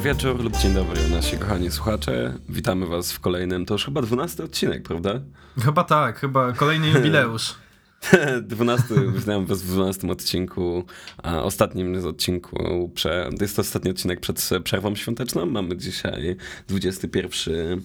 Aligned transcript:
wieczór 0.00 0.44
lub 0.44 0.56
dzień 0.56 0.74
dobry, 0.74 1.08
nasi 1.08 1.38
kochani 1.38 1.70
słuchacze. 1.70 2.34
Witamy 2.48 2.86
was 2.86 3.12
w 3.12 3.20
kolejnym, 3.20 3.66
to 3.66 3.74
już 3.74 3.84
chyba 3.84 4.02
12 4.02 4.44
odcinek, 4.44 4.82
prawda? 4.82 5.20
Chyba 5.64 5.84
tak, 5.84 6.18
chyba 6.18 6.52
kolejny 6.52 6.90
jubileusz. 6.90 7.54
12, 8.42 8.94
witam 9.14 9.46
was 9.46 9.62
w 9.62 9.66
12 9.66 10.10
odcinku, 10.10 10.84
a 11.22 11.42
ostatnim 11.42 12.00
z 12.00 12.04
odcinku, 12.04 12.90
prze, 12.94 13.30
to 13.38 13.44
jest 13.44 13.56
to 13.56 13.62
ostatni 13.62 13.90
odcinek 13.90 14.20
przed 14.20 14.50
przerwą 14.64 14.94
świąteczną. 14.94 15.46
Mamy 15.46 15.76
dzisiaj 15.76 16.36
21 16.68 17.82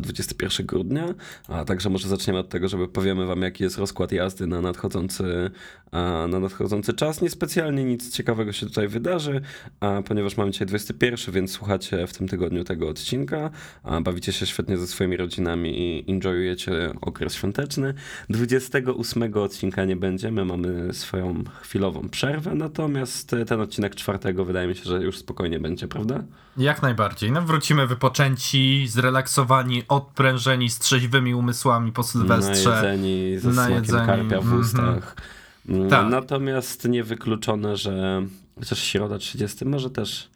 21 0.00 0.66
grudnia, 0.66 1.14
a 1.48 1.64
także 1.64 1.90
może 1.90 2.08
zaczniemy 2.08 2.38
od 2.38 2.48
tego, 2.48 2.68
żeby 2.68 2.88
powiemy 2.88 3.26
wam, 3.26 3.42
jaki 3.42 3.64
jest 3.64 3.78
rozkład 3.78 4.12
jazdy 4.12 4.46
na 4.46 4.60
nadchodzący, 4.60 5.50
na 6.28 6.40
nadchodzący 6.40 6.92
czas. 6.92 7.22
Niespecjalnie 7.22 7.84
nic 7.84 8.12
ciekawego 8.16 8.52
się 8.52 8.66
tutaj 8.66 8.88
wydarzy, 8.88 9.40
ponieważ 10.08 10.36
mamy 10.36 10.50
dzisiaj 10.50 10.66
21, 10.66 11.34
więc 11.34 11.50
słuchacie 11.50 12.06
w 12.06 12.12
tym 12.12 12.28
tygodniu 12.28 12.64
tego 12.64 12.88
odcinka, 12.88 13.50
bawicie 14.02 14.32
się 14.32 14.46
świetnie 14.46 14.76
ze 14.76 14.86
swoimi 14.86 15.16
rodzinami 15.16 15.80
i 15.80 16.10
enjoyujecie 16.10 16.72
okres 17.00 17.34
świąteczny. 17.34 17.94
28 18.30 19.34
odcinka 19.34 19.84
nie 19.84 19.96
będziemy, 19.96 20.44
mamy 20.44 20.94
swoją 20.94 21.44
chwilową 21.60 22.08
przerwę, 22.08 22.54
natomiast 22.54 23.36
ten 23.46 23.60
odcinek 23.60 23.94
czwartego 23.94 24.44
wydaje 24.44 24.68
mi 24.68 24.74
się, 24.74 24.84
że 24.84 25.02
już 25.02 25.18
spokojnie 25.18 25.60
będzie, 25.60 25.88
prawda? 25.88 26.24
Jak 26.56 26.82
najbardziej. 26.82 27.32
No 27.32 27.42
wrócimy 27.42 27.86
wypoczęci, 27.86 28.86
zrelaksowani 28.88 29.61
zrelaksowani, 29.62 29.82
odprężeni, 29.88 30.70
z 30.70 30.78
trzeźwymi 30.78 31.34
umysłami 31.34 31.92
po 31.92 32.02
Sylwestrze. 32.02 32.70
Najedzeni, 32.70 33.38
ze 33.38 33.52
smakiem 33.52 34.06
karpia 34.06 34.40
w 34.40 34.44
mhm. 34.44 34.60
ustach. 34.60 35.16
Mm 35.68 35.82
-hmm. 35.82 35.90
Tak. 35.90 36.10
Natomiast 36.10 36.88
niewykluczone, 36.88 37.76
że 37.76 38.22
chociaż 38.58 38.78
środa 38.78 39.18
30 39.18 39.64
może 39.64 39.90
też 39.90 40.28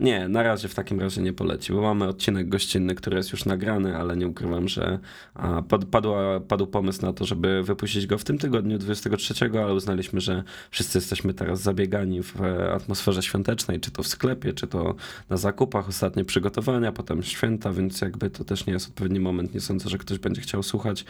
nie, 0.00 0.28
na 0.28 0.42
razie 0.42 0.68
w 0.68 0.74
takim 0.74 1.00
razie 1.00 1.22
nie 1.22 1.32
poleci, 1.32 1.72
bo 1.72 1.82
mamy 1.82 2.08
odcinek 2.08 2.48
gościnny, 2.48 2.94
który 2.94 3.16
jest 3.16 3.32
już 3.32 3.44
nagrany, 3.44 3.96
ale 3.96 4.16
nie 4.16 4.28
ukrywam, 4.28 4.68
że 4.68 4.98
padła, 5.90 6.40
padł 6.40 6.66
pomysł 6.66 7.02
na 7.02 7.12
to, 7.12 7.24
żeby 7.24 7.62
wypuścić 7.62 8.06
go 8.06 8.18
w 8.18 8.24
tym 8.24 8.38
tygodniu 8.38 8.78
23, 8.78 9.34
ale 9.64 9.74
uznaliśmy, 9.74 10.20
że 10.20 10.42
wszyscy 10.70 10.98
jesteśmy 10.98 11.34
teraz 11.34 11.60
zabiegani 11.60 12.22
w 12.22 12.42
atmosferze 12.74 13.22
świątecznej, 13.22 13.80
czy 13.80 13.90
to 13.90 14.02
w 14.02 14.06
sklepie, 14.06 14.52
czy 14.52 14.66
to 14.66 14.94
na 15.28 15.36
zakupach, 15.36 15.88
ostatnie 15.88 16.24
przygotowania, 16.24 16.92
potem 16.92 17.22
święta, 17.22 17.72
więc 17.72 18.00
jakby 18.00 18.30
to 18.30 18.44
też 18.44 18.66
nie 18.66 18.72
jest 18.72 18.88
odpowiedni 18.88 19.20
moment. 19.20 19.54
Nie 19.54 19.60
sądzę, 19.60 19.88
że 19.88 19.98
ktoś 19.98 20.18
będzie 20.18 20.40
chciał 20.40 20.62
słuchać 20.62 21.04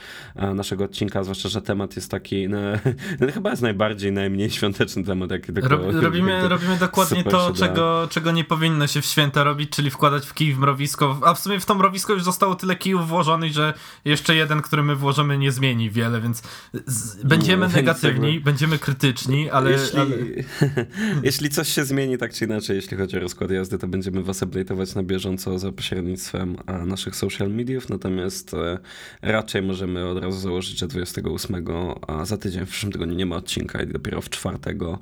naszego 0.55 0.85
odcinka, 0.85 1.23
zwłaszcza, 1.23 1.49
że 1.49 1.63
temat 1.63 1.97
jest 1.97 2.11
taki, 2.11 2.49
no, 2.49 2.59
no 3.21 3.33
chyba 3.33 3.51
jest 3.51 3.63
najbardziej, 3.63 4.13
najmniej 4.13 4.51
świąteczny 4.51 5.05
temat, 5.05 5.31
jaki 5.31 5.53
tylko... 5.53 5.69
Rob, 5.69 5.83
robimy, 5.93 6.49
robimy 6.49 6.77
dokładnie 6.77 7.25
to, 7.25 7.53
czego, 7.53 8.09
czego 8.11 8.33
nie 8.33 8.45
powinno 8.45 8.76
powinno 8.77 8.87
się 8.87 9.01
w 9.01 9.07
święta 9.07 9.45
robić, 9.45 9.71
czyli 9.71 9.91
wkładać 9.91 10.27
w 10.27 10.35
kij 10.35 10.55
w 10.55 10.59
mrowisko. 10.59 11.21
A 11.25 11.35
w 11.35 11.39
sumie 11.39 11.61
w 11.61 11.67
to 11.67 11.75
mrowisko 11.75 12.13
już 12.13 12.23
zostało 12.23 12.55
tyle 12.55 12.77
kijów 12.77 13.09
włożonych, 13.09 13.53
że 13.53 13.75
jeszcze 14.05 14.37
jeden, 14.37 14.63
który 14.63 14.83
my 14.83 14.97
włożymy, 14.97 15.39
nie 15.39 15.53
zmieni 15.53 15.91
wiele, 15.91 16.21
więc 16.21 16.43
będziemy 17.25 17.69
negatywni, 17.69 18.41
będziemy 18.41 18.79
krytyczni, 18.79 19.51
ale 19.51 19.71
jeśli, 19.71 19.99
ale... 19.99 20.17
jeśli 21.23 21.51
coś 21.51 21.69
się 21.69 21.85
zmieni 21.85 22.19
tak 22.19 22.33
czy 22.33 22.45
inaczej, 22.45 22.77
jeśli 22.77 22.97
chodzi 22.97 23.17
o 23.17 23.21
rozkład 23.21 23.51
jazdy, 23.51 23.79
to 23.79 23.89
będziemy 23.89 24.23
was 24.23 24.43
update'ować 24.43 24.97
na 24.97 25.03
bieżąco 25.03 25.59
za 25.59 25.73
pośrednictwem 25.73 26.57
naszych 26.87 27.17
social 27.17 27.51
mediów, 27.51 27.89
natomiast 27.89 28.55
e, 28.55 28.79
raczej 29.23 29.63
możemy 29.63 30.07
od 30.07 30.19
razu 30.19 30.39
założyć, 30.39 30.79
że 30.79 30.87
28, 30.87 31.65
a 32.07 32.25
za 32.25 32.37
tydzień 32.37 32.67
w 32.67 32.69
przyszłym 32.69 32.93
tygodniu 32.93 33.15
nie 33.15 33.27
ma 33.27 33.37
odcinka 33.37 33.83
i 33.83 33.87
dopiero 33.87 34.21
w 34.21 34.31
czwartego 34.31 34.99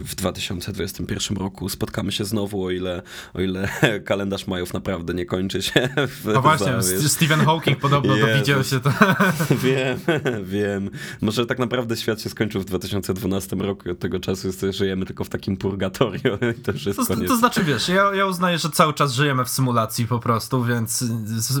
w 0.00 0.14
2021 0.14 1.36
roku 1.36 1.68
spotkamy 1.68 2.12
się 2.12 2.24
znowu, 2.24 2.64
o 2.64 2.70
ile 2.70 2.93
o 3.34 3.40
ile 3.40 3.68
kalendarz 4.04 4.46
majów 4.46 4.74
naprawdę 4.74 5.14
nie 5.14 5.26
kończy 5.26 5.62
się. 5.62 5.88
W, 6.06 6.24
no 6.24 6.42
właśnie, 6.42 6.82
Stephen 7.08 7.40
Hawking 7.40 7.78
podobno 7.78 8.16
Jezus. 8.16 8.30
dowiedział 8.30 8.64
się 8.64 8.80
to. 8.80 8.90
Wiem, 9.64 9.98
wiem. 10.42 10.90
Może 11.20 11.46
tak 11.46 11.58
naprawdę 11.58 11.96
świat 11.96 12.20
się 12.20 12.30
skończył 12.30 12.60
w 12.60 12.64
2012 12.64 13.56
roku 13.56 13.88
i 13.88 13.92
od 13.92 13.98
tego 13.98 14.20
czasu 14.20 14.48
żyjemy 14.70 15.06
tylko 15.06 15.24
w 15.24 15.28
takim 15.28 15.56
purgatorium 15.56 16.38
i 16.58 16.62
to 16.62 16.72
już 16.72 16.86
jest 16.86 16.98
to, 16.98 17.06
koniec. 17.06 17.28
To 17.28 17.36
znaczy, 17.36 17.64
wiesz, 17.64 17.88
ja, 17.88 18.14
ja 18.14 18.26
uznaję, 18.26 18.58
że 18.58 18.70
cały 18.70 18.94
czas 18.94 19.12
żyjemy 19.12 19.44
w 19.44 19.48
symulacji 19.48 20.06
po 20.06 20.18
prostu, 20.18 20.64
więc 20.64 21.04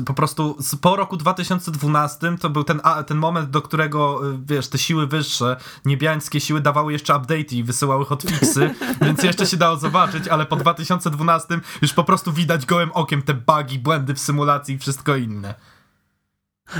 po 0.06 0.14
prostu 0.14 0.56
po 0.80 0.96
roku 0.96 1.16
2012 1.16 2.36
to 2.40 2.50
był 2.50 2.64
ten, 2.64 2.80
ten 3.06 3.18
moment, 3.18 3.50
do 3.50 3.62
którego, 3.62 4.20
wiesz, 4.46 4.68
te 4.68 4.78
siły 4.78 5.06
wyższe, 5.06 5.56
niebiańskie 5.84 6.40
siły 6.40 6.60
dawały 6.60 6.92
jeszcze 6.92 7.16
update 7.16 7.54
i 7.54 7.64
wysyłały 7.64 8.04
hotfixy, 8.04 8.74
więc 9.02 9.22
jeszcze 9.22 9.46
się 9.46 9.56
dało 9.56 9.76
zobaczyć, 9.76 10.28
ale 10.28 10.46
po 10.46 10.56
2012 10.56 11.23
12 11.24 11.60
już 11.82 11.92
po 11.92 12.04
prostu 12.04 12.32
widać 12.32 12.66
gołym 12.66 12.92
okiem 12.92 13.22
te 13.22 13.34
bugi, 13.34 13.78
błędy 13.78 14.14
w 14.14 14.18
symulacji 14.18 14.74
i 14.74 14.78
wszystko 14.78 15.16
inne. 15.16 15.54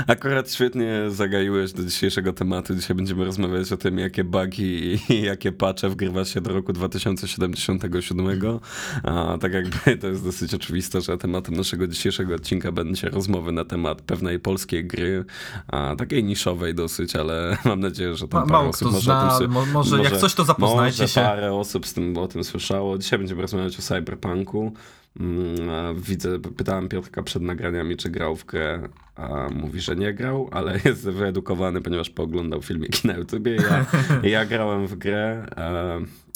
Akurat 0.07 0.51
świetnie 0.51 1.01
zagaiłeś 1.09 1.73
do 1.73 1.83
dzisiejszego 1.83 2.33
tematu. 2.33 2.75
Dzisiaj 2.75 2.95
będziemy 2.95 3.25
rozmawiać 3.25 3.71
o 3.71 3.77
tym, 3.77 3.99
jakie 3.99 4.23
bugi 4.23 4.99
i 5.09 5.21
jakie 5.31 5.51
patche 5.51 5.89
wgrywa 5.89 6.25
się 6.25 6.41
do 6.41 6.53
roku 6.53 6.73
2077. 6.73 8.59
A 9.03 9.37
tak 9.41 9.53
jakby 9.53 9.77
to 10.01 10.07
jest 10.07 10.23
dosyć 10.23 10.53
oczywiste, 10.53 11.01
że 11.01 11.17
tematem 11.17 11.55
naszego 11.55 11.87
dzisiejszego 11.87 12.35
odcinka 12.35 12.71
będzie 12.71 13.09
rozmowy 13.09 13.51
na 13.51 13.65
temat 13.65 14.01
pewnej 14.01 14.39
polskiej 14.39 14.85
gry, 14.85 15.25
a 15.67 15.95
takiej 15.95 16.23
niszowej 16.23 16.75
dosyć, 16.75 17.15
ale 17.15 17.57
mam 17.65 17.79
nadzieję, 17.79 18.15
że 18.15 18.27
tam 18.27 18.41
Ma, 18.41 18.47
parę 18.47 18.69
osób 18.69 18.91
może 18.91 19.03
zna, 19.03 19.35
o 19.35 19.39
tym... 19.39 19.51
Może, 19.51 19.71
może 19.71 20.03
jak 20.03 20.17
coś 20.17 20.33
to 20.33 20.43
zapoznajcie 20.43 21.03
może 21.03 21.13
się. 21.13 21.21
parę 21.21 21.53
osób 21.53 21.87
z 21.87 21.93
tym, 21.93 22.17
o 22.17 22.27
tym 22.27 22.43
słyszało. 22.43 22.97
Dzisiaj 22.97 23.19
będziemy 23.19 23.41
rozmawiać 23.41 23.79
o 23.79 23.81
cyberpunku. 23.81 24.73
Mm, 25.19 26.01
widzę, 26.01 26.39
pytałem 26.39 26.89
Piotrka 26.89 27.23
przed 27.23 27.43
nagraniami, 27.43 27.97
czy 27.97 28.09
grał 28.09 28.35
w 28.35 28.45
grę, 28.45 28.89
a 29.15 29.47
mówi, 29.55 29.81
że 29.81 29.95
nie 29.95 30.13
grał, 30.13 30.49
ale 30.51 30.79
jest 30.85 31.09
wyedukowany, 31.09 31.81
ponieważ 31.81 32.09
pooglądał 32.09 32.61
filmiki 32.61 33.07
na 33.07 33.17
YouTubie. 33.17 33.55
Ja, 33.55 33.85
ja 34.39 34.45
grałem 34.45 34.87
w 34.87 34.95
grę. 34.95 35.45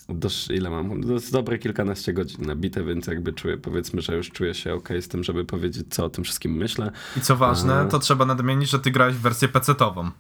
Dość, 0.10 0.50
ile 0.50 0.70
mam? 0.70 1.02
Dość 1.02 1.32
dobre 1.32 1.58
kilkanaście 1.58 2.14
godzin 2.14 2.46
nabite, 2.46 2.84
więc 2.84 3.08
jakby 3.08 3.34
czuję, 3.34 3.58
powiedzmy, 3.58 4.02
że 4.02 4.16
już 4.16 4.32
czuję 4.32 4.54
się 4.54 4.74
ok 4.74 4.90
z 5.02 5.08
tym, 5.08 5.24
żeby 5.24 5.46
powiedzieć, 5.46 5.88
co 5.90 6.06
o 6.06 6.10
tym 6.10 6.24
wszystkim 6.24 6.52
myślę. 6.52 6.92
I 7.18 7.22
co 7.22 7.36
ważne, 7.36 7.88
to 7.92 8.00
trzeba 8.00 8.26
nadmienić, 8.26 8.70
że 8.70 8.80
ty 8.80 8.92
grałeś 8.92 9.16
w 9.16 9.22
wersję 9.22 9.48
PC-tową. 9.48 10.12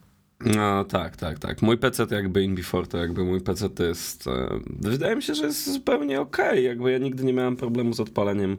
No 0.45 0.83
tak, 0.83 1.15
tak, 1.15 1.39
tak. 1.39 1.61
Mój 1.61 1.77
PC 1.77 2.07
to 2.07 2.15
jakby 2.15 2.43
In 2.43 2.55
Before, 2.55 2.87
to 2.87 2.97
jakby 2.97 3.23
mój 3.23 3.41
PC 3.41 3.69
to 3.69 3.83
jest, 3.83 4.27
e, 4.27 4.59
wydaje 4.79 5.15
mi 5.15 5.23
się, 5.23 5.35
że 5.35 5.45
jest 5.45 5.73
zupełnie 5.73 6.21
okej, 6.21 6.49
okay. 6.49 6.61
jakby 6.61 6.91
ja 6.91 6.97
nigdy 6.97 7.23
nie 7.23 7.33
miałem 7.33 7.55
problemu 7.55 7.93
z 7.93 7.99
odpaleniem 7.99 8.57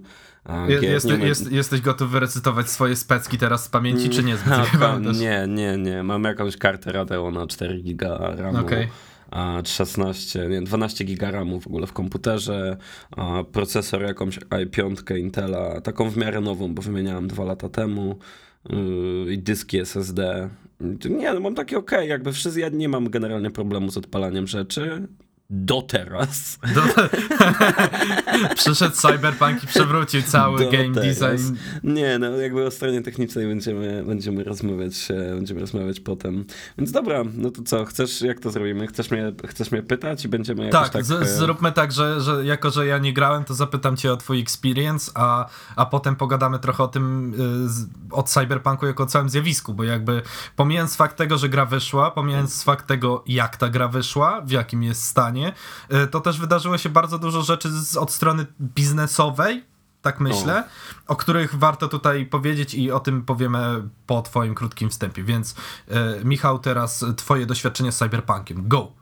je, 0.68 0.80
jest, 0.88 1.06
nie 1.06 1.26
jest, 1.26 1.52
Jesteś 1.52 1.80
gotowy 1.80 2.20
recytować 2.20 2.70
swoje 2.70 2.96
specki 2.96 3.38
teraz 3.38 3.64
z 3.64 3.68
pamięci, 3.68 4.10
czy 4.10 4.24
nie? 4.24 4.36
nie, 5.20 5.44
nie, 5.48 5.76
nie. 5.76 6.02
Mam 6.02 6.24
jakąś 6.24 6.56
kartę 6.56 6.92
Radeon 6.92 7.34
na 7.34 7.46
4 7.46 7.82
giga 7.82 8.18
RAMu. 8.36 8.58
Okay 8.58 8.88
a 9.30 9.62
16, 9.64 10.48
nie, 10.48 10.62
12 10.62 11.04
giga 11.04 11.30
RAMu 11.30 11.60
w 11.60 11.66
ogóle 11.66 11.86
w 11.86 11.92
komputerze, 11.92 12.76
procesor 13.52 14.02
jakąś 14.02 14.38
i5 14.38 15.16
Intela, 15.16 15.80
taką 15.80 16.10
w 16.10 16.16
miarę 16.16 16.40
nową, 16.40 16.74
bo 16.74 16.82
wymieniałem 16.82 17.28
dwa 17.28 17.44
lata 17.44 17.68
temu 17.68 18.18
i 19.30 19.38
dyski 19.38 19.78
SSD. 19.78 20.50
Nie, 21.10 21.32
no 21.32 21.40
mam 21.40 21.54
takie 21.54 21.78
ok, 21.78 21.90
jakby 22.06 22.32
wszyscy, 22.32 22.60
ja 22.60 22.68
nie 22.68 22.88
mam 22.88 23.10
generalnie 23.10 23.50
problemu 23.50 23.90
z 23.90 23.96
odpalaniem 23.96 24.46
rzeczy 24.46 25.08
do 25.50 25.82
teraz. 25.82 26.58
Do... 26.74 26.82
Przyszedł 28.56 28.96
Cyberpunk 28.96 29.64
i 29.64 29.66
przewrócił 29.66 30.22
cały 30.22 30.58
do 30.58 30.70
game 30.70 30.94
teraz. 30.94 31.18
design. 31.18 31.56
Nie, 31.84 32.18
no 32.18 32.30
jakby 32.36 32.66
o 32.66 32.70
stronie 32.70 33.02
technicznej 33.02 33.46
będziemy, 33.46 34.04
będziemy 34.06 34.44
rozmawiać 34.44 35.08
będziemy 35.34 35.60
rozmawiać 35.60 36.00
potem. 36.00 36.44
Więc 36.78 36.92
dobra, 36.92 37.22
no 37.34 37.50
to 37.50 37.62
co, 37.62 37.84
chcesz, 37.84 38.20
jak 38.22 38.40
to 38.40 38.50
zrobimy? 38.50 38.86
Chcesz 38.86 39.10
mnie, 39.10 39.32
chcesz 39.46 39.70
mnie 39.70 39.82
pytać 39.82 40.24
i 40.24 40.28
będziemy 40.28 40.64
jakoś 40.64 40.80
tak... 40.80 40.92
tak 40.92 41.04
z, 41.04 41.10
e, 41.10 41.26
zróbmy 41.26 41.72
tak, 41.72 41.92
że, 41.92 42.20
że 42.20 42.44
jako, 42.44 42.70
że 42.70 42.86
ja 42.86 42.98
nie 42.98 43.12
grałem, 43.12 43.44
to 43.44 43.54
zapytam 43.54 43.96
cię 43.96 44.12
o 44.12 44.16
twój 44.16 44.40
experience, 44.40 45.10
a, 45.14 45.48
a 45.76 45.86
potem 45.86 46.16
pogadamy 46.16 46.58
trochę 46.58 46.82
o 46.82 46.88
tym 46.88 47.34
y, 48.10 48.14
od 48.14 48.28
Cyberpunku 48.30 48.86
jako 48.86 49.02
o 49.02 49.06
całym 49.06 49.28
zjawisku, 49.28 49.74
bo 49.74 49.84
jakby 49.84 50.22
pomijając 50.56 50.96
fakt 50.96 51.16
tego, 51.16 51.38
że 51.38 51.48
gra 51.48 51.66
wyszła, 51.66 52.10
pomijając 52.10 52.62
fakt 52.62 52.86
tego, 52.86 53.24
jak 53.26 53.56
ta 53.56 53.68
gra 53.68 53.88
wyszła, 53.88 54.40
w 54.40 54.50
jakim 54.50 54.82
jest 54.82 55.02
stanie, 55.04 55.52
E, 55.88 56.06
to 56.06 56.20
też 56.20 56.40
wydarzyło 56.40 56.78
się 56.78 56.88
bardzo 56.88 57.18
dużo 57.18 57.42
rzeczy 57.42 57.70
z, 57.70 57.96
od 57.96 58.12
strony 58.20 58.46
biznesowej, 58.60 59.64
tak 60.02 60.20
myślę, 60.20 60.64
o. 61.06 61.16
których 61.16 61.54
warto 61.54 61.88
tutaj 61.88 62.26
powiedzieć 62.26 62.74
i 62.74 62.92
o 62.92 63.00
tym 63.00 63.22
powiemy 63.22 63.88
po 64.06 64.22
twoim 64.22 64.54
krótkim 64.54 64.90
wstępie. 64.90 65.22
Więc 65.24 65.54
e, 65.88 66.24
Michał, 66.24 66.58
teraz 66.58 67.04
twoje 67.16 67.46
doświadczenie 67.46 67.92
z 67.92 67.98
Cyberpunkiem. 67.98 68.68
Go! 68.68 68.99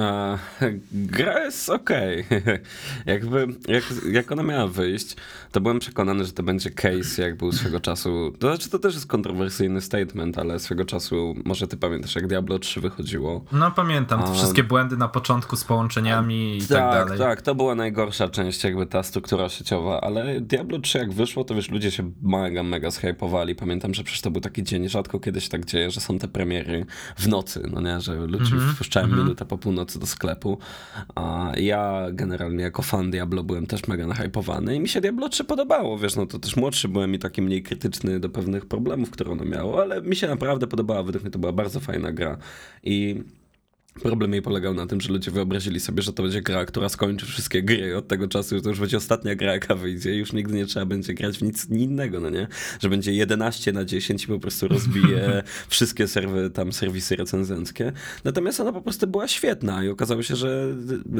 A, 0.00 0.38
gra 0.92 1.44
jest 1.44 1.70
okej. 1.70 2.24
Okay. 2.26 2.60
Jakby, 3.06 3.46
jak, 3.68 3.84
jak 4.12 4.32
ona 4.32 4.42
miała 4.42 4.66
wyjść, 4.66 5.16
to 5.52 5.60
byłem 5.60 5.78
przekonany, 5.78 6.24
że 6.24 6.32
to 6.32 6.42
będzie 6.42 6.70
case, 6.70 7.22
jak 7.22 7.36
był 7.36 7.52
swego 7.52 7.80
czasu. 7.80 8.32
To 8.38 8.48
znaczy, 8.48 8.70
to 8.70 8.78
też 8.78 8.94
jest 8.94 9.06
kontrowersyjny 9.06 9.80
statement, 9.80 10.38
ale 10.38 10.58
swego 10.58 10.84
czasu, 10.84 11.34
może 11.44 11.66
ty 11.66 11.76
pamiętasz, 11.76 12.14
jak 12.14 12.26
Diablo 12.26 12.58
3 12.58 12.80
wychodziło. 12.80 13.44
No 13.52 13.70
pamiętam, 13.70 14.22
te 14.22 14.34
wszystkie 14.34 14.64
błędy 14.64 14.96
na 14.96 15.08
początku 15.08 15.56
z 15.56 15.64
połączeniami 15.64 16.56
i 16.56 16.60
tak, 16.60 16.68
tak 16.68 17.04
dalej. 17.04 17.18
Tak, 17.18 17.42
to 17.42 17.54
była 17.54 17.74
najgorsza 17.74 18.28
część, 18.28 18.64
jakby 18.64 18.86
ta 18.86 19.02
struktura 19.02 19.48
sieciowa, 19.48 20.00
ale 20.00 20.40
Diablo 20.40 20.78
3 20.78 20.98
jak 20.98 21.12
wyszło, 21.12 21.44
to 21.44 21.54
wiesz, 21.54 21.70
ludzie 21.70 21.90
się 21.90 22.12
mega, 22.22 22.62
mega 22.62 22.90
zhypowali. 22.90 23.54
Pamiętam, 23.54 23.94
że 23.94 24.04
przecież 24.04 24.22
to 24.22 24.30
był 24.30 24.40
taki 24.40 24.62
dzień, 24.62 24.88
rzadko 24.88 25.20
kiedyś 25.20 25.48
tak 25.48 25.64
dzieje, 25.64 25.90
że 25.90 26.00
są 26.00 26.18
te 26.18 26.28
premiery 26.28 26.86
w 27.16 27.28
nocy, 27.28 27.70
no 27.72 27.80
nie, 27.80 28.00
że 28.00 28.14
ludzie 28.14 28.54
mm 28.54 28.68
-hmm, 28.68 28.74
wpuszczają 28.74 29.06
mm 29.06 29.18
-hmm. 29.18 29.22
minutę 29.22 29.44
po 29.44 29.58
północy 29.58 29.81
do 29.84 30.06
sklepu. 30.06 30.58
A 31.14 31.52
ja 31.56 32.06
generalnie 32.12 32.64
jako 32.64 32.82
fan 32.82 33.10
Diablo 33.10 33.42
byłem 33.42 33.66
też 33.66 33.88
mega 33.88 34.06
nahypowany 34.06 34.76
i 34.76 34.80
mi 34.80 34.88
się 34.88 35.00
Diablo 35.00 35.28
3 35.28 35.44
podobało, 35.44 35.98
wiesz, 35.98 36.16
no 36.16 36.26
to 36.26 36.38
też 36.38 36.56
młodszy 36.56 36.88
byłem 36.88 37.14
i 37.14 37.18
taki 37.18 37.42
mniej 37.42 37.62
krytyczny 37.62 38.20
do 38.20 38.28
pewnych 38.28 38.66
problemów, 38.66 39.10
które 39.10 39.30
ono 39.30 39.44
miało, 39.44 39.82
ale 39.82 40.02
mi 40.02 40.16
się 40.16 40.28
naprawdę 40.28 40.66
podobała, 40.66 41.02
według 41.02 41.24
mnie 41.24 41.30
to 41.30 41.38
była 41.38 41.52
bardzo 41.52 41.80
fajna 41.80 42.12
gra 42.12 42.38
i 42.82 43.22
Problem 44.00 44.32
jej 44.32 44.42
polegał 44.42 44.74
na 44.74 44.86
tym, 44.86 45.00
że 45.00 45.12
ludzie 45.12 45.30
wyobrazili 45.30 45.80
sobie, 45.80 46.02
że 46.02 46.12
to 46.12 46.22
będzie 46.22 46.42
gra, 46.42 46.64
która 46.64 46.88
skończy 46.88 47.26
wszystkie 47.26 47.62
gry 47.62 47.96
od 47.96 48.08
tego 48.08 48.28
czasu, 48.28 48.56
że 48.56 48.62
to 48.62 48.68
już 48.68 48.80
będzie 48.80 48.96
ostatnia 48.96 49.34
gra, 49.34 49.52
jaka 49.52 49.74
wyjdzie 49.74 50.14
i 50.14 50.18
już 50.18 50.32
nigdy 50.32 50.54
nie 50.54 50.66
trzeba 50.66 50.86
będzie 50.86 51.14
grać 51.14 51.38
w 51.38 51.42
nic 51.42 51.70
innego, 51.70 52.20
no 52.20 52.30
nie? 52.30 52.48
Że 52.80 52.88
będzie 52.88 53.12
11 53.12 53.72
na 53.72 53.84
10 53.84 54.24
i 54.24 54.26
po 54.26 54.38
prostu 54.38 54.68
rozbije 54.68 55.42
wszystkie 55.68 56.08
serwy, 56.08 56.50
tam 56.50 56.72
serwisy 56.72 57.16
recenzenckie. 57.16 57.92
Natomiast 58.24 58.60
ona 58.60 58.72
po 58.72 58.82
prostu 58.82 59.06
była 59.06 59.28
świetna 59.28 59.84
i 59.84 59.88
okazało 59.88 60.22
się, 60.22 60.36
że 60.36 60.66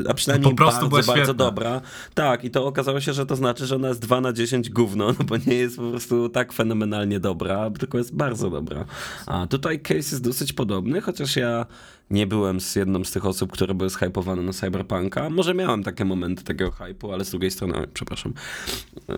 a 0.08 0.14
przynajmniej 0.14 0.50
po 0.50 0.56
prostu 0.56 0.88
bardzo, 0.88 1.12
bardzo 1.12 1.34
dobra. 1.34 1.80
Tak, 2.14 2.44
i 2.44 2.50
to 2.50 2.66
okazało 2.66 3.00
się, 3.00 3.12
że 3.12 3.26
to 3.26 3.36
znaczy, 3.36 3.66
że 3.66 3.76
ona 3.76 3.88
jest 3.88 4.00
2 4.00 4.20
na 4.20 4.32
10 4.32 4.70
gówno, 4.70 5.06
no 5.18 5.24
bo 5.24 5.36
nie 5.36 5.54
jest 5.54 5.76
po 5.76 5.90
prostu 5.90 6.28
tak 6.28 6.52
fenomenalnie 6.52 7.20
dobra, 7.20 7.70
tylko 7.70 7.98
jest 7.98 8.14
bardzo 8.14 8.50
dobra. 8.50 8.84
A 9.26 9.46
tutaj 9.46 9.80
case 9.80 9.94
jest 9.94 10.22
dosyć 10.22 10.52
podobny, 10.52 11.00
chociaż 11.00 11.36
ja 11.36 11.66
nie 12.12 12.26
byłem 12.26 12.60
z 12.60 12.76
jedną 12.76 13.04
z 13.04 13.10
tych 13.10 13.26
osób, 13.26 13.52
które 13.52 13.74
były 13.74 13.90
zhypowane 13.90 14.42
na 14.42 14.52
Cyberpunka. 14.52 15.30
Może 15.30 15.54
miałem 15.54 15.82
takie 15.82 16.04
momenty 16.04 16.44
takiego 16.44 16.70
hypu, 16.70 17.12
ale 17.12 17.24
z 17.24 17.30
drugiej 17.30 17.50
strony, 17.50 17.88
przepraszam, 17.94 18.34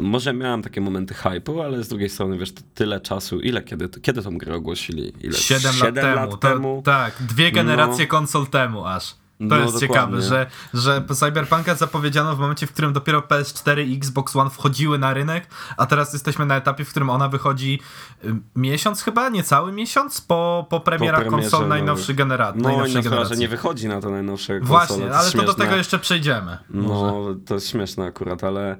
może 0.00 0.32
miałem 0.32 0.62
takie 0.62 0.80
momenty 0.80 1.14
hypu, 1.14 1.62
ale 1.62 1.84
z 1.84 1.88
drugiej 1.88 2.08
strony, 2.08 2.38
wiesz, 2.38 2.52
tyle 2.74 3.00
czasu, 3.00 3.40
ile, 3.40 3.62
kiedy, 3.62 3.88
kiedy 3.88 4.22
tą 4.22 4.38
grę 4.38 4.54
ogłosili? 4.54 5.12
Ile? 5.20 5.34
7, 5.34 5.72
7 5.72 6.04
lat, 6.04 6.16
lat 6.16 6.40
temu. 6.40 6.82
To, 6.84 6.90
tak, 6.90 7.22
dwie 7.22 7.52
generacje 7.52 8.04
no. 8.04 8.10
konsol 8.10 8.46
temu 8.46 8.84
aż. 8.84 9.23
To 9.38 9.44
no, 9.44 9.56
jest 9.56 9.80
dokładnie. 9.80 9.88
ciekawe, 9.88 10.22
że, 10.22 10.46
że 10.74 11.04
Cyberpunka 11.14 11.74
zapowiedziano 11.74 12.36
w 12.36 12.38
momencie, 12.38 12.66
w 12.66 12.72
którym 12.72 12.92
dopiero 12.92 13.20
PS4 13.20 13.86
i 13.86 13.96
Xbox 13.96 14.36
One 14.36 14.50
wchodziły 14.50 14.98
na 14.98 15.14
rynek, 15.14 15.46
a 15.76 15.86
teraz 15.86 16.12
jesteśmy 16.12 16.46
na 16.46 16.56
etapie, 16.56 16.84
w 16.84 16.90
którym 16.90 17.10
ona 17.10 17.28
wychodzi 17.28 17.80
y, 18.24 18.34
miesiąc 18.56 19.02
chyba, 19.02 19.28
niecały 19.28 19.72
miesiąc 19.72 20.20
po, 20.20 20.66
po 20.70 20.80
premierach 20.80 21.24
po 21.24 21.30
konsol 21.30 21.60
no. 21.60 21.68
najnowszej 21.68 22.14
generacji. 22.14 22.62
No 22.62 22.68
najnowszej 22.68 23.06
i 23.06 23.10
na 23.10 23.24
że 23.24 23.36
nie 23.36 23.48
wychodzi 23.48 23.88
na 23.88 24.00
to 24.00 24.10
najnowsze 24.10 24.60
konsole. 24.60 24.78
Właśnie, 24.78 25.14
ale 25.14 25.30
to, 25.30 25.38
to 25.38 25.44
do 25.44 25.54
tego 25.54 25.76
jeszcze 25.76 25.98
przejdziemy. 25.98 26.58
No, 26.70 26.88
może. 26.88 27.38
to 27.46 27.54
jest 27.54 27.68
śmieszne 27.68 28.04
akurat, 28.04 28.44
ale 28.44 28.76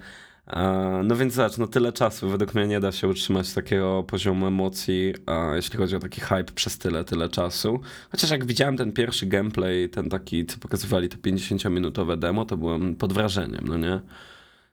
no 1.05 1.17
więc 1.17 1.35
zobacz, 1.35 1.59
no 1.59 1.67
tyle 1.67 1.93
czasu 1.93 2.29
według 2.29 2.55
mnie 2.55 2.67
nie 2.67 2.81
da 2.81 2.93
się 2.93 3.09
utrzymać 3.09 3.55
takiego 3.55 4.03
poziomu 4.03 4.47
emocji, 4.47 5.15
jeśli 5.55 5.79
chodzi 5.79 5.97
o 5.97 5.99
taki 5.99 6.21
hype 6.21 6.53
przez 6.55 6.79
tyle, 6.79 7.05
tyle 7.05 7.29
czasu. 7.29 7.81
Chociaż 8.11 8.31
jak 8.31 8.45
widziałem 8.45 8.77
ten 8.77 8.93
pierwszy 8.93 9.27
gameplay, 9.27 9.89
ten 9.89 10.09
taki, 10.09 10.47
co 10.47 10.59
pokazywali 10.59 11.09
to 11.09 11.17
50-minutowe 11.17 12.19
demo, 12.19 12.45
to 12.45 12.57
byłem 12.57 12.97
pod 12.97 13.13
wrażeniem, 13.13 13.65
no 13.67 13.77
nie? 13.77 14.01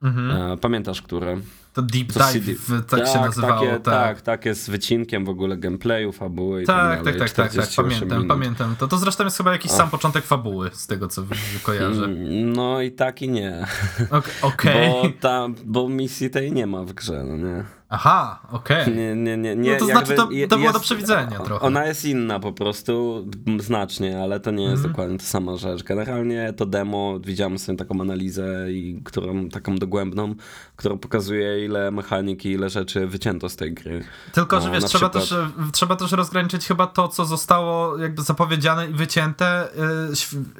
Mhm. 0.04 0.58
Pamiętasz, 0.58 1.02
które? 1.02 1.38
To 1.74 1.82
Deep 1.82 2.08
Dive, 2.08 2.58
tak, 2.68 3.00
tak, 3.00 3.08
się 3.08 3.20
nazywało. 3.20 3.62
Takie, 3.62 3.72
tak. 3.72 3.84
tak, 3.84 4.22
takie 4.22 4.56
z 4.56 4.70
wycinkiem 4.70 5.26
w 5.26 5.30
ogóle 5.30 5.58
gameplayu, 5.58 6.12
fabuły 6.12 6.64
i 6.64 6.66
tak, 6.66 7.04
tak, 7.04 7.16
tak, 7.16 7.32
tak, 7.32 7.54
tak, 7.54 7.70
pamiętam, 7.76 8.10
minut. 8.10 8.28
pamiętam. 8.28 8.76
To, 8.76 8.88
to 8.88 8.98
zresztą 8.98 9.24
jest 9.24 9.38
chyba 9.38 9.52
jakiś 9.52 9.72
Ach. 9.72 9.78
sam 9.78 9.90
początek 9.90 10.26
fabuły, 10.26 10.70
z 10.74 10.88
tego 10.88 11.08
co 11.08 11.24
kojarzę. 11.64 12.06
Mm, 12.06 12.54
no 12.54 12.82
i 12.82 12.92
tak 12.92 13.22
i 13.22 13.30
nie. 13.30 13.68
Okej. 14.10 14.34
Okay. 14.42 14.90
Bo, 14.90 15.10
tam, 15.20 15.56
bo 15.66 15.90
misji 15.90 16.30
tej 16.30 16.52
nie 16.52 16.68
ma 16.68 16.84
w 16.84 16.94
grze, 16.94 17.24
no 17.24 17.38
nie. 17.38 17.64
Aha, 17.94 18.40
okej. 18.52 18.82
Okay. 18.82 18.96
Nie, 18.96 19.16
nie, 19.16 19.38
nie, 19.38 19.56
nie. 19.56 19.72
No 19.72 19.80
to 19.80 19.86
znaczy, 19.86 20.16
to, 20.16 20.26
to 20.28 20.32
jest, 20.32 20.56
było 20.56 20.74
do 20.74 20.80
przewidzenia 20.80 21.40
trochę. 21.40 21.66
Ona 21.66 21.86
jest 21.86 22.06
inna 22.06 22.40
po 22.40 22.54
prostu, 22.54 23.26
znacznie, 23.60 24.24
ale 24.24 24.40
to 24.40 24.52
nie 24.52 24.64
jest 24.64 24.80
mm. 24.80 24.92
dokładnie 24.92 25.18
ta 25.18 25.26
sama 25.26 25.58
rzecz. 25.58 25.84
Generalnie 25.84 26.54
to 26.58 26.66
demo, 26.66 27.20
widziałem 27.20 27.60
sobie 27.60 27.78
taką 27.78 28.02
analizę, 28.02 28.72
i 28.72 29.02
którą, 29.04 29.50
taką 29.50 29.76
dogłębną, 29.76 30.36
którą 30.76 30.98
pokazuje 30.98 31.61
ile 31.66 31.92
mechaniki, 31.92 32.52
ile 32.52 32.70
rzeczy 32.70 33.08
wycięto 33.08 33.50
z 33.50 33.56
tej 33.56 33.74
gry. 33.74 34.04
Tylko, 34.34 34.62
że 34.62 34.68
no, 34.68 34.74
wiesz, 34.74 34.84
trzeba, 34.84 35.10
przykład... 35.10 35.30
też, 35.30 35.72
trzeba 35.72 35.96
też 35.96 36.12
rozgraniczyć 36.12 36.68
chyba 36.68 36.88
to, 36.88 37.08
co 37.08 37.26
zostało 37.26 37.98
jakby 37.98 38.22
zapowiedziane 38.22 38.90
i 38.90 38.94
wycięte 38.94 39.68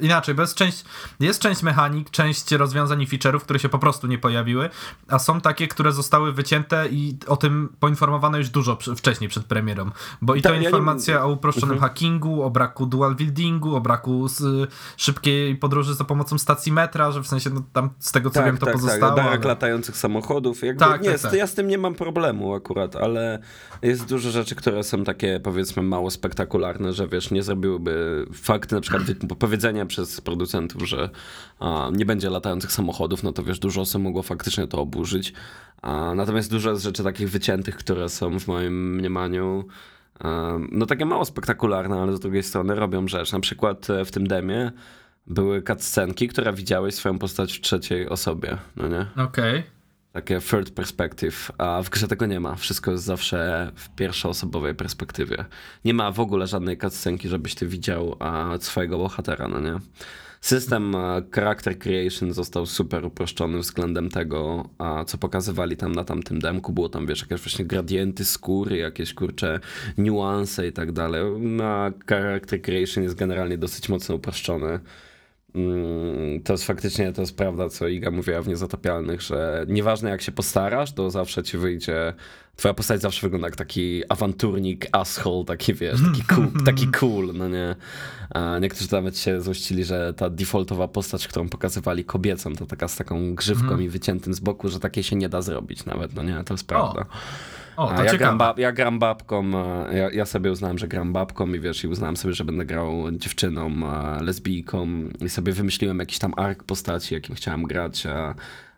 yy, 0.00 0.06
inaczej, 0.06 0.34
bo 0.34 0.42
jest 0.42 0.54
część, 0.54 0.84
jest 1.20 1.40
część 1.40 1.62
mechanik, 1.62 2.10
część 2.10 2.52
rozwiązań 2.52 3.02
i 3.02 3.06
feature'ów, 3.06 3.40
które 3.40 3.58
się 3.58 3.68
po 3.68 3.78
prostu 3.78 4.06
nie 4.06 4.18
pojawiły, 4.18 4.70
a 5.08 5.18
są 5.18 5.40
takie, 5.40 5.68
które 5.68 5.92
zostały 5.92 6.32
wycięte 6.32 6.88
i 6.88 7.16
o 7.26 7.36
tym 7.36 7.68
poinformowano 7.80 8.38
już 8.38 8.48
dużo 8.48 8.78
wcześniej 8.96 9.30
przed 9.30 9.44
premierą, 9.44 9.90
bo 10.22 10.34
i 10.34 10.42
to 10.42 10.48
tak, 10.48 10.62
informacja 10.62 11.14
ja 11.14 11.20
nie... 11.20 11.26
o 11.26 11.30
uproszczonym 11.30 11.74
mhm. 11.74 11.90
hackingu, 11.90 12.42
o 12.42 12.50
braku 12.50 12.86
dual 12.86 13.16
wieldingu, 13.16 13.76
o 13.76 13.80
braku 13.80 14.26
szybkiej 14.96 15.56
podróży 15.56 15.94
za 15.94 16.04
pomocą 16.04 16.38
stacji 16.38 16.72
metra, 16.72 17.12
że 17.12 17.22
w 17.22 17.26
sensie 17.26 17.50
no, 17.50 17.62
tam 17.72 17.90
z 17.98 18.12
tego 18.12 18.30
co 18.30 18.34
tak, 18.34 18.46
wiem 18.46 18.58
to 18.58 18.66
tak, 18.66 18.74
tak. 18.74 18.82
pozostało. 18.82 19.16
Tak, 19.16 19.26
ale... 19.26 19.38
latających 19.48 19.96
samochodów. 19.96 20.62
Jakby, 20.62 20.84
tak, 20.92 21.02
nie, 21.02 21.10
tak, 21.10 21.20
tak. 21.20 21.32
Ja 21.32 21.46
z 21.46 21.54
tym 21.54 21.68
nie 21.68 21.78
mam 21.78 21.94
problemu 21.94 22.54
akurat, 22.54 22.96
ale 22.96 23.38
jest 23.82 24.08
dużo 24.08 24.30
rzeczy, 24.30 24.54
które 24.54 24.82
są 24.82 25.04
takie 25.04 25.40
powiedzmy 25.40 25.82
mało 25.82 26.10
spektakularne, 26.10 26.92
że 26.92 27.08
wiesz, 27.08 27.30
nie 27.30 27.42
zrobiłyby 27.42 28.26
fakty 28.32 28.74
na 28.74 28.80
przykład 28.80 29.02
powiedzenia 29.38 29.86
przez 29.86 30.20
producentów, 30.20 30.82
że 30.88 31.10
a, 31.60 31.90
nie 31.92 32.06
będzie 32.06 32.30
latających 32.30 32.72
samochodów, 32.72 33.22
no 33.22 33.32
to 33.32 33.42
wiesz, 33.42 33.58
dużo 33.58 33.80
osób 33.80 34.02
mogło 34.02 34.22
faktycznie 34.22 34.66
to 34.66 34.78
oburzyć. 34.78 35.32
A, 35.82 36.14
natomiast 36.14 36.50
dużo 36.50 36.76
z 36.76 36.82
rzeczy 36.82 37.04
takich 37.04 37.30
wyciętych, 37.30 37.76
które 37.76 38.08
są 38.08 38.40
w 38.40 38.46
moim 38.46 38.94
mniemaniu 38.94 39.64
no 40.72 40.86
takie 40.86 41.06
mało 41.06 41.24
spektakularne, 41.24 42.00
ale 42.00 42.16
z 42.16 42.20
drugiej 42.20 42.42
strony 42.42 42.74
robią 42.74 43.08
rzecz. 43.08 43.32
Na 43.32 43.40
przykład 43.40 43.90
e, 43.90 44.04
w 44.04 44.10
tym 44.10 44.26
demie 44.26 44.72
były 45.26 45.62
cutscenki, 45.62 46.28
które 46.28 46.52
widziałeś 46.52 46.94
swoją 46.94 47.18
postać 47.18 47.52
w 47.52 47.60
trzeciej 47.60 48.08
osobie, 48.08 48.58
no 48.76 48.88
nie? 48.88 49.06
Okej. 49.16 49.58
Okay. 49.58 49.71
Takie 50.12 50.40
third 50.40 50.70
perspective, 50.70 51.52
a 51.58 51.82
w 51.82 51.90
grze 51.90 52.08
tego 52.08 52.26
nie 52.26 52.40
ma. 52.40 52.54
Wszystko 52.54 52.90
jest 52.90 53.04
zawsze 53.04 53.70
w 53.74 53.88
pierwszoosobowej 53.88 54.74
perspektywie. 54.74 55.44
Nie 55.84 55.94
ma 55.94 56.10
w 56.10 56.20
ogóle 56.20 56.46
żadnej 56.46 56.78
cutscenki, 56.78 57.28
żebyś 57.28 57.54
ty 57.54 57.66
widział 57.66 58.16
a, 58.20 58.58
swojego 58.60 58.98
bohatera, 58.98 59.48
no 59.48 59.60
nie? 59.60 59.78
System 60.40 60.96
character 61.34 61.78
creation 61.78 62.32
został 62.32 62.66
super 62.66 63.04
uproszczony 63.04 63.58
względem 63.58 64.08
tego, 64.10 64.68
co 65.06 65.18
pokazywali 65.18 65.76
tam 65.76 65.92
na 65.92 66.04
tamtym 66.04 66.38
demku. 66.38 66.72
Było 66.72 66.88
tam, 66.88 67.06
wiesz, 67.06 67.20
jakieś 67.20 67.40
właśnie 67.40 67.64
gradienty 67.64 68.24
skóry, 68.24 68.76
jakieś 68.76 69.14
kurcze 69.14 69.60
niuanse 69.98 70.66
i 70.66 70.72
tak 70.72 70.92
dalej. 70.92 71.22
A 71.62 71.90
character 72.08 72.62
creation 72.62 73.04
jest 73.04 73.16
generalnie 73.16 73.58
dosyć 73.58 73.88
mocno 73.88 74.14
uproszczony. 74.14 74.80
Mm, 75.54 76.42
to 76.42 76.52
jest 76.52 76.64
faktycznie, 76.64 77.12
to 77.12 77.20
jest 77.20 77.36
prawda, 77.36 77.68
co 77.68 77.88
Iga 77.88 78.10
mówiła 78.10 78.42
w 78.42 78.48
Niezatopialnych, 78.48 79.22
że 79.22 79.66
nieważne 79.68 80.10
jak 80.10 80.22
się 80.22 80.32
postarasz, 80.32 80.92
to 80.92 81.10
zawsze 81.10 81.42
ci 81.42 81.58
wyjdzie, 81.58 82.14
twoja 82.56 82.74
postać 82.74 83.00
zawsze 83.00 83.20
wygląda 83.20 83.46
jak 83.46 83.56
taki 83.56 84.02
awanturnik, 84.08 84.86
asshole, 84.92 85.44
taki 85.44 85.74
wiesz, 85.74 86.00
taki 86.12 86.22
cool, 86.34 86.64
taki 86.64 86.86
cool 86.88 87.30
no 87.34 87.48
nie. 87.48 87.76
A 88.30 88.58
niektórzy 88.58 88.92
nawet 88.92 89.18
się 89.18 89.40
złościli, 89.40 89.84
że 89.84 90.14
ta 90.14 90.30
defaultowa 90.30 90.88
postać, 90.88 91.28
którą 91.28 91.48
pokazywali 91.48 92.04
kobiecą, 92.04 92.56
to 92.56 92.66
taka 92.66 92.88
z 92.88 92.96
taką 92.96 93.34
grzywką 93.34 93.68
mm. 93.68 93.82
i 93.82 93.88
wyciętym 93.88 94.34
z 94.34 94.40
boku, 94.40 94.68
że 94.68 94.80
takiej 94.80 95.04
się 95.04 95.16
nie 95.16 95.28
da 95.28 95.42
zrobić 95.42 95.84
nawet, 95.84 96.14
no 96.14 96.22
nie, 96.22 96.44
to 96.44 96.54
jest 96.54 96.66
prawda. 96.66 97.00
O. 97.00 97.06
O, 97.76 97.86
to 97.96 98.04
ja, 98.04 98.16
gram 98.16 98.38
ja 98.56 98.72
gram 98.72 98.98
babką, 98.98 99.50
ja, 99.92 100.10
ja, 100.10 100.26
sobie 100.26 100.52
uznałem, 100.52 100.78
że 100.78 100.88
gram 100.88 101.12
babką 101.12 101.52
i 101.54 101.60
wiesz, 101.60 101.84
i 101.84 101.88
uznałem 101.88 102.16
sobie, 102.16 102.34
że 102.34 102.44
będę 102.44 102.64
grał 102.64 103.10
dziewczyną, 103.12 103.70
lesbijką 104.20 104.88
i 105.20 105.28
sobie 105.28 105.52
wymyśliłem 105.52 105.98
jakiś 105.98 106.18
tam 106.18 106.34
ark 106.36 106.64
postaci, 106.64 107.14
jakim 107.14 107.34
chciałem 107.34 107.62
grać, 107.62 108.06
a, 108.06 108.34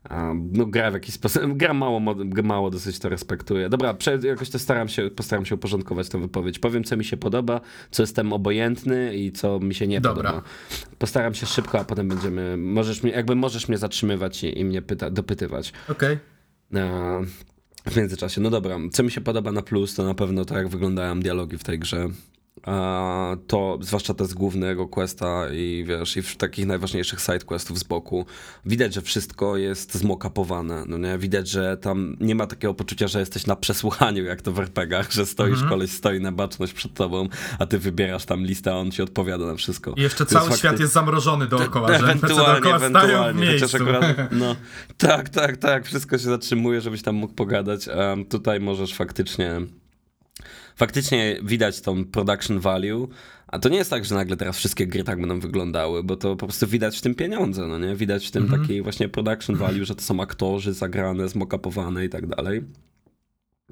a 0.08 0.32
no 0.52 0.66
gra 0.66 0.90
w 0.90 0.94
jakiś 0.94 1.14
sposób, 1.14 1.42
gra 1.56 1.74
mało, 1.74 2.00
mało 2.42 2.70
dosyć 2.70 2.98
to 2.98 3.08
respektuję. 3.08 3.68
Dobra, 3.68 3.94
przed, 3.94 4.24
jakoś 4.24 4.50
to 4.50 4.58
staram 4.58 4.88
się, 4.88 5.10
postaram 5.10 5.44
się 5.44 5.54
uporządkować 5.54 6.08
tę 6.08 6.20
wypowiedź. 6.20 6.58
Powiem, 6.58 6.84
co 6.84 6.96
mi 6.96 7.04
się 7.04 7.16
podoba, 7.16 7.60
co 7.90 8.02
jestem 8.02 8.32
obojętny 8.32 9.16
i 9.16 9.32
co 9.32 9.60
mi 9.60 9.74
się 9.74 9.86
nie 9.86 10.00
Dobra. 10.00 10.30
podoba. 10.30 10.48
Postaram 10.98 11.34
się 11.34 11.46
szybko, 11.46 11.80
a 11.80 11.84
potem 11.84 12.08
będziemy, 12.08 12.56
możesz 12.56 13.02
mnie, 13.02 13.12
jakby 13.12 13.34
możesz 13.34 13.68
mnie 13.68 13.78
zatrzymywać 13.78 14.44
i, 14.44 14.58
i 14.58 14.64
mnie 14.64 14.82
pyta, 14.82 15.10
dopytywać. 15.10 15.72
Okej. 15.88 16.18
Okay 16.70 17.34
w 17.86 17.96
międzyczasie. 17.96 18.40
No 18.40 18.50
dobra, 18.50 18.78
co 18.92 19.02
mi 19.02 19.10
się 19.10 19.20
podoba 19.20 19.52
na 19.52 19.62
plus, 19.62 19.94
to 19.94 20.04
na 20.04 20.14
pewno 20.14 20.44
to, 20.44 20.56
jak 20.56 20.68
wyglądają 20.68 21.20
dialogi 21.20 21.58
w 21.58 21.64
tej 21.64 21.78
grze. 21.78 22.08
To 23.46 23.78
zwłaszcza 23.80 24.14
te 24.14 24.26
z 24.26 24.34
głównego 24.34 24.88
questa 24.88 25.48
i 25.52 25.84
wiesz, 25.88 26.16
i 26.16 26.22
w 26.22 26.36
takich 26.36 26.66
najważniejszych 26.66 27.20
side 27.20 27.38
questów 27.38 27.78
z 27.78 27.84
boku, 27.84 28.26
widać, 28.66 28.94
że 28.94 29.02
wszystko 29.02 29.56
jest 29.56 29.94
zmokapowane, 29.94 30.84
no 30.86 30.98
nie? 30.98 31.18
Widać, 31.18 31.48
że 31.48 31.76
tam 31.76 32.16
nie 32.20 32.34
ma 32.34 32.46
takiego 32.46 32.74
poczucia, 32.74 33.08
że 33.08 33.20
jesteś 33.20 33.46
na 33.46 33.56
przesłuchaniu, 33.56 34.24
jak 34.24 34.42
to 34.42 34.52
w 34.52 34.58
RPGach, 34.58 35.12
że 35.12 35.26
stoisz, 35.26 35.52
mhm. 35.52 35.70
koleś 35.70 35.90
stoi 35.90 36.20
na 36.20 36.32
baczność 36.32 36.72
przed 36.72 36.94
tobą, 36.94 37.28
a 37.58 37.66
ty 37.66 37.78
wybierasz 37.78 38.24
tam 38.24 38.44
listę, 38.44 38.72
a 38.72 38.76
on 38.76 38.90
ci 38.90 39.02
odpowiada 39.02 39.46
na 39.46 39.54
wszystko. 39.54 39.94
I 39.96 40.02
jeszcze 40.02 40.26
cały 40.26 40.46
świat 40.46 40.60
fakty... 40.60 40.82
jest 40.82 40.94
zamrożony 40.94 41.46
dookoła, 41.46 41.88
że 41.88 41.94
ewentualnie, 41.94 42.44
dookoła 42.44 42.76
ewentualnie, 42.76 43.52
chociaż 43.52 43.74
akurat, 43.74 44.16
no, 44.32 44.56
tak, 44.98 45.28
tak, 45.28 45.56
tak, 45.56 45.86
wszystko 45.86 46.18
się 46.18 46.24
zatrzymuje, 46.24 46.80
żebyś 46.80 47.02
tam 47.02 47.14
mógł 47.14 47.34
pogadać, 47.34 47.88
a 47.88 48.16
tutaj 48.30 48.60
możesz 48.60 48.94
faktycznie 48.94 49.60
faktycznie 50.76 51.36
widać 51.42 51.80
tą 51.80 52.04
production 52.04 52.60
value, 52.60 53.08
a 53.46 53.58
to 53.58 53.68
nie 53.68 53.78
jest 53.78 53.90
tak, 53.90 54.04
że 54.04 54.14
nagle 54.14 54.36
teraz 54.36 54.56
wszystkie 54.56 54.86
gry 54.86 55.04
tak 55.04 55.20
będą 55.20 55.40
wyglądały, 55.40 56.04
bo 56.04 56.16
to 56.16 56.36
po 56.36 56.46
prostu 56.46 56.66
widać 56.66 56.98
w 56.98 57.00
tym 57.00 57.14
pieniądze, 57.14 57.66
no 57.66 57.78
nie? 57.78 57.96
Widać 57.96 58.26
w 58.26 58.30
tym 58.30 58.44
mm 58.44 58.54
-hmm. 58.54 58.62
takiej 58.62 58.82
właśnie 58.82 59.08
production 59.08 59.56
value, 59.56 59.84
że 59.84 59.94
to 59.94 60.02
są 60.02 60.20
aktorzy 60.20 60.72
zagrane, 60.72 61.28
zmokapowane 61.28 62.04
i 62.04 62.08
tak 62.08 62.26
dalej. 62.26 62.62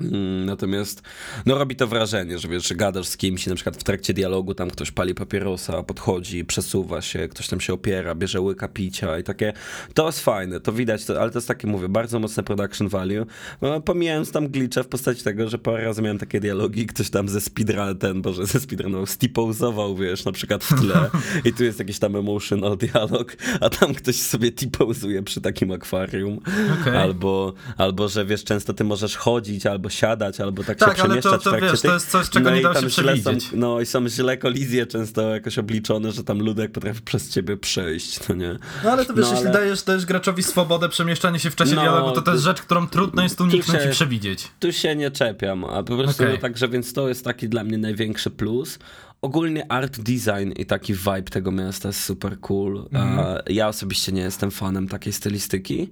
Mm, 0.01 0.47
natomiast 0.47 1.03
no 1.47 1.59
robi 1.59 1.77
to 1.77 1.87
wrażenie, 1.87 2.39
że 2.39 2.49
wiesz, 2.49 2.69
że 2.69 2.75
gadasz 2.75 3.07
z 3.07 3.17
kimś 3.17 3.47
i 3.47 3.49
na 3.49 3.55
przykład 3.55 3.77
w 3.77 3.85
trakcie 3.85 4.15
dialogu 4.15 4.55
tam 4.55 4.71
ktoś 4.71 4.91
pali 4.91 5.15
papierosa, 5.15 5.83
podchodzi, 5.83 6.45
przesuwa 6.45 7.03
się, 7.03 7.29
ktoś 7.29 7.49
tam 7.49 7.61
się 7.61 7.73
opiera, 7.73 8.15
bierze 8.15 8.41
łyka 8.41 8.69
picia 8.69 9.19
i 9.19 9.23
takie, 9.23 9.53
to 9.95 10.07
jest 10.07 10.21
fajne, 10.21 10.61
to 10.61 10.73
widać, 10.73 11.05
to, 11.05 11.21
ale 11.21 11.31
to 11.31 11.39
jest 11.39 11.49
takie, 11.49 11.67
mówię, 11.67 11.89
bardzo 11.89 12.19
mocne 12.19 12.43
production 12.43 12.89
value, 12.89 13.27
no, 13.63 13.81
pomijając 13.81 14.33
tam 14.33 14.49
glitche 14.49 14.83
w 14.83 14.89
postaci 14.89 15.25
tego, 15.25 15.49
że 15.49 15.59
parę 15.59 15.85
razy 15.85 16.03
miałem 16.03 16.19
takie 16.19 16.41
dialogi, 16.41 16.87
ktoś 16.87 17.11
tam 17.11 17.29
ze 17.29 17.41
speedrun, 17.41 17.99
ten, 17.99 18.23
boże, 18.23 18.47
ze 18.47 18.61
speedrunował, 18.61 19.07
stipozował, 19.07 19.97
wiesz, 19.97 20.25
na 20.25 20.33
przykład 20.33 20.65
w 20.65 20.81
tle 20.81 21.11
i 21.45 21.53
tu 21.53 21.65
jest 21.65 21.79
jakiś 21.79 21.99
tam 21.99 22.17
emotional 22.17 22.77
dialog, 22.77 23.37
a 23.61 23.71
tam 23.71 23.95
ktoś 23.95 24.17
sobie 24.17 24.53
tipozuje 24.53 25.23
przy 25.23 25.41
takim 25.41 25.73
akwarium, 25.73 26.41
okay. 26.81 26.99
albo, 26.99 27.55
albo, 27.77 28.09
że 28.09 28.25
wiesz, 28.25 28.45
często 28.45 28.75
ty 28.75 28.85
możesz 28.85 29.17
chodzić, 29.17 29.67
albo 29.67 29.82
siadać, 29.91 30.41
albo 30.41 30.65
tak, 30.65 30.79
tak 30.79 30.89
się 30.89 30.95
przemieszczać 30.95 31.45
to, 31.45 31.51
to, 31.51 31.61
wiesz, 31.61 31.81
to 31.81 31.95
jest 31.95 32.11
coś, 32.11 32.31
czego 32.31 32.51
no 32.51 32.57
nie 32.57 32.63
da 32.63 32.81
się 32.81 32.87
przewidzieć. 32.87 33.43
Są, 33.51 33.57
no 33.57 33.81
i 33.81 33.87
są 33.87 34.09
źle 34.09 34.37
kolizje 34.37 34.87
często 34.87 35.23
jakoś 35.23 35.59
obliczone, 35.59 36.13
że 36.13 36.25
tam 36.25 36.39
ludek 36.39 36.73
potrafi 36.73 37.03
przez 37.03 37.31
ciebie 37.31 37.57
przejść, 37.57 38.29
no 38.29 38.35
nie? 38.35 38.59
No 38.85 38.91
ale 38.91 39.05
to 39.05 39.15
wiesz, 39.15 39.27
no, 39.27 39.33
jeśli 39.33 39.49
ale... 39.49 39.59
dajesz, 39.59 39.83
dajesz 39.83 40.07
graczowi 40.07 40.43
swobodę 40.43 40.89
przemieszczania 40.89 41.39
się 41.39 41.51
w 41.51 41.57
czasie 41.57 41.75
no, 41.75 41.83
dialogu, 41.83 42.13
to 42.13 42.23
to 42.23 42.33
jest 42.33 42.45
rzecz, 42.45 42.63
którą 42.63 42.89
trudno 42.89 43.23
jest 43.23 43.41
uniknąć 43.41 43.83
się, 43.83 43.89
i 43.89 43.93
przewidzieć. 43.93 44.49
Tu 44.61 44.73
się 44.73 44.97
nie 44.97 45.11
czepiam, 45.11 45.65
a 45.65 45.83
po 45.83 45.97
prostu 45.97 46.23
okay. 46.23 46.35
no, 46.35 46.41
także, 46.41 46.69
więc 46.69 46.93
to 46.93 47.09
jest 47.09 47.25
taki 47.25 47.49
dla 47.49 47.65
mnie 47.65 47.79
największy 47.79 48.31
plus 48.31 48.79
ogólnie 49.23 49.73
art 49.73 50.01
design 50.01 50.53
i 50.57 50.67
taki 50.67 50.95
vibe 50.95 51.23
tego 51.23 51.53
miasta 51.53 51.89
jest 51.89 52.05
super 52.05 52.41
cool. 52.41 52.89
Mm. 52.93 53.19
Ja 53.47 53.69
osobiście 53.69 54.13
nie 54.13 54.23
jestem 54.23 54.51
fanem 54.51 54.89
takiej 54.89 55.13
stylistyki. 55.13 55.91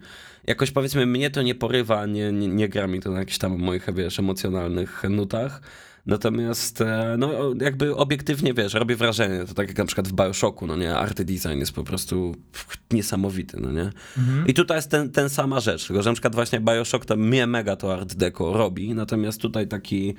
Jakoś 0.50 0.70
powiedzmy, 0.70 1.06
mnie 1.06 1.30
to 1.30 1.42
nie 1.42 1.54
porywa, 1.54 2.06
nie, 2.06 2.32
nie, 2.32 2.48
nie 2.48 2.68
gra 2.68 2.86
mi 2.86 3.00
to 3.00 3.10
na 3.10 3.18
jakichś 3.18 3.38
tam 3.38 3.58
moich, 3.58 3.86
wiesz, 3.94 4.18
emocjonalnych 4.18 5.02
nutach. 5.10 5.62
Natomiast, 6.06 6.80
e, 6.80 7.16
no 7.18 7.30
jakby 7.60 7.96
obiektywnie, 7.96 8.54
wiesz, 8.54 8.74
robi 8.74 8.94
wrażenie, 8.94 9.44
to 9.44 9.54
tak 9.54 9.68
jak 9.68 9.78
na 9.78 9.84
przykład 9.84 10.08
w 10.08 10.12
Bioshocku, 10.12 10.66
no 10.66 10.76
nie, 10.76 10.96
art 10.96 11.22
design 11.22 11.58
jest 11.58 11.72
po 11.72 11.84
prostu 11.84 12.34
niesamowity, 12.90 13.60
no 13.60 13.72
nie. 13.72 13.90
Mhm. 14.18 14.46
I 14.46 14.54
tutaj 14.54 14.78
jest 14.78 14.90
ten, 14.90 15.10
ten 15.10 15.28
sama 15.28 15.60
rzecz, 15.60 15.86
tylko 15.86 16.02
że 16.02 16.10
na 16.10 16.14
przykład 16.14 16.34
właśnie 16.34 16.60
Bioshock 16.60 17.04
to 17.04 17.16
mnie 17.16 17.46
mega 17.46 17.76
to 17.76 17.92
art 17.92 18.14
deco 18.14 18.52
robi, 18.52 18.94
natomiast 18.94 19.40
tutaj 19.40 19.68
taki 19.68 20.14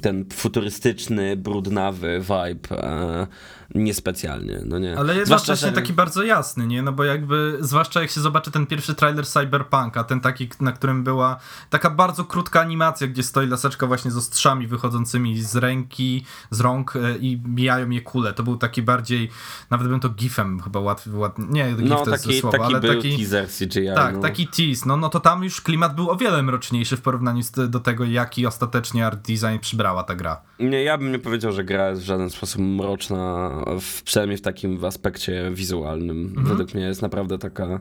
ten 0.00 0.24
futurystyczny, 0.32 1.36
brudnawy 1.36 2.20
vibe 2.20 2.76
e, 2.82 3.26
niespecjalnie, 3.74 4.62
no 4.64 4.78
nie. 4.78 4.98
Ale 4.98 5.26
zwłaszcza 5.26 5.54
właśnie 5.54 5.72
taki 5.72 5.92
bardzo 5.92 6.22
jasny, 6.22 6.66
nie? 6.66 6.82
No 6.82 6.92
bo 6.92 7.04
jakby, 7.04 7.58
zwłaszcza 7.60 8.00
jak 8.00 8.10
się 8.10 8.20
zobaczy 8.20 8.50
ten 8.50 8.66
pierwszy 8.66 8.94
trailer 8.94 9.26
Cyberpunka, 9.26 10.04
ten 10.04 10.20
taki, 10.20 10.48
na 10.60 10.72
którym 10.72 11.04
była 11.04 11.40
taka 11.70 11.90
bardzo 11.90 12.24
krótka 12.24 12.60
animacja, 12.60 13.06
gdzie 13.06 13.22
stoi 13.22 13.46
laseczka 13.46 13.86
właśnie 13.86 14.10
z 14.10 14.16
ostrzami 14.16 14.66
wychodzącymi 14.66 15.42
z 15.42 15.56
ręki, 15.56 16.24
z 16.50 16.60
rąk 16.60 16.96
e, 16.96 17.16
i 17.16 17.42
mijają 17.44 17.90
je 17.90 18.00
kule. 18.00 18.32
To 18.32 18.42
był 18.42 18.56
taki 18.56 18.82
bardziej, 18.82 19.30
nawet 19.70 19.88
bym 19.88 20.00
to 20.00 20.08
gifem 20.08 20.60
chyba 20.60 20.80
łatwiej, 20.80 21.14
łat... 21.14 21.38
nie, 21.38 21.72
gif 21.72 21.88
no, 21.88 22.04
to 22.04 22.10
taki, 22.10 22.28
jest 22.28 22.40
słowo, 22.40 22.58
taki 22.58 22.64
ale 22.64 22.80
był 22.80 22.94
taki 22.94 23.16
teaser 23.16 23.48
CGI. 23.48 23.94
Tak, 23.94 24.14
no. 24.14 24.20
taki 24.20 24.46
tease, 24.46 24.82
no, 24.86 24.96
no 24.96 25.08
to 25.08 25.20
tam 25.20 25.44
już 25.44 25.60
klimat 25.60 25.94
był 25.94 26.10
o 26.10 26.16
wiele 26.16 26.42
mroczniejszy 26.42 26.96
w 26.96 27.00
porównaniu 27.00 27.42
do 27.68 27.80
tego, 27.80 28.04
jaki 28.04 28.46
ostatecznie 28.46 29.06
art 29.06 29.20
design 29.20 29.58
przybrała 29.80 30.02
ta 30.02 30.14
gra. 30.14 30.42
Nie, 30.58 30.82
ja 30.82 30.98
bym 30.98 31.12
nie 31.12 31.18
powiedział, 31.18 31.52
że 31.52 31.64
gra 31.64 31.88
jest 31.88 32.02
w 32.02 32.04
żaden 32.04 32.30
sposób 32.30 32.60
mroczna, 32.60 33.50
w, 33.80 34.02
przynajmniej 34.02 34.38
w 34.38 34.42
takim 34.42 34.84
aspekcie 34.84 35.50
wizualnym. 35.54 36.26
Mhm. 36.26 36.46
Według 36.46 36.74
mnie 36.74 36.84
jest 36.84 37.02
naprawdę 37.02 37.38
taka 37.38 37.80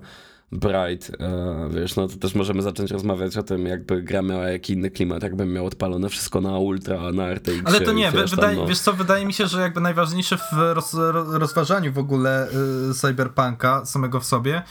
bright, 0.51 1.11
e, 1.19 1.69
wiesz, 1.69 1.95
no 1.95 2.07
to 2.07 2.15
też 2.15 2.35
możemy 2.35 2.61
zacząć 2.61 2.91
rozmawiać 2.91 3.37
o 3.37 3.43
tym, 3.43 3.65
jakby 3.65 4.03
gra 4.03 4.21
miała 4.21 4.49
jaki 4.49 4.73
inny 4.73 4.91
klimat, 4.91 5.23
jakbym 5.23 5.53
miał 5.53 5.65
odpalone 5.65 6.09
wszystko 6.09 6.41
na 6.41 6.57
ultra, 6.57 7.11
na 7.11 7.33
RTX. 7.33 7.61
Ale 7.65 7.81
to 7.81 7.91
nie, 7.91 8.11
wiesz, 8.11 8.31
wydaje, 8.31 8.55
tam, 8.55 8.63
no. 8.63 8.69
wiesz 8.69 8.79
co, 8.79 8.93
wydaje 8.93 9.25
mi 9.25 9.33
się, 9.33 9.47
że 9.47 9.61
jakby 9.61 9.81
najważniejsze 9.81 10.37
w 10.37 10.73
roz, 10.73 10.93
rozważaniu 11.31 11.93
w 11.93 11.97
ogóle 11.97 12.47
y, 12.89 12.93
Cyberpunka 12.93 13.85
samego 13.85 14.19
w 14.19 14.25
sobie 14.25 14.63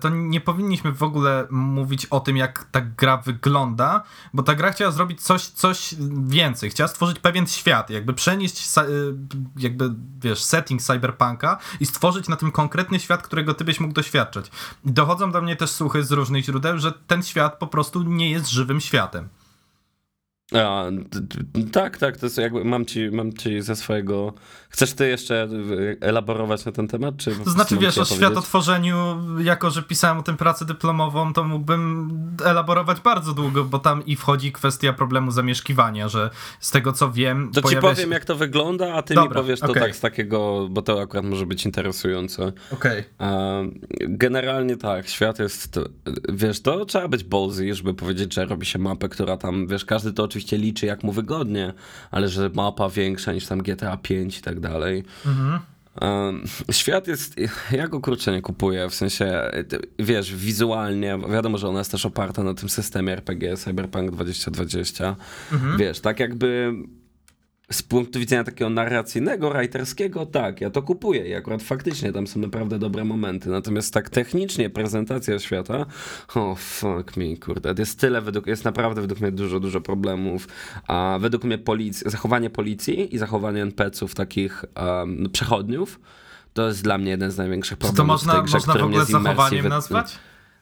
to 0.00 0.08
nie 0.08 0.40
powinniśmy 0.40 0.92
w 0.92 1.02
ogóle 1.02 1.46
mówić 1.50 2.06
o 2.06 2.20
tym, 2.20 2.36
jak 2.36 2.64
ta 2.64 2.80
gra 2.80 3.16
wygląda, 3.16 4.02
bo 4.34 4.42
ta 4.42 4.54
gra 4.54 4.72
chciała 4.72 4.90
zrobić 4.90 5.22
coś, 5.22 5.46
coś 5.46 5.94
więcej. 6.26 6.70
Chciała 6.70 6.88
stworzyć 6.88 7.18
pewien 7.18 7.46
świat, 7.46 7.90
jakby 7.90 8.14
przenieść 8.14 8.78
e, 8.78 8.84
jakby, 9.56 9.90
wiesz, 10.20 10.44
setting 10.44 10.82
cyberpunka 10.82 11.58
i 11.80 11.86
stworzyć 11.86 12.28
na 12.28 12.36
tym 12.36 12.52
konkretny 12.52 13.00
świat, 13.00 13.22
którego 13.22 13.54
ty 13.54 13.64
byś 13.64 13.80
mógł 13.80 13.94
doświadczać. 13.94 14.50
Dochodzą 14.84 15.32
do 15.32 15.42
mnie 15.42 15.56
też 15.56 15.70
słuchy 15.70 16.04
z 16.04 16.12
różnych 16.12 16.44
źródeł, 16.44 16.78
że 16.78 16.92
ten 17.06 17.22
świat 17.22 17.58
po 17.58 17.66
prostu 17.66 18.02
nie 18.02 18.30
jest 18.30 18.48
żywym 18.48 18.80
światem. 18.80 19.28
A, 20.54 20.84
tak, 21.72 21.98
tak, 21.98 22.16
to 22.16 22.26
jest 22.26 22.38
jakby 22.38 22.64
mam 22.64 22.86
ci, 22.86 23.10
mam 23.10 23.32
ci 23.32 23.62
ze 23.62 23.76
swojego. 23.76 24.34
Chcesz 24.68 24.92
ty 24.92 25.08
jeszcze 25.08 25.48
elaborować 26.00 26.64
na 26.64 26.72
ten 26.72 26.88
temat? 26.88 27.16
Czy 27.16 27.30
to 27.44 27.50
znaczy, 27.50 27.76
wiesz, 27.76 27.98
o 27.98 28.04
światotworzeniu, 28.04 28.96
jako 29.38 29.70
że 29.70 29.82
pisałem 29.82 30.18
o 30.18 30.22
tym 30.22 30.36
pracę 30.36 30.64
dyplomową, 30.64 31.32
to 31.32 31.44
mógłbym 31.44 32.10
elaborować 32.44 33.00
bardzo 33.00 33.34
długo, 33.34 33.64
bo 33.64 33.78
tam 33.78 34.06
i 34.06 34.16
wchodzi 34.16 34.52
kwestia 34.52 34.92
problemu 34.92 35.30
zamieszkiwania, 35.30 36.08
że 36.08 36.30
z 36.60 36.70
tego 36.70 36.92
co 36.92 37.12
wiem. 37.12 37.50
To 37.54 37.62
ci 37.62 37.76
powiem, 37.76 37.96
się... 37.96 38.08
jak 38.08 38.24
to 38.24 38.36
wygląda, 38.36 38.94
a 38.94 39.02
ty 39.02 39.14
Dobra, 39.14 39.28
mi 39.28 39.34
powiesz 39.34 39.60
to 39.60 39.66
okay. 39.70 39.82
tak 39.82 39.96
z 39.96 40.00
takiego, 40.00 40.68
bo 40.70 40.82
to 40.82 41.00
akurat 41.00 41.24
może 41.24 41.46
być 41.46 41.64
interesujące. 41.64 42.52
Okej. 42.72 43.04
Okay. 43.18 43.80
Generalnie 44.00 44.76
tak, 44.76 45.08
świat 45.08 45.38
jest. 45.38 45.80
Wiesz, 46.28 46.62
to 46.62 46.84
trzeba 46.84 47.08
być 47.08 47.24
ballsy, 47.24 47.74
żeby 47.74 47.94
powiedzieć, 47.94 48.34
że 48.34 48.46
robi 48.46 48.66
się 48.66 48.78
mapę, 48.78 49.08
która 49.08 49.36
tam, 49.36 49.66
wiesz, 49.66 49.84
każdy 49.84 50.12
to 50.12 50.24
oczywiście 50.24 50.37
oczywiście 50.38 50.58
liczy 50.58 50.86
jak 50.86 51.04
mu 51.04 51.12
wygodnie, 51.12 51.72
ale 52.10 52.28
że 52.28 52.50
mapa 52.54 52.88
większa 52.88 53.32
niż 53.32 53.46
tam 53.46 53.62
GTA 53.62 53.96
5 53.96 54.38
i 54.38 54.42
tak 54.42 54.60
dalej. 54.60 55.04
Mhm. 55.26 55.60
Świat 56.70 57.08
jest, 57.08 57.34
ja 57.72 57.88
go 57.88 58.00
kurczę 58.00 58.32
nie 58.32 58.42
kupuję, 58.42 58.90
w 58.90 58.94
sensie, 58.94 59.50
wiesz, 59.98 60.34
wizualnie, 60.34 61.18
wiadomo, 61.30 61.58
że 61.58 61.68
ona 61.68 61.78
jest 61.78 61.90
też 61.90 62.06
oparta 62.06 62.42
na 62.42 62.54
tym 62.54 62.68
systemie 62.68 63.12
RPG 63.12 63.56
Cyberpunk 63.56 64.10
2020, 64.10 65.16
mhm. 65.52 65.78
wiesz, 65.78 66.00
tak 66.00 66.20
jakby 66.20 66.72
z 67.70 67.82
punktu 67.82 68.18
widzenia 68.18 68.44
takiego 68.44 68.70
narracyjnego, 68.70 69.50
writerskiego, 69.50 70.26
tak, 70.26 70.60
ja 70.60 70.70
to 70.70 70.82
kupuję 70.82 71.28
i 71.28 71.34
akurat 71.34 71.62
faktycznie 71.62 72.12
tam 72.12 72.26
są 72.26 72.40
naprawdę 72.40 72.78
dobre 72.78 73.04
momenty. 73.04 73.50
Natomiast 73.50 73.94
tak 73.94 74.10
technicznie 74.10 74.70
prezentacja 74.70 75.38
świata, 75.38 75.86
oh 76.34 76.54
fuck 76.60 77.16
me, 77.16 77.36
kurde, 77.36 77.74
jest 77.78 78.00
tyle, 78.00 78.20
według, 78.20 78.46
jest 78.46 78.64
naprawdę 78.64 79.00
według 79.00 79.20
mnie 79.20 79.32
dużo, 79.32 79.60
dużo 79.60 79.80
problemów. 79.80 80.48
A 80.86 81.18
według 81.20 81.44
mnie 81.44 81.58
policji, 81.58 82.10
zachowanie 82.10 82.50
policji 82.50 83.14
i 83.14 83.18
zachowanie 83.18 83.62
NPC-ów, 83.62 84.14
takich 84.14 84.64
um, 84.76 85.30
przechodniów, 85.32 86.00
to 86.52 86.68
jest 86.68 86.82
dla 86.82 86.98
mnie 86.98 87.10
jeden 87.10 87.30
z 87.30 87.36
największych 87.36 87.78
problemów. 87.78 88.20
Czy 88.20 88.26
to 88.26 88.32
można, 88.32 88.42
grze, 88.42 88.56
można 88.56 88.74
w 88.74 88.82
ogóle 88.82 89.04
zachowaniem 89.04 89.68
nazwać? 89.68 90.18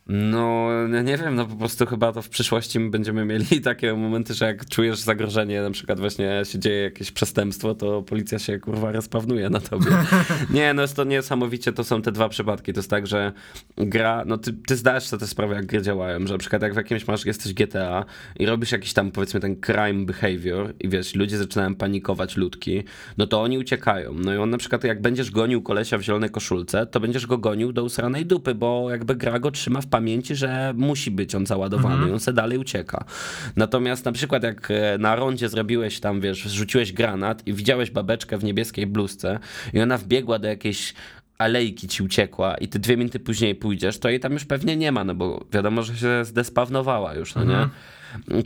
No, 0.08 0.68
nie 0.88 1.16
wiem, 1.16 1.34
no 1.34 1.46
po 1.46 1.56
prostu 1.56 1.86
chyba 1.86 2.12
to 2.12 2.22
w 2.22 2.28
przyszłości 2.28 2.80
będziemy 2.80 3.24
mieli 3.24 3.60
takie 3.64 3.94
momenty, 3.94 4.34
że 4.34 4.44
jak 4.44 4.68
czujesz 4.68 4.98
zagrożenie, 4.98 5.62
na 5.62 5.70
przykład 5.70 6.00
właśnie 6.00 6.42
się 6.44 6.58
dzieje 6.58 6.82
jakieś 6.82 7.12
przestępstwo, 7.12 7.74
to 7.74 8.02
policja 8.02 8.38
się 8.38 8.58
kurwa 8.58 8.92
rozpawnuje 8.92 9.50
na 9.50 9.60
tobie. 9.60 9.86
Nie, 10.50 10.74
no 10.74 10.82
jest 10.82 10.96
to 10.96 11.04
niesamowicie, 11.04 11.72
to 11.72 11.84
są 11.84 12.02
te 12.02 12.12
dwa 12.12 12.28
przypadki. 12.28 12.72
To 12.72 12.78
jest 12.78 12.90
tak, 12.90 13.06
że 13.06 13.32
gra, 13.76 14.24
no 14.26 14.38
ty, 14.38 14.52
ty 14.52 14.76
zdajesz 14.76 15.04
sobie 15.04 15.20
te 15.20 15.26
sprawy, 15.26 15.54
jak 15.54 15.66
gry 15.66 15.82
działają, 15.82 16.26
że 16.26 16.32
na 16.32 16.38
przykład 16.38 16.62
jak 16.62 16.74
w 16.74 16.76
jakimś 16.76 17.06
masz, 17.06 17.26
jesteś 17.26 17.54
GTA 17.54 18.04
i 18.38 18.46
robisz 18.46 18.72
jakiś 18.72 18.92
tam 18.92 19.10
powiedzmy 19.10 19.40
ten 19.40 19.56
crime 19.60 20.06
behavior 20.06 20.74
i 20.80 20.88
wiesz, 20.88 21.14
ludzie 21.14 21.38
zaczynają 21.38 21.74
panikować, 21.74 22.36
ludki, 22.36 22.82
no 23.18 23.26
to 23.26 23.42
oni 23.42 23.58
uciekają. 23.58 24.14
No 24.14 24.34
i 24.34 24.36
on 24.36 24.50
na 24.50 24.58
przykład 24.58 24.84
jak 24.84 25.02
będziesz 25.02 25.30
gonił 25.30 25.62
kolesia 25.62 25.98
w 25.98 26.02
zielonej 26.02 26.30
koszulce, 26.30 26.86
to 26.86 27.00
będziesz 27.00 27.26
go 27.26 27.38
gonił 27.38 27.72
do 27.72 27.84
usranej 27.84 28.26
dupy, 28.26 28.54
bo 28.54 28.90
jakby 28.90 29.14
gra 29.14 29.38
go 29.38 29.50
trzyma 29.50 29.80
w 29.80 29.86
pamięci, 29.96 30.36
że 30.36 30.72
musi 30.76 31.10
być 31.10 31.34
on 31.34 31.46
załadowany 31.46 31.94
Mhm. 31.94 32.10
i 32.10 32.12
on 32.12 32.20
se 32.20 32.32
dalej 32.32 32.58
ucieka. 32.58 33.04
Natomiast 33.56 34.04
na 34.04 34.12
przykład 34.12 34.42
jak 34.42 34.70
e, 34.70 34.98
na 34.98 35.16
rondzie 35.16 35.48
zrobiłeś 35.48 36.00
tam, 36.00 36.20
wiesz, 36.20 36.38
rzuciłeś 36.38 36.92
granat 36.92 37.46
i 37.46 37.52
widziałeś 37.52 37.90
babeczkę 37.90 38.38
w 38.38 38.44
niebieskiej 38.44 38.86
bluzce 38.86 39.38
i 39.72 39.80
ona 39.80 39.98
wbiegła 39.98 40.38
do 40.38 40.48
jakiejś 40.48 40.94
alejki 41.38 41.88
ci 41.88 42.02
uciekła 42.02 42.54
i 42.54 42.68
ty 42.68 42.78
dwie 42.78 42.96
minuty 42.96 43.20
później 43.20 43.54
pójdziesz, 43.54 43.98
to 43.98 44.08
jej 44.08 44.20
tam 44.20 44.32
już 44.32 44.44
pewnie 44.44 44.76
nie 44.76 44.92
ma, 44.92 45.04
no 45.04 45.14
bo 45.14 45.44
wiadomo, 45.52 45.82
że 45.82 45.96
się 45.96 46.24
zdespawnowała 46.24 47.14
już, 47.14 47.34
no 47.34 47.44
nie? 47.44 47.68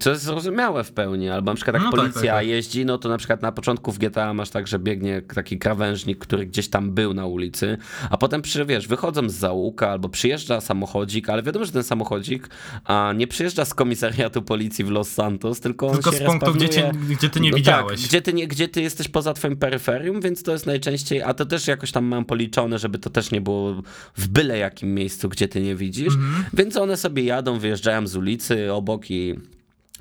Co 0.00 0.10
jest 0.10 0.22
zrozumiałe 0.22 0.84
w 0.84 0.92
pełni, 0.92 1.28
albo 1.28 1.50
na 1.50 1.54
przykład 1.54 1.74
jak. 1.74 1.82
No 1.82 1.90
tak, 1.90 2.00
policja 2.00 2.20
tak, 2.20 2.40
tak. 2.40 2.46
jeździ, 2.46 2.84
no 2.84 2.98
to 2.98 3.08
na 3.08 3.18
przykład 3.18 3.42
na 3.42 3.52
początku 3.52 3.92
w 3.92 3.98
GTA 3.98 4.34
masz 4.34 4.50
tak, 4.50 4.66
że 4.68 4.78
biegnie 4.78 5.22
taki 5.34 5.58
krawężnik, 5.58 6.18
który 6.18 6.46
gdzieś 6.46 6.68
tam 6.68 6.90
był 6.90 7.14
na 7.14 7.26
ulicy, 7.26 7.78
a 8.10 8.16
potem 8.16 8.42
przy, 8.42 8.64
wiesz, 8.64 8.88
wychodzą 8.88 9.28
z 9.28 9.34
załuka 9.34 9.90
albo 9.90 10.08
przyjeżdża 10.08 10.60
samochodzik, 10.60 11.28
ale 11.28 11.42
wiadomo, 11.42 11.64
że 11.64 11.72
ten 11.72 11.82
samochodzik 11.82 12.48
a 12.84 13.12
nie 13.16 13.26
przyjeżdża 13.26 13.64
z 13.64 13.74
komisariatu 13.74 14.42
policji 14.42 14.84
w 14.84 14.90
Los 14.90 15.10
Santos, 15.10 15.60
tylko 15.60 15.86
on 15.86 15.92
Tylko 15.92 16.12
się 16.12 16.18
z 16.18 16.22
punktu, 16.22 16.52
gdzie, 16.54 16.68
cię, 16.68 16.92
gdzie 17.10 17.30
ty 17.30 17.40
nie 17.40 17.50
no 17.50 17.56
widziałeś. 17.56 18.00
Tak, 18.00 18.08
gdzie, 18.08 18.22
ty 18.22 18.32
nie, 18.32 18.48
gdzie 18.48 18.68
ty 18.68 18.82
jesteś 18.82 19.08
poza 19.08 19.34
twoim 19.34 19.56
peryferium, 19.56 20.20
więc 20.20 20.42
to 20.42 20.52
jest 20.52 20.66
najczęściej, 20.66 21.22
a 21.22 21.34
to 21.34 21.46
też 21.46 21.66
jakoś 21.66 21.92
tam 21.92 22.04
mam 22.04 22.24
policzone, 22.24 22.78
żeby 22.78 22.98
to 22.98 23.10
też 23.10 23.30
nie 23.30 23.40
było 23.40 23.82
w 24.16 24.28
byle 24.28 24.58
jakim 24.58 24.94
miejscu, 24.94 25.28
gdzie 25.28 25.48
ty 25.48 25.60
nie 25.60 25.76
widzisz, 25.76 26.14
Mhm. 26.14 26.44
więc 26.52 26.76
one 26.76 26.96
sobie 26.96 27.22
jadą, 27.22 27.58
wyjeżdżają 27.58 28.06
z 28.06 28.16
ulicy 28.16 28.72
obok 28.72 29.10
i, 29.10 29.34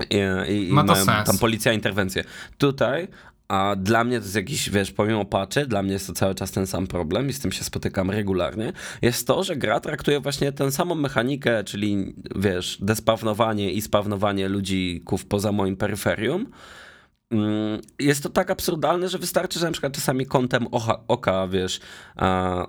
i, 0.09 0.67
i, 0.69 0.73
Ma 0.73 0.83
to 0.83 0.91
mają 0.91 1.05
sens. 1.05 1.27
tam 1.27 1.37
policja 1.37 1.73
interwencję. 1.73 2.23
Tutaj 2.57 3.07
a 3.49 3.75
dla 3.75 4.03
mnie 4.03 4.17
to 4.19 4.23
jest 4.23 4.35
jakiś, 4.35 4.69
wiesz, 4.69 4.91
pomimo 4.91 5.25
paczy, 5.25 5.65
dla 5.65 5.83
mnie 5.83 5.93
jest 5.93 6.07
to 6.07 6.13
cały 6.13 6.35
czas 6.35 6.51
ten 6.51 6.67
sam 6.67 6.87
problem 6.87 7.29
i 7.29 7.33
z 7.33 7.39
tym 7.39 7.51
się 7.51 7.63
spotykam 7.63 8.11
regularnie, 8.11 8.73
jest 9.01 9.27
to, 9.27 9.43
że 9.43 9.55
gra 9.55 9.79
traktuje 9.79 10.19
właśnie 10.19 10.51
tę 10.51 10.71
samą 10.71 10.95
mechanikę, 10.95 11.63
czyli, 11.63 12.13
wiesz, 12.35 12.77
despawnowanie 12.81 13.71
i 13.71 13.81
spawnowanie 13.81 14.49
ludzików 14.49 15.25
poza 15.25 15.51
moim 15.51 15.77
peryferium, 15.77 16.47
jest 17.99 18.23
to 18.23 18.29
tak 18.29 18.51
absurdalne, 18.51 19.09
że 19.09 19.17
wystarczy, 19.17 19.59
że 19.59 19.65
na 19.65 19.71
przykład 19.71 19.93
czasami 19.93 20.25
kątem 20.25 20.67
ocha, 20.71 20.99
oka, 21.07 21.47
wiesz, 21.47 21.79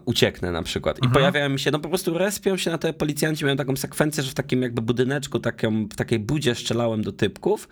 ucieknę 0.04 0.52
na 0.52 0.62
przykład. 0.62 0.98
I 1.04 1.08
pojawiają 1.08 1.48
mi 1.48 1.60
się, 1.60 1.70
no 1.70 1.78
po 1.78 1.88
prostu 1.88 2.18
respią 2.18 2.56
się 2.56 2.70
na 2.70 2.78
te 2.78 2.92
policjanci, 2.92 3.44
mają 3.44 3.56
taką 3.56 3.76
sekwencję, 3.76 4.22
że 4.22 4.30
w 4.30 4.34
takim 4.34 4.62
jakby 4.62 4.82
budyneczku, 4.82 5.38
taką, 5.38 5.84
w 5.84 5.96
takiej 5.96 6.18
budzie 6.18 6.54
strzelałem 6.54 7.02
do 7.02 7.12
typków, 7.12 7.68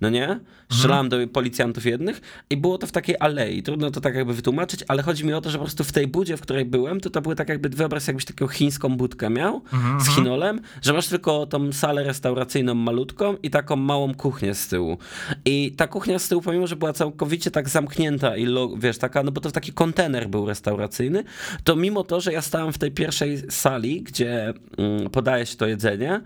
no 0.00 0.10
nie? 0.10 0.40
Strzelałem 0.70 1.08
do 1.08 1.16
policjantów 1.32 1.86
jednych 1.86 2.20
i 2.50 2.56
było 2.56 2.78
to 2.78 2.86
w 2.86 2.92
takiej 2.92 3.16
alei. 3.20 3.62
Trudno 3.62 3.90
to 3.90 4.00
tak 4.00 4.14
jakby 4.14 4.34
wytłumaczyć, 4.34 4.84
ale 4.88 5.02
chodzi 5.02 5.24
mi 5.24 5.32
o 5.32 5.40
to, 5.40 5.50
że 5.50 5.58
po 5.58 5.64
prostu 5.64 5.84
w 5.84 5.92
tej 5.92 6.08
budzie, 6.08 6.36
w 6.36 6.40
której 6.40 6.64
byłem, 6.64 7.00
to 7.00 7.10
to 7.10 7.22
były 7.22 7.36
tak 7.36 7.48
jakby, 7.48 7.68
wyobraź 7.68 8.06
jakbyś 8.06 8.24
taką 8.24 8.48
chińską 8.48 8.96
budkę 8.96 9.30
miał 9.30 9.62
z 9.98 10.08
chinolem, 10.08 10.60
że 10.82 10.92
masz 10.92 11.06
tylko 11.06 11.46
tą 11.46 11.72
salę 11.72 12.02
restauracyjną 12.02 12.74
malutką 12.74 13.36
i 13.42 13.50
taką 13.50 13.76
małą 13.76 14.14
kuchnię 14.14 14.54
z 14.54 14.68
tyłu. 14.68 14.98
I 15.44 15.72
ta 15.76 15.86
kuchnia 15.86 16.18
z 16.18 16.28
tyłu, 16.32 16.42
pomimo, 16.42 16.66
że 16.66 16.76
była 16.76 16.92
całkowicie 16.92 17.50
tak 17.50 17.68
zamknięta 17.68 18.36
i 18.36 18.46
lo, 18.46 18.76
wiesz, 18.76 18.98
taka, 18.98 19.22
no 19.22 19.32
bo 19.32 19.40
to 19.40 19.50
taki 19.50 19.72
kontener 19.72 20.28
był 20.28 20.46
restauracyjny, 20.46 21.24
to 21.64 21.76
mimo 21.76 22.04
to, 22.04 22.20
że 22.20 22.32
ja 22.32 22.42
stałem 22.42 22.72
w 22.72 22.78
tej 22.78 22.90
pierwszej 22.90 23.50
sali, 23.50 24.02
gdzie 24.02 24.54
mm, 24.78 25.10
podaje 25.10 25.46
się 25.46 25.56
to 25.56 25.66
jedzenie, 25.66 26.20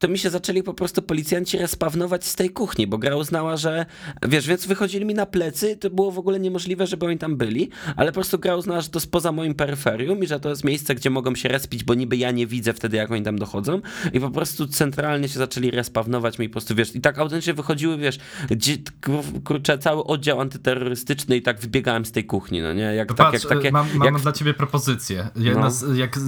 to 0.00 0.08
mi 0.08 0.18
się 0.18 0.30
zaczęli 0.30 0.62
po 0.62 0.74
prostu 0.74 1.02
policjanci 1.02 1.58
respawnować 1.58 2.24
z 2.24 2.34
tej 2.34 2.50
kuchni, 2.50 2.86
bo 2.86 2.98
gra 2.98 3.16
uznała, 3.16 3.56
że 3.56 3.86
wiesz, 4.28 4.46
więc 4.46 4.66
wychodzili 4.66 5.04
mi 5.04 5.14
na 5.14 5.26
plecy, 5.26 5.76
to 5.76 5.90
było 5.90 6.10
w 6.10 6.18
ogóle 6.18 6.40
niemożliwe, 6.40 6.86
żeby 6.86 7.06
oni 7.06 7.18
tam 7.18 7.36
byli, 7.36 7.70
ale 7.96 8.12
po 8.12 8.14
prostu 8.14 8.38
gra 8.38 8.56
uznała, 8.56 8.80
że 8.80 8.88
to 8.88 8.98
jest 8.98 9.10
poza 9.12 9.32
moim 9.32 9.54
peryferium 9.54 10.22
i 10.22 10.26
że 10.26 10.40
to 10.40 10.48
jest 10.48 10.64
miejsce, 10.64 10.94
gdzie 10.94 11.10
mogą 11.10 11.34
się 11.34 11.48
respić, 11.48 11.84
bo 11.84 11.94
niby 11.94 12.16
ja 12.16 12.30
nie 12.30 12.46
widzę 12.46 12.72
wtedy, 12.72 12.96
jak 12.96 13.10
oni 13.10 13.22
tam 13.22 13.38
dochodzą 13.38 13.80
i 14.12 14.20
po 14.20 14.30
prostu 14.30 14.66
centralnie 14.66 15.28
się 15.28 15.38
zaczęli 15.38 15.70
respawnować 15.70 16.38
mi 16.38 16.48
po 16.48 16.52
prostu, 16.52 16.74
wiesz, 16.74 16.94
i 16.96 17.00
tak 17.00 17.18
autentycznie 17.18 17.54
wychodziły, 17.54 17.98
wiesz, 17.98 18.18
gdzie, 18.50 18.76
kur- 19.04 19.42
kurczę, 19.44 19.78
cały 19.78 20.04
oddział 20.04 20.40
antyterrorystyczny 20.40 21.36
i 21.36 21.42
tak 21.42 21.60
wybiegałem 21.60 22.04
z 22.04 22.12
tej 22.12 22.24
kuchni, 22.24 22.60
no 22.62 22.72
nie, 22.72 22.82
jak, 22.82 23.08
tak, 23.08 23.16
patrz, 23.16 23.44
jak 23.44 23.52
takie... 23.52 23.72
mam, 23.72 23.86
mam 23.94 24.14
jak, 24.14 24.22
dla 24.22 24.32
ciebie 24.32 24.54
propozycję. 24.54 25.28
Jak, 25.36 25.54
No. 25.54 25.60
nas, 25.60 25.84
jak 25.94 26.18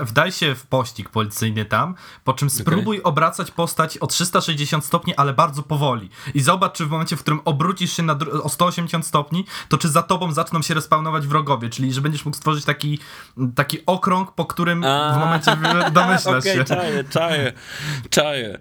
wdaj 0.00 0.32
się 0.32 0.54
w 0.54 0.66
pościg 0.66 1.08
policyjny 1.08 1.64
tam, 1.64 1.94
po 2.24 2.32
czym 2.32 2.50
spróbuj 2.50 3.00
obracać 3.16 3.50
postać 3.50 3.98
o 3.98 4.06
360 4.06 4.84
stopni, 4.84 5.14
ale 5.14 5.32
bardzo 5.32 5.62
powoli. 5.62 6.10
I 6.34 6.40
zobacz, 6.40 6.72
czy 6.72 6.86
w 6.86 6.90
momencie, 6.90 7.16
w 7.16 7.20
którym 7.20 7.40
obrócisz 7.44 7.92
się 7.92 8.06
o 8.42 8.48
180 8.48 9.06
stopni, 9.06 9.46
to 9.68 9.78
czy 9.78 9.88
za 9.88 10.02
tobą 10.02 10.32
zaczną 10.32 10.62
się 10.62 10.74
respawnować 10.74 11.26
wrogowie, 11.26 11.70
czyli 11.70 11.92
że 11.92 12.00
będziesz 12.00 12.24
mógł 12.24 12.36
stworzyć 12.36 12.64
taki, 12.64 12.98
taki 13.54 13.78
okrąg, 13.86 14.32
po 14.32 14.44
którym 14.44 14.84
A, 14.84 15.14
w 15.14 15.18
momencie 15.18 15.56
domyślasz 15.92 16.26
Okej, 16.44 16.56
się. 16.56 16.64
czaję, 16.64 17.04
czaję, 17.04 17.52
czaję. 18.10 18.58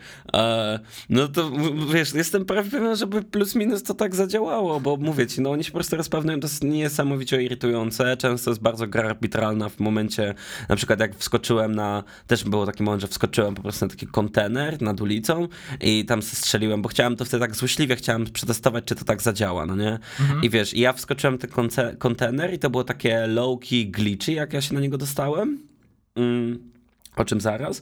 No 1.09 1.27
to 1.27 1.51
wiesz, 1.93 2.13
jestem 2.13 2.45
prawie 2.45 2.71
pewien, 2.71 2.95
żeby 2.95 3.21
plus 3.23 3.55
minus 3.55 3.83
to 3.83 3.93
tak 3.93 4.15
zadziałało, 4.15 4.79
bo 4.79 4.97
mówię 4.97 5.27
ci, 5.27 5.41
no 5.41 5.51
oni 5.51 5.63
się 5.63 5.71
po 5.71 5.77
prostu 5.77 5.95
rozprawnują, 5.95 6.39
to 6.39 6.47
jest 6.47 6.63
niesamowicie 6.63 7.43
irytujące, 7.43 8.17
często 8.17 8.51
jest 8.51 8.61
bardzo 8.61 8.87
gra 8.87 9.09
arbitralna 9.09 9.69
w 9.69 9.79
momencie, 9.79 10.33
na 10.69 10.75
przykład 10.75 10.99
jak 10.99 11.15
wskoczyłem 11.15 11.75
na, 11.75 12.03
też 12.27 12.43
było 12.43 12.65
taki 12.65 12.83
moment, 12.83 13.01
że 13.01 13.07
wskoczyłem 13.07 13.55
po 13.55 13.61
prostu 13.61 13.85
na 13.85 13.89
taki 13.89 14.07
kontener 14.07 14.81
nad 14.81 15.01
ulicą 15.01 15.47
i 15.81 16.05
tam 16.05 16.21
strzeliłem, 16.21 16.81
bo 16.81 16.89
chciałem 16.89 17.15
to 17.15 17.25
wtedy 17.25 17.41
tak 17.41 17.55
złośliwie, 17.55 17.95
chciałem 17.95 18.25
przetestować, 18.25 18.83
czy 18.85 18.95
to 18.95 19.05
tak 19.05 19.21
zadziała, 19.21 19.65
no 19.65 19.75
nie? 19.75 19.99
I 20.41 20.49
wiesz, 20.49 20.73
i 20.73 20.79
ja 20.79 20.93
wskoczyłem 20.93 21.37
ten 21.37 21.49
kontener 21.97 22.53
i 22.53 22.59
to 22.59 22.69
było 22.69 22.83
takie 22.83 23.27
low-key 23.27 23.91
glitchy, 23.91 24.31
jak 24.31 24.53
ja 24.53 24.61
się 24.61 24.73
na 24.73 24.79
niego 24.79 24.97
dostałem. 24.97 25.59
Mm, 26.15 26.74
o 27.15 27.25
czym 27.25 27.41
zaraz. 27.41 27.81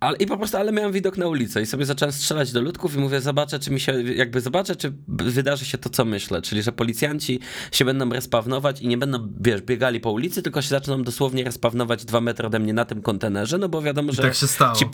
Ale, 0.00 0.16
I 0.16 0.26
po 0.26 0.36
prostu, 0.36 0.56
ale 0.56 0.72
miałem 0.72 0.92
widok 0.92 1.16
na 1.16 1.26
ulicę 1.26 1.62
i 1.62 1.66
sobie 1.66 1.84
zacząłem 1.84 2.12
strzelać 2.12 2.52
do 2.52 2.60
ludków 2.60 2.94
i 2.96 2.98
mówię, 2.98 3.20
zobaczę, 3.20 3.58
czy 3.58 3.70
mi 3.70 3.80
się, 3.80 4.02
jakby 4.02 4.40
zobaczę, 4.40 4.76
czy 4.76 4.92
wydarzy 5.08 5.64
się 5.64 5.78
to, 5.78 5.90
co 5.90 6.04
myślę, 6.04 6.42
czyli, 6.42 6.62
że 6.62 6.72
policjanci 6.72 7.40
się 7.72 7.84
będą 7.84 8.10
respawnować 8.10 8.80
i 8.80 8.88
nie 8.88 8.98
będą, 8.98 9.32
wiesz, 9.40 9.62
biegali 9.62 10.00
po 10.00 10.12
ulicy, 10.12 10.42
tylko 10.42 10.62
się 10.62 10.68
zaczną 10.68 11.02
dosłownie 11.02 11.44
respawnować 11.44 12.04
dwa 12.04 12.20
metry 12.20 12.46
ode 12.46 12.58
mnie 12.58 12.72
na 12.72 12.84
tym 12.84 13.02
kontenerze, 13.02 13.58
no 13.58 13.68
bo 13.68 13.82
wiadomo, 13.82 14.12
że... 14.12 14.22
tak 14.22 14.34
się 14.34 14.46
stało. 14.46 14.76
Ci, 14.76 14.84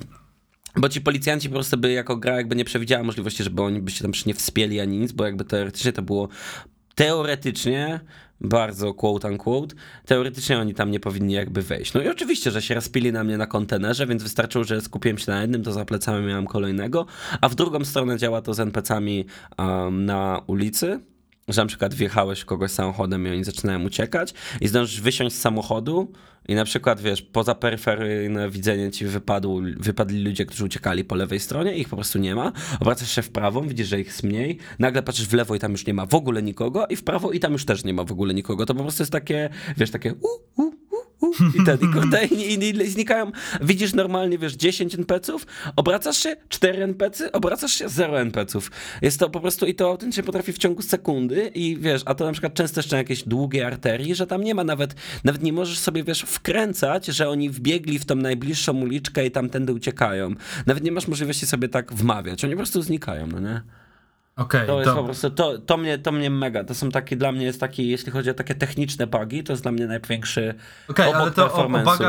bo 0.77 0.89
ci 0.89 1.01
policjanci 1.01 1.49
po 1.49 1.55
prostu 1.55 1.79
by 1.79 1.93
jako 1.93 2.17
gra 2.17 2.37
jakby 2.37 2.57
nie 2.57 2.65
przewidziała 2.65 3.05
możliwości, 3.05 3.45
żeby 3.45 3.63
oni 3.63 3.81
by 3.83 3.91
się 3.91 4.03
tam 4.03 4.13
nie 4.27 4.35
wspięli 4.35 4.81
ani 4.81 4.99
nic, 4.99 5.13
bo 5.13 5.25
jakby 5.25 5.45
teoretycznie 5.45 5.93
to 5.93 6.03
było 6.03 6.29
teoretycznie, 6.95 8.01
bardzo 8.41 8.95
quote 8.95 9.29
unquote, 9.29 9.75
teoretycznie 10.07 10.59
oni 10.59 10.75
tam 10.75 10.91
nie 10.91 11.01
powinni 11.01 11.35
jakby 11.35 11.63
wejść. 11.63 11.95
No 11.95 12.03
i 12.03 12.09
oczywiście, 12.09 12.51
że 12.51 12.63
się 12.63 12.75
rozpili 12.75 13.13
na 13.13 13.25
mnie 13.25 13.39
na 13.39 13.47
kontenerze, 13.47 14.07
więc 14.07 14.23
wystarczyło, 14.23 14.65
że 14.65 14.81
skupiłem 14.81 15.19
się 15.19 15.33
na 15.33 15.41
jednym, 15.41 15.63
to 15.63 15.73
za 15.73 15.85
plecami 15.85 16.27
miałem 16.27 16.47
kolejnego, 16.47 17.07
a 17.41 17.49
w 17.49 17.55
drugą 17.55 17.85
stronę 17.85 18.19
działa 18.19 18.43
to 18.43 18.55
z 18.55 18.61
NPC-ami 18.61 19.25
um, 19.59 20.05
na 20.05 20.41
ulicy, 20.47 21.01
że 21.49 21.63
na 21.63 21.67
przykład 21.67 21.95
wjechałeś 21.95 22.45
kogoś 22.45 22.71
samochodem 22.71 23.27
i 23.27 23.31
oni 23.31 23.45
zaczynają 23.45 23.85
uciekać 23.85 24.35
i 24.61 24.69
zdążysz 24.69 25.01
wysiąść 25.01 25.37
z 25.37 25.41
samochodu 25.41 26.13
i 26.49 26.55
na 26.55 26.65
przykład, 26.65 27.01
wiesz, 27.01 27.23
poza 27.23 27.55
peryferyjne 27.55 28.51
widzenie 28.51 28.91
ci 28.91 29.07
wypadł, 29.07 29.63
wypadli 29.77 30.25
ludzie, 30.25 30.47
którzy 30.47 30.65
uciekali 30.65 31.05
po 31.05 31.15
lewej 31.15 31.41
stronie, 31.41 31.77
ich 31.77 31.89
po 31.89 31.97
prostu 31.97 32.19
nie 32.19 32.35
ma. 32.35 32.53
Obracasz 32.81 33.11
się 33.11 33.23
w 33.23 33.31
prawą, 33.31 33.69
widzisz, 33.69 33.89
że 33.89 34.01
ich 34.01 34.07
jest 34.07 34.23
mniej, 34.23 34.59
nagle 34.79 35.03
patrzysz 35.03 35.29
w 35.29 35.33
lewo 35.33 35.55
i 35.55 35.59
tam 35.59 35.73
już 35.73 35.87
nie 35.87 35.95
ma 35.95 36.07
w 36.07 36.15
ogóle 36.15 36.43
nikogo 36.43 36.87
i 36.87 36.97
w 36.97 37.05
prawo 37.05 37.33
i 37.33 37.41
tam 37.41 37.53
już 37.53 37.65
też 37.65 37.85
nie 37.85 37.95
ma 37.95 38.05
w 38.05 38.13
ogóle 38.13 38.35
nikogo. 38.35 38.67
To 38.67 38.75
po 38.75 38.83
prostu 38.83 39.03
jest 39.03 39.13
takie, 39.13 39.51
wiesz, 39.77 39.91
takie 39.91 40.15
u, 40.15 40.63
u, 40.63 40.73
i 41.61 41.65
ten, 41.65 41.79
i 41.83 41.93
kurde, 41.93 42.25
i, 42.25 42.55
i, 42.55 42.83
i 42.83 42.91
znikają. 42.91 43.33
Widzisz 43.61 43.95
normalnie, 43.95 44.39
wiesz, 44.39 44.55
10 44.55 44.95
NPC-ów, 44.95 45.47
obracasz 45.77 46.17
się, 46.17 46.37
4 46.49 46.83
NPC, 46.83 47.33
obracasz 47.33 47.73
się, 47.73 47.89
0 47.89 48.21
NPC-ów. 48.21 48.71
Jest 49.03 49.21
to 49.21 49.31
po 49.31 49.41
prostu, 49.41 49.67
i 49.67 49.75
to 49.75 49.89
autentycznie 49.89 50.23
potrafi 50.23 50.53
w 50.53 50.59
ciągu 50.59 50.83
sekundy 50.83 51.51
i 51.55 51.77
wiesz, 51.81 52.03
a 52.05 52.15
to 52.15 52.25
na 52.25 52.33
przykład 52.33 52.55
często 52.55 52.79
jeszcze 52.79 52.97
jakieś 52.97 53.23
długie 53.23 53.67
arterii, 53.67 54.15
że 54.15 54.27
tam 54.27 54.45
nie 54.45 54.55
ma 54.55 54.65
nawet, 54.65 54.95
nawet 55.25 55.43
nie 55.43 55.53
możesz 55.53 55.79
sobie, 55.79 56.05
wiesz, 56.05 56.21
wkręcać, 56.21 57.07
że 57.07 57.29
oni 57.29 57.51
wbiegli 57.51 57.99
w 57.99 58.05
tą 58.05 58.15
najbliższą 58.15 58.81
uliczkę 58.81 59.27
i 59.27 59.31
tamtędy 59.31 59.73
uciekają. 59.73 60.35
Nawet 60.67 60.85
nie 60.85 60.93
masz 60.93 61.09
możliwości 61.09 61.47
sobie 61.47 61.69
tak 61.69 61.93
wmawiać, 61.93 62.45
oni 62.45 62.53
po 62.53 62.59
prostu 62.59 62.83
znikają, 62.83 63.27
no 63.27 63.41
nie? 63.41 63.63
Okej, 64.37 64.67
To 64.67 64.81
jest 64.81 64.91
po 64.91 64.97
to, 64.97 65.05
prostu, 65.05 65.31
to, 65.31 65.59
to, 65.59 65.77
mnie, 65.77 65.99
to 65.99 66.13
mnie 66.13 66.31
mega, 66.31 66.65
to 66.65 66.75
są 66.75 66.91
takie, 66.91 67.17
dla 67.17 67.33
mnie 67.33 67.45
jest 67.45 67.61
taki, 67.61 67.89
jeśli 67.89 68.13
chodzi 68.13 68.31
o 68.31 68.35
takie 68.35 68.55
techniczne 68.55 69.07
bugi, 69.07 69.45
to 69.45 69.53
jest 69.53 69.63
dla 69.63 69.73
mnie 69.73 69.87
największy, 69.87 70.55
Okej, 70.89 71.09
obok 71.09 71.21
ale 71.21 71.31
to 71.31 71.55
o, 71.55 71.65
o 71.65 71.69
bugach, 71.69 72.01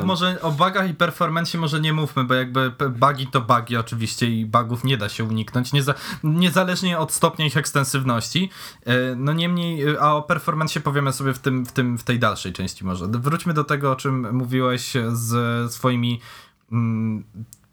o 0.00 0.04
może, 0.04 0.42
o 0.42 0.84
i 0.90 0.94
performance 0.94 1.58
może 1.58 1.80
nie 1.80 1.92
mówmy, 1.92 2.24
bo 2.24 2.34
jakby 2.34 2.72
bugi 2.90 3.26
to 3.26 3.40
bugi 3.40 3.76
oczywiście 3.76 4.26
i 4.30 4.46
bugów 4.46 4.84
nie 4.84 4.96
da 4.96 5.08
się 5.08 5.24
uniknąć, 5.24 5.72
nieza, 5.72 5.94
niezależnie 6.24 6.98
od 6.98 7.12
stopnia 7.12 7.46
ich 7.46 7.56
ekstensywności. 7.56 8.50
E, 8.84 9.16
No 9.16 9.32
niemniej, 9.32 9.88
e, 9.88 10.00
a 10.00 10.14
o 10.14 10.22
performance 10.22 10.80
powiemy 10.80 11.12
sobie 11.12 11.34
w, 11.34 11.38
tym, 11.38 11.66
w, 11.66 11.72
tym, 11.72 11.98
w 11.98 12.04
tej 12.04 12.18
dalszej 12.18 12.52
części 12.52 12.84
może. 12.84 13.06
Wróćmy 13.06 13.54
do 13.54 13.64
tego, 13.64 13.92
o 13.92 13.96
czym 13.96 14.34
mówiłeś 14.34 14.92
z 15.12 15.72
swoimi 15.72 16.20
mm, 16.72 17.24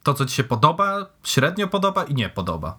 to, 0.03 0.13
co 0.13 0.25
ci 0.25 0.36
się 0.36 0.43
podoba, 0.43 1.06
średnio 1.23 1.67
podoba 1.67 2.03
i 2.03 2.13
nie 2.13 2.29
podoba. 2.29 2.77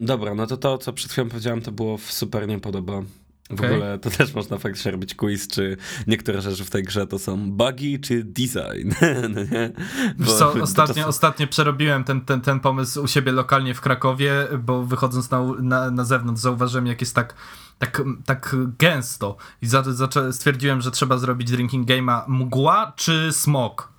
Dobra, 0.00 0.34
no 0.34 0.46
to 0.46 0.56
to, 0.56 0.78
co 0.78 0.92
przed 0.92 1.12
chwilą 1.12 1.28
powiedziałem, 1.28 1.60
to 1.62 1.72
było 1.72 1.98
w 1.98 2.12
super 2.12 2.48
nie 2.48 2.58
podoba. 2.58 3.02
W 3.50 3.52
Okej. 3.52 3.74
ogóle 3.74 3.98
to 3.98 4.10
też 4.10 4.34
można 4.34 4.58
faktycznie 4.58 4.90
robić 4.90 5.14
quiz, 5.14 5.48
czy 5.48 5.76
niektóre 6.06 6.40
rzeczy 6.40 6.64
w 6.64 6.70
tej 6.70 6.82
grze 6.82 7.06
to 7.06 7.18
są 7.18 7.50
bugi, 7.50 8.00
czy 8.00 8.24
design. 8.24 8.90
no 9.34 9.40
nie? 9.40 9.72
Bo 10.18 10.24
co, 10.24 10.52
ostatnio, 10.52 10.94
czasem- 10.94 11.08
ostatnio 11.08 11.46
przerobiłem 11.46 12.04
ten, 12.04 12.20
ten, 12.20 12.40
ten 12.40 12.60
pomysł 12.60 13.02
u 13.02 13.08
siebie 13.08 13.32
lokalnie 13.32 13.74
w 13.74 13.80
Krakowie, 13.80 14.32
bo 14.58 14.84
wychodząc 14.84 15.30
na, 15.30 15.44
na, 15.62 15.90
na 15.90 16.04
zewnątrz 16.04 16.42
zauważyłem, 16.42 16.86
jak 16.86 17.00
jest 17.00 17.14
tak, 17.14 17.34
tak, 17.78 18.02
tak 18.26 18.56
gęsto. 18.78 19.36
I 19.62 19.66
za, 19.66 19.82
zaczę, 19.82 20.32
stwierdziłem, 20.32 20.80
że 20.80 20.90
trzeba 20.90 21.18
zrobić 21.18 21.50
drinking 21.50 21.88
game'a 21.88 22.22
mgła 22.28 22.92
czy 22.96 23.32
smog. 23.32 23.92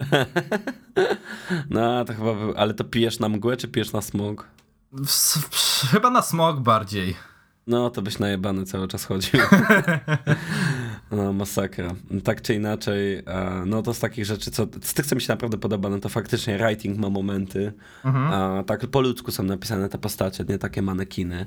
No, 1.70 2.04
to 2.04 2.14
chyba, 2.14 2.30
ale 2.56 2.74
to 2.74 2.84
pijesz 2.84 3.18
na 3.18 3.28
mgłę, 3.28 3.56
czy 3.56 3.68
pijesz 3.68 3.92
na 3.92 4.02
smog? 4.02 4.46
Chyba 5.90 6.10
na 6.10 6.22
smog 6.22 6.60
bardziej. 6.60 7.16
No, 7.66 7.90
to 7.90 8.02
byś 8.02 8.18
najebany 8.18 8.64
cały 8.64 8.88
czas 8.88 9.04
chodził. 9.04 9.40
No, 11.10 11.32
masakra. 11.32 11.94
Tak 12.24 12.42
czy 12.42 12.54
inaczej, 12.54 13.18
e, 13.18 13.62
no 13.66 13.82
to 13.82 13.94
z 13.94 13.98
takich 14.00 14.24
rzeczy, 14.24 14.50
co 14.50 14.66
z 14.82 14.94
tych, 14.94 15.06
co 15.06 15.14
mi 15.14 15.20
się 15.20 15.32
naprawdę 15.32 15.58
podoba, 15.58 15.88
no 15.88 15.98
to 15.98 16.08
faktycznie 16.08 16.58
writing 16.58 16.98
ma 16.98 17.10
momenty. 17.10 17.72
A, 18.32 18.62
tak 18.66 18.86
po 18.86 19.00
ludzku 19.00 19.30
są 19.30 19.42
napisane 19.42 19.88
te 19.88 19.98
postacie, 19.98 20.44
nie 20.48 20.58
takie 20.58 20.82
manekiny. 20.82 21.46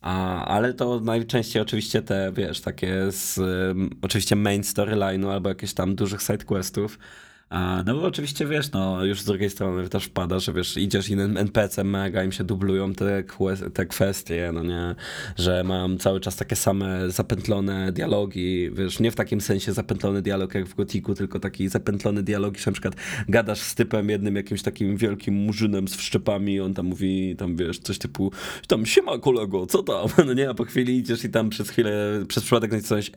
A, 0.00 0.44
ale 0.44 0.74
to 0.74 1.00
najczęściej 1.00 1.62
oczywiście 1.62 2.02
te, 2.02 2.32
wiesz, 2.32 2.60
takie 2.60 3.10
z 3.10 3.40
oczywiście 4.02 4.36
main 4.36 4.62
storyline'u 4.62 5.30
albo 5.30 5.48
jakieś 5.48 5.74
tam 5.74 5.94
dużych 5.94 6.22
sidequestów. 6.22 6.98
A, 6.98 7.00
no 7.86 7.94
bo 7.94 8.02
oczywiście 8.02 8.46
wiesz, 8.46 8.72
no 8.72 9.04
już 9.04 9.20
z 9.20 9.24
drugiej 9.24 9.50
strony 9.50 9.88
też 9.88 10.04
wpada, 10.04 10.38
że 10.38 10.52
wiesz, 10.52 10.76
idziesz 10.76 11.10
i 11.10 11.12
NPC 11.12 11.84
mega 11.84 12.24
im 12.24 12.32
się 12.32 12.44
dublują 12.44 12.94
te, 12.94 13.24
te 13.74 13.86
kwestie, 13.86 14.50
no 14.54 14.62
nie, 14.62 14.94
że 15.36 15.64
mam 15.64 15.98
cały 15.98 16.20
czas 16.20 16.36
takie 16.36 16.56
same 16.56 17.10
zapętlone 17.10 17.92
dialogi, 17.92 18.70
wiesz, 18.70 19.00
nie 19.00 19.10
w 19.10 19.14
takim 19.14 19.40
sensie 19.40 19.72
zapętlony 19.72 20.22
dialog 20.22 20.54
jak 20.54 20.66
w 20.66 20.74
Gotiku, 20.74 21.14
tylko 21.14 21.40
taki 21.40 21.68
zapętlony 21.68 22.22
dialog, 22.22 22.58
że 22.58 22.70
na 22.70 22.72
przykład 22.72 22.94
gadasz 23.28 23.60
z 23.60 23.74
typem 23.74 24.08
jednym 24.08 24.36
jakimś 24.36 24.62
takim 24.62 24.96
wielkim 24.96 25.34
murzynem 25.34 25.88
z 25.88 25.96
wszczepami 25.96 26.60
on 26.60 26.74
tam 26.74 26.86
mówi, 26.86 27.36
tam 27.38 27.56
wiesz, 27.56 27.78
coś 27.78 27.98
typu, 27.98 28.32
tam 28.68 28.86
siema 28.86 29.18
kolego, 29.18 29.66
co 29.66 29.82
tam, 29.82 30.08
no 30.26 30.32
nie, 30.32 30.50
a 30.50 30.54
po 30.54 30.64
chwili 30.64 30.96
idziesz 30.96 31.24
i 31.24 31.30
tam 31.30 31.50
przez 31.50 31.70
chwilę, 31.70 32.24
przez 32.28 32.42
przypadek 32.42 32.72
nacisnąłeś, 32.72 33.10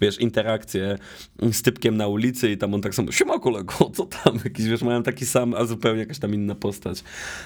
wiesz, 0.00 0.20
interakcję 0.20 0.98
z 1.52 1.62
typkiem 1.62 1.96
na 1.96 2.08
ulicy 2.08 2.50
i 2.50 2.56
tam 2.56 2.74
on 2.74 2.80
tak 2.80 2.94
samo, 2.94 3.12
siema 3.12 3.38
kolego, 3.38 3.81
co 3.90 4.06
tam, 4.06 4.38
jakiś, 4.44 4.66
wiesz, 4.66 4.82
mają 4.82 5.02
taki 5.02 5.26
sam, 5.26 5.54
a 5.54 5.64
zupełnie 5.64 6.00
jakaś 6.00 6.18
tam 6.18 6.34
inna 6.34 6.54
postać, 6.54 7.04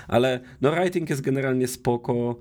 ale 0.09 0.41
no 0.61 0.73
writing 0.73 1.11
jest 1.11 1.23
generalnie 1.23 1.69
spoko, 1.69 2.37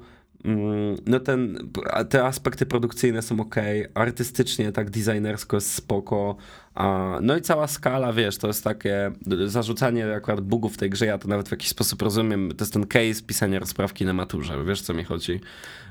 Mm, 0.46 0.96
No 1.06 1.20
ten, 1.20 1.70
te 2.10 2.26
aspekty 2.26 2.66
produkcyjne 2.66 3.22
są 3.22 3.40
ok, 3.40 3.56
artystycznie, 3.94 4.72
tak 4.72 4.90
designersko 4.90 5.58
jest 5.58 5.74
spoko, 5.74 6.36
a, 6.76 7.18
no 7.22 7.38
i 7.38 7.42
cała 7.42 7.68
skala, 7.68 8.14
wiesz, 8.14 8.38
to 8.38 8.48
jest 8.48 8.64
takie 8.64 9.12
zarzucanie 9.46 10.16
akurat 10.16 10.42
bugów 10.42 10.74
w 10.74 10.78
tej 10.78 10.90
grze, 10.90 11.06
ja 11.06 11.18
to 11.18 11.28
nawet 11.28 11.48
w 11.48 11.52
jakiś 11.52 11.70
sposób 11.70 12.02
rozumiem, 12.02 12.52
to 12.58 12.64
jest 12.64 12.74
ten 12.74 12.88
case 12.88 13.24
pisania 13.28 13.60
rozprawki 13.60 14.06
na 14.06 14.14
maturze, 14.14 14.66
wiesz 14.66 14.82
co 14.82 14.94
mi 14.94 15.04
chodzi, 15.04 15.40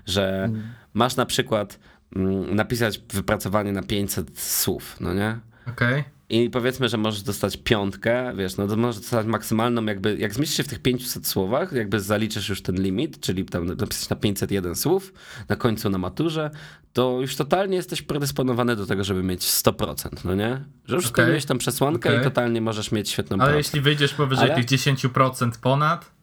że 0.06 0.50
masz 0.94 1.16
na 1.16 1.26
przykład 1.26 1.78
mm, 2.16 2.54
napisać 2.54 3.00
wypracowanie 3.12 3.72
na 3.72 3.82
500 3.82 4.38
słów, 4.40 4.96
no 5.00 5.14
nie? 5.14 5.38
Okej. 5.68 6.04
I 6.34 6.50
powiedzmy, 6.50 6.88
że 6.88 6.96
możesz 6.96 7.22
dostać 7.22 7.56
piątkę, 7.56 8.32
wiesz, 8.36 8.56
no 8.56 8.66
to 8.66 8.76
możesz 8.76 9.00
dostać 9.00 9.26
maksymalną, 9.26 9.84
jakby, 9.84 10.16
jak 10.18 10.34
zmieścisz 10.34 10.56
się 10.56 10.62
w 10.62 10.68
tych 10.68 10.78
500 10.82 11.26
słowach, 11.26 11.72
jakby 11.72 12.00
zaliczysz 12.00 12.48
już 12.48 12.62
ten 12.62 12.76
limit, 12.82 13.20
czyli 13.20 13.44
tam 13.44 13.66
napisać 13.66 14.08
na 14.08 14.16
501 14.16 14.74
słów, 14.74 15.12
na 15.48 15.56
końcu 15.56 15.90
na 15.90 15.98
maturze, 15.98 16.50
to 16.92 17.18
już 17.20 17.36
totalnie 17.36 17.76
jesteś 17.76 18.02
predysponowany 18.02 18.76
do 18.76 18.86
tego, 18.86 19.04
żeby 19.04 19.22
mieć 19.22 19.40
100%, 19.42 20.08
no 20.24 20.34
nie? 20.34 20.64
Że 20.86 20.96
już 20.96 21.06
spełniłeś 21.06 21.44
tą 21.44 21.58
przesłankę 21.58 22.08
Okej. 22.08 22.20
i 22.20 22.24
totalnie 22.24 22.60
możesz 22.60 22.92
mieć 22.92 23.10
świetną 23.10 23.36
Ale 23.36 23.44
pracę. 23.44 23.56
jeśli 23.58 23.80
wyjdziesz 23.80 24.14
powyżej 24.14 24.50
Ale- 24.50 24.54
tych 24.64 24.78
10% 24.78 25.50
ponad, 25.62 26.13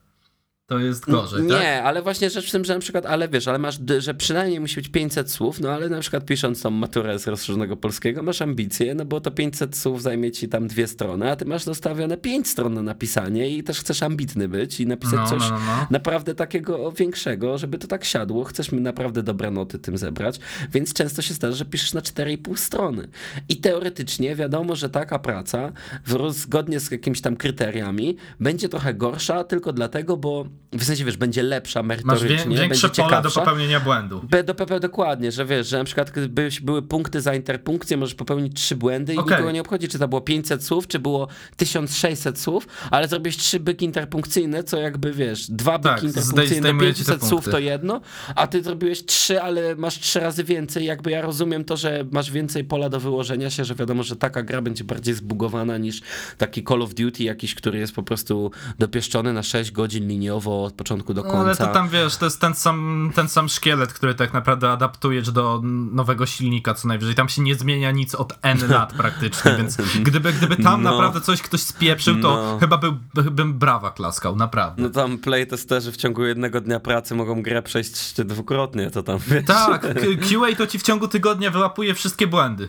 to 0.72 0.80
jest 0.80 1.06
gorzej, 1.06 1.44
nie, 1.44 1.50
tak? 1.50 1.86
ale 1.86 2.02
właśnie 2.02 2.30
rzecz 2.30 2.48
w 2.48 2.52
tym, 2.52 2.66
że 2.66 2.74
na 2.74 2.80
przykład, 2.80 3.06
ale 3.06 3.28
wiesz, 3.30 3.48
ale 3.48 3.60
masz, 3.60 3.80
że 3.98 4.14
przynajmniej 4.14 4.60
musi 4.60 4.76
być 4.76 4.90
500 4.90 5.32
słów, 5.32 5.60
no 5.60 5.72
ale 5.72 5.90
na 5.90 6.00
przykład 6.00 6.26
pisząc 6.26 6.62
tą 6.62 6.70
maturę 6.70 7.20
z 7.20 7.28
rozszerzonego 7.28 7.78
polskiego, 7.78 8.24
masz 8.24 8.42
ambicje, 8.42 8.96
no 8.96 9.06
bo 9.06 9.22
to 9.22 9.32
500 9.32 9.78
słów 9.78 10.02
zajmie 10.02 10.32
ci 10.32 10.50
tam 10.50 10.68
dwie 10.68 10.88
strony, 10.88 11.32
a 11.32 11.36
ty 11.36 11.46
masz 11.46 11.66
dostawione 11.66 12.18
5 12.18 12.48
stron 12.48 12.74
na 12.74 12.82
napisanie 12.82 13.50
i 13.50 13.64
też 13.64 13.80
chcesz 13.80 14.04
ambitny 14.04 14.48
być 14.48 14.80
i 14.80 14.88
napisać 14.88 15.20
No, 15.20 15.28
coś 15.28 15.42
no, 15.42 15.50
no, 15.50 15.60
no. 15.66 15.88
naprawdę 15.90 16.36
takiego 16.36 16.92
większego, 16.92 17.58
żeby 17.58 17.78
to 17.78 17.88
tak 17.88 18.06
siadło, 18.06 18.44
chcesz 18.44 18.72
naprawdę 18.72 19.24
dobre 19.24 19.52
noty 19.52 19.80
tym 19.80 19.98
zebrać, 19.98 20.40
więc 20.74 20.94
często 20.94 21.22
się 21.22 21.34
zdarza, 21.34 21.56
że 21.56 21.66
piszesz 21.66 21.94
na 21.94 22.02
4,5 22.02 22.58
strony. 22.58 23.08
I 23.50 23.58
teoretycznie 23.58 24.36
wiadomo, 24.36 24.76
że 24.76 24.90
taka 24.90 25.20
praca, 25.20 25.72
w 26.06 26.32
zgodnie 26.34 26.80
z 26.80 26.92
jakimiś 26.92 27.22
tam 27.22 27.36
kryteriami, 27.36 28.18
będzie 28.40 28.70
trochę 28.70 28.94
gorsza 28.94 29.44
tylko 29.44 29.74
dlatego, 29.74 30.18
bo 30.18 30.46
w 30.74 30.84
sensie, 30.84 31.06
wiesz, 31.06 31.18
będzie 31.18 31.44
lepsza 31.44 31.84
Masz 31.84 31.88
merytorycznie, 31.88 32.56
wie, 32.56 32.62
większe 32.62 32.88
będzie 32.88 33.04
pole 33.04 33.22
do 33.22 33.32
popełnienia 33.32 33.80
błędu. 33.80 34.22
B 34.24 34.44
do 34.44 34.56
PP 34.56 34.80
dokładnie, 34.80 35.32
że 35.32 35.46
wiesz, 35.46 35.68
że 35.68 35.78
na 35.78 35.84
przykład 35.84 36.12
gdyby 36.12 36.50
były 36.62 36.82
punkty 36.82 37.22
za 37.22 37.36
interpunkcję, 37.36 37.98
możesz 37.98 38.16
popełnić 38.16 38.56
trzy 38.56 38.76
błędy 38.76 39.14
i 39.14 39.18
nikogo 39.18 39.52
nie 39.52 39.62
obchodzi, 39.62 39.88
czy 39.88 40.00
to 40.00 40.08
było 40.08 40.22
500 40.22 40.64
słów, 40.64 40.88
czy 40.88 41.00
było 41.00 41.28
1600 41.58 42.40
słów, 42.40 42.68
ale 42.92 43.08
zrobiłeś 43.08 43.38
trzy 43.38 43.60
byki 43.60 43.86
interpunkcyjne, 43.86 44.64
co 44.64 44.78
jakby 44.78 45.14
wiesz, 45.14 45.52
dwa 45.52 45.80
byki 45.80 45.96
Tak, 45.96 46.04
interpunkcyjne, 46.04 46.60
zdejmuje 46.60 46.94
ci 46.94 47.06
te 47.06 47.12
500 47.12 47.30
słów 47.30 47.50
to 47.50 47.60
jedno, 47.60 48.02
a 48.36 48.48
ty 48.48 48.64
zrobiłeś 48.64 49.06
trzy, 49.06 49.42
ale 49.42 49.76
masz 49.76 50.00
trzy 50.00 50.20
razy 50.20 50.44
więcej. 50.44 50.86
Jakby 50.86 51.12
ja 51.12 51.22
rozumiem 51.22 51.66
to, 51.66 51.78
że 51.78 52.06
masz 52.12 52.32
więcej 52.32 52.64
pola 52.64 52.90
do 52.90 53.00
wyłożenia 53.00 53.50
się, 53.50 53.66
że 53.66 53.76
wiadomo, 53.76 54.04
że 54.04 54.16
taka 54.16 54.44
gra 54.44 54.62
będzie 54.62 54.84
bardziej 54.84 55.14
zbugowana 55.14 55.78
niż 55.78 56.02
taki 56.38 56.64
Call 56.64 56.82
of 56.82 56.94
Duty 56.94 57.24
jakiś, 57.24 57.56
który 57.56 57.80
jest 57.80 57.94
po 57.94 58.04
prostu 58.04 58.52
dopieszczony 58.80 59.34
na 59.34 59.44
6 59.44 59.72
godzin 59.72 60.08
liniowo 60.08 60.41
od 60.48 60.74
początku 60.74 61.14
do 61.14 61.22
No, 61.24 61.30
końca. 61.32 61.46
ale 61.46 61.56
to 61.56 61.68
tam 61.68 61.90
wiesz, 61.90 62.18
to 62.18 62.26
jest 62.26 62.42
ten 62.42 62.54
sam, 62.56 63.12
ten 63.16 63.30
sam 63.30 63.50
szkielet, 63.50 63.94
który 63.94 64.16
tak 64.16 64.34
naprawdę 64.34 64.72
adaptujesz 64.72 65.32
do 65.32 65.62
nowego 65.92 66.26
silnika 66.26 66.74
co 66.74 66.88
najwyżej. 66.88 67.16
Tam 67.16 67.30
się 67.30 67.42
nie 67.42 67.56
zmienia 67.56 67.92
nic 67.92 68.16
od 68.16 68.34
N 68.42 68.60
lat 68.70 68.94
praktycznie, 69.04 69.56
więc 69.58 69.78
gdyby, 70.02 70.34
gdyby 70.34 70.56
tam 70.56 70.82
No. 70.84 70.92
naprawdę 70.92 71.22
coś 71.22 71.42
ktoś 71.42 71.62
spieprzył, 71.62 72.16
to 72.22 72.36
No. 72.36 72.58
chyba 72.60 72.78
był, 72.78 72.94
bym 73.32 73.54
brawa 73.60 73.92
klaskał, 73.92 74.36
naprawdę. 74.36 74.82
No 74.82 74.90
tam 74.90 75.18
playtesterzy 75.18 75.92
w 75.92 75.98
ciągu 75.98 76.24
jednego 76.26 76.62
dnia 76.62 76.80
pracy 76.80 77.16
mogą 77.16 77.42
grę 77.42 77.62
przejść 77.62 78.14
dwukrotnie, 78.14 78.92
to 78.92 79.04
tam 79.04 79.18
wiesz. 79.28 79.46
Tak, 79.46 79.82
QA 80.30 80.56
to 80.58 80.68
ci 80.68 80.80
w 80.80 80.84
ciągu 80.84 81.08
tygodnia 81.22 81.52
wyłapuje 81.52 81.94
wszystkie 81.94 82.28
błędy. 82.28 82.68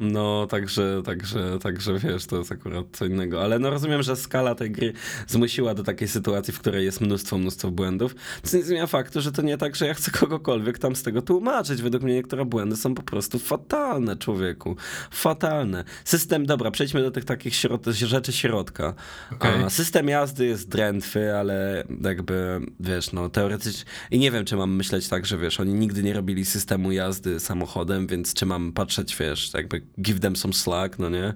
No, 0.00 0.46
także, 0.46 1.02
także, 1.04 1.58
także 1.58 1.98
wiesz, 1.98 2.26
to 2.26 2.38
jest 2.38 2.52
akurat 2.52 2.86
co 2.92 3.06
innego. 3.06 3.42
Ale 3.42 3.58
no 3.58 3.70
rozumiem, 3.70 4.02
że 4.02 4.16
skala 4.16 4.54
tej 4.54 4.70
gry 4.70 4.92
zmusiła 5.26 5.74
do 5.74 5.82
takiej 5.82 6.08
sytuacji, 6.08 6.54
w 6.54 6.58
której 6.58 6.84
jest 6.84 7.00
mnóstwo, 7.00 7.38
mnóstwo 7.38 7.70
błędów. 7.70 8.14
Co 8.42 8.56
nie 8.56 8.62
zmienia 8.62 8.86
faktu, 8.86 9.20
że 9.20 9.32
to 9.32 9.42
nie 9.42 9.58
tak, 9.58 9.76
że 9.76 9.86
ja 9.86 9.94
chcę 9.94 10.10
kogokolwiek 10.10 10.78
tam 10.78 10.96
z 10.96 11.02
tego 11.02 11.22
tłumaczyć. 11.22 11.82
Według 11.82 12.02
mnie 12.02 12.14
niektóre 12.14 12.44
błędy 12.44 12.76
są 12.76 12.94
po 12.94 13.02
prostu 13.02 13.38
fatalne, 13.38 14.16
człowieku. 14.16 14.76
Fatalne. 15.10 15.84
System, 16.04 16.46
dobra, 16.46 16.70
przejdźmy 16.70 17.02
do 17.02 17.10
tych 17.10 17.24
takich 17.24 17.54
środ- 17.54 17.92
rzeczy 17.92 18.32
środka. 18.32 18.94
A, 19.40 19.70
System 19.70 20.08
jazdy 20.08 20.46
jest 20.46 20.68
drętwy, 20.68 21.36
ale 21.36 21.84
jakby, 22.04 22.60
wiesz, 22.80 23.12
no 23.12 23.28
teoretycznie... 23.28 23.84
I 24.10 24.18
nie 24.18 24.30
wiem, 24.30 24.44
czy 24.44 24.56
mam 24.56 24.76
myśleć 24.76 25.08
tak, 25.08 25.26
że 25.26 25.38
wiesz, 25.38 25.60
oni 25.60 25.74
nigdy 25.74 26.02
nie 26.02 26.12
robili 26.12 26.44
systemu 26.44 26.92
jazdy 26.92 27.40
samochodem, 27.40 28.06
więc 28.06 28.34
czy 28.34 28.46
mam 28.46 28.72
patrzeć, 28.72 29.16
wiesz, 29.16 29.50
jakby 29.54 29.83
give 30.00 30.20
them 30.20 30.36
some 30.36 30.54
slack, 30.54 30.98
no 30.98 31.08
nie? 31.08 31.34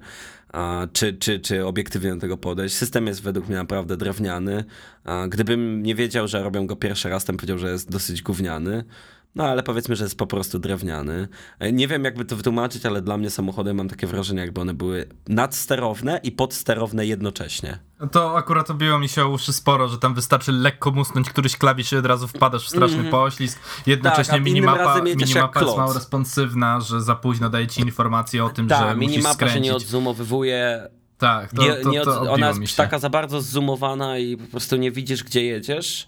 A, 0.53 0.87
czy, 0.93 1.13
czy, 1.13 1.39
czy 1.39 1.65
obiektywnie 1.65 2.13
do 2.13 2.21
tego 2.21 2.37
podejść. 2.37 2.75
System 2.75 3.07
jest 3.07 3.21
według 3.21 3.47
mnie 3.47 3.57
naprawdę 3.57 3.97
drewniany. 3.97 4.63
A, 5.03 5.27
gdybym 5.27 5.83
nie 5.83 5.95
wiedział, 5.95 6.27
że 6.27 6.43
robią 6.43 6.67
go 6.67 6.75
pierwszy 6.75 7.09
raz, 7.09 7.25
to 7.25 7.33
bym 7.33 7.37
powiedział, 7.37 7.57
że 7.57 7.71
jest 7.71 7.91
dosyć 7.91 8.21
gówniany. 8.21 8.83
No 9.39 9.45
ale 9.45 9.63
powiedzmy, 9.63 9.95
że 9.95 10.03
jest 10.03 10.17
po 10.17 10.27
prostu 10.27 10.59
drewniany. 10.59 11.27
E, 11.59 11.71
Nie 11.71 11.87
wiem, 11.87 12.03
jakby 12.03 12.25
to 12.25 12.35
wytłumaczyć, 12.35 12.85
ale 12.85 13.01
dla 13.01 13.17
mnie 13.17 13.29
samochody 13.29 13.73
mam 13.73 13.89
takie 13.89 14.07
wrażenie, 14.07 14.41
jakby 14.41 14.61
one 14.61 14.73
były 14.73 15.05
nadsterowne 15.27 16.19
i 16.23 16.31
podsterowne 16.31 17.05
jednocześnie. 17.05 17.79
To 18.11 18.37
akurat 18.37 18.69
obiło 18.69 18.99
mi 18.99 19.09
się 19.09 19.25
o 19.25 19.29
uszy 19.29 19.53
sporo, 19.53 19.87
że 19.87 19.97
tam 19.97 20.13
wystarczy 20.13 20.51
lekko 20.51 20.91
musnąć 20.91 21.29
któryś 21.29 21.57
klawisz 21.57 21.91
i 21.91 21.97
od 21.97 22.05
razu 22.05 22.27
wpadasz 22.27 22.65
w 22.65 22.69
straszny 22.69 23.03
poślizg. 23.03 23.59
Jednocześnie 23.85 24.33
Tak, 24.33 24.43
minimapa, 24.43 25.01
minimapa 25.01 25.61
jest 25.61 25.77
mało 25.77 25.93
responsywna, 25.93 26.79
że 26.81 27.01
za 27.01 27.15
późno 27.15 27.49
daje 27.49 27.67
ci 27.67 27.81
informację 27.81 28.45
o 28.45 28.49
tym, 28.49 28.67
Tak, 28.67 28.79
że 28.89 28.95
musisz 28.95 29.09
minimapa 29.11 29.29
się 29.33 29.35
skręcić. 29.35 29.63
nie 29.63 29.75
odzoomowywuje. 29.75 30.89
Tak, 31.17 31.53
to, 31.53 31.61
Nie, 31.63 31.75
to, 31.75 31.89
nie 31.89 32.01
to 32.01 32.11
od, 32.11 32.17
obiło 32.17 32.33
ona 32.33 32.49
jest 32.61 32.77
taka 32.77 32.99
za 32.99 33.09
bardzo 33.09 33.41
zoomowana 33.41 34.17
i 34.17 34.37
po 34.37 34.47
prostu 34.51 34.75
nie 34.75 34.91
widzisz, 34.91 35.23
gdzie 35.23 35.43
jedziesz. 35.43 36.07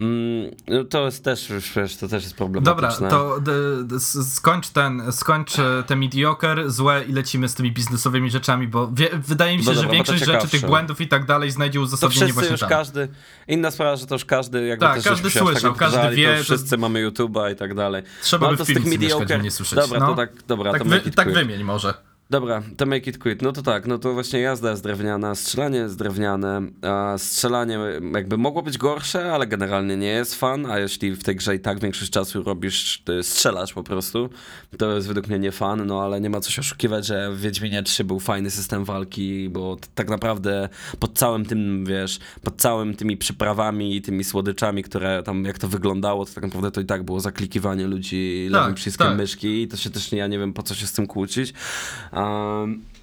Mm, 0.00 0.50
no 0.68 0.84
to 0.84 1.04
jest 1.04 1.24
też, 1.24 1.52
wiesz, 1.76 1.96
to 1.96 2.08
też 2.08 2.22
jest 2.24 2.36
Dobra, 2.38 2.60
problematyczne. 2.62 3.10
to 3.10 3.40
d, 3.40 3.52
d, 3.84 3.96
s- 3.96 4.34
skończ 4.34 4.68
ten, 4.68 5.12
skończ 5.12 5.58
e, 5.58 5.82
te 5.86 5.96
mediocre, 5.96 6.70
złe 6.70 7.04
i 7.04 7.12
lecimy 7.12 7.48
z 7.48 7.54
tymi 7.54 7.72
biznesowymi 7.72 8.30
rzeczami, 8.30 8.68
bo 8.68 8.90
wie, 8.92 9.08
wydaje 9.26 9.56
mi 9.56 9.62
się, 9.64 9.70
No 9.70 9.74
że 9.74 9.76
dobra, 9.82 9.88
to 9.90 9.94
większość 9.94 10.24
rzeczy, 10.24 10.48
tych 10.48 10.66
błędów 10.66 11.00
i 11.00 11.08
tak 11.08 11.26
dalej 11.26 11.50
znajdzie 11.50 11.78
To 11.78 11.82
uzasadnienie 11.82 12.16
wszyscy 12.16 12.32
właśnie 12.34 12.50
już 12.50 12.60
tam. 12.60 12.68
każdy, 12.68 13.08
inna 13.48 13.70
sprawa, 13.70 13.96
że 13.96 14.06
to 14.06 14.14
już 14.14 14.24
każdy, 14.24 14.66
jakby 14.66 14.86
Tak, 14.86 14.94
też 14.94 15.04
każdy 15.04 15.28
aż 15.28 15.34
słyszał, 15.34 15.70
tak 15.74 15.78
każdy 15.92 16.16
wie, 16.16 16.32
to 16.32 16.38
to- 16.38 16.44
wszyscy 16.44 16.78
mamy 16.78 17.08
YouTube'a 17.10 17.52
i 17.52 17.56
tak 17.56 17.74
dalej. 17.74 18.02
Trzeba 18.22 18.46
no, 18.46 18.52
by 18.52 18.58
to 18.58 18.64
w 18.64 18.68
z 18.68 18.74
tych 18.74 18.84
mediocre, 18.86 19.38
nie 19.38 19.50
słyszeć. 19.50 19.78
dobra, 19.78 20.00
no. 20.00 20.06
to 20.06 20.14
tak, 20.14 20.30
dobra, 20.46 20.72
tak, 20.72 20.82
to 20.82 20.88
wy, 20.88 21.00
tak 21.10 21.32
wymień 21.32 21.64
może. 21.64 21.94
Dobra, 22.30 22.62
to 22.76 22.86
make 22.86 23.06
it 23.06 23.18
quit. 23.18 23.42
No 23.42 23.52
to 23.52 23.62
tak, 23.62 23.86
no 23.86 23.98
to 23.98 24.12
właśnie 24.12 24.40
jazda 24.40 24.70
jest 24.70 24.82
drewniana, 24.82 25.34
strzelanie 25.34 25.78
jest 25.78 25.98
drewniane, 25.98 26.62
a 26.82 27.14
strzelanie 27.18 27.78
jakby 28.14 28.38
mogło 28.38 28.62
być 28.62 28.78
gorsze, 28.78 29.32
ale 29.32 29.46
generalnie 29.46 29.96
nie 29.96 30.06
jest 30.06 30.34
fan, 30.34 30.66
a 30.66 30.78
jeśli 30.78 31.16
w 31.16 31.24
tej 31.24 31.36
grze 31.36 31.54
i 31.54 31.60
tak 31.60 31.80
większość 31.80 32.10
czasu 32.10 32.42
robisz, 32.42 33.02
strzelasz 33.22 33.72
po 33.72 33.82
prostu, 33.82 34.30
to 34.78 34.94
jest 34.94 35.08
według 35.08 35.28
mnie 35.28 35.38
nie 35.38 35.52
fan, 35.52 35.86
no 35.86 36.02
ale 36.02 36.20
nie 36.20 36.30
ma 36.30 36.40
co 36.40 36.50
się 36.50 36.60
oszukiwać, 36.60 37.06
że 37.06 37.32
w 37.32 37.40
Wiedźminie 37.40 37.82
3 37.82 38.04
był 38.04 38.20
fajny 38.20 38.50
system 38.50 38.84
walki, 38.84 39.48
bo 39.48 39.76
tak 39.94 40.08
naprawdę 40.08 40.68
pod 40.98 41.18
całym 41.18 41.44
tym, 41.44 41.84
wiesz, 41.86 42.18
pod 42.42 42.56
całym 42.56 42.94
tymi 42.94 43.16
przyprawami 43.16 43.96
i 43.96 44.02
tymi 44.02 44.24
słodyczami, 44.24 44.82
które 44.82 45.22
tam, 45.22 45.44
jak 45.44 45.58
to 45.58 45.68
wyglądało, 45.68 46.26
to 46.26 46.34
tak 46.34 46.44
naprawdę 46.44 46.70
to 46.70 46.80
i 46.80 46.84
tak 46.84 47.02
było 47.02 47.20
zaklikiwanie 47.20 47.86
ludzi 47.86 48.48
lewym 48.50 48.66
Tak, 48.66 48.74
przyciskiem 48.74 49.06
tak. 49.06 49.16
myszki 49.16 49.62
i 49.62 49.68
to 49.68 49.76
się 49.76 49.90
też 49.90 50.12
nie, 50.12 50.18
ja 50.18 50.26
nie 50.26 50.38
wiem 50.38 50.52
po 50.52 50.62
co 50.62 50.74
się 50.74 50.86
z 50.86 50.92
tym 50.92 51.06
kłócić. 51.06 51.54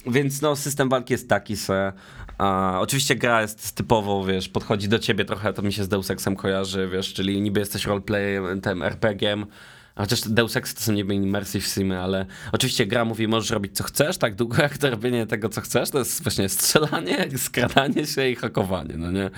Więc 0.06 0.42
no, 0.42 0.56
system 0.56 0.88
walki 0.88 1.14
jest 1.14 1.28
taki. 1.28 1.54
A, 2.38 2.78
oczywiście 2.80 3.16
gra 3.16 3.42
jest 3.42 3.72
typowo, 3.72 4.24
wiesz, 4.24 4.48
podchodzi 4.48 4.88
do 4.88 4.98
ciebie 4.98 5.24
trochę, 5.24 5.52
to 5.52 5.62
mi 5.62 5.72
się 5.72 5.84
z 5.84 5.88
Deus 5.88 6.10
Exem 6.10 6.36
kojarzy, 6.36 6.88
wiesz, 6.92 7.14
czyli 7.14 7.40
niby 7.40 7.60
jesteś 7.60 7.86
roleplayem, 7.86 8.60
tym 8.60 8.82
RPG-iem, 8.82 9.42
a 9.42 9.46
Chociaż 9.98 10.20
Deus 10.20 10.56
Ex 10.56 10.74
to 10.74 10.80
są 10.80 10.92
niby 10.92 11.14
immersive 11.14 11.66
simy, 11.66 12.00
ale 12.00 12.26
oczywiście 12.52 12.86
gra 12.86 13.04
mówi, 13.04 13.28
możesz 13.28 13.50
robić 13.50 13.76
co 13.76 13.84
chcesz, 13.84 14.18
tak 14.18 14.34
długo 14.34 14.62
jak 14.62 14.78
to 14.78 14.90
robienie 14.90 15.26
tego, 15.26 15.48
co 15.48 15.60
chcesz, 15.60 15.90
to 15.90 15.98
jest 15.98 16.22
właśnie 16.22 16.48
strzelanie, 16.48 17.28
skradanie 17.38 18.06
się 18.06 18.28
i 18.28 18.34
hakowanie, 18.36 18.94
no 18.96 19.10
nie? 19.10 19.30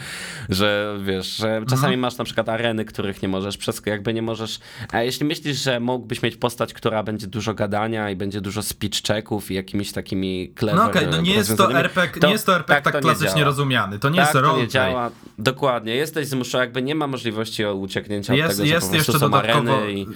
Że 0.49 0.99
wiesz, 1.05 1.37
że 1.37 1.63
czasami 1.69 1.97
masz 1.97 2.17
na 2.19 2.25
przykład 2.25 2.49
areny, 2.49 2.85
których 2.85 3.23
nie 3.23 3.29
możesz, 3.29 3.57
przez 3.57 3.83
jakby 3.87 4.15
nie 4.15 4.23
możesz, 4.23 4.59
a 4.93 5.03
jeśli 5.03 5.27
myślisz, 5.27 5.63
że 5.63 5.81
mógłbyś 5.81 6.23
mieć 6.23 6.37
postać, 6.37 6.75
która 6.75 7.03
będzie 7.03 7.27
dużo 7.27 7.55
gadania 7.55 8.11
i 8.11 8.17
będzie 8.17 8.41
dużo 8.41 8.63
speech 8.63 9.03
checków 9.07 9.51
i 9.51 9.55
jakimiś 9.55 9.93
takimi 9.93 10.55
clever 10.59 10.77
No 10.81 10.91
okej, 10.91 11.07
no 11.11 11.21
nie 11.21 11.35
jest 11.35 11.57
to 11.57 11.73
RPG, 11.79 12.21
to- 12.21 12.27
nie 12.27 12.33
jest 12.33 12.47
to 12.47 12.57
RPG 12.57 12.83
tak, 12.83 12.93
to 12.93 12.99
nie 12.99 13.03
klasycznie 13.03 13.45
rozumiany, 13.45 13.99
to 13.99 14.09
nie 14.09 14.17
tak, 14.17 14.35
jest 14.35 14.45
to 14.47 14.57
nie 14.59 14.69
działa. 14.69 15.11
Dokładnie. 15.39 15.95
Jesteś 15.95 16.27
zmuszony, 16.27 16.65
jakby 16.65 16.83
nie 16.83 16.95
ma 16.95 17.07
możliwości 17.07 17.65
ucieknięcia 17.65 18.35
Jest- 18.35 18.51
od 18.51 18.57
tego, 18.57 18.69
jest 18.69 18.87
że 18.87 18.91
po 18.91 18.97
jeszcze 18.97 19.13
są 19.13 19.19
dodatkowo- 19.19 19.75
areny 19.75 19.93
i 19.93 20.07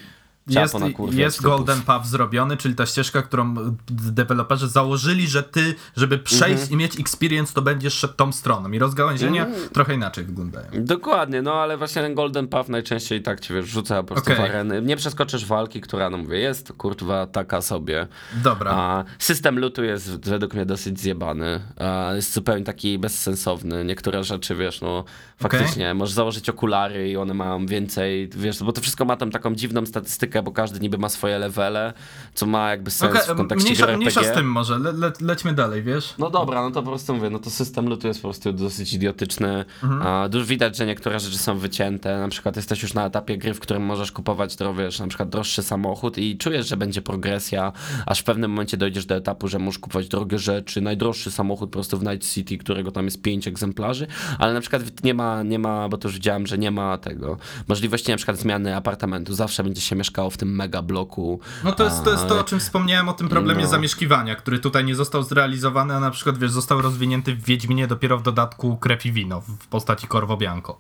Jest, 0.49 0.75
jest. 1.13 1.43
Golden 1.43 1.83
Path 1.83 2.07
zrobiony, 2.07 2.57
czyli 2.57 2.75
ta 2.75 2.87
ścieżka, 2.87 3.23
którą 3.23 3.55
deweloperzy 3.91 4.69
założyli, 4.69 5.29
że 5.29 5.43
ty, 5.43 5.75
żeby 5.97 6.19
przejść 6.19 6.63
Mhm. 6.63 6.71
i 6.73 6.77
mieć 6.77 7.01
experience, 7.01 7.53
to 7.55 7.63
będziesz 7.63 7.95
szedł 7.95 8.15
tą 8.15 8.33
stroną. 8.33 8.73
I 8.73 8.79
rozgałęzienia 8.79 9.47
Mhm. 9.47 9.69
trochę 9.69 9.95
inaczej 9.95 10.25
wyglądają. 10.25 10.67
Dokładnie, 10.75 11.43
no 11.43 11.55
ale 11.55 11.77
właśnie 11.77 12.03
ten 12.03 12.15
Golden 12.15 12.49
Path 12.49 12.69
najczęściej 12.69 13.23
tak 13.23 13.41
cię 13.41 13.55
wiesz, 13.55 13.67
rzuca 13.67 14.03
po 14.03 14.15
prostu 14.15 14.33
Okej. 14.33 14.47
w 14.47 14.51
areny. 14.51 14.83
Nie 14.83 14.97
przeskoczysz 14.97 15.47
walki, 15.47 15.81
która, 15.81 16.11
no 16.11 16.19
mówię, 16.19 16.39
jest 16.39 16.73
kurwa 16.73 17.27
taka 17.27 17.63
sobie. 17.63 18.07
Dobra. 18.43 18.71
A 18.75 19.05
system 19.19 19.59
lootu 19.59 19.85
jest 19.85 20.29
według 20.29 20.55
mnie 20.55 20.67
dosyć 20.67 21.01
zjebany. 21.01 21.61
A 21.81 22.15
jest 22.15 22.33
zupełnie 22.33 22.65
taki 22.65 22.99
bezsensowny. 22.99 23.85
Niektóre 23.85 24.25
rzeczy, 24.25 24.55
wiesz, 24.55 24.81
no 24.81 25.05
faktycznie, 25.43 25.95
możesz 25.95 26.15
założyć 26.15 26.49
okulary 26.49 27.11
i 27.11 27.17
one 27.17 27.35
mają 27.35 27.67
więcej, 27.67 28.29
wiesz, 28.37 28.63
bo 28.63 28.73
to 28.73 28.81
wszystko 28.81 29.05
ma 29.05 29.17
tam 29.17 29.31
taką 29.31 29.55
dziwną 29.55 29.87
statystykę, 29.87 30.34
bo 30.43 30.53
każdy 30.53 30.81
niby 30.81 30.99
ma 30.99 31.09
swoje 31.09 31.39
levele, 31.39 31.93
co 32.35 32.47
ma 32.47 32.71
jakby 32.71 32.91
sens 32.91 33.11
Okej, 33.11 33.35
w 33.35 33.37
kontekście 33.37 33.69
mniejsza, 33.69 33.87
gry 33.87 33.97
mniejsza 33.97 34.21
RPG. 34.21 34.35
z 34.35 34.37
tym 34.39 34.53
może, 34.53 34.79
le, 34.79 34.93
le, 34.93 35.13
lećmy 35.21 35.53
dalej, 35.55 35.83
wiesz? 35.83 36.15
No 36.19 36.31
dobra, 36.31 36.63
no 36.63 36.71
to 36.71 36.83
po 36.83 36.89
prostu 36.91 37.15
mówię, 37.15 37.31
no 37.31 37.39
to 37.39 37.51
system 37.51 37.89
lutu 37.89 38.07
jest 38.09 38.23
po 38.23 38.29
prostu 38.29 38.53
dosyć 38.53 38.93
idiotyczny. 38.93 39.65
Mhm. 39.83 40.03
A, 40.03 40.29
dużo 40.29 40.47
widać, 40.47 40.77
że 40.77 40.87
niektóre 40.87 41.21
rzeczy 41.21 41.39
są 41.39 41.59
wycięte. 41.59 42.19
Na 42.19 42.29
przykład 42.29 42.57
jesteś 42.57 42.83
już 42.83 42.95
na 42.95 43.07
etapie 43.07 43.39
gry, 43.39 43.55
w 43.55 43.61
którym 43.61 43.83
możesz 43.83 44.13
kupować 44.13 44.55
dro- 44.55 44.77
wiesz, 44.79 44.99
na 44.99 45.07
przykład 45.07 45.29
droższy 45.29 45.63
samochód 45.63 46.19
i 46.19 46.39
czujesz, 46.39 46.69
że 46.69 46.77
będzie 46.77 47.03
progresja, 47.03 47.73
aż 48.07 48.21
w 48.21 48.25
pewnym 48.25 48.51
momencie 48.51 48.77
dojdziesz 48.77 49.07
do 49.07 49.15
etapu, 49.15 49.49
że 49.49 49.59
możesz 49.59 49.79
kupować 49.79 50.09
drogie 50.09 50.39
rzeczy, 50.39 50.81
najdroższy 50.81 51.31
samochód 51.31 51.71
po 51.71 51.73
prostu 51.73 51.99
w 51.99 52.03
Night 52.05 52.33
City, 52.33 52.59
którego 52.59 52.91
tam 52.93 53.05
jest 53.05 53.23
pięć 53.23 53.49
egzemplarzy, 53.49 54.07
ale 54.39 54.55
na 54.55 54.61
przykład 54.61 55.05
nie 55.05 55.15
ma, 55.15 55.43
nie 55.43 55.59
ma, 55.59 55.89
bo 55.89 55.99
to 55.99 56.09
już 56.09 56.15
widziałem, 56.15 56.47
że 56.47 56.59
nie 56.59 56.71
ma 56.71 56.99
tego 56.99 57.37
możliwości 57.69 58.11
na 58.11 58.17
przykład 58.17 58.39
zmiany 58.39 58.77
apartamentu. 58.77 59.35
Zawsze 59.35 59.65
będzie 59.65 59.81
się 59.81 59.97
mieszkało 59.97 60.24
w 60.31 60.37
tym 60.37 60.55
mega 60.57 60.83
bloku. 60.83 61.41
No 61.65 61.73
to 61.73 61.85
jest, 61.85 62.05
to 62.05 62.11
jest 62.11 62.29
to, 62.29 62.41
o 62.41 62.45
czym 62.45 62.61
wspomniałem, 62.61 63.09
o 63.09 63.13
tym 63.13 63.29
problemie 63.29 63.63
No. 63.63 63.69
zamieszkiwania, 63.69 64.35
który 64.35 64.59
tutaj 64.59 64.85
nie 64.85 64.95
został 64.95 65.23
zrealizowany, 65.23 65.95
a 65.95 66.01
na 66.01 66.11
przykład, 66.11 66.39
wiesz, 66.39 66.51
został 66.51 66.83
rozwinięty 66.83 67.35
w 67.35 67.45
Wiedźminie 67.45 67.87
dopiero 67.87 68.19
w 68.19 68.23
dodatku 68.23 68.77
Krew 68.77 69.07
i 69.07 69.13
Wino 69.13 69.41
w 69.41 69.67
postaci 69.67 70.09
Corvo 70.09 70.37
Bianco. 70.37 70.79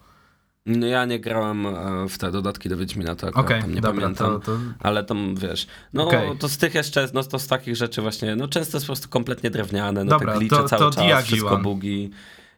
No 0.67 0.87
ja 0.87 1.05
nie 1.05 1.21
grałem 1.21 1.67
e, 1.67 2.09
w 2.09 2.19
te 2.19 2.31
dodatki 2.31 2.69
do 2.69 2.77
Wiedźmina, 2.77 3.15
to 3.15 3.29
Okej, 3.29 3.61
tam 3.61 3.75
nie 3.75 3.81
dobra, 3.81 4.01
pamiętam. 4.03 4.33
to, 4.33 4.39
to 4.41 4.59
Ale 4.81 5.05
tam 5.05 5.35
wiesz, 5.37 5.67
no 5.93 6.07
Okej. 6.09 6.39
to 6.39 6.49
z 6.49 6.59
tych 6.59 6.75
jeszcze, 6.75 7.09
no 7.15 7.23
to 7.25 7.39
z 7.39 7.47
takich 7.47 7.77
rzeczy 7.77 8.03
właśnie, 8.03 8.37
no 8.37 8.49
często 8.49 8.77
jest 8.77 8.87
po 8.87 8.93
prostu 8.93 9.09
kompletnie 9.09 9.51
drewniane, 9.51 10.05
no 10.05 10.11
Dobra, 10.11 10.33
te 10.33 10.39
glicze 10.39 10.57
to- 10.57 10.69
cały 10.69 10.81
to 10.93 11.09
czas, 11.09 11.25
wszystko 11.25 11.57
bugi. 11.59 12.11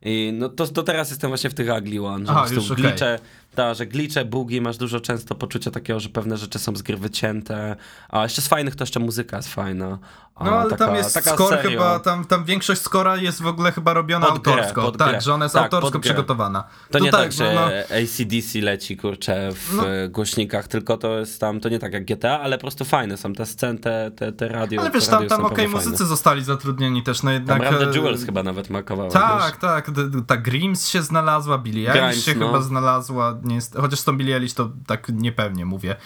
I 0.02 0.32
no 0.38 0.48
to, 0.48 0.66
to 0.66 0.82
teraz 0.82 1.10
jestem 1.10 1.30
właśnie 1.30 1.50
w 1.50 1.54
tych 1.54 1.68
ugly 1.78 2.06
one, 2.06 2.26
że 2.26 2.32
Aha, 2.32 2.46
już, 2.50 2.70
okej. 2.70 2.84
glicze, 2.84 3.18
ta, 3.56 3.74
że 3.74 3.86
glicze, 3.86 4.24
bugi, 4.24 4.60
masz 4.60 4.76
dużo 4.76 5.00
często 5.00 5.34
poczucia 5.34 5.70
takiego, 5.70 6.00
że 6.00 6.08
pewne 6.08 6.36
rzeczy 6.36 6.58
są 6.58 6.76
z 6.76 6.82
gry 6.82 6.96
wycięte, 6.96 7.76
a 8.08 8.22
jeszcze 8.22 8.42
z 8.42 8.48
fajnych 8.48 8.76
to 8.76 8.82
jeszcze 8.82 9.00
muzyka 9.00 9.36
jest 9.36 9.54
fajna. 9.54 9.98
A, 10.34 10.44
No 10.44 10.50
ale 10.58 10.70
taka, 10.70 10.86
tam 10.86 10.94
jest 10.94 11.14
taka 11.14 11.32
score 11.34 11.56
serio. 11.56 11.70
chyba, 11.70 11.98
tam, 11.98 12.24
tam 12.24 12.44
większość 12.44 12.80
scora 12.80 13.16
jest 13.16 13.42
w 13.42 13.46
ogóle 13.46 13.72
chyba 13.72 13.94
robiona 13.94 14.26
Pod 14.26 14.42
grę, 14.42 14.52
autorsko. 14.52 14.90
tak, 14.92 15.08
grę. 15.10 15.20
że 15.20 15.34
ona 15.34 15.44
jest 15.44 15.54
Tak, 15.54 15.74
autorsko 15.74 16.00
przygotowana. 16.00 16.64
To 16.90 16.98
nie 16.98 17.10
tak, 17.10 17.26
no, 17.26 17.32
że 17.32 17.54
no, 17.54 17.96
ACDC 17.96 18.60
leci, 18.60 18.96
kurczę, 18.96 19.50
w 19.52 19.74
No. 19.76 19.88
e, 19.88 20.08
głośnikach, 20.08 20.68
tylko 20.68 20.96
to 20.96 21.18
jest 21.18 21.40
tam, 21.40 21.60
to 21.60 21.68
nie 21.68 21.78
tak 21.78 21.92
jak 21.92 22.04
GTA, 22.04 22.40
ale 22.40 22.58
po 22.58 22.60
prostu 22.60 22.84
fajne 22.84 23.16
są 23.16 23.32
te 23.32 23.46
sceny, 23.46 23.78
te, 23.78 24.10
te, 24.16 24.32
te 24.32 24.48
radio. 24.48 24.80
ale 24.80 24.90
wiesz, 24.90 25.06
tam, 25.06 25.26
tam 25.28 25.44
okej, 25.44 25.56
fajne. 25.56 25.70
muzycy 25.72 26.06
zostali 26.06 26.44
zatrudnieni 26.44 27.02
też, 27.02 27.22
no 27.22 27.30
jednak... 27.30 27.62
Tam 27.64 27.74
e, 27.74 27.96
Jewels 27.96 28.24
chyba 28.24 28.42
nawet 28.42 28.70
ma 28.70 28.82
kawałek, 28.82 29.12
Tak, 29.12 29.42
wiesz? 29.52 29.60
tak, 29.60 29.90
ta 30.26 30.36
Grims 30.36 30.88
się 30.88 31.02
znalazła, 31.02 31.58
Billie 31.58 31.92
Eilish 32.04 32.24
się 32.24 32.34
no. 32.34 32.46
chyba 32.46 32.60
znalazła, 32.60 33.34
nie 33.46 33.54
jest, 33.54 33.74
chociaż 33.74 33.98
z 34.00 34.04
tą 34.04 34.16
Billie 34.16 34.36
Eilish 34.36 34.54
to 34.54 34.70
tak 34.86 35.08
niepewnie 35.08 35.64
mówię, 35.64 35.96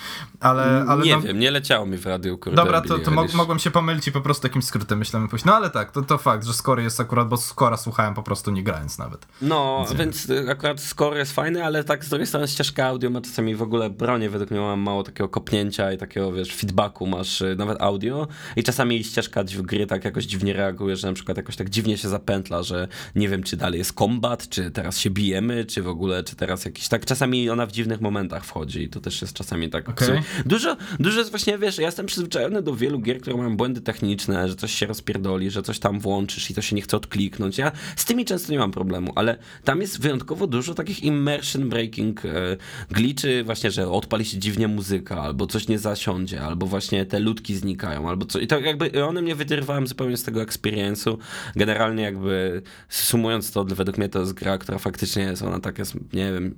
ale... 0.41 0.85
ale 0.89 1.05
nie 1.05 1.17
no, 1.17 1.21
wiem, 1.21 1.39
nie 1.39 1.51
leciało 1.51 1.87
mi 1.87 1.97
w 1.97 2.07
radiu, 2.07 2.39
kurde, 2.39 2.57
Dobra, 2.57 2.81
to, 2.81 2.99
to 2.99 3.11
mogłem 3.11 3.59
się 3.59 3.71
pomylić 3.71 4.09
i 4.09 4.13
po 4.13 4.21
prostu 4.21 4.43
takim 4.43 4.63
skrótem 4.63 4.99
myślałem 4.99 5.29
pójść. 5.29 5.45
No 5.45 5.55
ale 5.55 5.71
tak, 5.71 5.93
to, 5.93 6.03
to 6.03 6.19
fakt, 6.19 6.47
że 6.47 6.53
Score 6.53 6.83
jest 6.83 7.01
akurat, 7.01 7.29
bo 7.29 7.37
Scora 7.37 7.77
słuchałem 7.77 8.15
po 8.15 8.23
prostu 8.23 8.51
nie 8.51 8.63
grając 8.63 8.99
nawet. 8.99 9.27
No, 9.43 9.87
więc 9.97 10.31
y, 10.31 10.51
akurat 10.51 10.81
score 10.81 11.17
jest 11.17 11.33
fajny, 11.33 11.65
ale 11.65 11.85
tak 11.85 12.05
z 12.05 12.09
drugiej 12.09 12.27
strony 12.27 12.49
ścieżka 12.49 12.87
audio 12.87 13.11
ma 13.11 13.21
czasami 13.21 13.55
w 13.55 13.63
ogóle 13.63 13.91
bronię, 13.91 14.31
według 14.31 14.51
mnie 14.51 14.61
mam 14.61 14.81
mało 14.81 15.03
takiego 15.03 15.29
kopnięcia 15.29 15.93
i 15.93 15.99
takiego, 15.99 16.33
wiesz, 16.33 16.55
feedbacku 16.55 17.07
masz 17.07 17.41
y, 17.41 17.57
nawet 17.59 17.83
audio 17.83 18.29
i 18.57 18.63
czasami 18.63 19.05
ścieżka 19.05 19.45
gry 19.45 19.87
tak 19.87 20.05
jakoś 20.05 20.25
dziwnie 20.25 20.53
reaguje, 20.53 20.97
że 20.97 21.07
na 21.07 21.13
przykład 21.13 21.37
jakoś 21.37 21.57
tak 21.57 21.71
dziwnie 21.71 21.99
się 21.99 22.09
zapętla, 22.09 22.63
że 22.63 22.89
nie 23.15 23.29
wiem, 23.29 23.43
czy 23.43 23.57
dalej 23.57 23.79
jest 23.79 23.93
kombat, 23.93 24.49
czy 24.49 24.71
teraz 24.71 24.99
się 24.99 25.11
bijemy, 25.11 25.65
czy 25.65 25.83
w 25.83 25.89
ogóle, 25.89 26.25
czy 26.25 26.37
teraz 26.37 26.65
jakiś, 26.65 26.89
tak 26.89 27.07
czasami 27.07 27.30
ona 27.51 27.67
w 27.67 27.73
dziwnych 27.73 28.01
momentach 28.01 28.45
wchodzi 28.45 28.83
i 28.83 28.89
to 28.89 29.01
też 29.01 29.23
jest 29.23 29.35
czasami 29.35 29.71
tak. 29.71 29.89
Okej. 29.89 30.23
Dużo, 30.47 30.77
dużo 31.01 31.19
jest 31.19 31.31
właśnie, 31.31 31.59
wiesz, 31.59 31.79
ja 31.79 31.87
jestem 31.87 32.07
przyzwyczajony 32.07 32.63
do 32.63 32.77
wielu 32.77 32.99
gier, 32.99 33.21
które 33.21 33.37
mają 33.37 33.57
błędy 33.57 33.81
techniczne, 33.81 34.49
że 34.49 34.57
coś 34.57 34.75
się 34.75 34.87
rozpierdoli, 34.87 35.51
że 35.51 35.63
coś 35.63 35.79
tam 35.79 36.01
włączysz 36.01 36.51
i 36.51 36.55
to 36.55 36.63
się 36.63 36.77
nie 36.77 36.83
chce 36.83 36.97
odkliknąć. 36.97 37.59
Ja 37.59 37.73
z 37.97 38.05
tymi 38.05 38.25
często 38.25 38.53
nie 38.53 38.59
mam 38.59 38.71
problemu, 38.71 39.13
ale 39.15 39.39
tam 39.65 39.81
jest 39.81 40.01
wyjątkowo 40.01 40.47
dużo 40.47 40.75
takich 40.75 41.03
immersion 41.03 41.69
breaking 41.69 42.25
e, 42.25 42.57
glitchy, 42.91 43.45
właśnie, 43.45 43.71
że 43.71 43.91
odpali 43.91 44.25
się 44.25 44.39
dziwnie 44.39 44.69
muzyka, 44.69 45.23
albo 45.23 45.47
coś 45.47 45.69
nie 45.69 45.79
zasiądzie, 45.79 46.43
albo 46.43 46.67
właśnie 46.67 47.07
te 47.07 47.19
ludki 47.21 47.57
znikają, 47.57 48.09
albo 48.09 48.27
co. 48.27 48.39
I 48.39 48.47
to 48.47 48.61
jakby 48.61 49.05
one 49.05 49.23
mnie 49.23 49.35
wydrywałem 49.35 49.87
zupełnie 49.87 50.17
z 50.17 50.23
tego 50.23 50.41
experience'u. 50.41 51.17
Generalnie 51.57 52.03
jakby 52.03 52.63
sumując 52.89 53.53
to, 53.53 53.65
według 53.65 53.99
mnie 53.99 54.09
to 54.09 54.21
jest 54.21 54.33
gra, 54.33 54.59
która 54.59 54.79
faktycznie 54.79 55.23
jest, 55.23 55.43
ona 55.43 55.61
tak 55.61 55.79
jest, 55.79 55.95
nie 56.13 56.33
wiem, 56.33 56.55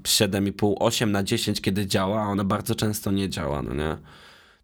7,5, 0.52 0.74
8 0.80 1.12
na 1.12 1.22
10, 1.22 1.60
kiedy 1.60 1.86
działa, 1.86 2.22
a 2.22 2.26
ona 2.26 2.44
bardzo 2.44 2.74
często 2.74 3.10
nie 3.10 3.28
działa, 3.28 3.62
no 3.62 3.74
nie? 3.74 3.96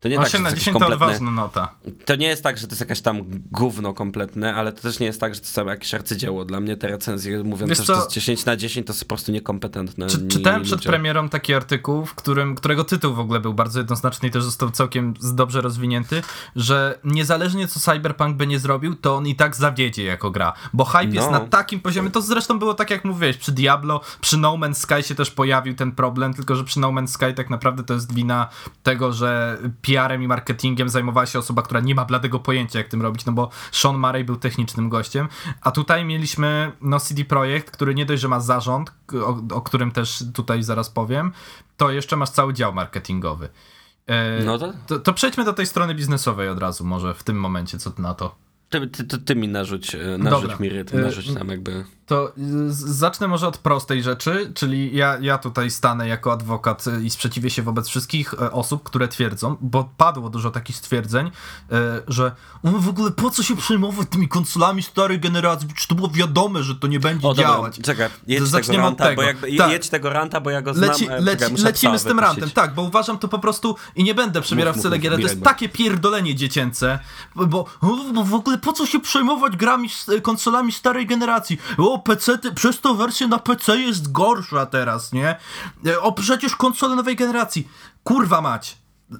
To 0.00 0.08
nie 0.08 0.20
8 0.20 0.22
tak, 0.22 0.32
że 0.32 0.38
na 0.42 0.48
to 0.50 0.54
jest 0.54 0.64
10 0.64 0.78
to 0.78 0.86
odważna 0.86 1.30
nota. 1.30 1.74
To 2.04 2.16
nie 2.16 2.26
jest 2.26 2.42
tak, 2.42 2.58
że 2.58 2.66
to 2.66 2.70
jest 2.72 2.80
jakaś 2.80 3.00
tam 3.00 3.20
gówno 3.50 3.94
kompletne, 3.94 4.54
ale 4.54 4.72
to 4.72 4.82
też 4.82 4.98
nie 4.98 5.06
jest 5.06 5.20
tak, 5.20 5.34
że 5.34 5.40
to 5.40 5.46
jest 5.46 5.56
jakieś 5.56 5.94
arcydzieło. 5.94 6.44
Dla 6.44 6.60
mnie 6.60 6.76
te 6.76 6.88
recenzje 6.88 7.44
mówiąc, 7.44 7.68
Wiesz 7.68 7.78
że 7.78 7.84
to 7.84 7.94
jest 7.94 8.10
10 8.10 8.44
na 8.44 8.56
10, 8.56 8.86
to 8.86 8.92
są 8.92 9.00
po 9.00 9.06
prostu 9.06 9.32
niekompetentne. 9.32 10.06
Czy, 10.06 10.18
ni- 10.22 10.28
czytałem 10.28 10.62
przed 10.62 10.78
ludzie. 10.78 10.88
premierą 10.88 11.28
taki 11.28 11.54
artykuł, 11.54 12.06
w 12.06 12.14
którym, 12.14 12.54
którego 12.54 12.84
tytuł 12.84 13.14
w 13.14 13.20
ogóle 13.20 13.40
był 13.40 13.54
bardzo 13.54 13.80
jednoznaczny 13.80 14.28
i 14.28 14.30
też 14.30 14.44
został 14.44 14.70
całkiem 14.70 15.14
dobrze 15.34 15.60
rozwinięty, 15.60 16.22
że 16.56 16.98
niezależnie 17.04 17.68
co 17.68 17.80
Cyberpunk 17.80 18.36
by 18.36 18.46
nie 18.46 18.58
zrobił, 18.58 18.94
to 18.94 19.16
on 19.16 19.26
i 19.26 19.34
tak 19.36 19.56
zawiedzie 19.56 20.04
jako 20.04 20.30
gra, 20.30 20.52
bo 20.72 20.84
hype 20.84 21.04
jest 21.04 21.26
No. 21.30 21.32
na 21.32 21.40
takim 21.40 21.80
poziomie, 21.80 22.10
to 22.10 22.22
zresztą 22.22 22.58
było 22.58 22.74
tak 22.74 22.90
jak 22.90 23.04
mówiłeś, 23.04 23.36
przy 23.36 23.52
Diablo, 23.52 24.00
przy 24.20 24.36
No 24.36 24.52
Man's 24.52 24.74
Sky 24.74 25.02
się 25.08 25.14
też 25.14 25.30
pojawił 25.30 25.74
ten 25.74 25.92
problem, 25.92 26.34
tylko 26.34 26.56
że 26.56 26.64
przy 26.64 26.80
No 26.80 26.88
Man's 26.88 27.06
Sky 27.08 27.34
tak 27.36 27.50
naprawdę 27.50 27.82
to 27.84 27.94
jest 27.94 28.14
wina 28.14 28.48
tego, 28.82 29.12
że 29.12 29.58
PR-em 29.88 30.22
i 30.22 30.28
marketingiem 30.28 30.88
zajmowała 30.88 31.26
się 31.26 31.38
osoba, 31.38 31.62
która 31.62 31.80
nie 31.80 31.94
ma 31.94 32.04
bladego 32.04 32.40
pojęcia 32.40 32.78
jak 32.78 32.88
tym 32.88 33.02
robić, 33.02 33.26
no 33.26 33.32
bo 33.32 33.50
Sean 33.72 33.98
Murray 33.98 34.24
był 34.24 34.36
technicznym 34.36 34.88
gościem, 34.88 35.28
a 35.60 35.70
tutaj 35.70 36.04
mieliśmy 36.04 36.72
no 36.80 37.00
CD 37.00 37.24
Projekt, 37.24 37.70
który 37.70 37.94
nie 37.94 38.06
dość, 38.06 38.22
że 38.22 38.28
ma 38.28 38.40
zarząd, 38.40 38.92
o, 39.12 39.56
o 39.56 39.60
którym 39.60 39.90
też 39.90 40.24
tutaj 40.34 40.62
zaraz 40.62 40.90
powiem, 40.90 41.32
to 41.76 41.90
jeszcze 41.90 42.16
masz 42.16 42.30
cały 42.30 42.54
dział 42.54 42.74
marketingowy. 42.74 43.48
E, 44.06 44.44
No 44.44 44.58
to? 44.58 44.72
to, 44.86 44.98
to 44.98 45.12
przejdźmy 45.12 45.44
do 45.44 45.52
tej 45.52 45.66
strony 45.66 45.94
biznesowej 45.94 46.48
od 46.48 46.58
razu, 46.58 46.84
może 46.84 47.14
w 47.14 47.22
tym 47.24 47.40
momencie, 47.40 47.78
co 47.78 47.90
ty 47.90 48.02
na 48.02 48.14
to. 48.14 48.34
Ty, 48.68 48.86
ty, 48.86 49.04
ty, 49.04 49.18
ty 49.18 49.36
mi 49.36 49.48
narzuć, 49.48 49.94
e, 49.94 49.98
narzuć 50.18 50.42
Dobra. 50.42 50.56
mi 50.60 50.68
rytm, 50.68 50.98
E, 50.98 51.00
narzuć 51.00 51.34
tam 51.34 51.48
jakby... 51.48 51.84
To 52.08 52.28
y, 52.28 52.32
zacznę 52.70 53.28
może 53.28 53.48
od 53.48 53.58
prostej 53.58 54.02
rzeczy, 54.02 54.52
czyli 54.54 54.96
ja, 54.96 55.18
ja 55.20 55.38
tutaj 55.38 55.70
stanę 55.70 56.08
jako 56.08 56.32
adwokat 56.32 56.86
y, 56.86 57.02
i 57.04 57.10
sprzeciwię 57.10 57.50
się 57.50 57.62
wobec 57.62 57.88
wszystkich 57.88 58.34
e, 58.34 58.52
osób, 58.52 58.82
które 58.82 59.08
twierdzą, 59.08 59.56
bo 59.60 59.90
padło 59.96 60.30
dużo 60.30 60.50
takich 60.50 60.76
stwierdzeń, 60.76 61.30
że 62.08 62.32
"O, 62.62 62.68
w 62.70 62.88
ogóle 62.88 63.10
po 63.10 63.30
co 63.30 63.42
się 63.42 63.56
przejmować 63.56 64.08
tymi 64.10 64.28
konsolami 64.28 64.82
starej 64.82 65.20
generacji, 65.20 65.68
czy 65.76 65.88
to 65.88 65.94
było 65.94 66.08
wiadome, 66.08 66.62
że 66.62 66.74
to 66.74 66.86
nie 66.86 67.00
będzie 67.00 67.28
O, 67.28 67.34
dobra, 67.34 67.50
działać. 67.50 67.78
czekaj, 67.82 68.08
jedź 68.26 68.42
Zaczniemy 68.42 68.66
tego 68.82 68.88
od 68.88 69.00
ranta, 69.00 69.04
tego. 69.04 69.22
bo 69.22 69.26
jakby, 69.28 69.56
Tak. 69.56 69.70
jedź 69.70 69.88
tego 69.88 70.10
ranta, 70.10 70.40
bo 70.40 70.50
ja 70.50 70.62
go 70.62 70.74
znam. 70.74 70.88
Leci, 70.90 71.08
e, 71.08 71.20
leci, 71.20 71.38
czekaj, 71.44 71.62
lecimy 71.64 71.98
z 71.98 72.02
tym 72.02 72.16
wypuścić. 72.16 72.40
rantem, 72.40 72.50
tak, 72.50 72.74
bo 72.74 72.82
uważam 72.82 73.18
to 73.18 73.28
po 73.28 73.38
prostu 73.38 73.76
i 73.96 74.04
nie 74.04 74.14
będę 74.14 74.40
przebierał 74.40 74.74
Mów, 74.74 74.82
w 74.84 74.90
mów, 74.90 74.98
gier, 75.00 75.12
to 75.12 75.18
jest 75.20 75.42
takie 75.42 75.68
pierdolenie 75.68 76.34
dziecięce, 76.34 76.98
bo, 77.36 77.46
bo 78.12 78.24
w 78.24 78.34
ogóle 78.34 78.58
po 78.58 78.72
co 78.72 78.86
się 78.86 79.00
przejmować 79.00 79.56
grami, 79.56 79.88
z- 79.90 80.06
konsolami 80.22 80.72
starej 80.72 81.06
generacji? 81.06 81.58
O, 81.78 81.97
PC, 81.98 82.38
przez 82.54 82.80
to 82.80 82.94
wersja 82.94 83.28
na 83.28 83.38
PC 83.38 83.78
jest 83.78 84.12
gorsza 84.12 84.66
teraz, 84.66 85.12
nie? 85.12 85.36
E, 85.86 86.00
O, 86.00 86.12
przecież 86.12 86.56
konsole 86.56 86.96
nowej 86.96 87.16
generacji. 87.16 87.68
Kurwa 88.04 88.40
mać. 88.40 88.78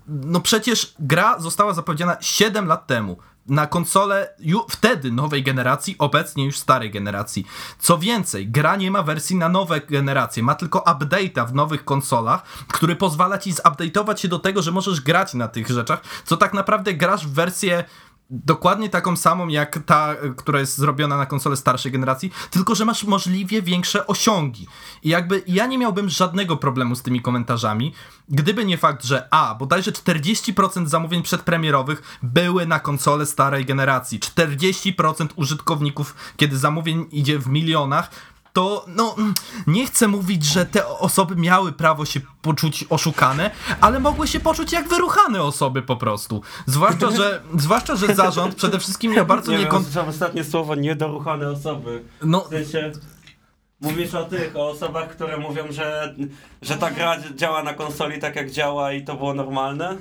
No 0.09 0.41
przecież 0.41 0.95
gra 0.99 1.39
została 1.39 1.75
zapowiedziana 1.75 2.17
7 2.21 2.67
lat 2.67 2.87
temu 2.87 3.17
na 3.49 3.67
konsolę 3.67 4.35
ju, 4.39 4.67
wtedy 4.71 5.13
nowej 5.13 5.43
generacji, 5.43 5.97
obecnie 5.99 6.45
już 6.45 6.59
starej 6.59 6.91
generacji. 6.91 7.47
Co 7.79 7.99
więcej, 7.99 8.49
gra 8.49 8.77
nie 8.77 8.91
ma 8.91 9.03
wersji 9.03 9.37
na 9.37 9.49
nowe 9.49 9.81
generacje, 9.81 10.43
ma 10.43 10.55
tylko 10.55 10.79
update'a 10.79 11.49
w 11.49 11.55
nowych 11.55 11.85
konsolach, 11.85 12.43
który 12.73 12.97
pozwala 12.97 13.39
ci 13.39 13.55
zupdate'ować 13.55 14.21
się 14.21 14.29
do 14.29 14.39
tego, 14.39 14.63
że 14.63 14.73
możesz 14.73 15.01
grać 15.01 15.35
na 15.35 15.49
tych 15.49 15.69
rzeczach, 15.69 16.01
co 16.25 16.37
tak 16.37 16.55
naprawdę 16.55 16.95
grasz 16.95 17.27
w 17.27 17.33
wersję 17.33 17.85
dokładnie 18.31 18.89
taką 18.89 19.17
samą 19.17 19.49
jak 19.49 19.79
ta, 19.87 20.15
która 20.37 20.61
jest 20.61 20.77
zrobiona 20.77 21.17
na 21.17 21.27
konsole 21.27 21.57
starszej 21.57 21.93
generacji, 21.93 22.33
tylko 22.51 22.75
że 22.75 22.85
masz 22.85 23.05
możliwie 23.05 23.63
większe 23.63 24.07
osiągi. 24.07 24.67
I 25.03 25.09
jakby 25.09 25.43
ja 25.47 25.67
nie 25.67 25.79
miałbym 25.79 26.09
żadnego 26.09 26.57
problemu 26.57 26.97
z 26.97 27.03
tymi 27.03 27.23
komentarzami, 27.23 27.93
gdyby 28.29 28.65
nie 28.65 28.79
fakt, 28.79 29.05
że 29.05 29.29
a, 29.31 29.55
bodajże 29.55 29.93
40% 29.93 30.87
zamówień 30.87 31.23
przedpremierowych 31.23 32.19
były 32.23 32.67
na 32.67 32.81
konsole 32.81 33.27
starej 33.27 33.65
generacji. 33.65 34.21
40% 34.21 35.29
użytkowników, 35.37 36.15
kiedy 36.37 36.59
zamówień 36.59 37.07
idzie 37.11 37.39
w 37.39 37.47
milionach, 37.47 38.11
to 38.59 38.85
no 38.89 39.15
mm, 39.19 39.35
nie 39.67 39.87
chcę 39.87 40.09
mówić, 40.09 40.45
że 40.45 40.67
te 40.67 40.87
osoby 40.87 41.37
miały 41.37 41.73
prawo 41.73 42.05
się 42.05 42.21
poczuć 42.43 42.85
oszukane, 42.91 43.51
ale 43.81 44.01
mogły 44.01 44.29
się 44.29 44.41
poczuć 44.41 44.73
jak 44.73 44.89
wyruchane 44.89 45.43
osoby 45.43 45.83
po 45.83 45.97
prostu. 45.97 46.43
Zwłaszcza, 46.67 47.11
że, 47.11 47.43
zwłaszcza, 47.65 47.97
że 47.97 48.15
zarząd 48.15 48.55
przede 48.55 48.79
wszystkim 48.79 49.13
miał 49.13 49.27
bardzo 49.27 49.53
Nie 49.53 49.59
niekon... 49.59 49.85
słyszałem 49.85 50.09
ostatnie 50.09 50.45
słowo 50.45 50.75
niedoruchane 50.75 51.51
osoby. 51.51 52.05
No, 52.23 52.41
W 52.41 52.49
sensie, 52.49 52.93
mówisz 53.81 54.15
o 54.15 54.25
tych, 54.25 54.57
o 54.57 54.69
osobach, 54.69 55.09
które 55.09 55.37
mówią, 55.37 55.65
że, 55.71 56.15
że 56.63 56.77
ta 56.77 56.91
gra 56.91 57.17
działa 57.35 57.63
na 57.63 57.75
konsoli 57.75 58.21
tak 58.21 58.37
jak 58.37 58.51
działa 58.51 58.93
i 58.93 59.05
to 59.05 59.15
było 59.15 59.35
normalne? 59.35 59.97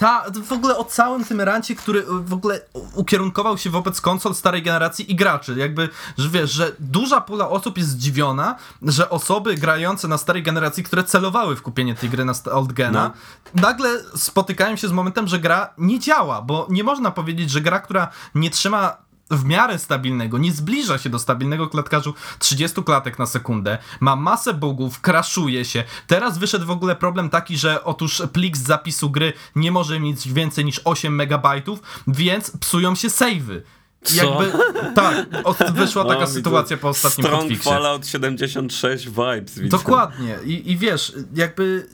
Ta, 0.00 0.24
w 0.44 0.52
ogóle 0.52 0.76
o 0.76 0.84
całym 0.84 1.24
tym 1.24 1.40
rancie, 1.40 1.74
który 1.74 2.04
w 2.08 2.32
ogóle 2.32 2.60
ukierunkował 2.94 3.58
się 3.58 3.70
wobec 3.70 4.00
konsol 4.00 4.34
starej 4.34 4.62
generacji 4.62 5.12
i 5.12 5.16
graczy. 5.16 5.54
Jakby, 5.56 5.88
że 6.18 6.28
wiesz, 6.28 6.50
że 6.50 6.72
duża 6.78 7.20
pula 7.20 7.48
osób 7.48 7.78
jest 7.78 7.90
zdziwiona, 7.90 8.56
że 8.82 9.10
osoby 9.10 9.54
grające 9.54 10.08
na 10.08 10.18
starej 10.18 10.42
generacji, 10.42 10.82
które 10.82 11.04
celowały 11.04 11.56
w 11.56 11.62
kupienie 11.62 11.94
tej 11.94 12.10
gry 12.10 12.24
na 12.24 12.32
old 12.52 12.72
gena, 12.72 13.10
nagle 13.54 13.90
spotykają 14.16 14.76
się 14.76 14.88
z 14.88 14.92
momentem, 14.92 15.28
że 15.28 15.38
gra 15.38 15.74
nie 15.78 15.98
działa, 15.98 16.42
bo 16.42 16.66
nie 16.70 16.84
można 16.84 17.10
powiedzieć, 17.10 17.50
że 17.50 17.60
gra, 17.60 17.80
która 17.80 18.08
nie 18.34 18.50
trzyma 18.50 18.96
w 19.30 19.44
miarę 19.44 19.78
stabilnego, 19.78 20.38
nie 20.38 20.52
zbliża 20.52 20.98
się 20.98 21.10
do 21.10 21.18
stabilnego 21.18 21.68
klatkarzu 21.68 22.14
30 22.38 22.82
klatek 22.82 23.18
na 23.18 23.26
sekundę, 23.26 23.78
ma 24.00 24.16
masę 24.16 24.54
bugów, 24.54 25.00
crashuje 25.00 25.64
się. 25.64 25.84
Teraz 26.06 26.38
wyszedł 26.38 26.66
w 26.66 26.70
ogóle 26.70 26.96
problem 26.96 27.30
taki, 27.30 27.56
że 27.56 27.84
otóż 27.84 28.22
plik 28.32 28.56
z 28.56 28.62
zapisu 28.62 29.10
gry 29.10 29.32
nie 29.56 29.72
może 29.72 30.00
mieć 30.00 30.32
więcej 30.32 30.64
niż 30.64 30.80
8 30.84 31.14
megabajtów, 31.14 31.82
więc 32.06 32.50
psują 32.60 32.94
się 32.94 33.10
savey. 33.10 33.62
Co? 34.02 34.24
Jakby, 34.24 34.58
tak, 34.94 35.26
wyszła 35.74 36.04
taka 36.04 36.26
sytuacja 36.26 36.76
po 36.76 36.88
ostatnim 36.88 37.26
Strong 37.26 37.42
podfiksie. 37.42 37.64
Fallout 37.70 38.06
76 38.06 39.08
vibes, 39.08 39.58
widzę. 39.58 39.68
Dokładnie. 39.68 40.38
I, 40.44 40.70
I 40.70 40.76
wiesz, 40.76 41.12
jakby 41.34 41.88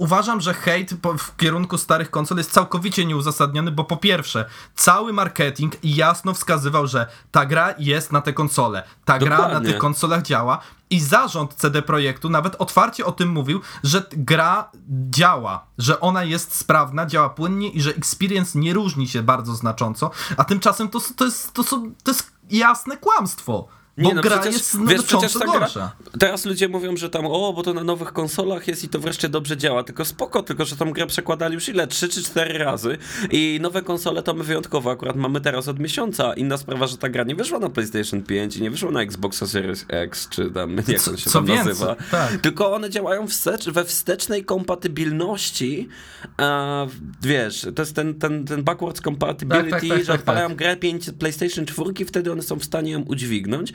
uważam, 0.00 0.40
że 0.40 0.54
hejt 0.54 0.94
w 1.18 1.36
kierunku 1.36 1.78
starych 1.78 2.10
konsol 2.10 2.38
jest 2.38 2.52
całkowicie 2.52 3.06
nieuzasadniony, 3.06 3.70
bo 3.70 3.84
po 3.84 3.96
pierwsze, 3.96 4.44
cały 4.74 5.12
marketing 5.12 5.76
jasno 5.82 6.34
wskazywał, 6.34 6.86
że 6.86 7.06
ta 7.30 7.46
gra 7.46 7.74
jest 7.78 8.12
na 8.12 8.20
te 8.20 8.32
konsole. 8.32 8.82
Ta 9.04 9.18
gra 9.18 9.38
na 9.38 9.44
Dokładnie. 9.44 9.70
tych 9.70 9.78
konsolach 9.78 10.22
działa. 10.22 10.58
I 10.90 11.00
zarząd 11.00 11.54
CD 11.54 11.82
Projektu 11.82 12.30
nawet 12.30 12.56
otwarcie 12.58 13.06
o 13.06 13.12
tym 13.12 13.28
mówił, 13.28 13.60
że 13.84 14.02
gra 14.12 14.70
działa, 15.10 15.66
że 15.78 16.00
ona 16.00 16.24
jest 16.24 16.56
sprawna, 16.56 17.06
działa 17.06 17.30
płynnie 17.30 17.68
i 17.68 17.80
że 17.80 17.90
experience 17.94 18.58
nie 18.58 18.74
różni 18.74 19.08
się 19.08 19.22
bardzo 19.22 19.54
znacząco, 19.54 20.10
a 20.36 20.44
tymczasem 20.44 20.88
to, 20.88 21.00
to, 21.16 21.24
jest, 21.24 21.52
to, 21.52 21.62
są, 21.62 21.92
to 22.04 22.10
jest 22.10 22.32
jasne 22.50 22.96
kłamstwo. 22.96 23.68
Bo 23.98 24.08
Nie, 24.08 24.14
no 24.14 24.22
gra 24.22 24.38
przecież, 24.38 24.58
jest 24.58 24.86
wiesz, 24.86 25.02
przecież 25.02 25.32
ta 25.32 25.44
gra, 25.58 25.92
teraz 26.18 26.44
ludzie 26.44 26.68
mówią, 26.68 26.96
że 26.96 27.10
tam, 27.10 27.26
o, 27.26 27.52
bo 27.52 27.62
to 27.62 27.74
na 27.74 27.84
nowych 27.84 28.12
konsolach 28.12 28.68
jest 28.68 28.84
i 28.84 28.88
to 28.88 28.98
wreszcie 28.98 29.28
dobrze 29.28 29.56
działa, 29.56 29.82
tylko 29.84 30.04
spoko, 30.04 30.42
tylko 30.42 30.64
że 30.64 30.76
tą 30.76 30.90
grę 30.92 31.06
przekładali 31.06 31.54
już 31.54 31.68
ile, 31.68 31.86
3 31.86 32.08
czy 32.08 32.22
4 32.22 32.58
razy 32.58 32.98
i 33.30 33.58
nowe 33.62 33.82
konsole 33.82 34.22
to 34.22 34.34
my 34.34 34.44
wyjątkowo 34.44 34.90
akurat 34.90 35.16
mamy 35.16 35.40
teraz 35.40 35.68
od 35.68 35.78
miesiąca. 35.78 36.34
Inna 36.34 36.56
sprawa, 36.56 36.86
że 36.86 36.98
ta 36.98 37.08
gra 37.08 37.24
nie 37.24 37.34
wyszła 37.34 37.58
na 37.58 37.70
PlayStation 37.70 38.22
5 38.22 38.56
i 38.56 38.62
nie 38.62 38.70
wyszła 38.70 38.90
na 38.90 39.02
Xbox 39.02 39.44
Series 39.50 39.84
X, 39.88 40.28
czy 40.28 40.50
tam, 40.50 40.76
jak 40.76 41.08
on 41.08 41.16
się 41.16 41.30
co 41.30 41.38
tam 41.38 41.46
więcej, 41.46 41.66
nazywa. 41.66 41.96
tak. 42.10 42.36
Tylko 42.36 42.74
one 42.74 42.90
działają 42.90 43.26
wstecz, 43.26 43.68
we 43.68 43.84
wstecznej 43.84 44.44
kompatybilności, 44.44 45.88
a, 46.36 46.86
wiesz, 47.22 47.66
to 47.76 47.82
jest 47.82 47.94
ten, 47.94 48.14
ten, 48.14 48.44
ten 48.44 48.62
backwards 48.62 49.00
compatibility, 49.00 49.70
Tak, 49.70 49.80
tak, 49.80 49.88
tak, 49.90 49.98
że 49.98 50.06
tak, 50.06 50.20
odpalają 50.20 50.48
tak. 50.48 50.56
grę 50.56 50.76
5 50.76 51.10
PlayStation 51.18 51.66
4, 51.66 52.04
wtedy 52.06 52.32
one 52.32 52.42
są 52.42 52.58
w 52.58 52.64
stanie 52.64 52.92
ją 52.92 53.00
udźwignąć. 53.02 53.72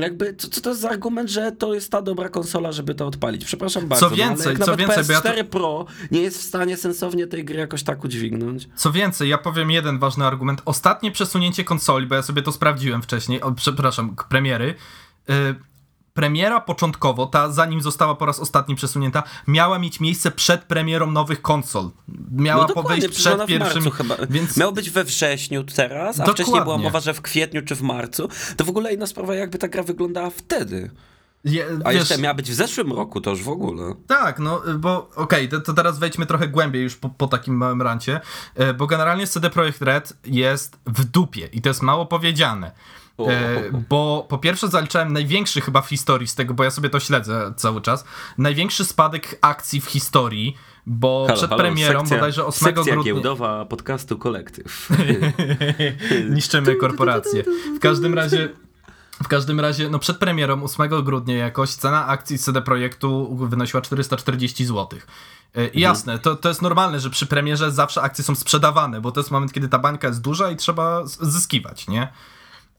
Jakby, 0.00 0.34
co, 0.34 0.48
co 0.48 0.60
to 0.60 0.70
jest 0.70 0.80
za 0.80 0.90
argument, 0.90 1.30
że 1.30 1.52
to 1.52 1.74
jest 1.74 1.90
ta 1.90 2.02
dobra 2.02 2.28
konsola, 2.28 2.72
żeby 2.72 2.94
to 2.94 3.06
odpalić? 3.06 3.44
Przepraszam 3.44 3.88
bardzo. 3.88 4.10
no, 4.10 4.16
więcej, 4.16 4.46
ale 4.46 4.54
jak 4.54 4.64
co 4.64 4.76
więcej, 4.76 5.04
bo 5.04 5.12
ja 5.12 5.20
PS4 5.20 5.44
Pro 5.44 5.86
nie 6.10 6.20
jest 6.20 6.38
w 6.38 6.42
stanie 6.42 6.76
sensownie 6.76 7.26
tej 7.26 7.44
gry 7.44 7.58
jakoś 7.58 7.82
tak 7.82 8.04
udźwignąć. 8.04 8.68
Co 8.76 8.92
więcej, 8.92 9.28
ja 9.28 9.38
powiem 9.38 9.70
jeden 9.70 9.98
ważny 9.98 10.24
argument. 10.24 10.62
Ostatnie 10.64 11.10
przesunięcie 11.10 11.64
konsoli, 11.64 12.06
bo 12.06 12.14
ja 12.14 12.22
sobie 12.22 12.42
to 12.42 12.52
sprawdziłem 12.52 13.02
wcześniej, 13.02 13.42
o, 13.42 13.52
przepraszam, 13.52 14.16
premiery. 14.28 14.74
Premiera 16.16 16.60
początkowo, 16.60 17.26
ta 17.26 17.50
zanim 17.52 17.80
została 17.82 18.14
po 18.14 18.26
raz 18.26 18.40
ostatni 18.40 18.74
przesunięta, 18.74 19.22
miała 19.46 19.78
mieć 19.78 20.00
miejsce 20.00 20.30
przed 20.30 20.64
premierą 20.64 21.10
nowych 21.10 21.42
konsol. 21.42 21.90
Miała 22.32 22.62
No 22.62 22.68
po- 22.68 22.74
dokładnie, 22.74 23.00
wejść 23.02 23.14
przecież 23.14 23.32
ona 23.34 23.46
przed 23.46 23.58
pierwszym. 23.62 23.90
chyba. 23.90 24.16
Więc 24.30 24.56
Miało 24.56 24.72
być 24.72 24.90
we 24.90 25.04
wrześniu 25.04 25.64
teraz, 25.64 26.20
a 26.20 26.24
wcześniej 26.24 26.46
była 26.46 26.60
Dokładnie. 26.60 26.84
mowa, 26.84 27.00
że 27.00 27.14
w 27.14 27.22
kwietniu 27.22 27.62
czy 27.62 27.74
w 27.74 27.82
marcu. 27.82 28.28
To 28.56 28.64
w 28.64 28.68
ogóle 28.68 28.94
inna 28.94 29.06
sprawa, 29.06 29.34
jakby 29.34 29.58
ta 29.58 29.68
gra 29.68 29.82
wyglądała 29.82 30.30
wtedy. 30.30 30.90
je, 31.44 31.66
A 31.84 31.90
wiesz, 31.90 31.98
jeszcze 32.00 32.18
miała 32.18 32.34
być 32.34 32.50
w 32.50 32.54
zeszłym 32.54 32.92
roku, 32.92 33.20
to 33.20 33.30
już 33.30 33.42
w 33.42 33.48
ogóle. 33.48 33.94
Tak, 34.06 34.38
no 34.38 34.62
bo 34.78 35.10
okej, 35.16 35.48
to, 35.48 35.60
to 35.60 35.72
teraz 35.74 35.98
wejdźmy 35.98 36.26
trochę 36.26 36.48
głębiej 36.48 36.82
już 36.82 36.96
po, 36.96 37.08
po 37.08 37.26
takim 37.26 37.56
małym 37.56 37.82
rancie, 37.82 38.20
y, 38.60 38.74
bo 38.74 38.86
generalnie 38.86 39.26
CD 39.26 39.50
Projekt 39.50 39.82
Red 39.82 40.12
jest 40.24 40.78
w 40.86 41.04
dupie 41.04 41.48
i 41.52 41.62
to 41.62 41.68
jest 41.70 41.82
mało 41.82 42.06
powiedziane. 42.06 42.70
E, 43.18 43.62
bo 43.88 44.26
po 44.28 44.38
pierwsze 44.38 44.68
zaliczałem 44.68 45.12
największy 45.12 45.60
chyba 45.60 45.82
w 45.82 45.88
historii 45.88 46.28
z 46.28 46.34
tego, 46.34 46.54
bo 46.54 46.64
ja 46.64 46.70
sobie 46.70 46.90
to 46.90 47.00
śledzę 47.00 47.52
cały 47.56 47.80
czas, 47.80 48.04
największy 48.38 48.84
spadek 48.84 49.38
akcji 49.40 49.80
w 49.80 49.84
historii, 49.86 50.56
bo 50.86 51.24
Halo, 51.26 51.38
przed 51.38 51.50
halo, 51.50 51.62
premierą 51.62 52.00
sekcja, 52.00 52.16
bodajże 52.16 52.46
8 52.46 52.66
sekcja 52.66 52.92
grudnia... 52.94 53.12
giełdowa 53.12 53.64
podcastu 53.64 54.18
Kolektyw. 54.18 54.88
Niszczymy 56.30 56.74
korporacje. 56.76 57.44
W 57.76 57.80
każdym 57.80 58.14
razie... 58.14 58.48
W 59.22 59.28
każdym 59.28 59.60
razie, 59.60 59.88
no 59.90 59.98
przed 59.98 60.18
premierą 60.18 60.62
8 60.62 61.04
grudnia 61.04 61.36
jakoś 61.36 61.70
cena 61.70 62.06
akcji 62.06 62.38
CD 62.38 62.62
Projektu 62.62 63.36
wynosiła 63.36 63.82
440 63.82 64.66
zł. 64.66 64.88
I 64.98 65.58
Mhm. 65.58 65.70
jasne, 65.74 66.18
to, 66.18 66.36
to 66.36 66.48
jest 66.48 66.62
normalne, 66.62 67.00
że 67.00 67.10
przy 67.10 67.26
premierze 67.26 67.72
zawsze 67.72 68.02
akcje 68.02 68.24
są 68.24 68.34
sprzedawane, 68.34 69.00
bo 69.00 69.12
to 69.12 69.20
jest 69.20 69.30
moment, 69.30 69.52
kiedy 69.52 69.68
ta 69.68 69.78
bańka 69.78 70.08
jest 70.08 70.20
duża 70.20 70.50
i 70.50 70.56
trzeba 70.56 71.06
zyskiwać, 71.06 71.88
nie? 71.88 72.08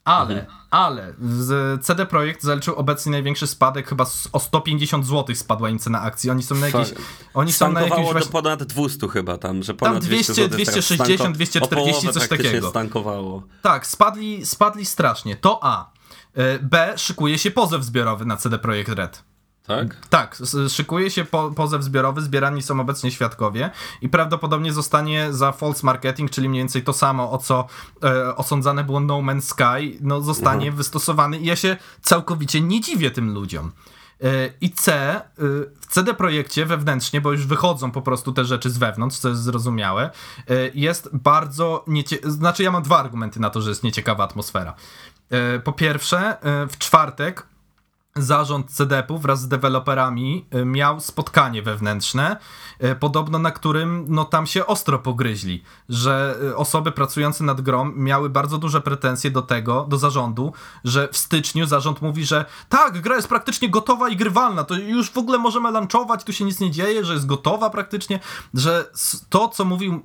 Ale, 0.07 0.33
Mhm. 0.41 0.57
ale 0.69 1.13
z 1.19 1.85
CD 1.85 2.05
Projekt 2.05 2.43
zaliczył 2.43 2.75
obecnie 2.75 3.11
największy 3.11 3.47
spadek, 3.47 3.87
chyba 3.89 4.05
o 4.33 4.39
150 4.39 5.05
zł 5.05 5.35
spadła 5.35 5.69
im 5.69 5.79
cena 5.79 6.01
akcji. 6.01 6.29
Oni 6.29 6.43
są 6.43 6.55
na 6.55 6.65
jakiejś. 6.65 6.93
Oni 7.33 7.53
są 7.53 7.71
na 7.71 7.79
do 7.79 7.87
Właśnie, 7.87 8.31
ponad 8.31 8.63
200 8.63 9.07
chyba 9.07 9.37
tam, 9.37 9.63
że 9.63 9.73
ponad 9.73 10.03
200, 10.05 10.33
200 10.33 10.33
zł 10.33 10.47
260, 10.57 11.09
stanko- 11.09 11.33
240, 11.33 11.59
o 11.59 11.67
połowę 11.67 12.19
coś 12.19 12.27
takiego. 12.27 12.69
stankowało. 12.69 13.43
tak, 13.61 13.87
spadli, 13.87 14.45
spadli 14.45 14.85
strasznie. 14.85 15.35
To 15.35 15.59
A. 15.63 15.91
Y, 16.37 16.59
B. 16.61 16.93
Szykuje 16.97 17.37
się 17.37 17.51
pozew 17.51 17.83
zbiorowy 17.83 18.25
na 18.25 18.37
CD 18.37 18.59
Projekt 18.59 18.89
Red. 18.89 19.23
Tak? 19.67 20.07
Tak, 20.09 20.37
szykuje 20.69 21.11
się 21.11 21.25
po, 21.25 21.51
pozew 21.51 21.83
zbiorowy, 21.83 22.21
zbierani 22.21 22.61
są 22.61 22.79
obecnie 22.79 23.11
świadkowie 23.11 23.69
i 24.01 24.09
prawdopodobnie 24.09 24.73
zostanie 24.73 25.33
za 25.33 25.51
false 25.51 25.85
marketing, 25.85 26.31
czyli 26.31 26.49
mniej 26.49 26.61
więcej 26.61 26.83
to 26.83 26.93
samo, 26.93 27.31
o 27.31 27.37
co 27.37 27.67
e, 28.03 28.35
osądzane 28.35 28.83
było 28.83 28.99
No 28.99 29.17
Man's 29.17 29.41
Sky, 29.41 29.97
no 30.01 30.21
zostanie 30.21 30.71
wystosowany 30.71 31.37
i 31.37 31.45
ja 31.45 31.55
się 31.55 31.77
całkowicie 32.01 32.61
nie 32.61 32.81
dziwię 32.81 33.11
tym 33.11 33.33
ludziom. 33.33 33.71
E, 34.23 34.49
I 34.61 34.71
C, 34.71 34.93
e, 34.93 35.21
w 35.79 35.85
CD 35.89 36.13
Projekcie 36.13 36.65
wewnętrznie, 36.65 37.21
bo 37.21 37.31
już 37.31 37.45
wychodzą 37.45 37.91
po 37.91 38.01
prostu 38.01 38.33
te 38.33 38.45
rzeczy 38.45 38.69
z 38.69 38.77
wewnątrz, 38.77 39.17
co 39.17 39.29
jest 39.29 39.41
zrozumiałe, 39.41 40.09
e, 40.49 40.53
jest 40.73 41.09
bardzo 41.13 41.83
niecie... 41.87 42.17
Znaczy 42.23 42.63
ja 42.63 42.71
mam 42.71 42.83
dwa 42.83 42.99
argumenty 42.99 43.39
na 43.39 43.49
to, 43.49 43.61
że 43.61 43.69
jest 43.69 43.83
nieciekawa 43.83 44.23
atmosfera. 44.23 44.73
E, 45.29 45.59
Po 45.59 45.73
pierwsze, 45.73 46.41
e, 46.41 46.67
w 46.67 46.77
czwartek 46.77 47.47
zarząd 48.23 48.71
CDP-u 48.71 49.17
wraz 49.17 49.41
z 49.41 49.47
deweloperami 49.47 50.45
y, 50.55 50.65
miał 50.65 50.99
spotkanie 50.99 51.61
wewnętrzne, 51.61 52.37
y, 52.83 52.95
podobno 52.95 53.39
na 53.39 53.51
którym 53.51 54.05
no 54.07 54.25
tam 54.25 54.47
się 54.47 54.65
ostro 54.65 54.99
pogryźli, 54.99 55.63
że 55.89 56.35
y, 56.43 56.55
osoby 56.55 56.91
pracujące 56.91 57.43
nad 57.43 57.61
grą 57.61 57.91
miały 57.95 58.29
bardzo 58.29 58.57
duże 58.57 58.81
pretensje 58.81 59.31
do 59.31 59.41
tego, 59.41 59.85
do 59.89 59.97
zarządu, 59.97 60.53
że 60.83 61.07
w 61.11 61.17
styczniu 61.17 61.65
zarząd 61.65 62.01
mówi, 62.01 62.25
że 62.25 62.45
tak, 62.69 63.01
gra 63.01 63.15
jest 63.15 63.27
praktycznie 63.27 63.69
gotowa 63.69 64.09
i 64.09 64.15
grywalna, 64.15 64.63
to 64.63 64.75
już 64.75 65.11
w 65.11 65.17
ogóle 65.17 65.37
możemy 65.37 65.71
lunchować, 65.71 66.23
tu 66.23 66.33
się 66.33 66.45
nic 66.45 66.59
nie 66.59 66.71
dzieje, 66.71 67.05
że 67.05 67.13
jest 67.13 67.25
gotowa 67.25 67.69
praktycznie, 67.69 68.19
że 68.53 68.91
to, 69.29 69.47
co 69.47 69.65
mówił 69.65 70.01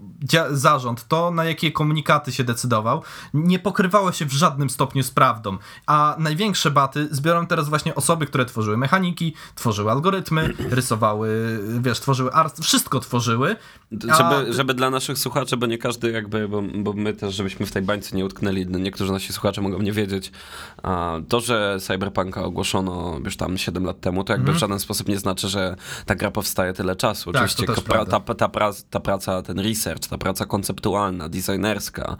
zarząd, 0.50 1.08
to 1.08 1.30
na 1.30 1.44
jakie 1.44 1.72
komunikaty 1.72 2.32
się 2.32 2.44
decydował, 2.44 3.02
nie 3.34 3.58
pokrywało 3.58 4.12
się 4.12 4.24
w 4.26 4.32
żadnym 4.32 4.70
stopniu 4.70 5.02
z 5.02 5.10
prawdą, 5.10 5.58
a 5.86 6.16
największe 6.18 6.70
baty 6.70 7.08
zbiorą 7.10 7.46
teraz 7.46 7.68
właśnie 7.68 7.94
osoby, 8.03 8.26
które 8.26 8.44
tworzyły 8.44 8.76
mechaniki, 8.76 9.34
tworzyły 9.55 9.90
algorytmy, 9.90 10.53
rysowały, 10.78 11.59
wiesz, 11.80 12.00
tworzyły 12.00 12.32
art, 12.32 12.61
wszystko 12.61 13.00
tworzyły. 13.00 13.57
A- 14.11 14.16
Żeby, 14.16 14.53
żeby 14.53 14.74
dla 14.74 14.90
naszych 14.90 15.18
słuchaczy, 15.18 15.57
bo 15.57 15.66
nie 15.66 15.78
każdy 15.78 16.11
jakby, 16.11 16.48
bo, 16.48 16.62
bo 16.62 16.92
my 16.92 17.14
też, 17.14 17.34
żebyśmy 17.34 17.66
w 17.66 17.72
tej 17.72 17.82
bańce 17.82 18.16
nie 18.16 18.24
utknęli, 18.24 18.66
no 18.66 18.78
niektórzy 18.78 19.12
nasi 19.12 19.32
słuchacze 19.32 19.61
mogą 19.61 19.78
nie 19.82 19.92
wiedzieć, 19.92 20.32
to, 21.28 21.40
że 21.40 21.76
Cyberpunka 21.80 22.42
ogłoszono 22.44 23.18
już 23.24 23.36
tam 23.36 23.59
7 23.59 23.84
lat 23.84 24.00
temu, 24.00 24.24
to 24.24 24.32
jakby 24.32 24.53
w 24.53 24.57
żaden 24.57 24.78
sposób 24.78 25.09
nie 25.09 25.18
znaczy, 25.18 25.48
że 25.48 25.76
ta 26.07 26.14
gra 26.14 26.30
powstaje 26.30 26.72
tyle 26.72 26.96
czasu. 26.96 27.30
Mhm. 27.30 27.46
Tak, 27.48 27.53
Oczywiście 27.53 27.82
pra, 27.82 28.05
ta, 28.05 28.34
ta, 28.34 28.48
praca, 28.48 28.82
ta 28.90 29.00
praca, 29.00 29.42
ten 29.42 29.59
research, 29.61 30.07
ta 30.09 30.18
praca 30.18 30.46
konceptualna, 30.46 31.28
designerska, 31.28 32.16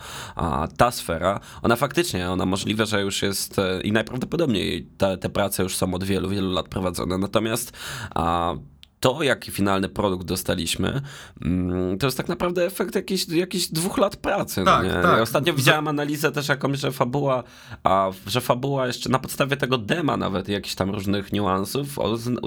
ta 0.77 0.91
sfera, 0.91 1.41
ona 1.63 1.77
faktycznie, 1.77 2.31
ona 2.31 2.47
możliwe, 2.47 2.87
że 2.87 3.03
już 3.03 3.23
jest 3.23 3.59
e, 3.59 3.81
i 3.81 3.93
najprawdopodobniej 3.93 4.87
te, 4.99 5.19
te 5.19 5.29
prace 5.29 5.63
już 5.63 5.72
są 5.77 5.95
od 5.95 6.05
wielu, 6.05 6.29
wielu 6.29 6.53
lat 6.53 6.69
prowadzone. 6.69 7.19
Natomiast 7.19 7.73
a, 8.15 8.55
to, 9.03 9.23
jaki 9.23 9.51
finalny 9.51 9.89
produkt 9.89 10.27
dostaliśmy, 10.27 11.01
mm, 11.45 11.99
to 11.99 12.07
jest 12.07 12.17
tak 12.17 12.29
naprawdę 12.29 12.67
efekt 12.67 12.95
jakichś, 12.95 13.29
jakichś 13.29 13.67
dwóch 13.67 13.99
lat 13.99 14.17
pracy. 14.17 14.65
Tak, 14.65 14.87
no 14.87 15.03
tak. 15.03 15.17
Ja 15.17 15.23
ostatnio 15.23 15.55
widziałem 15.55 15.89
analizę 15.89 16.33
też 16.33 16.49
jakąś, 16.49 16.79
że 16.79 16.93
fabuła, 16.93 17.43
a, 17.85 18.11
że 18.27 18.41
fabuła 18.41 18.87
jeszcze 18.87 19.09
na 19.11 19.19
podstawie 19.19 19.57
tego 19.57 19.79
dema 19.79 20.17
nawet 20.17 20.49
jakichś 20.49 20.75
tam 20.75 20.91
różnych 20.91 21.33
niuansów 21.33 21.99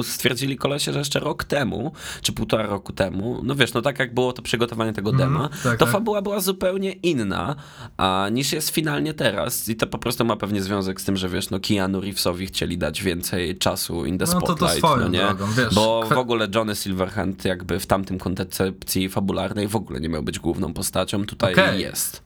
stwierdzili 0.04 0.58
kolesie, 0.58 0.94
że 0.94 1.00
jeszcze 1.00 1.20
rok 1.20 1.44
temu, 1.44 1.92
czy 2.22 2.34
półtora 2.34 2.66
roku 2.66 2.94
temu, 2.94 3.42
no 3.44 3.56
wiesz, 3.56 3.74
no 3.74 3.82
tak 3.82 4.00
jak 4.00 4.14
było 4.14 4.34
to 4.34 4.42
przygotowanie 4.42 4.94
tego 4.94 5.12
dema, 5.12 5.50
tak, 5.64 5.78
to 5.78 5.86
tak. 5.86 5.94
fabuła 5.94 6.22
była 6.22 6.40
zupełnie 6.40 6.92
inna 6.92 7.56
a, 7.98 8.28
niż 8.32 8.54
jest 8.54 8.70
finalnie 8.70 9.14
teraz 9.14 9.70
i 9.70 9.76
to 9.76 9.88
po 9.88 9.98
prostu 9.98 10.26
ma 10.26 10.36
pewnie 10.36 10.62
związek 10.62 11.02
z 11.02 11.06
tym, 11.06 11.18
że 11.18 11.30
wiesz, 11.30 11.50
no 11.50 11.60
Keanu 11.60 12.02
Reevesowi 12.02 12.48
chcieli 12.48 12.78
dać 12.78 13.04
więcej 13.04 13.58
czasu 13.58 14.06
in 14.06 14.18
the 14.18 14.26
No 14.26 14.32
to 14.32 14.40
to 14.40 14.46
spotlight, 14.46 14.78
swoją 14.78 14.98
no 14.98 15.08
nie? 15.08 15.20
drogą, 15.20 15.46
wiesz, 15.58 15.76
Bo 15.76 16.04
w 16.10 16.18
ogóle 16.18 16.45
Johnny 16.56 16.76
Silverhand 16.76 17.46
jakby 17.46 17.80
w 17.80 17.86
tamtym 17.86 18.20
koncepcji 18.20 19.10
fabularnej 19.10 19.68
w 19.68 19.76
ogóle 19.76 20.00
nie 20.00 20.10
miał 20.10 20.24
być 20.24 20.40
główną 20.40 20.74
postacią, 20.74 21.26
tutaj 21.26 21.54
Okej. 21.54 21.82
jest. 21.82 22.24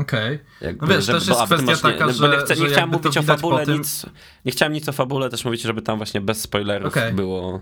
Okej. 0.00 0.38
Jakby, 0.60 0.86
No 0.86 0.92
wiesz, 0.94 1.04
żeby- 1.04 1.18
też 1.18 1.28
jest 1.28 1.40
bo- 1.40 1.46
kwestia 1.46 1.76
taka, 1.76 2.06
nie, 2.06 2.12
że- 2.12 2.28
nie, 2.28 2.36
chcę, 2.36 2.54
że 2.56 2.62
nie 2.64 2.68
chciałem 2.70 2.90
mówić 2.90 3.16
o 3.18 3.22
fabule 3.22 3.66
tym- 3.66 3.78
nic, 3.78 4.06
nie 4.44 4.52
chciałem 4.52 4.72
nic 4.72 4.88
o 4.88 4.92
fabule 4.92 5.30
też 5.30 5.44
mówić, 5.44 5.62
żeby 5.62 5.82
tam 5.82 5.96
właśnie 5.96 6.20
bez 6.20 6.40
spoilerów 6.40 6.88
Okej. 6.88 7.12
było. 7.12 7.60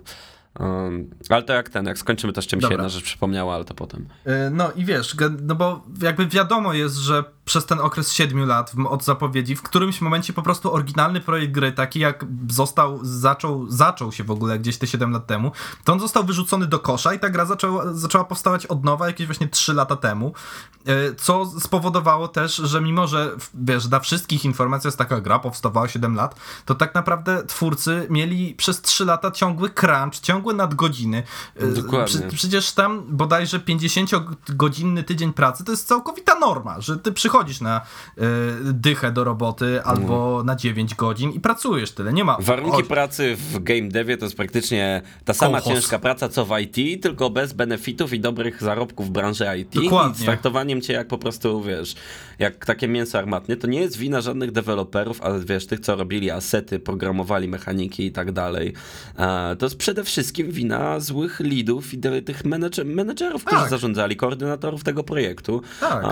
Um, 0.61 1.11
ale 1.29 1.43
to 1.43 1.53
jak 1.53 1.69
ten, 1.69 1.87
jak 1.87 1.99
skończymy 1.99 2.33
to 2.33 2.43
z 2.43 2.47
czymś 2.47 2.63
Dobra. 2.63 2.75
jedna 2.75 2.89
rzecz 2.89 3.05
przypomniała, 3.05 3.55
ale 3.55 3.65
to 3.65 3.75
potem. 3.75 4.07
Y, 4.27 4.31
No 4.51 4.73
i 4.73 4.85
wiesz, 4.85 5.17
no 5.43 5.55
bo 5.55 5.85
jakby 6.03 6.27
wiadomo 6.27 6.73
jest, 6.75 6.97
że 6.97 7.25
przez 7.45 7.67
ten 7.67 7.81
okres 7.81 8.13
7 8.13 8.47
lat 8.47 8.73
od 8.89 9.05
zapowiedzi, 9.05 9.57
w 9.57 9.63
którymś 9.63 10.01
momencie 10.01 10.33
po 10.33 10.43
prostu 10.43 10.75
oryginalny 10.75 11.21
projekt 11.21 11.53
gry, 11.53 11.73
taki 11.73 12.01
jak 12.01 12.27
został, 12.51 12.99
zaczął, 13.03 13.71
zaczął 13.71 14.13
się 14.13 14.25
w 14.25 14.31
ogóle 14.31 14.59
gdzieś 14.59 14.79
te 14.79 14.87
7 14.87 15.13
lat 15.13 15.27
temu, 15.27 15.53
to 15.85 15.93
on 15.93 16.01
został 16.01 16.25
wyrzucony 16.25 16.67
do 16.67 16.79
kosza 16.79 17.15
i 17.15 17.19
ta 17.19 17.31
gra 17.31 17.45
zaczęła, 17.45 17.93
zaczęła 17.93 18.25
powstawać 18.25 18.67
od 18.67 18.85
nowa 18.85 19.07
jakieś 19.07 19.27
właśnie 19.27 19.49
3 19.49 19.75
lata 19.75 19.97
temu, 19.97 20.33
y, 20.89 21.15
co 21.15 21.61
spowodowało 21.61 22.29
też, 22.29 22.57
że 22.57 22.81
mimo, 22.81 23.07
że 23.07 23.37
wiesz, 23.55 23.89
dla 23.89 24.01
wszystkich 24.01 24.45
informacja 24.45 24.89
jest 24.89 24.99
taka 24.99 25.21
gra 25.21 25.39
powstawała 25.39 25.89
7 25.89 26.15
lat, 26.15 26.35
to 26.65 26.75
tak 26.75 26.95
naprawdę 26.95 27.47
twórcy 27.47 28.07
mieli 28.11 28.55
przez 28.55 28.81
3 28.83 29.05
lata 29.05 29.31
ciągły 29.31 29.71
crunch, 29.71 30.21
ciągłe 30.23 30.55
nadgodziny. 30.55 31.23
Y, 31.63 31.83
Dokładnie. 31.83 32.29
Przecież 32.35 32.73
tam 32.73 33.03
bodajże 33.09 33.59
50-godzinny 33.59 35.05
tydzień 35.05 35.33
pracy 35.33 35.65
to 35.65 35.71
jest 35.71 35.89
całkowita 35.89 36.39
norma, 36.39 36.81
że 36.81 36.97
ty 36.97 37.13
przychodzisz 37.13 37.34
na 37.61 37.81
y, 38.19 38.23
dychę 38.73 39.13
do 39.13 39.25
roboty 39.25 39.83
albo 39.83 40.43
na 40.45 40.57
9 40.57 40.95
godzin 40.95 41.31
i 41.33 41.41
pracujesz 41.41 41.93
tyle. 41.93 42.13
Nie 42.13 42.25
ma. 42.25 42.37
Warunki 42.41 42.83
o- 42.83 42.87
pracy 42.87 43.37
w 43.37 43.63
game 43.63 43.89
devie 43.89 44.17
to 44.17 44.25
jest 44.25 44.37
praktycznie 44.37 45.03
ta 45.25 45.35
sama 45.35 45.59
Kołchoz. 45.61 45.75
ciężka 45.75 45.99
praca 45.99 46.29
co 46.29 46.45
w 46.45 46.59
IT, 46.61 47.03
tylko 47.03 47.31
bez 47.31 47.53
benefitów 47.53 48.13
i 48.13 48.21
dobrych 48.21 48.63
zarobków 48.63 49.07
w 49.07 49.11
branży 49.11 49.47
IT 49.59 49.75
Dokładnie. 49.85 50.15
i 50.19 50.23
z 50.23 50.25
traktowaniem 50.25 50.81
cię 50.81 50.93
jak 50.93 51.09
po 51.09 51.19
prostu, 51.19 51.63
wiesz, 51.63 51.95
jak 52.39 52.67
takie 52.67 52.89
mięso 52.89 53.19
armatnie. 53.19 53.57
To 53.57 53.67
nie 53.67 53.81
jest 53.81 53.97
wina 53.97 54.21
żadnych 54.21 54.53
deweloperów, 54.53 55.23
ale 55.23 55.41
wiesz, 55.45 55.67
tych 55.67 55.81
co 55.81 55.97
robili 55.97 56.31
asety, 56.31 56.79
programowali 56.79 57.49
mechaniki 57.49 58.07
i 58.07 58.13
tak 58.13 58.33
dalej. 58.33 58.73
To 59.59 59.67
jest 59.67 59.77
przede 59.77 60.05
wszystkim 60.05 60.51
wina 60.51 61.01
złych 61.01 61.41
leadów 61.41 61.95
i 61.95 61.99
tych 62.25 62.45
menedżer, 62.45 62.87
menedżerów, 62.87 63.45
którzy 63.45 63.61
Tak. 63.61 63.71
zarządzali, 63.71 64.17
koordynatorów 64.17 64.85
tego 64.85 65.05
projektu. 65.05 65.63
Tak. 65.81 66.05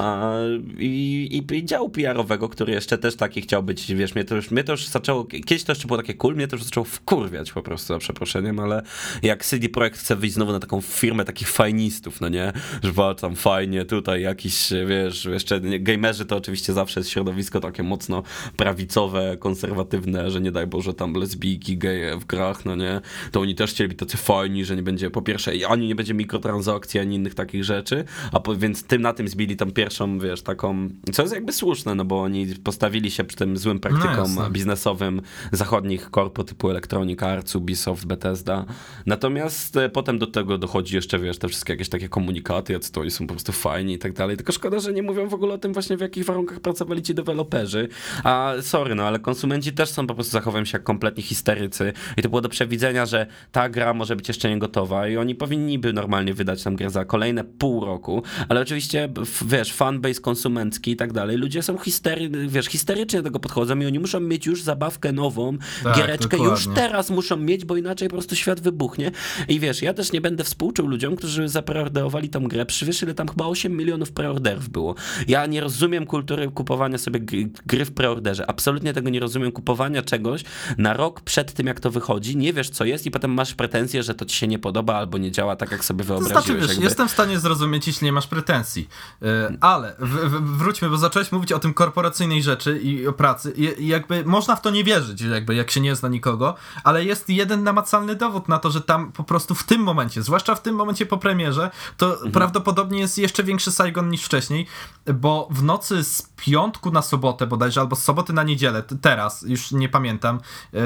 I, 0.79 1.43
i, 1.51 1.57
I 1.57 1.65
działu 1.65 1.91
PR-owego, 1.91 2.49
który 2.49 2.73
jeszcze 2.73 2.99
też 2.99 3.17
taki 3.17 3.41
chciał 3.43 3.63
być, 3.63 3.95
wiesz, 3.95 4.15
mnie 4.15 4.25
to 4.25 4.37
już, 4.37 4.51
mnie 4.51 4.65
to 4.65 4.73
już 4.73 4.87
zaczęło, 4.89 5.25
kiedyś 5.25 5.65
to 5.65 5.73
jeszcze 5.73 5.87
było 5.87 5.97
takie 5.97 6.15
cool, 6.15 6.35
mnie 6.35 6.49
to 6.49 6.57
już 6.57 6.65
zaczęło 6.65 6.85
wkurwiać 6.85 7.53
po 7.53 7.63
prostu, 7.63 7.87
za 7.95 7.99
przeproszeniem, 7.99 8.59
ale 8.61 8.83
jak 9.23 9.45
CD 9.45 9.69
Projekt 9.69 9.99
chce 9.99 10.17
wyjść 10.17 10.35
znowu 10.35 10.53
na 10.53 10.59
taką 10.61 10.81
firmę 10.81 11.25
takich 11.25 11.49
fajnistów, 11.51 12.21
no 12.21 12.29
nie, 12.29 12.53
że 12.83 12.93
walczam 12.93 13.37
fajnie, 13.37 13.85
tutaj 13.85 14.23
jakiś, 14.23 14.69
wiesz, 14.87 15.25
jeszcze 15.25 15.61
nie- 15.61 15.81
gamerzy 16.13 16.27
to 16.27 16.37
oczywiście 16.37 16.73
zawsze 16.73 17.01
jest 17.01 17.11
środowisko 17.11 17.61
takie 17.61 17.83
mocno 17.83 18.23
prawicowe, 18.57 19.37
konserwatywne, 19.37 20.31
że 20.31 20.41
nie 20.41 20.53
daj 20.53 20.67
Boże 20.67 20.95
tam 20.95 21.15
lesbijki, 21.15 21.79
geje 21.79 22.17
w 22.17 22.25
grach, 22.25 22.65
no 22.65 22.77
nie, 22.77 23.01
to 23.31 23.41
oni 23.41 23.55
też 23.55 23.71
chcieli 23.71 23.89
być 23.89 23.99
tacy 23.99 24.17
fajni, 24.17 24.65
że 24.65 24.77
nie 24.77 24.83
będzie, 24.83 25.11
po 25.11 25.23
pierwsze, 25.23 25.53
ani 25.69 25.89
nie 25.89 25.95
będzie 25.95 26.15
mikrotransakcji, 26.15 27.01
ani 27.01 27.17
innych 27.17 27.35
takich 27.35 27.65
rzeczy, 27.65 28.05
a 28.33 28.41
po, 28.41 28.57
więc 28.57 28.85
tym 28.85 29.03
na 29.03 29.13
tym 29.13 29.29
zbili 29.29 29.57
tą 29.57 29.71
pierwszą, 29.71 30.19
wiesz, 30.19 30.43
taką 30.43 30.89
Co 31.13 31.23
jest 31.23 31.35
jakby 31.35 31.53
słuszne, 31.53 31.95
no 31.95 32.05
bo 32.05 32.23
oni 32.23 32.47
postawili 32.65 33.11
się 33.11 33.25
przy 33.25 33.37
tym 33.37 33.57
złym 33.57 33.81
praktykom 33.81 34.35
no 34.35 34.51
biznesowym 34.51 35.23
zachodnich 35.53 36.11
korpo 36.11 36.45
typu 36.45 36.71
Electronic 36.71 37.23
Arts, 37.23 37.57
Ubisoft, 37.57 38.07
Bethesda. 38.07 38.65
Natomiast 39.07 39.77
e, 39.77 39.89
potem 39.89 40.19
do 40.19 40.27
tego 40.27 40.59
dochodzi 40.59 40.95
jeszcze, 40.95 41.19
wiesz, 41.19 41.39
te 41.39 41.49
wszystkie 41.49 41.73
jakieś 41.73 41.89
takie 41.89 42.09
komunikaty, 42.09 42.79
co 42.79 42.93
to 42.93 43.01
oni 43.01 43.11
są 43.11 43.27
po 43.27 43.35
prostu 43.35 43.53
fajni 43.53 43.95
i 43.95 43.99
tak 43.99 44.13
dalej. 44.13 44.37
Tylko 44.37 44.53
szkoda, 44.53 44.79
że 44.81 44.93
nie 44.93 45.03
mówią 45.03 45.29
w 45.29 45.35
ogóle 45.35 45.55
o 45.55 45.59
tym 45.59 45.73
właśnie, 45.73 45.97
jakich 46.03 46.25
warunkach 46.25 46.61
pracowali 46.61 47.03
ci 47.03 47.15
deweloperzy. 47.15 47.89
A 48.25 48.53
sorry, 48.61 48.95
no 48.95 49.05
ale 49.05 49.19
konsumenci 49.19 49.73
też 49.73 49.89
są 49.89 50.07
po 50.07 50.15
prostu 50.15 50.33
zachowują 50.33 50.65
się 50.65 50.79
jak 50.79 50.83
kompletnie 50.83 51.23
histerycy 51.23 51.93
i 52.17 52.23
to 52.23 52.29
było 52.29 52.41
do 52.41 52.49
przewidzenia, 52.49 53.07
że 53.07 53.27
ta 53.53 53.69
gra 53.69 53.95
może 53.95 54.17
być 54.17 54.29
jeszcze 54.29 54.51
nie 54.51 54.59
gotowa 54.59 55.09
i 55.09 55.17
oni 55.17 55.35
powinni 55.35 55.79
by 55.79 55.93
normalnie 55.93 56.35
wydać 56.35 56.65
nam 56.65 56.77
grę 56.77 56.91
za 56.91 57.05
kolejne 57.05 57.45
pół 57.45 57.85
roku, 57.85 58.23
ale 58.49 58.61
oczywiście, 58.61 59.09
wiesz, 59.47 59.73
fanbase 59.73 60.21
konsumencki 60.21 60.91
i 60.91 60.97
tak 60.97 61.13
dalej, 61.13 61.37
ludzie 61.37 61.63
są 61.63 61.79
histery, 61.79 62.31
wiesz, 62.49 62.67
histerycznie 62.67 63.19
do 63.19 63.25
tego 63.25 63.41
podchodzą 63.41 63.79
i 63.79 63.87
oni 63.87 63.99
muszą 63.99 64.21
mieć 64.21 64.47
już 64.47 64.63
zabawkę 64.63 65.13
nową, 65.13 65.59
tak, 65.85 65.97
giereczkę 65.97 66.37
dokładnie. 66.37 66.49
już 66.49 66.69
teraz 66.75 67.11
muszą 67.11 67.37
mieć, 67.37 67.65
bo 67.65 67.77
inaczej 67.77 68.09
po 68.09 68.15
prostu 68.15 68.37
świat 68.37 68.61
wybuchnie 68.61 69.11
i 69.49 69.61
wiesz, 69.61 69.83
ja 69.83 69.95
też 69.95 70.13
nie 70.13 70.21
będę 70.21 70.45
współczuł 70.45 70.89
ludziom, 70.89 71.17
którzy 71.17 71.49
zapreorderowali 71.49 72.29
tą 72.29 72.49
grę, 72.49 72.67
wiesz, 72.83 73.03
ile 73.03 73.15
tam 73.15 73.29
chyba 73.29 73.47
8 73.47 73.77
milionów 73.77 74.13
preorderów 74.13 74.69
było. 74.69 74.95
Ja 75.29 75.47
nie 75.47 75.61
rozumiem 75.61 75.92
kultury 76.01 76.51
kupowania 76.51 76.99
sobie 76.99 77.21
gry 77.67 77.85
w 77.85 77.95
preorderze, 77.95 78.51
absolutnie 78.51 78.93
tego 78.93 79.11
nie 79.11 79.21
rozumiem, 79.21 79.53
kupowania 79.53 80.03
czegoś 80.03 80.45
na 80.79 80.93
rok 80.93 81.21
przed 81.21 81.53
tym, 81.53 81.67
jak 81.67 81.81
to 81.81 81.91
wychodzi, 81.91 82.37
nie 82.37 82.53
wiesz, 82.53 82.71
co 82.71 82.85
jest 82.85 83.07
i 83.07 83.11
potem 83.11 83.31
masz 83.31 83.55
pretensje, 83.55 84.03
że 84.03 84.15
to 84.15 84.25
ci 84.25 84.37
się 84.37 84.49
nie 84.49 84.59
podoba 84.59 84.95
albo 84.95 85.19
nie 85.19 85.31
działa 85.31 85.57
tak, 85.57 85.73
jak 85.73 85.85
sobie 85.85 86.05
wyobraziłeś. 86.05 86.45
To 86.45 86.47
znaczy, 86.47 86.61
wiesz, 86.61 86.71
jakby... 86.71 86.85
jestem 86.85 87.09
w 87.09 87.11
stanie 87.11 87.39
zrozumieć, 87.39 87.87
jeśli 87.87 88.05
nie 88.05 88.13
masz 88.13 88.27
pretensji, 88.27 88.89
e, 89.23 89.57
ale 89.61 89.95
w, 89.99 90.15
w, 90.15 90.59
wróćmy, 90.59 90.91
bo 90.91 90.97
zacząłeś 90.97 91.33
mówić 91.33 91.53
o 91.53 91.59
tym 91.59 91.75
korporacyjnej 91.75 92.43
rzeczy 92.43 92.79
i 92.79 93.07
o 93.07 93.13
pracy 93.13 93.53
i 93.79 93.87
jakby 93.87 94.25
można 94.25 94.57
w 94.57 94.63
to 94.63 94.71
nie 94.71 94.85
wierzyć, 94.85 95.21
jakby 95.21 95.55
jak 95.55 95.71
się 95.71 95.81
nie 95.81 95.97
zna 95.97 96.09
nikogo, 96.09 96.55
ale 96.85 97.05
jest 97.05 97.29
jeden 97.29 97.63
namacalny 97.63 98.15
dowód 98.15 98.49
na 98.49 98.59
to, 98.59 98.71
że 98.71 98.81
tam 98.81 99.13
po 99.13 99.25
prostu 99.25 99.55
w 99.55 99.65
tym 99.65 99.81
momencie, 99.81 100.23
zwłaszcza 100.23 100.55
w 100.55 100.63
tym 100.63 100.75
momencie 100.75 101.07
po 101.07 101.19
premierze, 101.19 101.71
to 101.97 102.13
mhm. 102.13 102.33
prawdopodobnie 102.33 103.01
jest 103.01 103.19
jeszcze 103.19 103.45
większy 103.45 103.73
Saigon 103.73 104.11
niż 104.11 104.25
wcześniej, 104.25 104.67
bo 105.15 105.49
w 105.51 105.63
nocy 105.63 105.82
z 105.87 106.23
piątku 106.37 106.91
na 106.91 107.03
sobotę 107.03 107.47
bodajże, 107.47 107.81
albo 107.81 107.97
z 107.97 108.03
soboty 108.03 108.33
na 108.33 108.43
niedzielę, 108.43 108.83
teraz, 109.01 109.43
już 109.43 109.73
nie 109.73 109.89
pamiętam, 109.89 110.41
yy, 110.73 110.81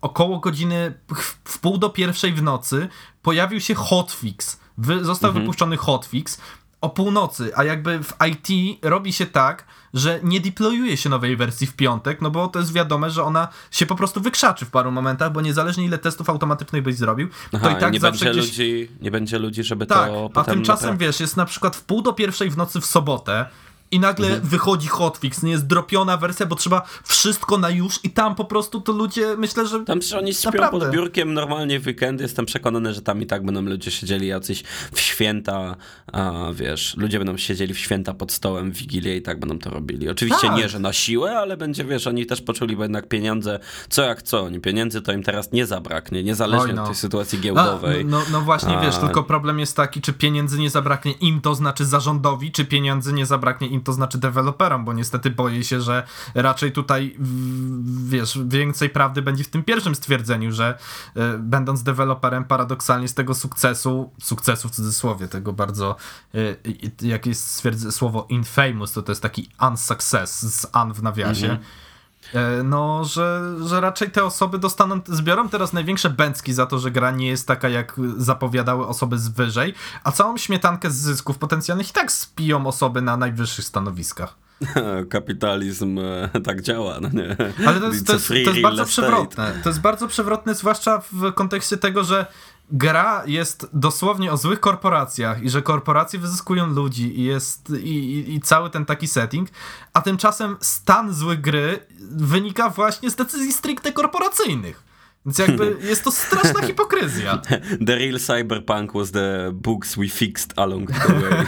około 0.00 0.38
godziny 0.38 0.94
w 1.44 1.58
pół 1.58 1.78
do 1.78 1.90
pierwszej 1.90 2.32
w 2.32 2.42
nocy 2.42 2.88
pojawił 3.22 3.60
się 3.60 3.74
hotfix. 3.74 4.60
Wy, 4.78 5.04
został 5.04 5.28
mhm. 5.28 5.44
wypuszczony 5.44 5.76
hotfix 5.76 6.40
o 6.80 6.90
północy, 6.90 7.52
a 7.56 7.64
jakby 7.64 8.02
w 8.02 8.14
IT 8.28 8.78
robi 8.82 9.12
się 9.12 9.26
tak, 9.26 9.64
że 9.94 10.20
nie 10.22 10.40
deployuje 10.40 10.96
się 10.96 11.08
nowej 11.08 11.36
wersji 11.36 11.66
w 11.66 11.76
piątek, 11.76 12.20
no 12.20 12.30
bo 12.30 12.48
to 12.48 12.58
jest 12.58 12.72
wiadome, 12.72 13.10
że 13.10 13.24
ona 13.24 13.48
się 13.70 13.86
po 13.86 13.94
prostu 13.94 14.20
wykrzaczy 14.20 14.66
w 14.66 14.70
paru 14.70 14.90
momentach, 14.90 15.32
bo 15.32 15.40
niezależnie 15.40 15.84
ile 15.84 15.98
testów 15.98 16.30
automatycznych 16.30 16.82
byś 16.82 16.96
zrobił, 16.96 17.28
Aha, 17.52 17.68
to 17.68 17.76
i 17.76 17.80
tak 17.80 17.92
nie 17.92 18.00
zawsze 18.00 18.24
będzie 18.24 18.40
gdzieś... 18.40 18.58
ludzi, 18.58 18.88
Nie 19.00 19.10
będzie 19.10 19.38
ludzi, 19.38 19.62
żeby 19.62 19.86
tak, 19.86 20.10
to 20.34 20.40
a 20.40 20.44
tymczasem, 20.44 20.96
wiesz, 20.96 21.20
jest 21.20 21.36
na 21.36 21.44
przykład 21.44 21.76
w 21.76 21.82
pół 21.82 22.02
do 22.02 22.12
pierwszej 22.12 22.50
w 22.50 22.56
nocy 22.56 22.80
w 22.80 22.86
sobotę, 22.86 23.46
i 23.90 24.00
nagle 24.00 24.26
mhm. 24.26 24.48
wychodzi 24.48 24.88
hotfix, 24.88 25.42
nie 25.42 25.50
jest 25.50 25.66
dropiona 25.66 26.16
wersja, 26.16 26.46
bo 26.46 26.56
trzeba 26.56 26.82
wszystko 27.04 27.58
na 27.58 27.70
już 27.70 28.04
i 28.04 28.10
tam 28.10 28.34
po 28.34 28.44
prostu 28.44 28.80
to 28.80 28.92
ludzie, 28.92 29.36
myślę, 29.36 29.66
że 29.66 29.84
Tam 29.84 29.98
przecież 29.98 30.18
oni 30.18 30.34
śpią 30.34 30.50
naprawdę. 30.50 30.80
pod 30.80 30.90
biurkiem 30.90 31.34
normalnie 31.34 31.80
w 31.80 31.86
weekend, 31.86 32.20
jestem 32.20 32.46
przekonany, 32.46 32.94
że 32.94 33.02
tam 33.02 33.22
i 33.22 33.26
tak 33.26 33.44
będą 33.44 33.62
ludzie 33.62 33.90
siedzieli 33.90 34.26
jacyś 34.26 34.62
w 34.92 35.00
święta, 35.00 35.76
a 36.12 36.32
wiesz, 36.52 36.96
ludzie 36.96 37.18
będą 37.18 37.36
siedzieli 37.36 37.74
w 37.74 37.78
święta 37.78 38.14
pod 38.14 38.32
stołem 38.32 38.72
w 38.72 38.76
Wigilię 38.76 39.16
i 39.16 39.22
tak 39.22 39.40
będą 39.40 39.58
to 39.58 39.70
robili. 39.70 40.08
Oczywiście 40.08 40.48
tak. 40.48 40.56
nie, 40.56 40.68
że 40.68 40.78
na 40.78 40.92
siłę, 40.92 41.38
ale 41.38 41.56
będzie, 41.56 41.84
wiesz, 41.84 42.06
oni 42.06 42.26
też 42.26 42.40
poczuli, 42.40 42.76
bo 42.76 42.82
jednak 42.82 43.08
pieniądze, 43.08 43.58
co 43.88 44.02
jak 44.02 44.22
co, 44.22 44.40
oni 44.40 44.60
pieniędzy 44.60 45.02
to 45.02 45.12
im 45.12 45.22
teraz 45.22 45.52
nie 45.52 45.66
zabraknie, 45.66 46.22
niezależnie 46.22 46.72
no. 46.72 46.82
od 46.82 46.88
tej 46.88 46.96
sytuacji 46.96 47.40
giełdowej. 47.40 48.04
No, 48.04 48.18
no, 48.18 48.24
no 48.32 48.40
właśnie, 48.40 48.78
a... 48.78 48.82
wiesz, 48.82 48.96
tylko 48.96 49.22
problem 49.22 49.58
jest 49.58 49.76
taki, 49.76 50.00
czy 50.00 50.12
pieniędzy 50.12 50.58
nie 50.58 50.70
zabraknie 50.70 51.12
im, 51.12 51.40
to 51.40 51.54
znaczy 51.54 51.84
zarządowi, 51.84 52.52
czy 52.52 52.64
pieniędzy 52.64 53.12
nie 53.12 53.26
zabraknie 53.26 53.68
im 53.68 53.79
to 53.82 53.92
znaczy 53.92 54.18
deweloperom, 54.18 54.84
bo 54.84 54.92
niestety 54.92 55.30
boję 55.30 55.64
się, 55.64 55.80
że 55.80 56.02
raczej 56.34 56.72
tutaj 56.72 57.16
wiesz, 58.04 58.38
więcej 58.46 58.90
prawdy 58.90 59.22
będzie 59.22 59.44
w 59.44 59.48
tym 59.48 59.62
pierwszym 59.62 59.94
stwierdzeniu, 59.94 60.52
że 60.52 60.78
y, 61.16 61.20
będąc 61.38 61.82
deweloperem 61.82 62.44
paradoksalnie 62.44 63.08
z 63.08 63.14
tego 63.14 63.34
sukcesu, 63.34 64.10
sukcesu 64.20 64.68
w 64.68 64.70
cudzysłowie, 64.70 65.28
tego 65.28 65.52
bardzo, 65.52 65.96
y, 66.34 66.56
jak 67.02 67.26
jest 67.26 67.62
słowo 67.90 68.26
infamous, 68.28 68.92
to 68.92 69.02
to 69.02 69.12
jest 69.12 69.22
taki 69.22 69.48
unsuccess 69.70 70.40
z 70.40 70.66
un 70.84 70.92
w 70.92 71.02
nawiasie. 71.02 71.46
Mm 71.46 71.58
-hmm 71.58 71.89
no, 72.64 73.04
że, 73.04 73.54
że 73.66 73.80
raczej 73.80 74.10
te 74.10 74.24
osoby 74.24 74.58
dostaną, 74.58 75.00
zbiorą 75.06 75.48
teraz 75.48 75.72
największe 75.72 76.10
bęcki 76.10 76.52
za 76.52 76.66
to, 76.66 76.78
że 76.78 76.90
gra 76.90 77.10
nie 77.10 77.28
jest 77.28 77.46
taka, 77.46 77.68
jak 77.68 77.96
zapowiadały 78.16 78.86
osoby 78.86 79.18
z 79.18 79.28
wyżej, 79.28 79.74
a 80.04 80.12
całą 80.12 80.36
śmietankę 80.36 80.90
z 80.90 80.94
zysków 80.94 81.38
potencjalnych 81.38 81.90
i 81.90 81.92
tak 81.92 82.12
spiją 82.12 82.66
osoby 82.66 83.02
na 83.02 83.16
najwyższych 83.16 83.64
stanowiskach. 83.64 84.49
Kapitalizm 85.10 85.98
e, 85.98 86.40
tak 86.44 86.62
działa, 86.62 87.00
no 87.00 87.08
nie? 87.12 87.36
Ale 87.66 87.80
to 87.80 87.86
jest, 87.86 88.06
to 88.06 88.12
jest, 88.12 88.28
to 88.28 88.34
jest 88.34 88.60
bardzo 88.60 88.84
przewrotne. 88.84 89.52
To 89.62 89.68
jest 89.68 89.80
bardzo 89.80 90.08
przewrotne, 90.08 90.54
zwłaszcza 90.54 91.02
w 91.12 91.32
kontekście 91.34 91.76
tego, 91.76 92.04
że 92.04 92.26
gra 92.72 93.22
jest 93.26 93.70
dosłownie 93.72 94.32
o 94.32 94.36
złych 94.36 94.60
korporacjach 94.60 95.42
i 95.42 95.50
że 95.50 95.62
korporacje 95.62 96.18
wyzyskują 96.18 96.66
ludzi 96.66 97.20
i 97.20 97.24
jest 97.24 97.70
i, 97.70 98.14
i, 98.14 98.34
i, 98.34 98.40
cały 98.40 98.70
ten 98.70 98.86
taki 98.86 99.08
setting, 99.08 99.48
a 99.92 100.02
tymczasem 100.02 100.56
stan 100.60 101.14
złych 101.14 101.40
gry 101.40 101.86
wynika 102.10 102.68
właśnie 102.68 103.10
z 103.10 103.16
decyzji 103.16 103.52
stricte 103.52 103.92
korporacyjnych. 103.92 104.89
Więc 105.26 105.38
jakby 105.38 105.76
jest 105.82 106.04
to 106.04 106.12
straszna 106.12 106.62
hipokryzja. 106.66 107.42
The 107.86 107.96
real 107.96 108.18
cyberpunk 108.18 108.92
was 108.92 109.10
the 109.10 109.50
books 109.54 109.96
we 109.96 110.08
fixed 110.08 110.58
along 110.58 110.90
the 110.90 111.12
way. 111.12 111.46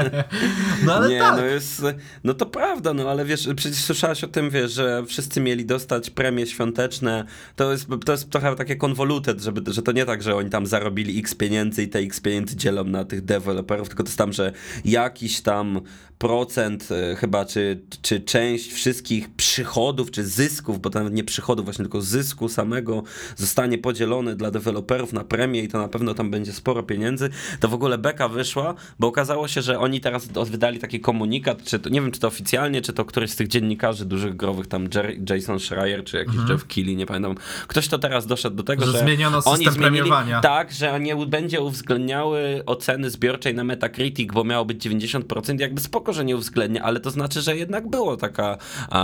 no 0.84 0.94
ale 0.94 1.08
Nie, 1.08 1.18
tak. 1.18 1.36
no 1.36 1.44
jest, 1.44 1.82
no 2.24 2.34
to 2.34 2.46
prawda, 2.46 2.94
no 2.94 3.10
ale 3.10 3.24
wiesz, 3.24 3.48
przecież 3.56 3.78
słyszałaś 3.78 4.24
o 4.24 4.28
tym, 4.28 4.50
wiesz, 4.50 4.72
że 4.72 5.02
wszyscy 5.06 5.40
mieli 5.40 5.66
dostać 5.66 6.10
premie 6.10 6.46
świąteczne. 6.46 7.24
To 7.56 7.72
jest, 7.72 7.86
to 8.04 8.12
jest 8.12 8.30
trochę 8.30 8.56
takie 8.56 8.76
konvoluted, 8.76 9.40
żeby, 9.40 9.72
że 9.72 9.82
to 9.82 9.92
nie 9.92 10.06
tak, 10.06 10.22
że 10.22 10.36
oni 10.36 10.50
tam 10.50 10.66
zarobili 10.66 11.18
x 11.18 11.34
pieniędzy 11.34 11.82
i 11.82 11.88
te 11.88 11.98
x 11.98 12.20
pieniędzy 12.20 12.56
dzielą 12.56 12.84
na 12.84 13.04
tych 13.04 13.24
deweloperów, 13.24 13.88
tylko 13.88 14.02
to 14.02 14.08
jest 14.08 14.18
tam, 14.18 14.32
że 14.32 14.52
jakiś 14.84 15.40
tam 15.40 15.80
procent 16.20 16.88
e, 16.92 17.16
chyba, 17.16 17.44
czy, 17.44 17.80
czy 18.02 18.20
część 18.20 18.72
wszystkich 18.72 19.34
przychodów, 19.34 20.10
czy 20.10 20.24
zysków, 20.24 20.80
bo 20.80 20.90
to 20.90 20.98
nawet 20.98 21.14
nie 21.14 21.24
przychodów 21.24 21.64
właśnie, 21.64 21.84
tylko 21.84 22.02
zysku 22.02 22.48
samego 22.48 23.02
zostanie 23.36 23.78
podzielony 23.78 24.36
dla 24.36 24.50
deweloperów 24.50 25.12
na 25.12 25.24
premię 25.24 25.62
i 25.62 25.68
to 25.68 25.78
na 25.78 25.88
pewno 25.88 26.14
tam 26.14 26.30
będzie 26.30 26.52
sporo 26.52 26.82
pieniędzy, 26.82 27.30
to 27.60 27.68
w 27.68 27.74
ogóle 27.74 27.98
beka 27.98 28.28
wyszła, 28.28 28.74
bo 28.98 29.06
okazało 29.06 29.48
się, 29.48 29.62
że 29.62 29.78
oni 29.78 30.00
teraz 30.00 30.28
wydali 30.50 30.78
taki 30.78 31.00
komunikat, 31.00 31.64
czy 31.64 31.78
to, 31.78 31.90
nie 31.90 32.00
wiem, 32.00 32.10
czy 32.10 32.20
to 32.20 32.28
oficjalnie, 32.28 32.82
czy 32.82 32.92
to 32.92 33.04
któryś 33.04 33.30
z 33.30 33.36
tych 33.36 33.48
dziennikarzy 33.48 34.04
dużych 34.04 34.36
growych, 34.36 34.66
tam 34.66 34.88
Jerry, 34.94 35.20
Jason 35.30 35.60
Schreier, 35.60 36.04
czy 36.04 36.16
jakiś 36.16 36.34
mhm. 36.34 36.52
Jeff 36.52 36.66
Keighley, 36.66 36.96
nie 36.96 37.06
pamiętam, 37.06 37.34
ktoś 37.66 37.88
to 37.88 37.98
teraz 37.98 38.26
doszedł 38.26 38.56
do 38.56 38.62
tego, 38.62 38.86
że, 38.86 38.92
że 38.92 38.98
zmieniono 38.98 39.42
system 39.42 39.54
oni 39.54 39.64
zmienili, 39.64 39.80
premiowania. 39.80 40.40
Tak, 40.40 40.72
że 40.72 41.00
nie 41.00 41.16
będzie 41.16 41.60
uwzględniały 41.60 42.62
oceny 42.66 43.10
zbiorczej 43.10 43.54
na 43.54 43.64
Metacritic, 43.64 44.32
bo 44.32 44.44
miało 44.44 44.64
być 44.64 44.86
90%, 44.86 45.60
jakby 45.60 45.80
spoko, 45.80 46.12
że 46.12 46.24
nie 46.24 46.36
uwzględnia, 46.36 46.82
ale 46.82 47.00
to 47.00 47.10
znaczy, 47.10 47.42
że 47.42 47.56
jednak 47.56 47.90
było 47.90 48.16
taka, 48.16 48.58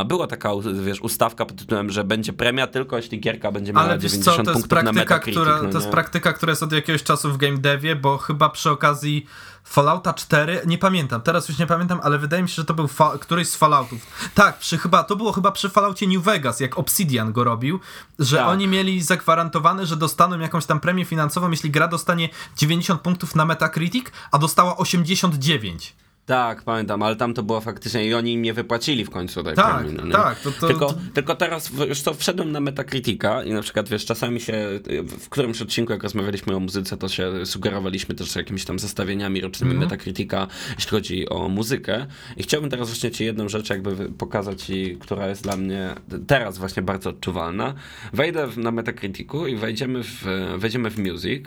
była 0.07 0.26
taka, 0.26 0.50
wiesz, 0.84 1.00
ustawka 1.00 1.46
pod 1.46 1.57
tytułem, 1.57 1.90
że 1.90 2.04
będzie 2.04 2.32
premia 2.32 2.66
tylko 2.66 2.96
jeśli 2.96 3.20
gierka 3.20 3.52
będzie 3.52 3.72
miała 3.72 3.86
ale 3.86 3.95
90 3.99 4.36
co, 4.36 4.42
to 4.44 4.53
jest 4.53 4.68
praktyka, 4.68 5.18
która, 5.18 5.62
no 5.62 5.70
To 5.72 5.78
jest 5.78 5.90
praktyka, 5.90 6.32
która 6.32 6.51
jest 6.53 6.62
od 6.62 6.72
jakiegoś 6.72 7.03
czasu 7.03 7.32
w 7.32 7.36
game 7.36 7.59
devie, 7.59 7.97
bo 7.97 8.18
chyba 8.18 8.49
przy 8.49 8.70
okazji 8.70 9.26
Fallouta 9.64 10.14
4, 10.14 10.61
nie 10.66 10.78
pamiętam, 10.78 11.20
teraz 11.20 11.49
już 11.49 11.59
nie 11.59 11.66
pamiętam, 11.66 12.01
ale 12.03 12.18
wydaje 12.18 12.42
mi 12.42 12.49
się, 12.49 12.55
że 12.55 12.64
to 12.64 12.74
był 12.74 12.88
któryś 13.20 13.49
z 13.49 13.57
Falloutów. 13.57 14.07
Tak, 14.34 14.59
przy, 14.59 14.78
chyba, 14.78 15.05
to 15.05 15.16
było 15.16 15.32
chyba 15.32 15.53
przy 15.53 15.68
Falloutie 15.68 16.09
New 16.09 16.24
Vegas, 16.24 16.61
jak 16.61 16.78
Obsidian 16.78 17.32
go 17.32 17.44
robił, 17.44 17.80
że 18.18 18.36
tak. 18.36 18.49
oni 18.49 18.68
mieli 18.68 19.03
zagwarantowane, 19.03 19.86
że 19.86 19.97
dostaną 19.97 20.38
jakąś 20.38 20.66
tam 20.66 20.80
premię 20.80 21.05
finansową, 21.05 21.51
jeśli 21.51 21.70
gra 21.70 21.88
dostanie 21.88 22.28
90 22.57 23.01
punktów 23.01 23.34
na 23.34 23.44
Metacritic, 23.44 24.07
a 24.30 24.38
dostała 24.38 24.76
89. 24.76 25.94
Tak, 26.27 26.62
pamiętam, 26.62 27.03
ale 27.03 27.16
tam 27.16 27.35
to 27.35 27.43
było 27.43 27.61
faktycznie 27.61 28.07
i 28.07 28.14
oni 28.14 28.33
im 28.33 28.43
nie 28.43 28.55
wypłacili 28.55 29.05
w 29.05 29.11
końcu 29.11 29.43
tej 29.43 29.55
tak, 29.55 29.79
premii. 29.79 29.99
No 30.05 30.16
tak, 30.16 30.41
to, 30.41 30.51
to, 30.51 30.66
tylko, 30.66 30.87
to... 30.87 30.99
tylko 31.14 31.35
teraz 31.35 31.70
już 31.89 32.03
to 32.03 32.14
wszedłem 32.14 32.53
na 32.53 32.61
Metacritica 32.61 33.45
i 33.45 33.53
na 33.53 33.62
przykład 33.62 33.89
wiesz, 33.89 34.05
czasami 34.05 34.41
się 34.41 34.81
w 35.18 35.29
którymś 35.29 35.62
odcinku 35.62 35.93
jak 35.93 36.03
rozmawialiśmy 36.03 36.57
o 36.57 36.61
muzyce, 36.61 36.97
to 36.97 37.09
się 37.09 37.47
sugerowaliśmy 37.47 38.14
też 38.14 38.37
jakimiś 38.37 38.64
tam 38.64 38.79
zestawieniami 38.79 39.41
rocznymi 39.41 39.72
mm. 39.72 39.85
Metacritica, 39.85 40.47
jeśli 40.74 40.91
chodzi 40.91 41.29
o 41.29 41.49
muzykę 41.49 42.07
i 42.37 42.43
chciałbym 42.43 42.70
teraz 42.70 42.89
właśnie 42.89 43.11
ci 43.11 43.24
jedną 43.24 43.49
rzecz 43.49 43.70
jakby 43.70 44.09
pokazać 44.12 44.62
ci, 44.62 44.97
która 45.01 45.29
jest 45.29 45.43
dla 45.43 45.57
mnie 45.57 45.95
teraz 46.27 46.59
właśnie 46.59 46.83
bardzo 46.83 47.11
odczuwalna. 47.11 47.74
Wejdę 48.12 48.49
na 48.57 48.70
Metacriticu 48.70 49.47
i 49.47 49.57
wejdziemy 49.57 50.03
w, 50.03 50.24
wejdziemy 50.59 50.91
w 50.91 50.99
music 50.99 51.45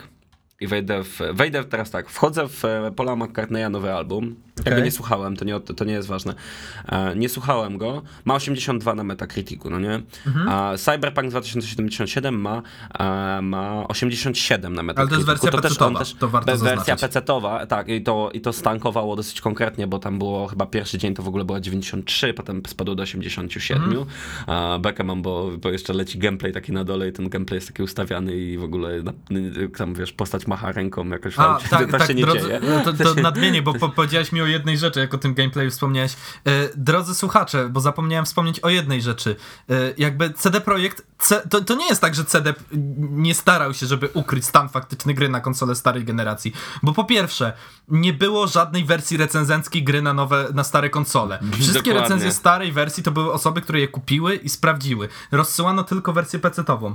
i 0.60 0.66
wejdę 0.66 1.04
w, 1.04 1.20
wejdę 1.32 1.64
teraz 1.64 1.90
tak, 1.90 2.10
wchodzę 2.10 2.48
w 2.48 2.64
e, 2.64 2.92
Paula 2.96 3.16
McCartneya 3.16 3.70
nowy 3.70 3.92
album. 3.92 4.36
Okay. 4.60 4.72
Jakby 4.72 4.84
nie 4.84 4.90
słuchałem, 4.90 5.36
to 5.36 5.44
nie, 5.44 5.60
to 5.60 5.84
nie 5.84 5.92
jest 5.92 6.08
ważne. 6.08 6.34
E, 6.88 7.16
nie 7.16 7.28
słuchałem 7.28 7.78
go. 7.78 8.02
Ma 8.24 8.34
82 8.34 8.94
na 8.94 9.04
Metacriticu, 9.04 9.70
no 9.70 9.78
nie? 9.78 10.00
Mhm. 10.26 10.48
A 10.48 10.76
Cyberpunk 10.76 11.30
2077 11.30 12.40
ma, 12.40 12.62
e, 12.98 13.42
ma 13.42 13.88
87 13.88 14.74
na 14.74 14.82
Metacriticu. 14.82 15.14
Ale 15.14 15.24
to 15.24 15.32
jest 15.32 15.42
wersja 15.44 15.50
to 15.50 15.68
PC-towa, 15.68 15.98
też, 15.98 16.14
to 16.14 16.28
warto 16.28 16.58
Wersja 16.58 16.96
PC-towa, 16.96 17.66
tak, 17.66 17.88
i 17.88 18.02
to, 18.02 18.30
i 18.34 18.40
to 18.40 18.52
stankowało 18.52 19.16
dosyć 19.16 19.40
konkretnie, 19.40 19.86
bo 19.86 19.98
tam 19.98 20.18
było 20.18 20.46
chyba 20.46 20.66
pierwszy 20.66 20.98
dzień 20.98 21.14
to 21.14 21.22
w 21.22 21.28
ogóle 21.28 21.44
była 21.44 21.60
93, 21.60 22.34
potem 22.34 22.62
spadło 22.66 22.94
do 22.94 23.02
87. 23.02 23.84
Mhm. 23.84 24.06
A 24.46 24.78
bekę 24.78 25.04
mam, 25.04 25.22
bo, 25.22 25.50
bo 25.62 25.70
jeszcze 25.70 25.92
leci 25.92 26.18
gameplay 26.18 26.52
taki 26.52 26.72
na 26.72 26.84
dole 26.84 27.08
i 27.08 27.12
ten 27.12 27.28
gameplay 27.28 27.56
jest 27.56 27.68
taki 27.68 27.82
ustawiany 27.82 28.36
i 28.36 28.58
w 28.58 28.64
ogóle 28.64 29.02
tam, 29.76 29.94
wiesz, 29.94 30.12
postać 30.12 30.46
macha 30.50 30.72
ręką 30.72 31.08
jakoś 31.08 31.38
A, 31.38 31.58
tak, 31.70 31.80
to, 31.80 31.92
to 31.92 31.98
tak, 31.98 32.08
się 32.08 32.14
nie 32.14 32.22
drodzy, 32.22 32.40
dzieje. 32.40 32.60
To, 32.84 32.92
to 32.92 33.14
nadmienię, 33.14 33.62
bo 33.62 33.74
po, 33.74 33.88
powiedziałeś 33.88 34.32
mi 34.32 34.42
o 34.42 34.46
jednej 34.46 34.78
rzeczy, 34.78 35.00
jak 35.00 35.14
o 35.14 35.18
tym 35.18 35.34
gameplayu 35.34 35.70
wspomniałeś. 35.70 36.12
E, 36.12 36.50
drodzy 36.76 37.14
słuchacze, 37.14 37.68
bo 37.68 37.80
zapomniałem 37.80 38.24
wspomnieć 38.24 38.60
o 38.60 38.68
jednej 38.68 39.02
rzeczy. 39.02 39.36
E, 39.70 39.74
jakby 39.98 40.30
CD 40.30 40.60
Projekt, 40.60 41.06
to, 41.50 41.60
to 41.60 41.74
nie 41.74 41.86
jest 41.86 42.00
tak, 42.00 42.14
że 42.14 42.24
CD 42.24 42.54
nie 43.00 43.34
starał 43.34 43.74
się, 43.74 43.86
żeby 43.86 44.08
ukryć 44.14 44.44
stan 44.44 44.68
faktyczny 44.68 45.14
gry 45.14 45.28
na 45.28 45.40
konsole 45.40 45.74
starej 45.74 46.04
generacji. 46.04 46.52
Bo 46.82 46.92
po 46.92 47.04
pierwsze, 47.04 47.52
nie 47.88 48.12
było 48.12 48.46
żadnej 48.46 48.84
wersji 48.84 49.16
recenzenckiej 49.16 49.84
gry 49.84 50.02
na 50.02 50.12
nowe, 50.12 50.48
na 50.54 50.64
stare 50.64 50.90
konsole. 50.90 51.38
Wszystkie 51.52 51.78
Dokładnie. 51.78 52.00
recenzje 52.00 52.32
starej 52.32 52.72
wersji 52.72 53.02
to 53.02 53.10
były 53.10 53.32
osoby, 53.32 53.60
które 53.60 53.80
je 53.80 53.88
kupiły 53.88 54.36
i 54.36 54.48
sprawdziły. 54.48 55.08
Rozsyłano 55.32 55.84
tylko 55.84 56.12
wersję 56.12 56.38
PC-tową. 56.38 56.94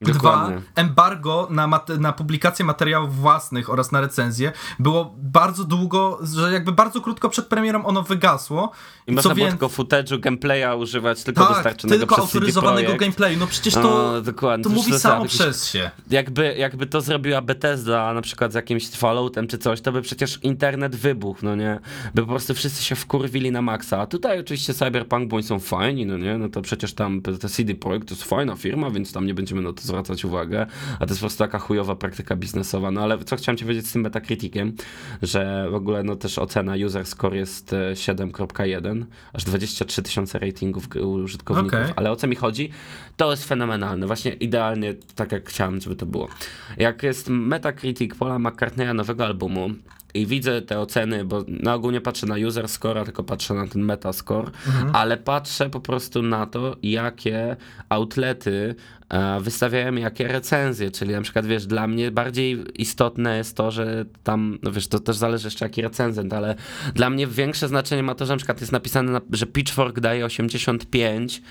Dokładnie. 0.00 0.56
Dwa, 0.56 0.82
embargo 0.82 1.48
na, 1.50 1.66
mat- 1.66 1.98
na 1.98 2.12
publikację 2.12 2.64
materiałów 2.64 3.16
własnych 3.16 3.70
oraz 3.70 3.92
na 3.92 4.00
recenzję 4.00 4.52
było 4.78 5.14
bardzo 5.18 5.64
długo, 5.64 6.18
że 6.22 6.52
jakby 6.52 6.72
bardzo 6.72 7.00
krótko 7.00 7.28
przed 7.28 7.46
premierą 7.46 7.84
ono 7.84 8.02
wygasło. 8.02 8.70
I 9.06 9.12
można 9.12 9.34
było 9.34 9.48
tylko 9.48 9.68
footage'u, 9.68 10.20
gameplaya 10.20 10.76
używać, 10.78 11.22
tylko 11.22 11.46
tak, 11.46 11.54
dostarczonego 11.54 11.98
tylko 11.98 12.14
przez 12.14 12.24
autoryzowanego 12.24 12.96
gameplayu. 12.96 13.38
No 13.38 13.46
przecież 13.46 13.74
to, 13.74 13.82
no, 13.82 14.20
dokładnie. 14.20 14.64
to, 14.64 14.70
to 14.70 14.76
mówi 14.76 14.98
samo 14.98 15.22
jakiś, 15.22 15.38
przez 15.38 15.70
się. 15.70 15.90
Jakby, 16.10 16.54
jakby 16.58 16.86
to 16.86 17.00
zrobiła 17.00 17.40
Bethesda 17.40 18.14
na 18.14 18.20
przykład 18.20 18.52
z 18.52 18.54
jakimś 18.54 18.88
Falloutem 18.90 19.46
czy 19.46 19.58
coś, 19.58 19.80
to 19.80 19.92
by 19.92 20.02
przecież 20.02 20.38
internet 20.42 20.96
wybuchł, 20.96 21.40
no 21.42 21.56
nie? 21.56 21.80
By 22.14 22.22
po 22.22 22.28
prostu 22.28 22.54
wszyscy 22.54 22.84
się 22.84 22.94
wkurwili 22.94 23.52
na 23.52 23.62
maksa. 23.62 24.00
A 24.00 24.06
tutaj 24.06 24.40
oczywiście 24.40 24.74
Cyberpunk, 24.74 25.28
bo 25.28 25.36
oni 25.36 25.44
są 25.44 25.58
fajni, 25.58 26.06
no 26.06 26.18
nie? 26.18 26.38
No 26.38 26.48
to 26.48 26.62
przecież 26.62 26.94
tam 26.94 27.22
te 27.22 27.48
CD 27.48 27.74
Projekt 27.74 28.08
to 28.08 28.14
jest 28.14 28.24
fajna 28.24 28.56
firma, 28.56 28.90
więc 28.90 29.12
tam 29.12 29.26
nie 29.26 29.34
będziemy 29.34 29.62
na 29.62 29.72
to 29.72 29.87
zwracać 29.88 30.24
uwagę, 30.24 30.66
a 30.94 30.98
to 30.98 31.06
jest 31.06 31.20
po 31.20 31.22
prostu 31.22 31.38
taka 31.38 31.58
chujowa 31.58 31.96
praktyka 31.96 32.36
biznesowa. 32.36 32.90
No 32.90 33.00
ale 33.02 33.18
co 33.18 33.36
chciałem 33.36 33.56
ci 33.56 33.64
powiedzieć 33.64 33.88
z 33.88 33.92
tym 33.92 34.02
Metacriticiem, 34.02 34.72
że 35.22 35.68
w 35.70 35.74
ogóle 35.74 36.02
no 36.02 36.16
też 36.16 36.38
ocena 36.38 36.74
user 36.86 37.06
score 37.06 37.34
jest 37.34 37.74
7.1, 37.92 39.02
e, 39.02 39.06
aż 39.32 39.44
23 39.44 40.02
tysiące 40.02 40.38
ratingów 40.38 40.88
użytkowników, 40.96 41.80
okay. 41.80 41.92
ale 41.96 42.10
o 42.10 42.16
co 42.16 42.26
mi 42.26 42.36
chodzi? 42.36 42.70
To 43.16 43.30
jest 43.30 43.44
fenomenalne, 43.44 44.06
właśnie 44.06 44.32
idealnie 44.32 44.94
tak 45.14 45.32
jak 45.32 45.48
chciałem, 45.48 45.80
żeby 45.80 45.96
to 45.96 46.06
było. 46.06 46.28
Jak 46.76 47.02
jest 47.02 47.28
Metacritic 47.28 48.14
Paula 48.14 48.38
McCartneya 48.38 48.94
nowego 48.94 49.24
albumu, 49.24 49.70
i 50.14 50.26
widzę 50.26 50.62
te 50.62 50.80
oceny, 50.80 51.24
bo 51.24 51.44
na 51.48 51.74
ogół 51.74 51.90
nie 51.90 52.00
patrzę 52.00 52.26
na 52.26 52.34
user 52.46 52.68
score, 52.68 53.04
tylko 53.04 53.24
patrzę 53.24 53.54
na 53.54 53.66
ten 53.66 53.82
metascore, 53.82 54.50
mhm. 54.66 54.96
ale 54.96 55.16
patrzę 55.16 55.70
po 55.70 55.80
prostu 55.80 56.22
na 56.22 56.46
to, 56.46 56.76
jakie 56.82 57.56
outlety 57.88 58.74
Wystawiają 59.40 59.94
jakie 59.94 60.28
recenzje, 60.28 60.90
czyli 60.90 61.12
na 61.12 61.20
przykład, 61.20 61.46
wiesz, 61.46 61.66
dla 61.66 61.86
mnie 61.86 62.10
bardziej 62.10 62.64
istotne 62.74 63.36
jest 63.36 63.56
to, 63.56 63.70
że 63.70 64.04
tam, 64.24 64.58
no 64.62 64.72
wiesz, 64.72 64.88
to 64.88 64.98
też 65.00 65.16
zależy 65.16 65.46
jeszcze 65.46 65.64
jaki 65.64 65.82
recenzent, 65.82 66.32
ale 66.32 66.54
dla 66.94 67.10
mnie 67.10 67.26
większe 67.26 67.68
znaczenie 67.68 68.02
ma 68.02 68.14
to, 68.14 68.26
że 68.26 68.32
na 68.32 68.36
przykład 68.36 68.60
jest 68.60 68.72
napisane, 68.72 69.12
na, 69.12 69.20
że 69.32 69.46
Pitchfork 69.46 70.00
daje 70.00 70.24
85, 70.24 71.42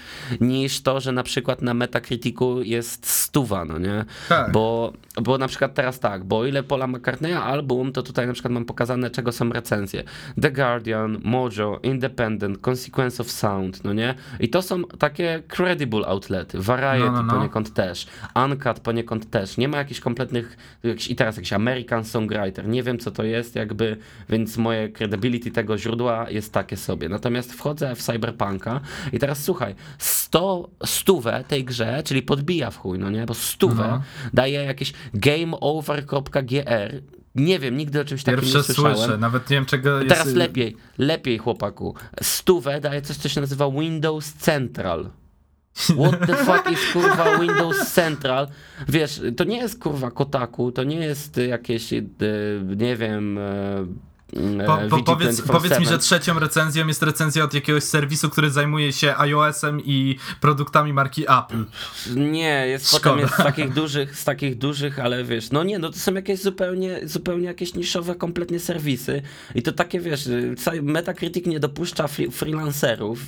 niż 0.42 0.82
to, 0.82 1.00
że 1.00 1.12
na 1.12 1.24
przykład 1.24 1.62
na 1.62 1.74
Metacriticu 1.74 2.64
jest 2.64 3.10
stuwa, 3.10 3.66
no 3.66 3.78
nie? 3.78 4.06
Tak. 4.30 4.52
Bo, 4.52 4.94
bo 5.22 5.38
na 5.38 5.48
przykład 5.48 5.74
teraz 5.74 6.00
tak, 6.00 6.24
bo 6.24 6.46
ile 6.46 6.64
Paula 6.64 6.88
McCartneya 6.88 7.34
album, 7.34 7.92
to 7.92 8.04
tutaj 8.04 8.28
na 8.28 8.34
przykład 8.34 8.54
mam 8.54 8.66
pokazane, 8.66 9.10
czego 9.10 9.32
są 9.32 9.50
recenzje. 9.50 10.04
The 10.42 10.52
Guardian, 10.52 11.18
Mojo, 11.24 11.80
Independent, 11.84 12.68
Consequence 12.68 13.24
of 13.24 13.32
Sound, 13.32 13.84
no 13.84 13.94
nie? 13.94 14.16
I 14.40 14.50
to 14.50 14.62
są 14.62 14.84
takie 14.84 15.44
credible 15.48 16.08
outlety, 16.08 16.60
Variety, 16.60 17.12
no, 17.12 17.24
no, 17.24 17.34
no 17.34 17.47
poniekąd 17.48 17.74
też. 17.74 18.08
Uncut 18.36 18.80
poniekąd 18.80 19.30
też. 19.30 19.58
Nie 19.58 19.68
ma 19.68 19.78
jakichś 19.78 20.00
kompletnych, 20.00 20.58
jakiś, 20.84 21.12
i 21.12 21.16
teraz 21.16 21.36
jakiś 21.36 21.54
American 21.54 22.06
Songwriter. 22.06 22.68
Nie 22.68 22.84
wiem, 22.84 23.00
co 23.00 23.12
to 23.12 23.24
jest, 23.24 23.56
jakby, 23.56 23.98
więc 24.30 24.58
moje 24.58 24.90
credibility 24.90 25.52
tego 25.52 25.78
źródła 25.78 26.30
jest 26.30 26.54
takie 26.54 26.78
sobie. 26.78 27.10
Natomiast 27.10 27.54
wchodzę 27.54 27.96
w 27.96 28.02
Cyberpunka 28.02 28.82
i 29.14 29.20
teraz 29.20 29.44
słuchaj, 29.44 29.76
100, 29.98 30.70
stówę 30.86 31.44
tej 31.48 31.64
grze, 31.64 32.02
czyli 32.06 32.22
podbija 32.22 32.72
w 32.72 32.78
chuj, 32.78 33.00
no 33.00 33.10
nie, 33.10 33.26
bo 33.26 33.34
stówę 33.34 33.88
no. 33.88 34.02
daje 34.34 34.64
jakieś 34.64 34.94
gameover.gr, 35.14 37.02
nie 37.36 37.60
wiem, 37.60 37.78
nigdy 37.78 38.02
o 38.02 38.06
czymś 38.06 38.24
takim 38.24 38.42
Pierwsze 38.42 38.58
nie 38.58 38.64
słyszałem. 38.64 38.98
słyszę, 38.98 39.18
nawet 39.18 39.50
nie 39.50 39.58
wiem 39.58 39.66
czego 39.66 40.02
jest... 40.02 40.10
Teraz 40.10 40.34
lepiej, 40.34 40.78
lepiej 40.98 41.38
chłopaku. 41.38 41.96
Stówę 42.22 42.82
daje 42.82 43.02
coś, 43.02 43.18
co 43.18 43.30
się 43.30 43.42
nazywa 43.42 43.72
Windows 43.72 44.34
Central. 44.34 45.10
What 45.96 46.28
the 46.28 46.36
fuck 46.36 46.72
is 46.72 46.80
kurwa 46.94 47.40
Windows 47.40 47.94
Central? 47.94 48.48
Wiesz, 48.88 49.22
to 49.38 49.44
nie 49.44 49.58
jest 49.58 49.80
kurwa 49.80 50.12
Kotaku, 50.12 50.72
to 50.72 50.84
nie 50.84 50.96
jest 50.96 51.38
jakieś, 51.38 51.94
e, 51.94 52.02
nie 52.78 52.96
wiem, 52.96 53.38
e, 53.38 53.86
po, 54.66 54.78
po, 54.90 55.04
powiedz, 55.04 55.42
powiedz 55.42 55.80
mi, 55.80 55.86
że 55.86 55.98
trzecią 55.98 56.40
recenzją 56.40 56.88
jest 56.88 57.04
recenzja 57.04 57.44
od 57.44 57.54
jakiegoś 57.54 57.84
serwisu, 57.84 58.30
który 58.30 58.52
zajmuje 58.52 58.94
się 58.94 59.18
iOS-em 59.18 59.82
i 59.86 60.16
produktami 60.42 60.94
marki 60.94 61.24
Apple. 61.24 61.66
Nie, 62.16 62.68
jest 62.68 62.88
Szkoda. 62.90 63.04
potem 63.04 63.20
jest 63.20 63.34
z 63.34 63.38
takich 63.38 63.74
dużych, 63.74 64.18
z 64.18 64.24
takich 64.24 64.58
dużych, 64.58 65.00
ale 65.00 65.24
wiesz, 65.24 65.52
no 65.52 65.64
nie, 65.64 65.80
no 65.80 65.90
to 65.90 66.00
są 66.00 66.14
jakieś 66.14 66.42
zupełnie, 66.42 67.00
zupełnie 67.04 67.46
jakieś 67.46 67.74
niszowe 67.74 68.16
kompletnie 68.16 68.60
serwisy 68.60 69.22
i 69.56 69.62
to 69.62 69.72
takie, 69.72 70.00
wiesz, 70.00 70.30
Metacritic 70.82 71.46
nie 71.46 71.60
dopuszcza 71.60 72.08
freelancerów, 72.32 73.20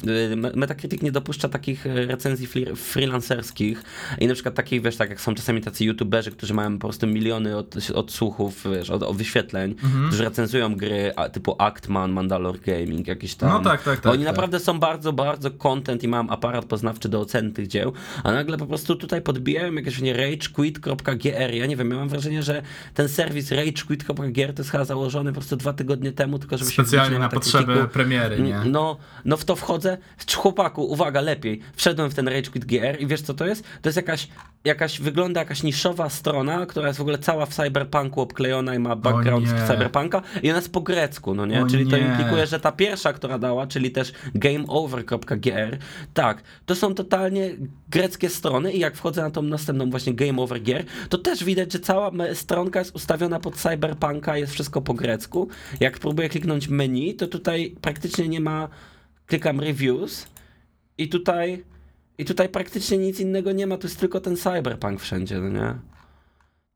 Metacritic 0.56 1.02
nie 1.02 1.12
dopuszcza 1.12 1.50
takich 1.50 1.86
recenzji 1.86 2.48
freelancerskich 2.76 3.84
i 4.20 4.28
na 4.28 4.34
przykład 4.34 4.56
takich, 4.56 4.82
wiesz, 4.82 4.96
tak 4.98 5.10
jak 5.10 5.22
są 5.22 5.36
czasami 5.36 5.62
tacy 5.62 5.86
youtuberzy, 5.86 6.32
którzy 6.32 6.54
mają 6.54 6.74
po 6.74 6.88
prostu 6.88 7.08
miliony 7.08 7.58
od, 7.58 7.76
odsłuchów, 7.94 8.64
wiesz, 8.76 8.90
od, 8.90 9.04
od 9.04 9.18
wyświetleń, 9.18 9.76
mhm. 9.84 10.08
którzy 10.08 10.24
recenzują 10.24 10.76
gry 10.76 10.89
gry 10.90 11.14
typu 11.32 11.56
Actman, 11.58 12.12
Mandalor 12.12 12.60
Gaming, 12.60 13.08
jakieś 13.08 13.36
tam. 13.36 13.50
No 13.50 13.60
tak, 13.70 13.84
tak, 13.84 14.00
tak. 14.00 14.14
Oni 14.14 14.24
tak. 14.24 14.34
naprawdę 14.34 14.60
są 14.60 14.80
bardzo, 14.80 15.14
bardzo 15.14 15.52
content 15.52 16.04
i 16.04 16.08
mają 16.08 16.30
aparat 16.30 16.66
poznawczy 16.66 17.10
do 17.10 17.20
oceny 17.20 17.52
tych 17.52 17.68
dzieł, 17.68 17.94
a 18.24 18.32
nagle 18.32 18.58
po 18.58 18.66
prostu 18.66 18.96
tutaj 18.96 19.22
podbijają 19.22 19.74
jakieś 19.74 20.02
nie 20.02 20.14
ragequit.gr. 20.14 21.54
Ja 21.54 21.66
nie 21.66 21.76
wiem, 21.76 21.92
ja 21.92 21.98
mam 21.98 22.10
wrażenie, 22.10 22.44
że 22.44 22.62
ten 22.94 23.10
serwis 23.10 23.52
ragequit.gr 23.52 24.54
to 24.54 24.62
jest 24.62 24.72
chyba 24.72 24.86
założony 24.86 25.32
po 25.32 25.40
prostu 25.40 25.56
dwa 25.56 25.74
tygodnie 25.74 26.12
temu, 26.12 26.40
tylko 26.40 26.58
żeby 26.58 26.72
Specjalnie 26.72 27.16
się 27.16 27.20
na 27.20 27.30
potrzeby 27.30 27.88
premiery, 27.88 28.40
nie? 28.40 28.60
No, 28.66 28.98
no 29.26 29.38
w 29.38 29.46
to 29.46 29.56
wchodzę. 29.56 29.98
Chłopaku, 30.36 30.84
uwaga, 30.84 31.22
lepiej. 31.22 31.60
Wszedłem 31.76 32.10
w 32.10 32.16
ten 32.16 32.28
ragequit.gr 32.28 33.02
i 33.02 33.08
wiesz 33.08 33.22
co 33.22 33.34
to 33.34 33.46
jest? 33.46 33.64
To 33.82 33.90
jest 33.90 33.98
jakaś, 33.98 34.28
jakaś 34.66 35.02
wygląda 35.02 35.40
jakaś 35.40 35.64
niszowa 35.64 36.10
strona, 36.10 36.66
która 36.66 36.88
jest 36.88 37.00
w 37.00 37.02
ogóle 37.02 37.18
cała 37.18 37.46
w 37.46 37.56
cyberpunku 37.56 38.22
obklejona 38.22 38.76
i 38.76 38.80
ma 38.80 38.96
background 38.96 39.48
cyberpunka 39.68 40.22
i 40.44 40.50
ona 40.50 40.58
jest 40.58 40.72
po 40.80 40.84
grecku, 40.84 41.36
no 41.36 41.46
nie? 41.46 41.64
O 41.64 41.68
czyli 41.68 41.86
nie. 41.86 41.92
to 41.92 41.98
implikuje, 41.98 42.48
że 42.48 42.60
ta 42.60 42.72
pierwsza, 42.72 43.14
która 43.14 43.40
dała, 43.40 43.68
czyli 43.68 43.92
też 43.92 44.14
gameover.gr, 44.36 45.78
tak, 46.14 46.44
to 46.66 46.76
są 46.76 46.96
totalnie 46.96 47.56
greckie 47.90 48.30
strony 48.30 48.74
i 48.74 48.80
jak 48.80 48.96
wchodzę 48.96 49.22
na 49.22 49.32
tą 49.32 49.42
następną 49.42 49.90
właśnie 49.90 50.14
Game 50.14 50.42
Over 50.42 50.62
Gear, 50.62 50.84
to 51.10 51.18
też 51.18 51.44
widać, 51.44 51.74
że 51.74 51.80
cała 51.80 52.12
stronka 52.34 52.80
jest 52.80 52.96
ustawiona 52.96 53.40
pod 53.40 53.56
cyberpunka, 53.56 54.38
jest 54.38 54.54
wszystko 54.54 54.82
po 54.82 54.94
grecku. 54.94 55.50
Jak 55.80 56.00
próbuję 56.00 56.30
kliknąć 56.30 56.68
menu, 56.68 57.16
to 57.16 57.28
tutaj 57.28 57.76
praktycznie 57.82 58.28
nie 58.28 58.40
ma, 58.40 58.70
klikam 59.26 59.60
reviews 59.60 60.28
i 60.98 61.10
tutaj 61.10 61.64
i 62.18 62.26
tutaj 62.26 62.50
praktycznie 62.50 62.98
nic 62.98 63.20
innego 63.20 63.52
nie 63.52 63.68
ma, 63.68 63.78
tu 63.78 63.88
jest 63.88 64.00
tylko 64.00 64.20
ten 64.20 64.38
cyberpunk 64.38 65.00
wszędzie, 65.02 65.40
no 65.40 65.50
nie? 65.50 65.99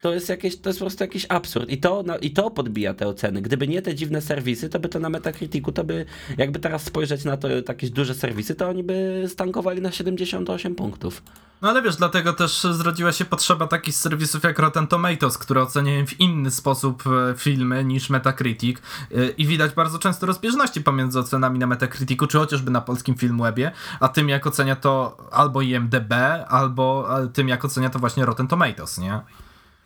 To 0.04 0.14
jest, 0.14 0.30
jakieś, 0.30 0.58
to 0.58 0.70
jest 0.70 0.80
po 0.80 0.86
prostu 0.86 1.04
jakiś 1.04 1.26
absurd. 1.30 1.70
I 1.70 1.78
to, 1.78 2.04
no, 2.06 2.18
I 2.18 2.32
to 2.32 2.52
podbija 2.52 2.94
te 2.94 3.08
oceny. 3.08 3.42
Gdyby 3.42 3.68
nie 3.68 3.82
te 3.82 3.96
dziwne 3.96 4.22
serwisy, 4.22 4.70
to 4.70 4.80
by 4.80 4.90
to 4.90 5.00
na 5.00 5.10
Metacriticu, 5.10 5.72
to 5.72 5.84
by, 5.84 6.06
jakby 6.38 6.60
teraz 6.60 6.84
spojrzeć 6.84 7.26
na 7.26 7.38
to, 7.38 7.48
jakieś 7.68 7.90
duże 7.90 8.16
serwisy, 8.16 8.56
to 8.56 8.70
oni 8.70 8.84
by 8.84 9.26
stankowali 9.28 9.82
na 9.82 9.92
78 9.92 10.76
punktów. 10.76 11.24
No 11.62 11.70
ale 11.70 11.82
wiesz, 11.82 11.96
dlatego 11.96 12.34
też 12.34 12.62
zrodziła 12.62 13.12
się 13.12 13.26
potrzeba 13.26 13.68
takich 13.68 13.96
serwisów 13.96 14.44
jak 14.44 14.60
Rotten 14.60 14.88
Tomatoes, 14.88 15.38
które 15.38 15.62
oceniają 15.62 16.08
w 16.08 16.20
inny 16.20 16.52
sposób 16.52 17.04
e, 17.08 17.34
filmy 17.38 17.84
niż 17.84 18.10
Metacritic 18.10 18.78
e, 18.78 19.30
i 19.30 19.48
widać 19.48 19.74
bardzo 19.74 20.00
często 20.00 20.26
rozbieżności 20.26 20.82
pomiędzy 20.82 21.20
ocenami 21.20 21.60
na 21.60 21.68
Metacriticu, 21.68 22.28
czy 22.28 22.38
chociażby 22.38 22.72
na 22.72 22.82
polskim 22.82 23.16
Filmwebie, 23.16 23.72
a 24.00 24.08
tym 24.10 24.30
jak 24.30 24.48
ocenia 24.48 24.76
to 24.76 25.18
albo 25.32 25.62
IMDB, 25.62 26.14
albo 26.48 27.08
tym 27.34 27.48
jak 27.48 27.66
ocenia 27.66 27.90
to 27.90 28.00
właśnie 28.00 28.26
Rotten 28.26 28.48
Tomatoes, 28.48 28.98
nie? 28.98 29.22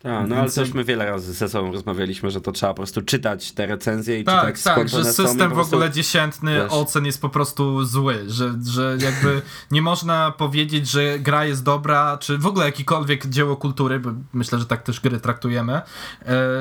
Tak, 0.02 0.28
no 0.28 0.36
ale 0.36 0.50
też 0.50 0.74
my 0.74 0.84
wiele 0.84 1.06
razy 1.06 1.32
ze 1.32 1.48
sobą 1.48 1.72
rozmawialiśmy, 1.72 2.30
że 2.30 2.40
to 2.40 2.52
trzeba 2.52 2.72
po 2.72 2.76
prostu 2.76 3.02
czytać 3.02 3.52
te 3.52 3.66
recenzje 3.66 4.20
i 4.20 4.24
tak, 4.24 4.40
czytać 4.40 4.62
tak, 4.62 4.88
skąd 4.88 5.04
że 5.04 5.12
system 5.12 5.54
w 5.54 5.58
ogóle 5.58 5.90
dziesiętny 5.90 6.54
wiesz. 6.54 6.72
ocen 6.72 7.06
jest 7.06 7.20
po 7.20 7.28
prostu 7.28 7.84
zły, 7.84 8.24
że, 8.26 8.54
że 8.66 8.96
jakby 9.00 9.42
nie 9.70 9.82
można 9.82 10.30
powiedzieć, 10.30 10.88
że 10.88 11.18
gra 11.18 11.44
jest 11.44 11.64
dobra, 11.64 12.18
czy 12.20 12.38
w 12.38 12.46
ogóle 12.46 12.66
jakikolwiek 12.66 13.26
dzieło 13.26 13.56
kultury, 13.56 14.00
bo 14.00 14.10
myślę, 14.32 14.58
że 14.58 14.66
tak 14.66 14.82
też 14.82 15.00
gry 15.00 15.20
traktujemy, 15.20 15.72
e, 15.72 15.82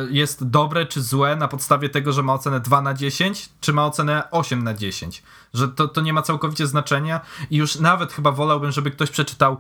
jest 0.10 0.50
dobre 0.50 0.86
czy 0.86 1.02
złe 1.02 1.36
na 1.36 1.48
podstawie 1.48 1.90
tego, 1.90 2.14
że 2.14 2.24
ma 2.24 2.34
ocenę 2.34 2.60
2 2.60 2.82
na 2.82 2.94
10, 2.94 3.50
czy 3.62 3.74
ma 3.74 3.86
ocenę 3.86 4.32
8 4.32 4.64
na 4.64 4.74
10. 4.74 5.24
Że 5.54 5.68
to, 5.68 5.88
to 5.88 6.02
nie 6.02 6.14
ma 6.14 6.22
całkowicie 6.22 6.68
znaczenia 6.68 7.22
i 7.50 7.58
już 7.58 7.80
nawet 7.80 8.14
chyba 8.14 8.32
wolałbym, 8.32 8.72
żeby 8.72 8.92
ktoś 8.92 9.10
przeczytał 9.12 9.58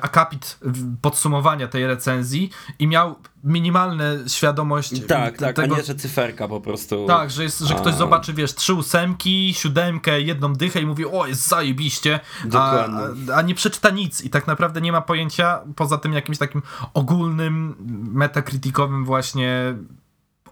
akapit 0.00 0.58
w- 0.62 0.96
podsumowania 1.00 1.68
tej 1.68 1.86
recenzji 1.86 2.50
i 2.78 2.86
miał 2.86 3.14
minimalną 3.44 4.04
świadomość 4.28 5.06
Tak, 5.06 5.38
tak, 5.38 5.56
tego, 5.56 5.74
a 5.74 5.78
nie, 5.78 5.84
że 5.84 5.94
cyferka 5.94 6.48
po 6.48 6.60
prostu. 6.60 7.06
tak, 7.06 7.30
że, 7.30 7.42
jest, 7.42 7.58
że 7.60 7.74
ktoś 7.74 7.94
A. 7.94 7.96
zobaczy, 7.96 8.32
wiesz, 8.34 8.54
trzy 8.54 8.74
ósemki, 8.74 9.54
siódemkę, 9.54 10.20
jedną 10.20 10.52
dychę 10.52 10.80
i 10.80 10.86
mówi, 10.86 11.06
o, 11.06 11.26
jest 11.26 11.48
zajebiście, 11.48 12.20
a, 12.54 12.86
a 13.34 13.42
nie 13.42 13.54
przeczyta 13.54 13.90
nic 13.90 14.20
i 14.24 14.30
tak 14.30 14.46
naprawdę 14.46 14.80
nie 14.80 14.92
ma 14.92 15.00
pojęcia, 15.00 15.60
poza 15.76 15.98
tym 15.98 16.12
jakimś 16.12 16.38
takim 16.38 16.62
ogólnym, 16.94 17.74
metakrytykowym 18.12 19.04
właśnie 19.04 19.74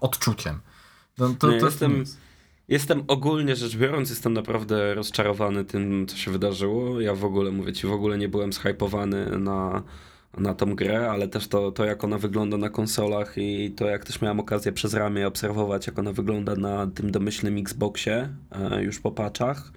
odczuciem. 0.01 0.61
No, 1.19 1.29
to, 1.39 1.51
Nie, 1.51 1.61
to, 1.61 1.67
jestem- 1.67 2.05
Jestem 2.69 3.05
ogólnie 3.09 3.57
rzecz 3.57 3.77
biorąc, 3.77 4.11
jestem 4.11 4.33
naprawdę 4.33 4.95
rozczarowany 4.95 5.65
tym, 5.65 6.07
co 6.07 6.17
się 6.17 6.31
wydarzyło. 6.31 7.01
Ja 7.01 7.15
w 7.15 7.25
ogóle, 7.25 7.51
mówię 7.51 7.73
ci, 7.73 7.87
w 7.87 7.93
ogóle 7.93 8.19
nie 8.19 8.29
byłem 8.29 8.53
zhypowany 8.53 9.39
na, 9.39 9.83
na 10.39 10.55
tą 10.55 10.75
grę, 10.75 11.11
ale 11.11 11.29
też 11.29 11.49
to, 11.49 11.73
to, 11.73 11.85
jak 11.85 12.05
ona 12.05 12.19
wygląda 12.19 12.57
na 12.57 12.71
konsolach 12.71 13.35
i 13.37 13.71
to, 13.71 13.87
jak 13.87 14.05
też 14.05 14.21
miałem 14.21 14.41
okazję 14.41 14.73
przez 14.73 14.95
ramię 14.95 15.27
obserwować, 15.27 15.87
jak 15.87 15.99
ona 15.99 16.13
wygląda 16.13 16.57
na 16.57 16.87
tym 16.87 17.11
domyślnym 17.11 17.59
Xboxie, 17.59 18.29
e, 18.53 18.83
już 18.83 19.01
po 19.01 19.11
patchach. 19.11 19.73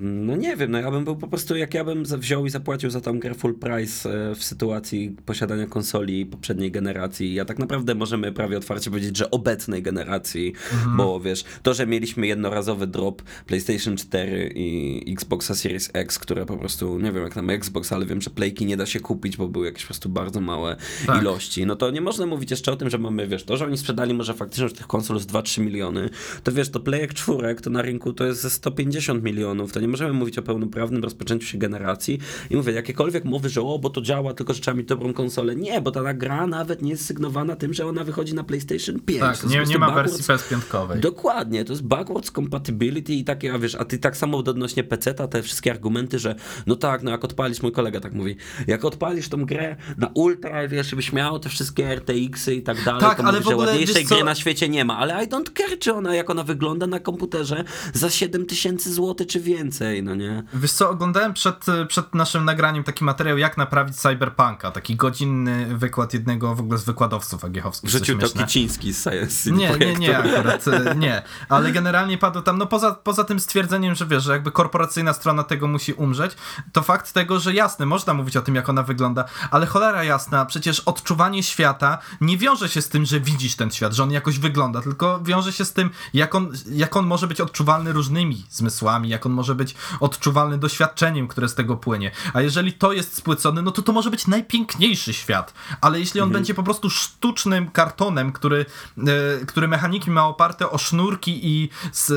No 0.00 0.36
nie 0.36 0.56
wiem, 0.56 0.70
no 0.70 0.78
ja 0.78 0.90
bym 0.90 1.04
był 1.04 1.16
po 1.16 1.28
prostu, 1.28 1.56
jak 1.56 1.74
ja 1.74 1.84
bym 1.84 2.04
wziął 2.04 2.46
i 2.46 2.50
zapłacił 2.50 2.90
za 2.90 3.00
tą 3.00 3.18
grę 3.18 3.34
full 3.34 3.54
price 3.54 4.30
e, 4.30 4.34
w 4.34 4.44
sytuacji 4.44 5.16
posiadania 5.26 5.66
konsoli 5.66 6.26
poprzedniej 6.26 6.70
generacji, 6.70 7.34
ja 7.34 7.44
tak 7.44 7.58
naprawdę 7.58 7.94
możemy 7.94 8.32
prawie 8.32 8.56
otwarcie 8.56 8.90
powiedzieć, 8.90 9.16
że 9.16 9.30
obecnej 9.30 9.82
generacji, 9.82 10.52
bo 10.96 11.20
wiesz, 11.20 11.44
to, 11.62 11.74
że 11.74 11.86
mieliśmy 11.86 12.26
jednorazowy 12.26 12.86
drop 12.86 13.22
PlayStation 13.46 13.96
4 13.96 14.52
i 14.54 15.12
Xboxa 15.12 15.54
Series 15.54 15.90
X, 15.92 16.18
które 16.18 16.46
po 16.46 16.56
prostu, 16.56 16.98
nie 16.98 17.12
wiem 17.12 17.22
jak 17.22 17.34
tam 17.34 17.50
Xbox, 17.50 17.92
ale 17.92 18.06
wiem, 18.06 18.20
że 18.20 18.30
playki 18.30 18.66
nie 18.66 18.76
da 18.76 18.86
się 18.86 19.00
kupić, 19.00 19.36
bo 19.36 19.48
były 19.48 19.66
jakieś 19.66 19.82
po 19.82 19.88
prostu 19.88 20.08
bardzo 20.08 20.40
małe 20.40 20.76
Tak. 21.06 21.22
ilości, 21.22 21.66
no 21.66 21.76
to 21.76 21.90
nie 21.90 22.00
można 22.00 22.26
mówić 22.26 22.50
jeszcze 22.50 22.72
o 22.72 22.76
tym, 22.76 22.90
że 22.90 22.98
mamy, 22.98 23.26
wiesz, 23.26 23.44
to, 23.44 23.56
że 23.56 23.64
oni 23.64 23.78
sprzedali 23.78 24.14
może 24.14 24.34
faktycznie 24.34 24.68
tych 24.70 24.86
konsol 24.86 25.20
z 25.20 25.26
2-3 25.26 25.60
miliony, 25.60 26.10
to 26.44 26.52
wiesz, 26.52 26.68
to 26.70 26.80
playek 26.80 27.14
czwórek, 27.14 27.60
to 27.60 27.70
na 27.70 27.82
rynku 27.82 28.12
to 28.12 28.24
jest 28.26 28.40
ze 28.40 28.50
150 28.50 29.24
milionów, 29.24 29.72
to 29.72 29.80
nie 29.80 29.87
możemy 29.88 30.12
mówić 30.12 30.38
o 30.38 30.42
pełnoprawnym 30.42 31.02
rozpoczęciu 31.02 31.46
się 31.46 31.58
generacji 31.58 32.18
i 32.50 32.56
mówię, 32.56 32.72
jakiekolwiek 32.72 33.24
mowy, 33.24 33.48
że 33.48 33.62
o, 33.62 33.78
bo 33.78 33.90
to 33.90 34.02
działa, 34.02 34.34
tylko 34.34 34.54
że 34.54 34.60
trzeba 34.60 34.76
mieć 34.76 34.86
dobrą 34.86 35.12
konsolę. 35.12 35.56
Nie, 35.56 35.80
bo 35.80 35.90
ta 35.90 36.14
gra 36.14 36.46
nawet 36.46 36.82
nie 36.82 36.90
jest 36.90 37.06
sygnowana 37.06 37.56
tym, 37.56 37.74
że 37.74 37.86
ona 37.86 38.04
wychodzi 38.04 38.34
na 38.34 38.44
PlayStation 38.44 39.00
5. 39.00 39.20
tak, 39.20 39.50
nie, 39.50 39.64
nie 39.64 39.78
ma 39.78 39.90
wersji 39.90 40.24
PS5-kowej. 40.24 41.00
Dokładnie, 41.00 41.64
to 41.64 41.72
jest 41.72 41.82
backwards 41.82 42.30
compatibility 42.30 43.12
i 43.12 43.24
takie, 43.24 43.54
a 43.54 43.58
wiesz, 43.58 43.74
a 43.74 43.84
ty 43.84 43.98
tak 43.98 44.16
samo 44.16 44.38
odnośnie 44.38 44.84
PC-ta, 44.84 45.28
te 45.28 45.42
wszystkie 45.42 45.70
argumenty, 45.70 46.18
że 46.18 46.34
no 46.66 46.76
tak, 46.76 47.02
no 47.02 47.10
jak 47.10 47.24
odpalisz, 47.24 47.62
mój 47.62 47.72
kolega 47.72 48.00
tak 48.00 48.12
mówi, 48.12 48.36
jak 48.66 48.84
odpalisz 48.84 49.28
tą 49.28 49.44
grę 49.44 49.76
na 49.98 50.10
ultra, 50.14 50.68
wiesz, 50.68 50.94
byś 50.94 51.12
miał 51.12 51.38
te 51.38 51.48
wszystkie 51.48 51.94
RTX-y 51.94 52.54
i 52.54 52.62
tak 52.62 52.84
dalej, 52.84 53.00
Tak, 53.00 53.18
to 53.18 53.24
ale 53.24 53.32
mówisz, 53.32 53.48
w 53.48 53.52
ogóle, 53.52 53.66
że 53.66 53.72
ładniejszej 53.72 54.04
gry 54.04 54.24
na 54.24 54.34
świecie 54.34 54.68
nie 54.68 54.84
ma, 54.84 54.98
ale 54.98 55.24
I 55.24 55.28
don't 55.28 55.52
care, 55.56 55.78
czy 55.78 55.94
ona, 55.94 56.14
jak 56.14 56.30
ona 56.30 56.44
wygląda 56.44 56.86
na 56.86 57.00
komputerze 57.00 57.64
za 57.94 58.10
7000 58.10 58.92
zł 58.92 59.26
czy 59.26 59.40
więcej, 59.40 59.77
no 60.02 60.14
nie? 60.14 60.42
Wiesz 60.54 60.72
co, 60.72 60.90
oglądałem 60.90 61.32
przed, 61.34 61.66
przed 61.88 62.14
naszym 62.14 62.44
nagraniem 62.44 62.84
taki 62.84 63.04
materiał, 63.04 63.38
jak 63.38 63.56
naprawić 63.56 63.96
Cyberpunka, 63.96 64.70
taki 64.70 64.96
godzinny 64.96 65.76
wykład 65.76 66.14
jednego 66.14 66.54
w 66.54 66.60
ogóle 66.60 66.78
z 66.78 66.84
wykładowców 66.84 67.44
agiechowskich. 67.44 67.90
co 67.90 67.96
Wrzucił 67.96 68.18
to. 68.18 68.28
Kiciński 68.28 68.92
z 68.92 69.02
Science 69.02 69.50
Nie, 69.50 69.70
nie, 69.78 69.94
nie, 69.94 70.18
akurat 70.18 70.68
e, 70.68 70.94
nie. 70.94 71.22
Ale 71.48 71.72
generalnie 71.72 72.18
padło 72.18 72.42
tam, 72.42 72.58
no 72.58 72.66
poza, 72.66 72.92
poza 72.92 73.24
tym 73.24 73.40
stwierdzeniem, 73.40 73.94
że 73.94 74.06
wiesz, 74.06 74.22
że 74.22 74.32
jakby 74.32 74.52
korporacyjna 74.52 75.12
strona 75.12 75.44
tego 75.44 75.68
musi 75.68 75.92
umrzeć, 75.92 76.36
to 76.72 76.82
fakt 76.82 77.12
tego, 77.12 77.40
że 77.40 77.54
jasne, 77.54 77.86
można 77.86 78.14
mówić 78.14 78.36
o 78.36 78.42
tym, 78.42 78.54
jak 78.54 78.68
ona 78.68 78.82
wygląda, 78.82 79.24
ale 79.50 79.66
cholera 79.66 80.04
jasna, 80.04 80.44
przecież 80.44 80.80
odczuwanie 80.80 81.42
świata 81.42 81.98
nie 82.20 82.38
wiąże 82.38 82.68
się 82.68 82.82
z 82.82 82.88
tym, 82.88 83.04
że 83.04 83.20
widzisz 83.20 83.56
ten 83.56 83.70
świat, 83.70 83.92
że 83.92 84.02
on 84.02 84.10
jakoś 84.10 84.38
wygląda, 84.38 84.82
tylko 84.82 85.20
wiąże 85.22 85.52
się 85.52 85.64
z 85.64 85.72
tym, 85.72 85.90
jak 86.14 86.34
on, 86.34 86.52
jak 86.70 86.96
on 86.96 87.06
może 87.06 87.26
być 87.26 87.40
odczuwalny 87.40 87.92
różnymi 87.92 88.46
zmysłami, 88.50 89.08
jak 89.08 89.26
on 89.26 89.32
może 89.32 89.54
być 89.54 89.67
odczuwalny 90.00 90.58
doświadczeniem, 90.58 91.28
które 91.28 91.48
z 91.48 91.54
tego 91.54 91.76
płynie. 91.76 92.10
A 92.32 92.40
jeżeli 92.40 92.72
to 92.72 92.92
jest 92.92 93.16
spłycone, 93.16 93.62
no 93.62 93.70
to 93.70 93.82
to 93.82 93.92
może 93.92 94.10
być 94.10 94.26
najpiękniejszy 94.26 95.12
świat. 95.12 95.54
Ale 95.80 96.00
jeśli 96.00 96.20
on 96.20 96.30
będzie 96.30 96.54
po 96.54 96.62
prostu 96.62 96.90
sztucznym 96.90 97.70
kartonem, 97.70 98.32
który, 98.32 98.66
e, 98.98 99.46
który 99.46 99.68
mechaniki 99.68 100.10
ma 100.10 100.26
oparte 100.26 100.70
o 100.70 100.78
sznurki 100.78 101.40
i 101.46 101.68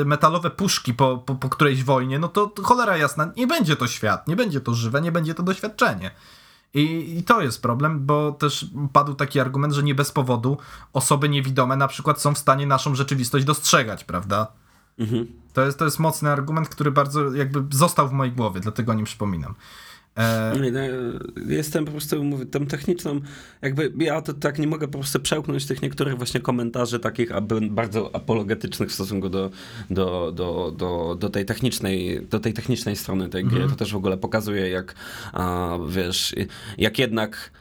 metalowe 0.05 0.49
puszki 0.49 0.93
po, 0.93 1.17
po, 1.17 1.35
po 1.35 1.49
którejś 1.49 1.83
wojnie, 1.83 2.19
no 2.19 2.27
to 2.27 2.51
cholera 2.63 2.97
jasna, 2.97 3.31
nie 3.37 3.47
będzie 3.47 3.75
to 3.75 3.87
świat, 3.87 4.27
nie 4.27 4.35
będzie 4.35 4.61
to 4.61 4.73
żywe, 4.73 5.01
nie 5.01 5.11
będzie 5.11 5.33
to 5.33 5.43
doświadczenie. 5.43 6.11
I, 6.73 7.17
I 7.17 7.23
to 7.23 7.41
jest 7.41 7.61
problem, 7.61 8.05
bo 8.05 8.31
też 8.31 8.65
padł 8.93 9.13
taki 9.13 9.39
argument, 9.39 9.73
że 9.73 9.83
nie 9.83 9.95
bez 9.95 10.11
powodu 10.11 10.57
osoby 10.93 11.29
niewidome 11.29 11.75
na 11.75 11.87
przykład 11.87 12.21
są 12.21 12.33
w 12.33 12.37
stanie 12.37 12.67
naszą 12.67 12.95
rzeczywistość 12.95 13.45
dostrzegać, 13.45 14.03
prawda? 14.03 14.47
Mhm. 15.01 15.27
To 15.53 15.65
jest, 15.65 15.79
to 15.79 15.85
jest 15.85 15.99
mocny 15.99 16.29
argument, 16.29 16.69
który 16.69 16.91
bardzo 16.91 17.35
jakby 17.35 17.77
został 17.77 18.07
w 18.07 18.11
mojej 18.11 18.33
głowie, 18.33 18.59
dlatego 18.61 18.91
o 18.91 18.95
nim 18.95 19.05
przypominam. 19.05 19.55
E, 20.17 20.53
Nie, 20.61 20.71
no, 20.71 20.79
Jestem 21.47 21.85
po 21.85 21.91
prostu, 21.91 22.23
mówię, 22.23 22.45
tą 22.45 22.65
techniczną, 22.65 23.21
jakby 23.61 23.93
ja 23.97 24.21
to 24.21 24.33
tak 24.33 24.59
nie 24.59 24.67
mogę 24.67 24.87
po 24.87 24.97
prostu 24.97 25.19
przełknąć 25.19 25.65
tych 25.65 25.81
niektórych 25.81 26.17
właśnie 26.17 26.39
komentarzy 26.39 26.99
takich 26.99 27.31
aby 27.31 27.61
bardzo 27.61 28.15
apologetycznych 28.15 28.89
w 28.89 28.93
stosunku 28.93 29.29
do, 29.29 29.49
do, 29.89 30.31
do, 30.31 30.73
do, 30.77 31.17
do 31.19 31.29
tej 31.29 31.45
technicznej, 31.45 32.27
do 32.29 32.39
tej 32.39 32.53
technicznej 32.53 32.95
strony 32.95 33.29
tej 33.29 33.45
gry. 33.45 33.67
To 33.67 33.75
też 33.75 33.93
w 33.93 33.95
ogóle 33.95 34.17
pokazuje 34.17 34.69
jak, 34.69 34.95
a, 35.33 35.77
wiesz, 35.89 36.35
jak 36.77 36.99
jednak 36.99 37.51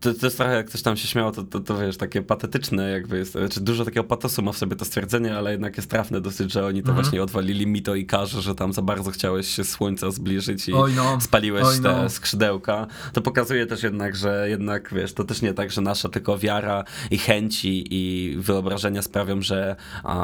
to, 0.00 0.14
to 0.14 0.26
jest 0.26 0.36
trochę, 0.36 0.54
jak 0.54 0.66
ktoś 0.66 0.82
tam 0.82 0.96
się 0.96 1.08
śmiało, 1.08 1.32
to, 1.32 1.42
to, 1.42 1.60
to 1.60 1.78
wiesz, 1.78 1.96
takie 1.96 2.22
patetyczne 2.22 2.90
jakby 2.90 3.18
jest, 3.18 3.32
znaczy 3.32 3.60
dużo 3.60 3.84
takiego 3.84 4.04
patosu 4.04 4.42
ma 4.42 4.52
w 4.52 4.58
sobie 4.58 4.76
to 4.76 4.84
stwierdzenie, 4.84 5.36
ale 5.36 5.52
jednak 5.52 5.76
jest 5.76 5.90
trafne 5.90 6.20
dosyć, 6.20 6.52
że 6.52 6.66
oni 6.66 6.82
to 6.82 6.92
właśnie 6.92 7.22
odwalili 7.22 7.66
mito 7.66 7.94
i 7.94 8.06
karze, 8.06 8.42
że 8.42 8.54
tam 8.54 8.72
za 8.72 8.82
bardzo 8.82 9.10
chciałeś 9.10 9.48
się 9.48 9.64
słońca 9.64 10.10
zbliżyć 10.10 10.68
i 10.68 10.72
no, 10.72 11.20
spaliłeś 11.20 11.64
oj 11.64 11.76
te 11.82 12.02
no. 12.02 12.10
skrzydełka, 12.10 12.86
to 13.12 13.20
pokazuje 13.20 13.66
też 13.66 13.82
jednak, 13.82 14.16
że 14.16 14.46
jednak, 14.48 14.94
wiesz, 14.94 15.14
to 15.14 15.24
też 15.24 15.42
nie 15.42 15.54
tak, 15.54 15.70
że 15.70 15.80
nasza 15.80 16.08
tylko 16.08 16.38
wiara 16.38 16.84
i 17.10 17.18
chęci 17.18 17.84
i 17.90 18.34
wyobrażenia 18.38 19.02
sprawią, 19.02 19.42
że 19.42 19.76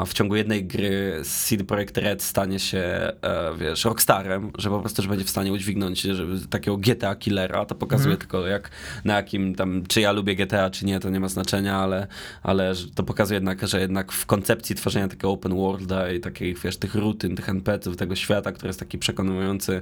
w 0.05 0.13
ciągu 0.13 0.35
jednej 0.35 0.65
gry 0.65 1.21
CD 1.23 1.63
Projekt 1.63 1.97
Red 1.97 2.23
stanie 2.23 2.59
się, 2.59 2.77
e, 2.77 3.13
wiesz, 3.57 3.85
rockstarem, 3.85 4.51
że 4.57 4.69
po 4.69 4.79
prostu, 4.79 5.01
że 5.01 5.09
będzie 5.09 5.25
w 5.25 5.29
stanie 5.29 5.53
udźwignąć 5.53 6.01
żeby, 6.01 6.47
takiego 6.47 6.77
GTA 6.77 7.15
killera, 7.15 7.65
to 7.65 7.75
pokazuje 7.75 8.17
tylko 8.17 8.47
jak, 8.47 8.69
na 9.05 9.15
jakim 9.15 9.40
tam, 9.57 9.83
czy 9.87 10.01
ja 10.01 10.11
lubię 10.11 10.35
GTA, 10.35 10.69
czy 10.69 10.85
nie, 10.85 10.99
to 10.99 11.09
nie 11.09 11.19
ma 11.19 11.27
znaczenia, 11.27 11.77
ale, 11.77 12.07
ale 12.43 12.73
to 12.95 13.03
pokazuje 13.03 13.35
jednak, 13.35 13.67
że 13.67 13.79
jednak 13.81 14.11
w 14.11 14.25
koncepcji 14.25 14.75
tworzenia 14.75 15.07
takiego 15.07 15.31
open 15.31 15.55
worlda 15.55 16.11
i 16.11 16.19
takich, 16.19 16.59
wiesz, 16.59 16.77
tych 16.77 16.95
rutyn, 16.95 17.35
tych 17.35 17.49
NPC-ów, 17.49 17.97
tego 17.97 18.15
świata, 18.15 18.51
który 18.51 18.69
jest 18.69 18.79
taki 18.79 18.97
przekonujący 18.97 19.81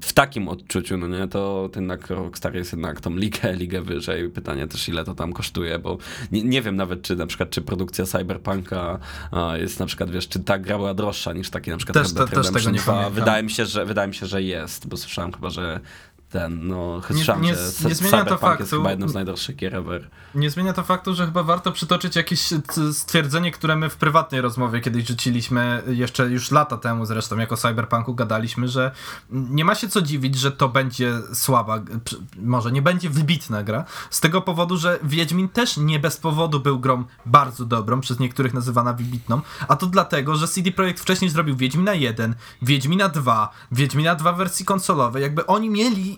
w 0.00 0.12
takim 0.12 0.48
odczuciu, 0.48 0.96
no 0.96 1.08
nie, 1.08 1.28
to 1.28 1.70
jednak 1.76 2.10
Rockstar 2.10 2.54
jest 2.54 2.72
jednak 2.72 3.00
tą 3.00 3.16
ligę, 3.16 3.52
ligę 3.54 3.82
wyżej. 3.82 4.30
Pytanie 4.30 4.66
też, 4.66 4.88
ile 4.88 5.04
to 5.04 5.14
tam 5.14 5.32
kosztuje, 5.32 5.78
bo 5.78 5.98
nie, 6.32 6.42
nie 6.42 6.62
wiem 6.62 6.76
nawet, 6.76 7.02
czy 7.02 7.16
na 7.16 7.26
przykład, 7.26 7.50
czy 7.50 7.62
produkcja 7.62 8.04
Cyberpunka 8.06 8.98
jest 9.54 9.80
na 9.80 9.86
przykład, 9.86 10.10
wiesz, 10.10 10.28
czy 10.28 10.40
ta 10.40 10.58
gra 10.58 10.76
była 10.76 10.94
droższa 10.94 11.32
niż 11.32 11.50
taki 11.50 11.70
na 11.70 11.76
przykład 11.76 11.94
Też- 11.94 12.06
Red 12.06 12.14
Dead 12.14 12.30
te- 12.30 12.36
też 12.36 12.46
tego 12.46 12.58
Redemption 12.58 12.72
nie 12.72 12.80
2. 12.80 12.92
pamiętam. 12.92 13.12
Wydaje 13.14 13.42
mi 13.42 13.50
się, 13.50 13.66
że 13.66 13.86
wydaje 13.86 14.08
mi 14.08 14.14
się, 14.14 14.26
że 14.26 14.42
jest, 14.42 14.88
bo 14.88 14.96
słyszałem 14.96 15.32
chyba, 15.32 15.50
że 15.50 15.80
ten, 16.30 16.66
no, 16.68 17.00
słyszałem, 17.06 17.42
nie- 17.42 17.54
że 17.54 17.88
nie 17.88 17.94
zmienia 17.94 18.24
to 18.24 18.24
Cyberpunk 18.24 18.60
jest 18.60 18.72
faktu- 18.72 18.76
chyba 18.76 18.90
jedną 18.90 19.08
z 19.08 19.14
najdroższych 19.14 19.56
gier 19.56 19.74
ever. 19.74 20.08
Nie 20.34 20.50
zmienia 20.50 20.72
to 20.72 20.82
faktu, 20.82 21.14
że 21.14 21.26
chyba 21.26 21.42
warto 21.42 21.72
przytoczyć 21.72 22.16
jakieś 22.16 22.40
c- 22.48 22.94
stwierdzenie, 22.94 23.50
które 23.52 23.76
my 23.76 23.90
w 23.90 23.96
prywatnej 23.96 24.40
rozmowie 24.40 24.80
kiedyś 24.80 25.06
rzuciliśmy, 25.08 25.82
jeszcze 25.86 26.30
już 26.30 26.50
lata 26.50 26.76
temu 26.76 27.06
zresztą, 27.06 27.36
jako 27.38 27.56
Cyberpunku 27.56 28.14
gadaliśmy, 28.14 28.68
że 28.68 28.90
nie 29.30 29.64
ma 29.64 29.74
się 29.74 29.88
co 29.88 30.02
dziwić, 30.02 30.34
że 30.38 30.52
to 30.52 30.68
będzie 30.68 31.12
słaba, 31.34 31.78
może 32.38 32.72
nie 32.72 32.82
będzie 32.82 33.10
wybitna 33.10 33.62
gra, 33.62 33.84
z 34.10 34.20
tego 34.20 34.42
powodu, 34.42 34.76
że 34.76 34.98
Wiedźmin 35.02 35.48
też 35.48 35.76
nie 35.76 35.98
bez 36.00 36.16
powodu 36.16 36.60
był 36.60 36.78
grą 36.80 37.04
bardzo 37.26 37.64
dobrą, 37.64 38.00
przez 38.00 38.18
niektórych 38.18 38.54
nazywana 38.54 38.92
wybitną, 38.92 39.40
a 39.68 39.76
to 39.76 39.86
dlatego, 39.86 40.36
że 40.36 40.48
CD 40.48 40.72
Projekt 40.72 41.00
wcześniej 41.00 41.30
zrobił 41.30 41.56
Wiedźmina 41.56 41.94
1, 41.94 42.34
Wiedźmina 42.62 43.08
2, 43.08 43.52
Wiedźmina 43.72 44.14
2 44.14 44.32
w 44.32 44.36
wersji 44.36 44.64
konsolowej, 44.64 45.22
jakby 45.22 45.46
oni 45.46 45.70
mieli 45.70 46.15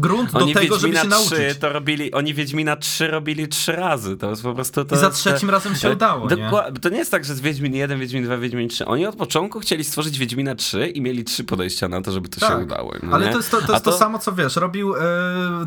grunt 0.00 0.32
do 0.32 0.38
oni 0.38 0.54
tego, 0.54 0.78
żeby 0.78 0.92
Wiedźmina 0.94 1.16
się 1.18 1.26
3 1.26 1.34
nauczyć. 1.38 1.58
to 1.58 1.72
robili, 1.72 2.12
oni 2.12 2.34
Wiedźmina 2.34 2.76
3 2.76 3.08
robili 3.08 3.48
trzy 3.48 3.72
razy, 3.72 4.16
to 4.16 4.30
jest 4.30 4.42
po 4.42 4.54
prostu... 4.54 4.84
To 4.84 4.94
I 4.96 4.98
za 4.98 5.10
trzecim 5.10 5.50
razem 5.50 5.74
się 5.76 5.90
udało, 5.90 6.28
nie? 6.30 6.50
To 6.82 6.88
nie 6.88 6.96
jest 6.98 7.10
tak, 7.10 7.24
że 7.24 7.34
z 7.34 7.40
Wiedźmin 7.40 7.74
1, 7.74 8.00
Wiedźmin 8.00 8.24
2, 8.24 8.36
Wiedźmin 8.38 8.68
3. 8.68 8.86
Oni 8.86 9.06
od 9.06 9.16
początku 9.16 9.60
chcieli 9.60 9.84
stworzyć 9.84 10.18
Wiedźmina 10.18 10.54
3 10.54 10.86
i 10.88 11.00
mieli 11.00 11.24
trzy 11.24 11.44
podejścia 11.44 11.88
na 11.88 12.02
to, 12.02 12.12
żeby 12.12 12.28
to 12.28 12.40
się 12.40 12.46
Tak. 12.46 12.62
udało. 12.62 12.92
no 13.02 13.12
Ale 13.16 13.26
nie? 13.26 13.32
to 13.32 13.38
jest 13.38 13.50
to, 13.50 13.62
to, 13.62 13.72
jest 13.72 13.84
to 13.84 13.92
samo, 13.92 14.18
co 14.18 14.32
wiesz, 14.32 14.56
robił 14.56 14.94
e, 14.96 15.00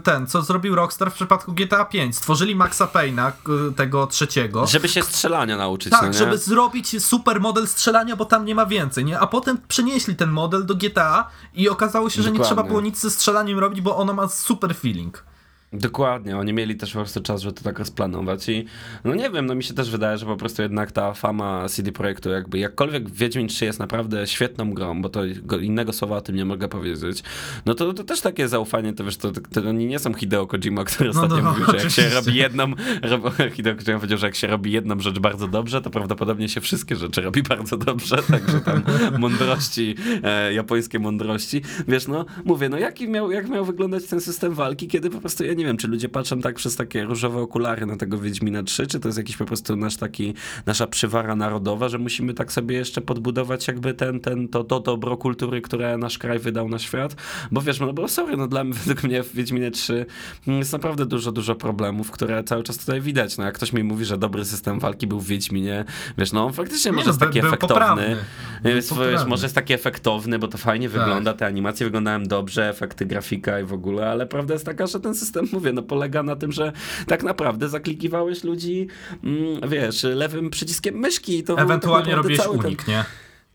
ten, 0.04 0.28
co 0.28 0.42
zrobił 0.42 0.76
Rockstar 0.76 1.12
w 1.12 1.14
przypadku 1.14 1.54
GTA 1.54 1.86
5. 1.86 2.16
Stworzyli 2.16 2.56
Maxa 2.56 2.86
Payne'a, 2.86 3.32
k- 3.32 3.52
tego 3.76 4.08
trzeciego. 4.08 4.68
Żeby 4.68 4.88
się 4.88 5.02
strzelania 5.04 5.58
nauczyć, 5.58 5.92
no 5.92 6.00
Tak, 6.00 6.08
nie? 6.14 6.18
żeby 6.20 6.38
zrobić 6.38 7.04
super 7.06 7.42
model 7.42 7.68
strzelania, 7.68 8.16
bo 8.16 8.26
tam 8.26 8.46
nie 8.46 8.56
ma 8.56 8.66
więcej, 8.66 9.06
nie? 9.06 9.20
A 9.20 9.28
potem 9.28 9.58
przenieśli 9.68 10.16
ten 10.16 10.30
model 10.30 10.66
do 10.66 10.76
GTA 10.76 11.30
i 11.54 11.70
okazało 11.70 12.10
się, 12.10 12.22
że 12.22 12.32
nie 12.32 12.38
Dokładnie. 12.38 12.46
trzeba 12.56 12.64
było 12.68 12.82
nic 12.82 13.00
ze 13.00 13.10
strzelaniem 13.10 13.49
robić, 13.58 13.82
bo 13.82 13.98
ono 13.98 14.14
ma 14.14 14.28
super 14.28 14.76
feeling. 14.76 15.24
Dokładnie, 15.74 16.38
oni 16.38 16.54
mieli 16.54 16.76
też 16.76 16.92
po 16.92 17.00
prostu 17.00 17.22
czas, 17.22 17.42
żeby 17.42 17.54
to 17.54 17.64
tak 17.64 17.80
rozplanować 17.80 18.50
i 18.50 18.66
no 19.04 19.16
nie 19.16 19.30
wiem, 19.30 19.46
no 19.46 19.56
mi 19.56 19.64
się 19.64 19.74
też 19.74 19.92
wydaje, 19.92 20.18
że 20.18 20.26
po 20.26 20.36
prostu 20.36 20.62
jednak 20.62 20.92
ta 20.92 21.14
fama 21.14 21.70
CD 21.70 21.92
Projektu 21.92 22.30
jakby, 22.30 22.60
jakkolwiek 22.60 23.10
Wiedźmin 23.10 23.48
3 23.48 23.66
jest 23.66 23.80
naprawdę 23.80 24.28
świetną 24.28 24.74
grą, 24.74 25.02
bo 25.02 25.10
to 25.10 25.22
go, 25.44 25.58
innego 25.58 25.94
słowa 25.94 26.18
o 26.18 26.22
tym 26.22 26.36
nie 26.36 26.46
mogę 26.46 26.68
powiedzieć, 26.68 27.24
no 27.66 27.74
to, 27.74 27.94
to 27.94 28.04
też 28.04 28.22
takie 28.22 28.48
zaufanie, 28.48 28.94
to 28.94 29.04
wiesz, 29.04 29.18
to, 29.18 29.32
to, 29.32 29.42
to 29.42 29.70
oni 29.70 29.86
nie 29.86 30.00
są 30.00 30.14
Hideo 30.14 30.48
Kojima, 30.48 30.84
który 30.84 31.12
No, 31.14 31.22
ostatnio 31.22 31.44
no, 31.44 31.52
mówił, 31.52 31.66
że 31.66 31.78
jak 31.78 31.90
się 31.90 32.10
robi 32.10 32.36
jedną, 32.36 32.66
rob, 33.02 33.34
Hideo 33.56 33.76
Kojima 33.76 34.00
powiedział, 34.00 34.18
że 34.18 34.28
jak 34.28 34.36
się 34.36 34.48
robi 34.48 34.72
jedną 34.72 35.00
rzecz 35.00 35.20
bardzo 35.20 35.48
dobrze, 35.48 35.82
to 35.82 35.90
prawdopodobnie 35.90 36.50
się 36.50 36.62
wszystkie 36.62 36.96
rzeczy 36.96 37.22
robi 37.22 37.44
bardzo 37.44 37.78
dobrze, 37.78 38.24
także 38.32 38.62
tam 38.62 38.84
mądrości, 39.20 39.96
e, 40.24 40.54
japońskie 40.54 41.00
mądrości, 41.00 41.62
wiesz, 41.88 42.08
no 42.08 42.26
mówię, 42.46 42.70
no 42.70 42.78
jaki 42.78 43.08
miał, 43.08 43.32
jak 43.32 43.50
miał 43.50 43.66
wyglądać 43.66 44.06
ten 44.06 44.22
system 44.22 44.54
walki, 44.54 44.88
kiedy 44.88 45.10
po 45.10 45.20
prostu, 45.20 45.44
ja 45.44 45.59
nie 45.60 45.66
wiem, 45.66 45.78
czy 45.78 45.88
ludzie 45.88 46.10
patrzą 46.10 46.42
tak 46.42 46.56
przez 46.56 46.76
takie 46.76 47.04
różowe 47.04 47.40
okulary 47.42 47.86
na 47.86 47.98
tego 47.98 48.18
Wiedźmina 48.18 48.64
3, 48.64 48.88
czy 48.88 49.00
to 49.00 49.08
jest 49.08 49.18
jakiś 49.18 49.38
po 49.38 49.46
prostu 49.46 49.76
nasz 49.76 49.96
taki, 49.98 50.34
nasza 50.66 50.88
przywara 50.88 51.36
narodowa, 51.36 51.90
że 51.90 51.98
musimy 51.98 52.34
tak 52.34 52.52
sobie 52.52 52.76
jeszcze 52.76 53.02
podbudować 53.02 53.68
jakby 53.68 53.94
ten, 53.94 54.20
ten, 54.20 54.48
to, 54.48 54.64
to 54.64 54.80
dobro 54.80 55.18
kultury, 55.18 55.62
które 55.62 55.98
nasz 55.98 56.18
kraj 56.18 56.40
wydał 56.40 56.70
na 56.70 56.80
świat, 56.80 57.16
bo 57.52 57.62
wiesz, 57.62 57.80
no 57.80 57.94
bo 57.94 58.08
sorry, 58.08 58.38
no 58.38 58.48
dla 58.48 58.64
mnie, 58.64 58.74
według 58.86 59.04
mnie 59.04 59.24
w 59.24 59.34
Wiedźminie 59.34 59.72
3 59.72 60.06
jest 60.48 60.74
naprawdę 60.74 61.06
dużo, 61.06 61.32
dużo 61.32 61.56
problemów, 61.56 62.12
które 62.12 62.44
cały 62.44 62.64
czas 62.64 62.78
tutaj 62.78 63.02
widać, 63.02 63.38
no 63.38 63.44
jak 63.44 63.56
ktoś 63.56 63.74
mi 63.74 63.84
mówi, 63.84 64.06
że 64.06 64.18
dobry 64.18 64.46
system 64.46 64.80
walki 64.80 65.08
był 65.08 65.20
w 65.20 65.28
Wiedźminie, 65.28 65.86
wiesz, 66.18 66.32
no 66.32 66.46
on 66.46 66.54
faktycznie 66.54 66.92
Nie, 66.92 66.96
może 66.96 67.06
no, 67.06 67.10
jest 67.12 67.20
taki 67.20 67.40
efektowny, 67.40 67.68
poprawny. 67.68 68.16
Jest, 68.64 68.90
poprawny. 68.90 69.26
może 69.30 69.46
jest 69.46 69.56
taki 69.56 69.74
efektowny, 69.74 70.40
bo 70.40 70.48
to 70.48 70.58
fajnie 70.58 70.90
Tak. 70.90 71.00
wygląda, 71.00 71.34
te 71.34 71.46
animacje 71.46 71.86
wyglądają 71.86 72.24
dobrze, 72.24 72.70
efekty 72.70 73.06
grafika 73.06 73.60
i 73.60 73.64
w 73.64 73.74
ogóle, 73.74 74.10
ale 74.10 74.26
prawda 74.28 74.54
jest 74.54 74.66
taka, 74.66 74.88
że 74.88 75.00
ten 75.00 75.16
system, 75.16 75.48
mówię, 75.54 75.74
no 75.74 75.84
polega 75.84 76.24
na 76.24 76.36
tym, 76.36 76.52
że 76.52 76.72
tak 77.08 77.24
naprawdę 77.24 77.70
zaklikiwałeś 77.70 78.44
ludzi, 78.44 78.88
mm, 79.24 79.70
wiesz, 79.70 80.04
lewym 80.04 80.50
przyciskiem 80.50 80.96
myszki 80.96 81.38
i 81.38 81.44
to 81.44 81.60
Ewentualnie 81.60 82.08
tak 82.08 82.16
robiłeś 82.16 82.40
cały 82.40 82.58
ten- 82.58 82.66
unik, 82.66 82.88
nie? 82.88 83.06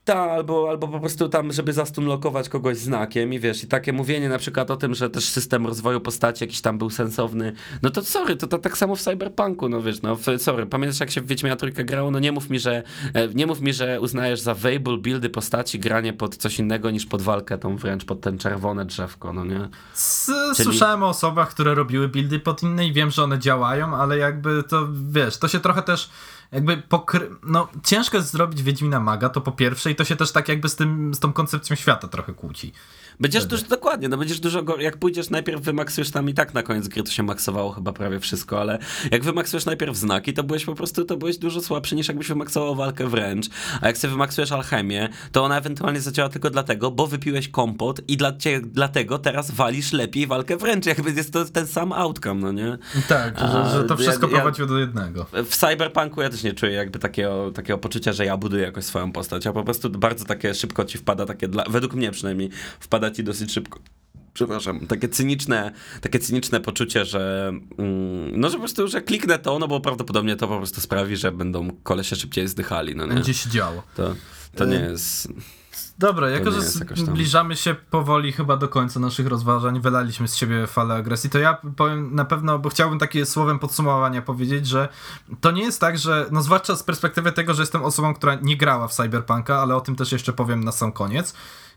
Tak, 0.05 0.17
albo, 0.31 0.71
albo 0.71 0.89
po 0.89 1.01
prostu 1.01 1.29
tam, 1.29 1.53
żeby 1.53 1.73
zastunlokować 1.73 2.49
kogoś 2.49 2.77
znakiem 2.77 3.33
i 3.33 3.41
wiesz, 3.41 3.65
i 3.65 3.67
takie 3.67 3.93
mówienie 3.93 4.29
na 4.29 4.39
przykład 4.39 4.71
o 4.71 4.77
tym, 4.77 4.95
że 4.95 5.11
też 5.11 5.25
system 5.25 5.67
rozwoju 5.67 6.01
postaci 6.01 6.45
jakiś 6.45 6.61
tam 6.61 6.79
był 6.79 6.91
sensowny, 6.91 7.53
no 7.83 7.91
to 7.91 8.05
sorry, 8.05 8.37
to, 8.37 8.47
to 8.47 8.59
tak 8.59 8.79
samo 8.79 8.97
w 8.97 9.01
Cyberpunku, 9.03 9.69
no 9.69 9.83
wiesz, 9.83 10.03
no 10.03 10.17
sorry, 10.39 10.67
pamiętasz 10.67 11.01
jak 11.01 11.11
się 11.11 11.21
w 11.21 11.27
Wiedźmia 11.27 11.57
trójkę 11.57 11.85
grało, 11.85 12.11
no 12.11 12.19
nie 12.19 12.33
mów 12.33 12.51
mi, 12.51 12.59
że 12.59 12.83
e, 13.15 13.29
nie 13.29 13.47
mów 13.47 13.61
mi, 13.61 13.73
że 13.73 14.01
uznajesz 14.01 14.41
za 14.41 14.55
weighable 14.55 14.97
buildy 14.99 15.31
postaci 15.31 15.79
granie 15.79 16.13
pod 16.13 16.37
coś 16.37 16.59
innego 16.59 16.91
niż 16.91 17.07
pod 17.07 17.23
walkę 17.23 17.59
tą 17.59 17.77
wręcz, 17.77 18.05
pod 18.05 18.21
ten 18.21 18.39
czerwone 18.39 18.85
drzewko, 18.85 19.33
no 19.33 19.45
nie? 19.45 19.69
S- 19.95 20.31
Czyli- 20.57 20.65
Słyszałem 20.65 21.03
o 21.03 21.09
osobach, 21.09 21.51
które 21.51 21.75
robiły 21.75 22.09
buildy 22.09 22.41
pod 22.41 22.63
inne 22.63 22.87
i 22.87 22.93
wiem, 22.93 23.11
że 23.11 23.25
one 23.25 23.39
działają, 23.39 23.97
ale 23.97 24.19
jakby 24.19 24.63
to, 24.69 24.89
wiesz, 25.11 25.39
to 25.39 25.49
się 25.49 25.61
trochę 25.61 25.83
też 25.83 26.11
jakby 26.55 26.77
pokry... 26.77 27.31
No, 27.43 27.69
ciężko 27.83 28.17
jest 28.17 28.31
zrobić 28.31 28.63
Wiedźmina 28.63 29.01
Maga, 29.01 29.29
to 29.29 29.41
po 29.41 29.53
pierwsze 29.53 29.91
i 29.91 29.95
to 29.95 30.05
się 30.05 30.17
też 30.17 30.33
tak 30.33 30.49
jakby 30.49 30.69
z 30.69 30.77
tym, 30.77 31.15
z 31.15 31.21
tą 31.21 31.33
koncepcją 31.33 31.77
świata 31.77 32.09
trochę 32.09 32.33
kłóci. 32.33 32.73
Będziesz 33.21 33.47
dużo, 33.47 33.65
dokładnie, 33.67 34.09
no 34.09 34.17
będziesz 34.17 34.41
dużo, 34.41 34.63
jak 34.79 34.97
pójdziesz 34.97 35.31
najpierw 35.31 35.63
wymaksujesz 35.63 36.11
tam 36.11 36.29
i 36.29 36.35
tak 36.35 36.55
na 36.55 36.63
koniec 36.63 36.89
gry 36.89 37.03
to 37.03 37.11
się 37.11 37.23
maksowało 37.23 37.73
chyba 37.73 37.93
prawie 37.93 38.21
wszystko, 38.21 38.61
ale 38.61 38.79
jak 39.11 39.25
wymaksujesz 39.25 39.67
najpierw 39.67 39.97
znaki, 39.97 40.33
to 40.35 40.43
byłeś 40.45 40.65
po 40.65 40.75
prostu, 40.75 41.05
to 41.05 41.17
byłeś 41.17 41.39
dużo 41.39 41.61
słabszy 41.61 41.97
niż 41.97 42.09
jakbyś 42.09 42.29
wymaksował 42.29 42.75
walkę 42.75 43.09
wręcz, 43.09 43.47
a 43.81 43.87
jak 43.87 43.99
sobie 43.99 44.11
wymaksujesz 44.11 44.53
alchemię, 44.53 45.09
to 45.33 45.45
ona 45.45 45.59
ewentualnie 45.59 46.01
zadziała 46.01 46.29
tylko 46.29 46.51
dlatego, 46.51 46.91
bo 46.91 47.07
wypiłeś 47.07 47.49
kompot 47.49 48.01
i 48.09 48.17
dla 48.17 48.33
dlatego 48.63 49.19
teraz 49.19 49.51
walisz 49.51 49.93
lepiej 49.93 50.27
walkę 50.27 50.57
wręcz, 50.57 50.87
jakby 50.87 51.13
jest 51.13 51.33
to 51.33 51.45
ten 51.45 51.67
sam 51.67 51.93
outcome, 51.93 52.41
no 52.41 52.53
nie? 52.53 52.79
Tak, 53.09 53.35
A, 53.39 53.53
że, 53.53 53.71
że 53.71 53.85
to 53.85 53.95
ja- 53.95 54.01
wszystko 54.01 54.27
ja- 54.27 54.35
prowadziło 54.35 54.69
do 54.69 54.79
jednego. 54.79 55.27
W 55.33 55.57
Cyberpunku 55.57 56.23
ja 56.23 56.31
też 56.31 56.43
nie 56.43 56.53
czuję 56.53 56.73
jakby 56.73 56.99
takiego, 56.99 57.51
takiego 57.55 57.79
poczucia, 57.79 58.13
że 58.13 58.25
ja 58.25 58.37
buduję 58.37 58.63
jakoś 58.63 58.85
swoją 58.85 59.13
postać, 59.13 59.47
a 59.47 59.53
po 59.53 59.65
prostu 59.65 59.91
bardzo 59.91 60.25
takie 60.25 60.55
szybko 60.55 60.85
ci 60.85 60.99
wpada, 60.99 61.27
takie 61.27 61.49
dla, 61.49 61.65
według 61.71 61.95
mnie 61.95 62.11
przynajmniej, 62.11 62.51
wpada 62.81 63.04
ci 63.11 63.25
dosyć 63.25 63.53
szybko. 63.53 63.81
Przepraszam, 64.35 64.87
takie 64.87 65.09
cyniczne, 65.09 65.73
takie 66.01 66.19
cyniczne 66.19 66.61
poczucie, 66.61 67.05
że 67.05 67.53
mm, 67.79 68.41
no, 68.41 68.49
że 68.49 68.55
po 68.55 68.61
prostu, 68.61 68.89
że 68.89 69.03
kliknę 69.03 69.39
to, 69.39 69.59
no 69.59 69.69
bo 69.69 69.81
prawdopodobnie 69.81 70.37
to 70.37 70.49
po 70.49 70.57
prostu 70.57 70.81
sprawi, 70.81 71.17
że 71.17 71.33
będą 71.33 71.71
kolesie 71.83 72.17
szybciej 72.17 72.49
zdychali, 72.49 72.97
no 72.97 73.07
nie? 73.07 73.15
Będzie 73.15 73.35
się 73.35 73.51
działo. 73.51 73.83
To, 73.97 74.15
to 74.57 74.65
nie 74.65 74.77
jest... 74.77 75.29
Dobra, 75.99 76.31
jako 76.31 76.51
że 76.51 76.63
zbliżamy 76.95 77.57
się 77.57 77.75
powoli 77.75 78.33
chyba 78.33 78.57
do 78.57 78.69
końca 78.69 79.01
naszych 79.01 79.27
rozważań, 79.27 79.81
wylaliśmy 79.81 80.29
z 80.29 80.37
siebie 80.37 80.67
falę 80.67 80.95
agresji, 80.95 81.31
to 81.31 81.39
ja 81.39 81.59
powiem 81.77 82.15
na 82.15 82.25
pewno, 82.25 82.59
bo 82.59 82.69
chciałbym 82.69 82.99
takie 82.99 83.27
słowem 83.27 83.59
podsumowania 83.59 84.23
powiedzieć, 84.23 84.67
że 84.67 84.89
to 85.41 85.51
nie 85.51 85.63
jest 85.63 85.81
tak, 85.81 85.99
że, 85.99 86.27
no 86.31 86.43
zwłaszcza 86.43 86.77
z 86.77 86.83
perspektywy 86.83 87.33
tego, 87.33 87.55
że 87.55 87.63
jestem 87.63 87.83
osobą, 87.83 88.15
która 88.15 88.35
nie 88.43 88.57
grała 88.57 88.89
w 88.89 88.95
Cyberpunka, 88.95 89.63
ale 89.63 89.77
o 89.77 89.81
tym 89.81 89.97
też 89.97 90.13
jeszcze 90.13 90.33
powiem 90.33 90.65
na 90.65 90.73
sam 90.73 90.93
koniec, 90.93 91.35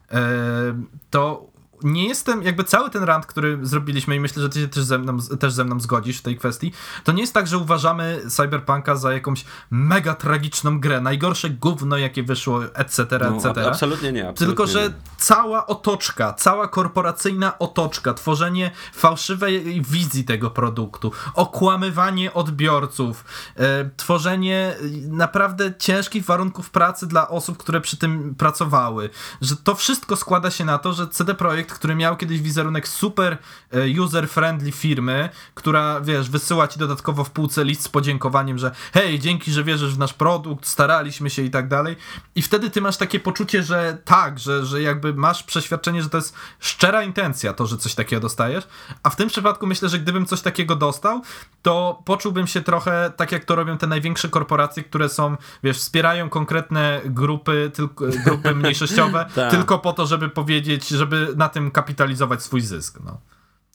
to 0.09 1.49
nie 1.83 2.07
jestem, 2.07 2.43
jakby 2.43 2.63
cały 2.63 2.89
ten 2.89 3.03
rant, 3.03 3.25
który 3.25 3.59
zrobiliśmy 3.61 4.15
i 4.15 4.19
myślę, 4.19 4.43
że 4.43 4.49
ty 4.49 4.59
się 4.61 4.67
też 4.67 4.83
ze, 4.83 4.97
mną, 4.97 5.17
też 5.39 5.53
ze 5.53 5.63
mną 5.63 5.79
zgodzisz 5.79 6.17
w 6.17 6.21
tej 6.21 6.37
kwestii, 6.37 6.73
to 7.03 7.11
nie 7.11 7.21
jest 7.21 7.33
tak, 7.33 7.47
że 7.47 7.57
uważamy 7.57 8.21
Cyberpunka 8.29 8.95
za 8.95 9.13
jakąś 9.13 9.45
mega 9.69 10.13
tragiczną 10.15 10.79
grę, 10.79 11.01
najgorsze 11.01 11.49
gówno, 11.49 11.97
jakie 11.97 12.23
wyszło, 12.23 12.65
etc., 12.65 13.03
etc. 13.03 13.53
No, 13.55 13.67
absolutnie 13.67 14.11
nie. 14.11 14.29
Absolutnie 14.29 14.47
Tylko, 14.47 14.67
że 14.67 14.83
nie. 14.83 14.93
cała 15.17 15.67
otoczka, 15.67 16.33
cała 16.33 16.67
korporacyjna 16.67 17.59
otoczka, 17.59 18.13
tworzenie 18.13 18.71
fałszywej 18.93 19.81
wizji 19.81 20.23
tego 20.23 20.49
produktu, 20.49 21.11
okłamywanie 21.33 22.33
odbiorców, 22.33 23.25
e, 23.55 23.89
tworzenie 23.97 24.75
e, 24.79 25.07
naprawdę 25.07 25.73
ciężkich 25.79 26.25
warunków 26.25 26.69
pracy 26.69 27.07
dla 27.07 27.29
osób, 27.29 27.57
które 27.57 27.81
przy 27.81 27.97
tym 27.97 28.35
pracowały, 28.35 29.09
że 29.41 29.55
to 29.55 29.75
wszystko 29.75 30.15
składa 30.15 30.51
się 30.51 30.65
na 30.65 30.77
to, 30.77 30.93
że 30.93 31.07
CD 31.07 31.35
Projekt, 31.35 31.66
który 31.73 31.95
miał 31.95 32.17
kiedyś 32.17 32.41
wizerunek 32.41 32.87
super 32.87 33.37
e, 33.71 33.77
user-friendly 33.77 34.71
firmy, 34.71 35.29
która, 35.53 36.01
wiesz, 36.01 36.29
wysyła 36.29 36.67
ci 36.67 36.79
dodatkowo 36.79 37.23
w 37.23 37.31
półce 37.31 37.65
list 37.65 37.83
z 37.83 37.89
podziękowaniem, 37.89 38.57
że 38.57 38.71
hej, 38.93 39.19
dzięki, 39.19 39.51
że 39.51 39.63
wierzysz 39.63 39.95
w 39.95 39.97
nasz 39.97 40.13
produkt, 40.13 40.65
staraliśmy 40.65 41.29
się 41.29 41.41
i 41.41 41.49
tak 41.49 41.67
dalej. 41.67 41.95
I 42.35 42.41
wtedy 42.41 42.69
ty 42.69 42.81
masz 42.81 42.97
takie 42.97 43.19
poczucie, 43.19 43.63
że 43.63 43.97
tak, 44.05 44.39
że, 44.39 44.65
że 44.65 44.81
jakby 44.81 45.13
masz 45.13 45.43
przeświadczenie, 45.43 46.03
że 46.03 46.09
to 46.09 46.17
jest 46.17 46.35
szczera 46.59 47.03
intencja, 47.03 47.53
to, 47.53 47.65
że 47.65 47.77
coś 47.77 47.95
takiego 47.95 48.21
dostajesz. 48.21 48.67
A 49.03 49.09
w 49.09 49.15
tym 49.15 49.29
przypadku 49.29 49.67
myślę, 49.67 49.89
że 49.89 49.99
gdybym 49.99 50.25
coś 50.25 50.41
takiego 50.41 50.75
dostał, 50.75 51.21
to 51.61 52.01
poczułbym 52.05 52.47
się 52.47 52.61
trochę 52.61 53.11
tak, 53.15 53.31
jak 53.31 53.45
to 53.45 53.55
robią 53.55 53.77
te 53.77 53.87
największe 53.87 54.29
korporacje, 54.29 54.83
które 54.83 55.09
są, 55.09 55.37
wiesz, 55.63 55.77
wspierają 55.77 56.29
konkretne 56.29 57.01
grupy, 57.05 57.71
tylko, 57.73 58.05
grupy 58.25 58.55
mniejszościowe, 58.61 59.25
Tak. 59.35 59.51
tylko 59.51 59.79
po 59.79 59.93
to, 59.93 60.05
żeby 60.05 60.29
powiedzieć, 60.29 60.87
żeby 60.87 61.33
na 61.35 61.49
tym 61.49 61.56
kapitalizować 61.71 62.43
swój 62.43 62.61
zysk. 62.61 62.99
No. 63.05 63.21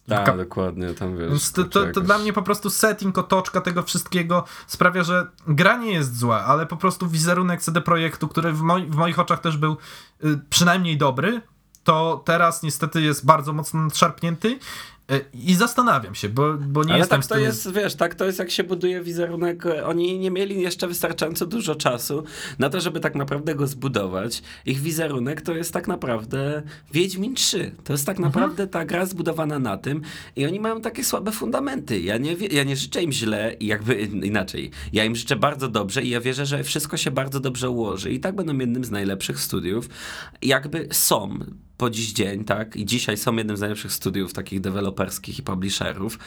Tak, 0.09 0.27
Ka- 0.27 0.37
dokładnie, 0.37 0.95
tam 0.95 1.17
wiesz. 1.17 1.31
Więc 1.31 1.53
to, 1.53 1.65
to, 1.65 1.69
to 1.71 1.87
jakoś- 1.87 2.05
dla 2.05 2.19
mnie 2.19 2.33
po 2.33 2.43
prostu 2.43 2.71
setting, 2.71 3.19
otoczka 3.19 3.61
tego 3.61 3.83
wszystkiego 3.83 4.45
sprawia, 4.67 5.03
że 5.03 5.27
gra 5.47 5.77
nie 5.77 5.93
jest 5.93 6.19
zła, 6.19 6.45
ale 6.45 6.67
po 6.67 6.77
prostu 6.77 7.09
wizerunek 7.09 7.63
CD 7.63 7.81
Projektu, 7.81 8.29
który 8.29 8.53
w, 8.53 8.61
moi, 8.61 8.87
w 8.87 8.95
moich 8.97 9.19
oczach 9.19 9.41
też 9.41 9.57
był 9.57 9.77
y, 10.25 10.41
przynajmniej 10.51 10.99
dobry, 10.99 11.41
to 11.85 12.23
teraz 12.25 12.63
niestety 12.63 13.03
jest 13.03 13.27
bardzo 13.27 13.53
mocno 13.53 13.81
nadszarpnięty 13.83 14.59
i 15.35 15.55
zastanawiam 15.55 16.15
się, 16.15 16.29
bo, 16.29 16.55
bo 16.55 16.85
nie 16.85 16.91
Ale 16.91 16.99
jestem 16.99 17.21
tak 17.21 17.29
to 17.29 17.35
tym... 17.35 17.45
jest, 17.45 17.73
wiesz, 17.73 17.95
tak 17.95 18.15
to 18.15 18.25
jest 18.25 18.39
jak 18.39 18.51
się 18.51 18.65
buduje 18.65 19.03
wizerunek. 19.03 19.65
Oni 19.87 20.19
nie 20.19 20.31
mieli 20.31 20.61
jeszcze 20.61 20.89
wystarczająco 20.89 21.47
dużo 21.47 21.75
czasu 21.75 22.25
na 22.59 22.71
to, 22.71 22.81
żeby 22.81 23.01
tak 23.01 23.15
naprawdę 23.15 23.55
go 23.55 23.67
zbudować. 23.67 24.43
Ich 24.67 24.81
wizerunek 24.81 25.41
to 25.41 25.55
jest 25.55 25.73
tak 25.73 25.89
naprawdę 25.89 26.63
Wiedźmin 26.93 27.35
3. 27.35 27.75
To 27.85 27.93
jest 27.93 28.07
tak 28.07 28.17
Mhm. 28.17 28.33
naprawdę 28.33 28.67
ta 28.67 28.85
gra 28.85 29.07
zbudowana 29.07 29.59
na 29.59 29.77
tym 29.77 30.03
i 30.37 30.47
oni 30.47 30.61
mają 30.61 30.81
takie 30.81 31.05
słabe 31.05 31.33
fundamenty. 31.33 32.01
Ja 32.01 32.19
nie, 32.19 32.37
ja 32.51 32.65
nie 32.65 32.77
życzę 32.77 33.03
im 33.03 33.13
źle 33.13 33.57
i 33.61 33.67
jakby 33.67 33.95
inaczej. 34.33 34.71
Ja 34.93 35.05
im 35.05 35.17
życzę 35.17 35.37
bardzo 35.37 35.69
dobrze 35.69 36.03
i 36.03 36.09
ja 36.11 36.21
wierzę, 36.21 36.47
że 36.47 36.65
wszystko 36.65 36.97
się 36.97 37.11
bardzo 37.11 37.41
dobrze 37.41 37.71
ułoży 37.71 38.13
i 38.13 38.21
tak 38.21 38.35
będą 38.37 38.59
jednym 38.59 38.85
z 38.85 38.91
najlepszych 38.91 39.41
studiów. 39.41 39.89
Jakby 40.43 40.89
są 40.93 41.39
po 41.77 41.91
dziś 41.91 42.13
dzień, 42.13 42.45
tak? 42.45 42.77
I 42.77 42.85
dzisiaj 42.85 43.17
są 43.17 43.37
jednym 43.37 43.57
z 43.57 43.61
najlepszych 43.61 43.93
studiów 43.93 44.33
takich 44.33 44.61
deweloperskich 44.61 45.39
i 45.39 45.43
publisherów. 45.43 46.19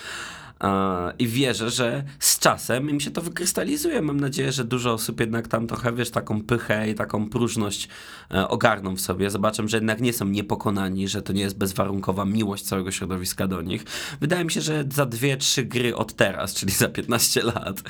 I 1.20 1.28
wierzę, 1.28 1.70
że 1.70 2.04
z 2.20 2.40
czasem 2.40 2.90
im 2.90 3.00
się 3.00 3.12
to 3.12 3.22
wykrystalizuje. 3.22 4.02
Mam 4.02 4.20
nadzieję, 4.20 4.52
że 4.52 4.64
dużo 4.64 4.94
osób 4.94 5.20
jednak 5.20 5.48
tam 5.48 5.68
trochę, 5.68 5.94
wiesz, 5.94 6.10
taką 6.10 6.42
pychę 6.42 6.90
i 6.90 6.96
taką 6.96 7.30
próżność 7.30 7.90
e, 8.32 8.48
ogarną 8.48 8.96
w 8.96 9.02
sobie. 9.02 9.30
Zobaczą, 9.30 9.68
że 9.68 9.78
jednak 9.78 10.02
nie 10.02 10.14
są 10.14 10.26
niepokonani, 10.26 11.08
że 11.08 11.22
to 11.22 11.34
nie 11.34 11.42
jest 11.42 11.58
bezwarunkowa 11.58 12.26
miłość 12.26 12.64
całego 12.64 12.92
środowiska 12.92 13.48
do 13.48 13.62
nich. 13.62 13.84
Wydaje 14.22 14.46
mi 14.46 14.52
się, 14.52 14.62
że 14.62 14.86
za 14.92 15.06
dwie, 15.06 15.38
trzy 15.38 15.64
gry 15.64 15.96
od 15.96 16.14
teraz, 16.14 16.54
czyli 16.54 16.72
za 16.72 16.90
15 16.90 17.44
lat, 17.44 17.84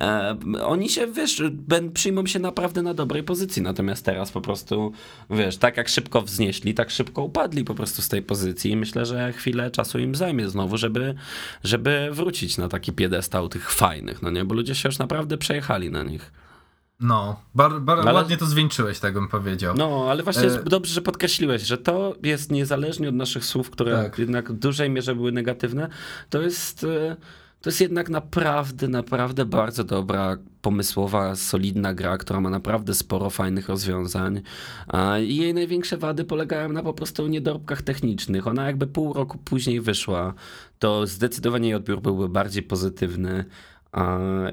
e, 0.00 0.36
oni 0.62 0.88
się, 0.88 1.06
wiesz, 1.06 1.42
przyjmą 1.94 2.26
się 2.26 2.38
naprawdę 2.38 2.82
na 2.82 2.94
dobrej 2.94 3.22
pozycji. 3.22 3.62
Natomiast 3.62 4.04
teraz 4.04 4.30
po 4.30 4.40
prostu, 4.40 4.92
wiesz, 5.30 5.56
tak 5.56 5.76
jak 5.76 5.88
szybko 5.88 6.22
wznieśli, 6.22 6.74
tak 6.74 6.90
szybko 6.90 7.22
upadli 7.22 7.64
po 7.64 7.74
prostu 7.74 8.02
z 8.02 8.08
tej 8.08 8.22
pozycji. 8.22 8.70
I 8.70 8.76
myślę, 8.76 9.06
że 9.06 9.32
chwilę 9.32 9.70
czasu 9.70 9.98
im 9.98 10.14
zajmie 10.14 10.48
znowu, 10.48 10.76
żeby, 10.76 11.14
żeby 11.64 12.03
wrócić 12.10 12.58
na 12.58 12.68
taki 12.68 12.92
piedestał 12.92 13.48
tych 13.48 13.70
fajnych, 13.70 14.22
no 14.22 14.30
nie? 14.30 14.44
Bo 14.44 14.54
ludzie 14.54 14.74
się 14.74 14.88
już 14.88 14.98
naprawdę 14.98 15.38
przejechali 15.38 15.90
na 15.90 16.02
nich. 16.02 16.32
No, 17.00 17.40
bar, 17.54 17.80
bar, 17.80 17.98
ale... 17.98 18.12
ładnie 18.12 18.36
to 18.36 18.46
zwieńczyłeś, 18.46 18.98
tak 18.98 19.14
bym 19.14 19.28
powiedział. 19.28 19.74
No, 19.76 20.06
ale 20.10 20.22
właśnie 20.22 20.42
e... 20.42 20.62
dobrze, 20.62 20.94
że 20.94 21.02
podkreśliłeś, 21.02 21.62
że 21.62 21.78
to 21.78 22.14
jest 22.22 22.50
niezależnie 22.50 23.08
od 23.08 23.14
naszych 23.14 23.44
słów, 23.44 23.70
które 23.70 24.02
tak. 24.04 24.18
jednak 24.18 24.52
w 24.52 24.58
dużej 24.58 24.90
mierze 24.90 25.14
były 25.14 25.32
negatywne, 25.32 25.88
to 26.30 26.42
jest, 26.42 26.84
e, 26.84 27.16
to 27.64 27.70
jest 27.70 27.80
jednak 27.80 28.10
naprawdę, 28.10 28.88
naprawdę 28.88 29.44
bardzo 29.44 29.84
dobra, 29.84 30.36
pomysłowa, 30.62 31.36
solidna 31.36 31.94
gra, 31.94 32.18
która 32.18 32.40
ma 32.40 32.50
naprawdę 32.50 32.94
sporo 32.94 33.30
fajnych 33.30 33.68
rozwiązań. 33.68 34.42
I 35.26 35.36
jej 35.36 35.54
największe 35.54 35.96
wady 35.96 36.24
polegają 36.24 36.68
na 36.68 36.82
po 36.82 36.92
prostu 36.92 37.26
niedorobkach 37.26 37.82
technicznych. 37.82 38.46
Ona 38.46 38.66
jakby 38.66 38.86
pół 38.86 39.12
roku 39.12 39.38
później 39.38 39.80
wyszła, 39.80 40.34
to 40.78 41.06
zdecydowanie 41.06 41.68
jej 41.68 41.74
odbiór 41.74 42.00
byłby 42.00 42.28
bardziej 42.28 42.62
pozytywny. 42.62 43.44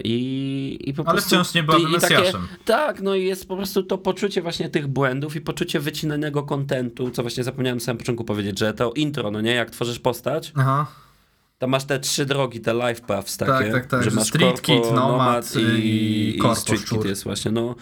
I, 0.04 0.80
i 0.82 0.94
po 0.94 1.04
Ale 1.04 1.12
prostu, 1.12 1.30
wciąż 1.30 1.54
nie 1.54 1.64
byłaby 1.64 2.02
takie, 2.02 2.32
Tak, 2.66 3.02
no 3.02 3.16
i 3.16 3.26
jest 3.26 3.48
po 3.48 3.58
prostu 3.58 3.84
to 3.84 3.98
poczucie 3.98 4.42
właśnie 4.42 4.70
tych 4.70 4.88
błędów 4.88 5.36
i 5.36 5.42
poczucie 5.42 5.80
wycinanego 5.80 6.44
kontentu, 6.44 7.10
co 7.10 7.22
właśnie 7.22 7.44
zapomniałem 7.44 7.78
na 7.78 7.84
samym 7.84 7.98
początku 7.98 8.24
powiedzieć, 8.24 8.60
że 8.60 8.74
to 8.74 8.92
intro, 8.92 9.32
no 9.32 9.42
nie, 9.42 9.54
jak 9.54 9.72
tworzysz 9.72 10.00
postać, 10.00 10.52
Aha 10.56 10.88
tam 11.62 11.70
masz 11.70 11.86
te 11.86 12.00
trzy 12.00 12.26
drogi, 12.26 12.60
te 12.60 12.74
life 12.74 13.02
paths 13.08 13.38
takie, 13.38 13.52
tak, 13.52 13.72
tak, 13.72 13.86
tak. 13.86 14.04
że 14.04 14.12
masz 14.12 14.28
Street 14.28 14.62
Corpo, 14.62 14.84
Kit, 14.84 14.96
Nomad 14.96 15.56
i, 15.56 15.60
i, 15.60 16.38
i 16.38 16.56
Street 16.56 16.86
Kit 16.86 17.06
jest 17.06 17.24
właśnie, 17.24 17.52
no. 17.52 17.76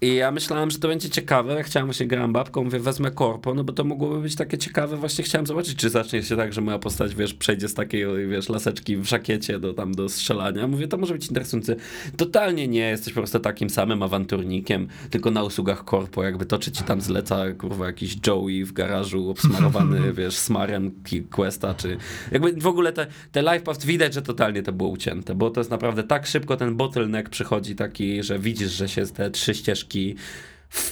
I 0.00 0.14
ja 0.14 0.30
myślałem, 0.30 0.70
że 0.70 0.78
to 0.78 0.88
będzie 0.88 1.10
ciekawe, 1.10 1.54
ja 1.54 1.62
chciałem 1.62 1.86
właśnie 1.86 2.06
grałem 2.06 2.32
babką, 2.32 2.64
mówię 2.64 2.78
wezmę 2.78 3.10
Corpo, 3.10 3.54
no 3.54 3.64
bo 3.64 3.72
to 3.72 3.84
mogłoby 3.84 4.20
być 4.20 4.36
takie 4.36 4.58
ciekawe, 4.58 4.96
właśnie 4.96 5.24
chciałem 5.24 5.46
zobaczyć, 5.46 5.76
czy 5.76 5.90
zacznie 5.90 6.22
się 6.22 6.36
tak, 6.36 6.52
że 6.52 6.60
moja 6.60 6.78
postać, 6.78 7.14
wiesz, 7.14 7.34
przejdzie 7.34 7.68
z 7.68 7.74
takiej, 7.74 8.28
wiesz, 8.28 8.48
laseczki 8.48 8.96
w 8.96 9.04
żakiecie 9.04 9.58
do 9.58 9.74
tam 9.74 9.94
do 9.94 10.08
strzelania. 10.08 10.66
Mówię, 10.66 10.88
to 10.88 10.96
może 10.96 11.14
być 11.14 11.26
interesujące. 11.26 11.76
Totalnie 12.16 12.68
nie, 12.68 12.90
jesteś 12.90 13.12
po 13.12 13.20
prostu 13.20 13.38
takim 13.38 13.70
samym 13.70 14.02
awanturnikiem, 14.02 14.88
tylko 15.10 15.30
na 15.30 15.42
usługach 15.42 15.84
Corpo, 15.90 16.22
jakby 16.24 16.46
to, 16.46 16.58
czy 16.58 16.72
ci 16.72 16.84
tam 16.84 17.00
zleca, 17.00 17.52
kurwa, 17.52 17.86
jakiś 17.86 18.16
Joey 18.26 18.64
w 18.64 18.72
garażu 18.72 19.30
obsmarowany, 19.30 20.12
wiesz, 20.18 20.36
smarem 20.36 20.90
Questa, 21.30 21.74
czy 21.74 21.96
jakby 22.32 22.52
w 22.52 22.66
ogóle 22.66 22.92
te 22.92 23.07
te 23.32 23.42
live 23.42 23.62
path 23.62 23.84
widać, 23.84 24.14
że 24.14 24.22
totalnie 24.22 24.62
to 24.62 24.72
było 24.72 24.88
ucięte, 24.88 25.34
bo 25.34 25.50
to 25.50 25.60
jest 25.60 25.70
naprawdę 25.70 26.02
tak 26.02 26.26
szybko 26.26 26.56
ten 26.56 26.76
bottleneck 26.76 27.28
przychodzi 27.28 27.76
taki, 27.76 28.22
że 28.22 28.38
widzisz, 28.38 28.70
że 28.70 28.88
się 28.88 29.06
te 29.06 29.30
trzy 29.30 29.54
ścieżki 29.54 30.16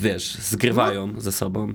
wiesz, 0.00 0.34
zgrywają 0.34 1.06
no. 1.06 1.20
ze 1.20 1.32
sobą. 1.32 1.74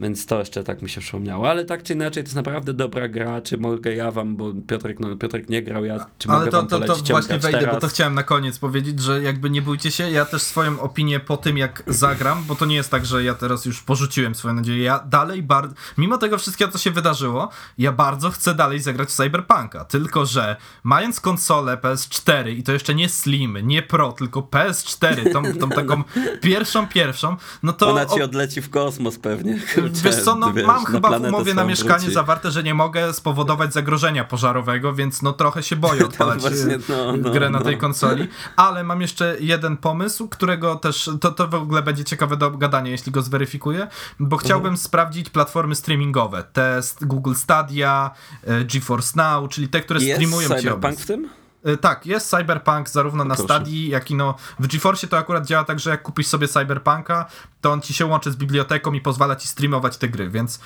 Więc 0.00 0.26
to 0.26 0.38
jeszcze 0.38 0.64
tak 0.64 0.82
mi 0.82 0.90
się 0.90 1.00
przypomniało. 1.00 1.50
Ale 1.50 1.64
tak 1.64 1.82
czy 1.82 1.92
inaczej, 1.92 2.22
to 2.22 2.26
jest 2.26 2.36
naprawdę 2.36 2.74
dobra 2.74 3.08
gra. 3.08 3.40
Czy 3.40 3.58
mogę 3.58 3.94
ja 3.94 4.10
wam, 4.10 4.36
bo 4.36 4.52
Piotrek, 4.66 5.00
no, 5.00 5.16
Piotrek 5.16 5.48
nie 5.48 5.62
grał, 5.62 5.84
ja 5.84 6.06
czy 6.18 6.28
Ale 6.28 6.38
mogę 6.38 6.50
to, 6.50 6.56
wam 6.56 6.68
to, 6.68 6.80
to 6.80 7.02
właśnie 7.10 7.38
wejdę, 7.38 7.58
teraz? 7.58 7.74
bo 7.74 7.80
to 7.80 7.88
chciałem 7.88 8.14
na 8.14 8.22
koniec 8.22 8.58
powiedzieć, 8.58 9.00
że 9.00 9.22
jakby 9.22 9.50
nie 9.50 9.62
bójcie 9.62 9.90
się, 9.90 10.10
ja 10.10 10.24
też 10.24 10.42
swoją 10.42 10.80
opinię 10.80 11.20
po 11.20 11.36
tym, 11.36 11.58
jak 11.58 11.82
zagram, 11.86 12.44
bo 12.44 12.54
to 12.54 12.66
nie 12.66 12.74
jest 12.74 12.90
tak, 12.90 13.06
że 13.06 13.24
ja 13.24 13.34
teraz 13.34 13.64
już 13.64 13.82
porzuciłem 13.82 14.34
swoją 14.34 14.54
nadzieję. 14.54 14.82
Ja 14.82 14.98
dalej 14.98 15.42
bardzo, 15.42 15.74
mimo 15.98 16.18
tego 16.18 16.38
wszystkiego, 16.38 16.72
co 16.72 16.78
się 16.78 16.90
wydarzyło, 16.90 17.48
ja 17.78 17.92
bardzo 17.92 18.30
chcę 18.30 18.54
dalej 18.54 18.80
zagrać 18.80 19.08
w 19.08 19.12
Cyberpunka. 19.12 19.84
Tylko, 19.84 20.26
że 20.26 20.56
mając 20.84 21.20
konsolę 21.20 21.76
PS4 21.76 22.50
i 22.50 22.62
to 22.62 22.72
jeszcze 22.72 22.94
nie 22.94 23.08
Slim, 23.08 23.58
nie 23.62 23.82
Pro, 23.82 24.12
tylko 24.12 24.40
PS4, 24.40 25.32
tą, 25.32 25.42
tą 25.58 25.68
taką 25.80 26.02
pierwszą, 26.40 26.86
pierwszą, 26.86 27.36
no 27.62 27.72
to... 27.72 27.90
Ona 27.90 28.06
ci 28.06 28.22
odleci 28.22 28.62
w 28.62 28.70
kosmos 28.70 29.18
pewnie. 29.18 29.60
Wiesz 30.00 30.24
co, 30.24 30.34
no 30.34 30.52
wiesz, 30.52 30.66
mam 30.66 30.84
chyba 30.84 31.18
w 31.18 31.22
umowie 31.22 31.54
na 31.54 31.64
mieszkanie 31.64 31.98
wróci. 31.98 32.14
zawarte, 32.14 32.50
że 32.50 32.62
nie 32.62 32.74
mogę 32.74 33.12
spowodować 33.12 33.72
zagrożenia 33.72 34.24
pożarowego, 34.24 34.94
więc 34.94 35.22
no 35.22 35.32
trochę 35.32 35.62
się 35.62 35.76
boję 35.76 36.04
odpalać 36.08 36.40
właśnie, 36.40 36.78
no, 36.88 37.16
no, 37.16 37.30
grę 37.30 37.50
na 37.50 37.58
no. 37.58 37.64
tej 37.64 37.78
konsoli. 37.78 38.28
Ale 38.56 38.84
mam 38.84 39.00
jeszcze 39.00 39.36
jeden 39.40 39.76
pomysł, 39.76 40.28
którego 40.28 40.76
też, 40.76 41.10
to, 41.20 41.32
to 41.32 41.48
w 41.48 41.54
ogóle 41.54 41.82
będzie 41.82 42.04
ciekawe 42.04 42.36
do 42.36 42.50
gadania, 42.50 42.90
jeśli 42.90 43.12
go 43.12 43.22
zweryfikuję, 43.22 43.88
bo 44.20 44.36
chciałbym 44.36 44.66
mhm. 44.66 44.76
sprawdzić 44.76 45.30
platformy 45.30 45.74
streamingowe. 45.74 46.44
Test 46.52 47.04
Google 47.04 47.34
Stadia, 47.34 48.10
e, 48.44 48.64
GeForce 48.64 49.12
Now, 49.16 49.50
czyli 49.50 49.68
te, 49.68 49.80
które 49.80 50.00
Jest 50.00 50.12
streamują 50.12 50.48
ci 50.48 50.54
Cyberpunk 50.54 51.00
w 51.00 51.06
tym? 51.06 51.41
Y, 51.68 51.76
tak, 51.76 52.06
jest 52.06 52.30
Cyberpunk 52.30 52.88
zarówno 52.88 53.24
na 53.24 53.34
Stadii, 53.34 53.88
jak 53.88 54.10
i 54.10 54.14
no 54.14 54.34
w 54.58 54.66
GeForce 54.66 55.06
to 55.08 55.18
akurat 55.18 55.46
działa 55.46 55.64
tak, 55.64 55.80
że 55.80 55.90
jak 55.90 56.02
kupisz 56.02 56.26
sobie 56.26 56.48
Cyberpunka, 56.48 57.26
to 57.60 57.72
on 57.72 57.80
ci 57.80 57.94
się 57.94 58.06
łączy 58.06 58.32
z 58.32 58.36
biblioteką 58.36 58.92
i 58.92 59.00
pozwala 59.00 59.36
ci 59.36 59.48
streamować 59.48 59.96
te 59.96 60.08
gry, 60.08 60.30
więc 60.30 60.56
y, 60.56 60.60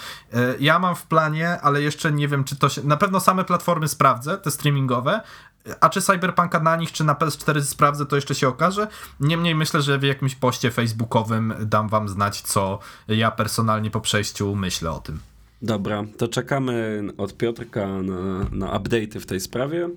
ja 0.60 0.78
mam 0.78 0.96
w 0.96 1.06
planie, 1.06 1.60
ale 1.60 1.82
jeszcze 1.82 2.12
nie 2.12 2.28
wiem, 2.28 2.44
czy 2.44 2.56
to 2.56 2.68
się... 2.68 2.82
Na 2.82 2.96
pewno 2.96 3.20
same 3.20 3.44
platformy 3.44 3.88
sprawdzę, 3.88 4.38
te 4.38 4.50
streamingowe, 4.50 5.20
a 5.80 5.88
czy 5.88 6.02
Cyberpunka 6.02 6.60
na 6.60 6.76
nich, 6.76 6.92
czy 6.92 7.04
na 7.04 7.14
PS4 7.14 7.62
sprawdzę, 7.62 8.06
to 8.06 8.16
jeszcze 8.16 8.34
się 8.34 8.48
okaże. 8.48 8.88
Niemniej 9.20 9.54
myślę, 9.54 9.82
że 9.82 9.98
w 9.98 10.02
jakimś 10.02 10.34
poście 10.34 10.70
facebookowym 10.70 11.54
dam 11.60 11.88
wam 11.88 12.08
znać, 12.08 12.40
co 12.40 12.78
ja 13.08 13.30
personalnie 13.30 13.90
po 13.90 14.00
przejściu 14.00 14.56
myślę 14.56 14.90
o 14.90 14.98
tym. 14.98 15.20
Dobra, 15.62 16.04
to 16.16 16.28
czekamy 16.28 17.02
od 17.18 17.36
Piotrka 17.36 17.86
na, 17.86 18.46
na 18.52 18.78
update'y 18.78 19.20
w 19.20 19.26
tej 19.26 19.40
sprawie. 19.40 19.88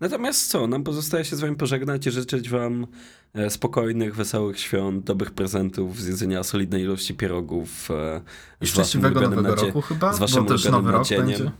Natomiast 0.00 0.48
co, 0.50 0.66
nam 0.66 0.84
pozostaje 0.84 1.24
się 1.24 1.36
z 1.36 1.40
wami 1.40 1.56
pożegnać 1.56 2.06
i 2.06 2.10
życzyć 2.10 2.50
wam 2.50 2.86
e, 3.34 3.50
spokojnych, 3.50 4.14
wesołych 4.14 4.60
świąt, 4.60 5.04
dobrych 5.04 5.30
prezentów, 5.30 6.00
zjedzenia 6.00 6.42
solidnej 6.42 6.82
ilości 6.82 7.14
pierogów. 7.14 7.90
E, 7.90 8.20
I 8.60 8.66
szczęśliwego 8.66 9.20
nowego 9.20 9.42
nadzie- 9.42 9.66
roku 9.66 9.80
chyba, 9.80 10.12
z 10.12 10.18
waszym 10.18 10.44
bo 10.44 10.50
też 10.50 10.64
nowy 10.64 10.92
rok 10.92 11.08
będzie. 11.08 11.50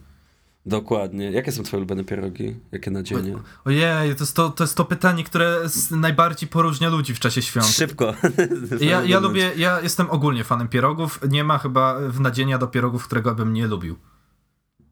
Dokładnie. 0.67 1.31
Jakie 1.31 1.53
są 1.53 1.63
twoje 1.63 1.79
ulubione 1.79 2.05
pierogi? 2.05 2.57
Jakie 2.73 2.91
nadzienie? 2.91 3.39
Ojej, 3.65 4.15
to 4.15 4.23
jest 4.23 4.37
to, 4.37 4.51
to 4.51 4.65
jest 4.65 4.75
to 4.75 4.85
pytanie, 4.85 5.25
które 5.25 5.61
najbardziej 5.91 6.49
poróżnia 6.49 6.89
ludzi 6.89 7.15
w 7.15 7.21
czasie 7.21 7.43
świąt. 7.43 7.67
Szybko. 7.67 8.15
Ja, 8.81 9.05
ja 9.05 9.21
lubię, 9.21 9.51
ja 9.57 9.81
jestem 9.81 10.11
ogólnie 10.11 10.45
fanem 10.45 10.69
pierogów. 10.69 11.21
Nie 11.29 11.45
ma 11.45 11.59
chyba 11.59 11.99
w 12.09 12.21
nadzienia 12.21 12.59
do 12.59 12.67
pierogów, 12.67 13.05
którego 13.07 13.35
bym 13.35 13.53
nie 13.53 13.67
lubił 13.67 13.97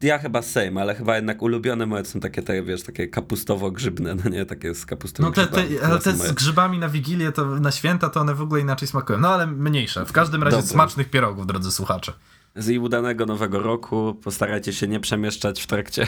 ja 0.01 0.19
chyba 0.19 0.41
same, 0.41 0.81
ale 0.81 0.95
chyba 0.95 1.15
jednak 1.15 1.41
ulubione 1.41 1.85
moje 1.85 2.05
są 2.05 2.19
takie, 2.19 2.41
te, 2.41 2.63
wiesz, 2.63 2.83
takie 2.83 3.07
kapustowo-grzybne, 3.07 4.15
no 4.23 4.29
nie, 4.29 4.45
takie 4.45 4.75
z 4.75 4.85
kapustą 4.85 5.23
No 5.23 5.31
te, 5.31 5.47
te, 5.47 5.63
ale 5.83 5.99
te 5.99 6.13
z 6.13 6.31
grzybami 6.31 6.79
na 6.79 6.89
Wigilię, 6.89 7.31
to 7.31 7.45
na 7.45 7.71
święta, 7.71 8.09
to 8.09 8.19
one 8.19 8.35
w 8.35 8.41
ogóle 8.41 8.61
inaczej 8.61 8.87
smakują. 8.87 9.19
No 9.19 9.29
ale 9.29 9.47
mniejsze. 9.47 10.05
W 10.05 10.11
każdym 10.11 10.43
razie 10.43 10.57
Dobre. 10.57 10.71
smacznych 10.71 11.09
pierogów, 11.09 11.47
drodzy 11.47 11.71
słuchacze 11.71 12.13
z 12.55 12.77
udanego 12.77 13.25
nowego 13.25 13.59
roku. 13.59 14.15
Postarajcie 14.23 14.73
się 14.73 14.87
nie 14.87 14.99
przemieszczać 14.99 15.63
w 15.63 15.67
trakcie 15.67 16.07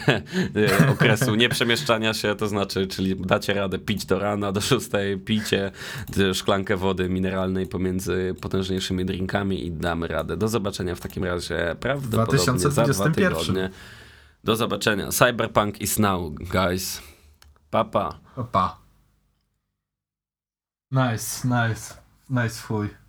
e, 0.55 0.89
okresu 0.93 1.35
nieprzemieszczania 1.35 2.13
się, 2.13 2.35
to 2.35 2.47
znaczy, 2.47 2.87
czyli 2.87 3.15
dacie 3.15 3.53
radę 3.53 3.79
pić 3.79 4.05
do 4.05 4.19
rana, 4.19 4.51
do 4.51 4.61
szóstej, 4.61 5.17
picie 5.17 5.71
szklankę 6.33 6.77
wody 6.77 7.09
mineralnej 7.09 7.67
pomiędzy 7.67 8.35
potężniejszymi 8.41 9.05
drinkami 9.05 9.65
i 9.65 9.71
damy 9.71 10.07
radę. 10.07 10.37
Do 10.37 10.47
zobaczenia 10.47 10.95
w 10.95 10.99
takim 10.99 11.23
razie 11.23 11.75
prawdopodobnie 11.79 12.37
2021. 12.37 12.93
za 12.93 13.09
dwa 13.09 13.15
tygodnie. 13.15 13.69
Do 14.43 14.55
zobaczenia. 14.55 15.09
Cyberpunk 15.11 15.81
is 15.81 15.99
now, 15.99 16.33
guys. 16.33 17.01
Papa. 17.69 18.19
Pa. 18.35 18.43
pa. 18.43 18.77
Nice, 20.91 21.47
nice. 21.47 21.93
Nice 22.29 22.61
fuj. 22.61 23.06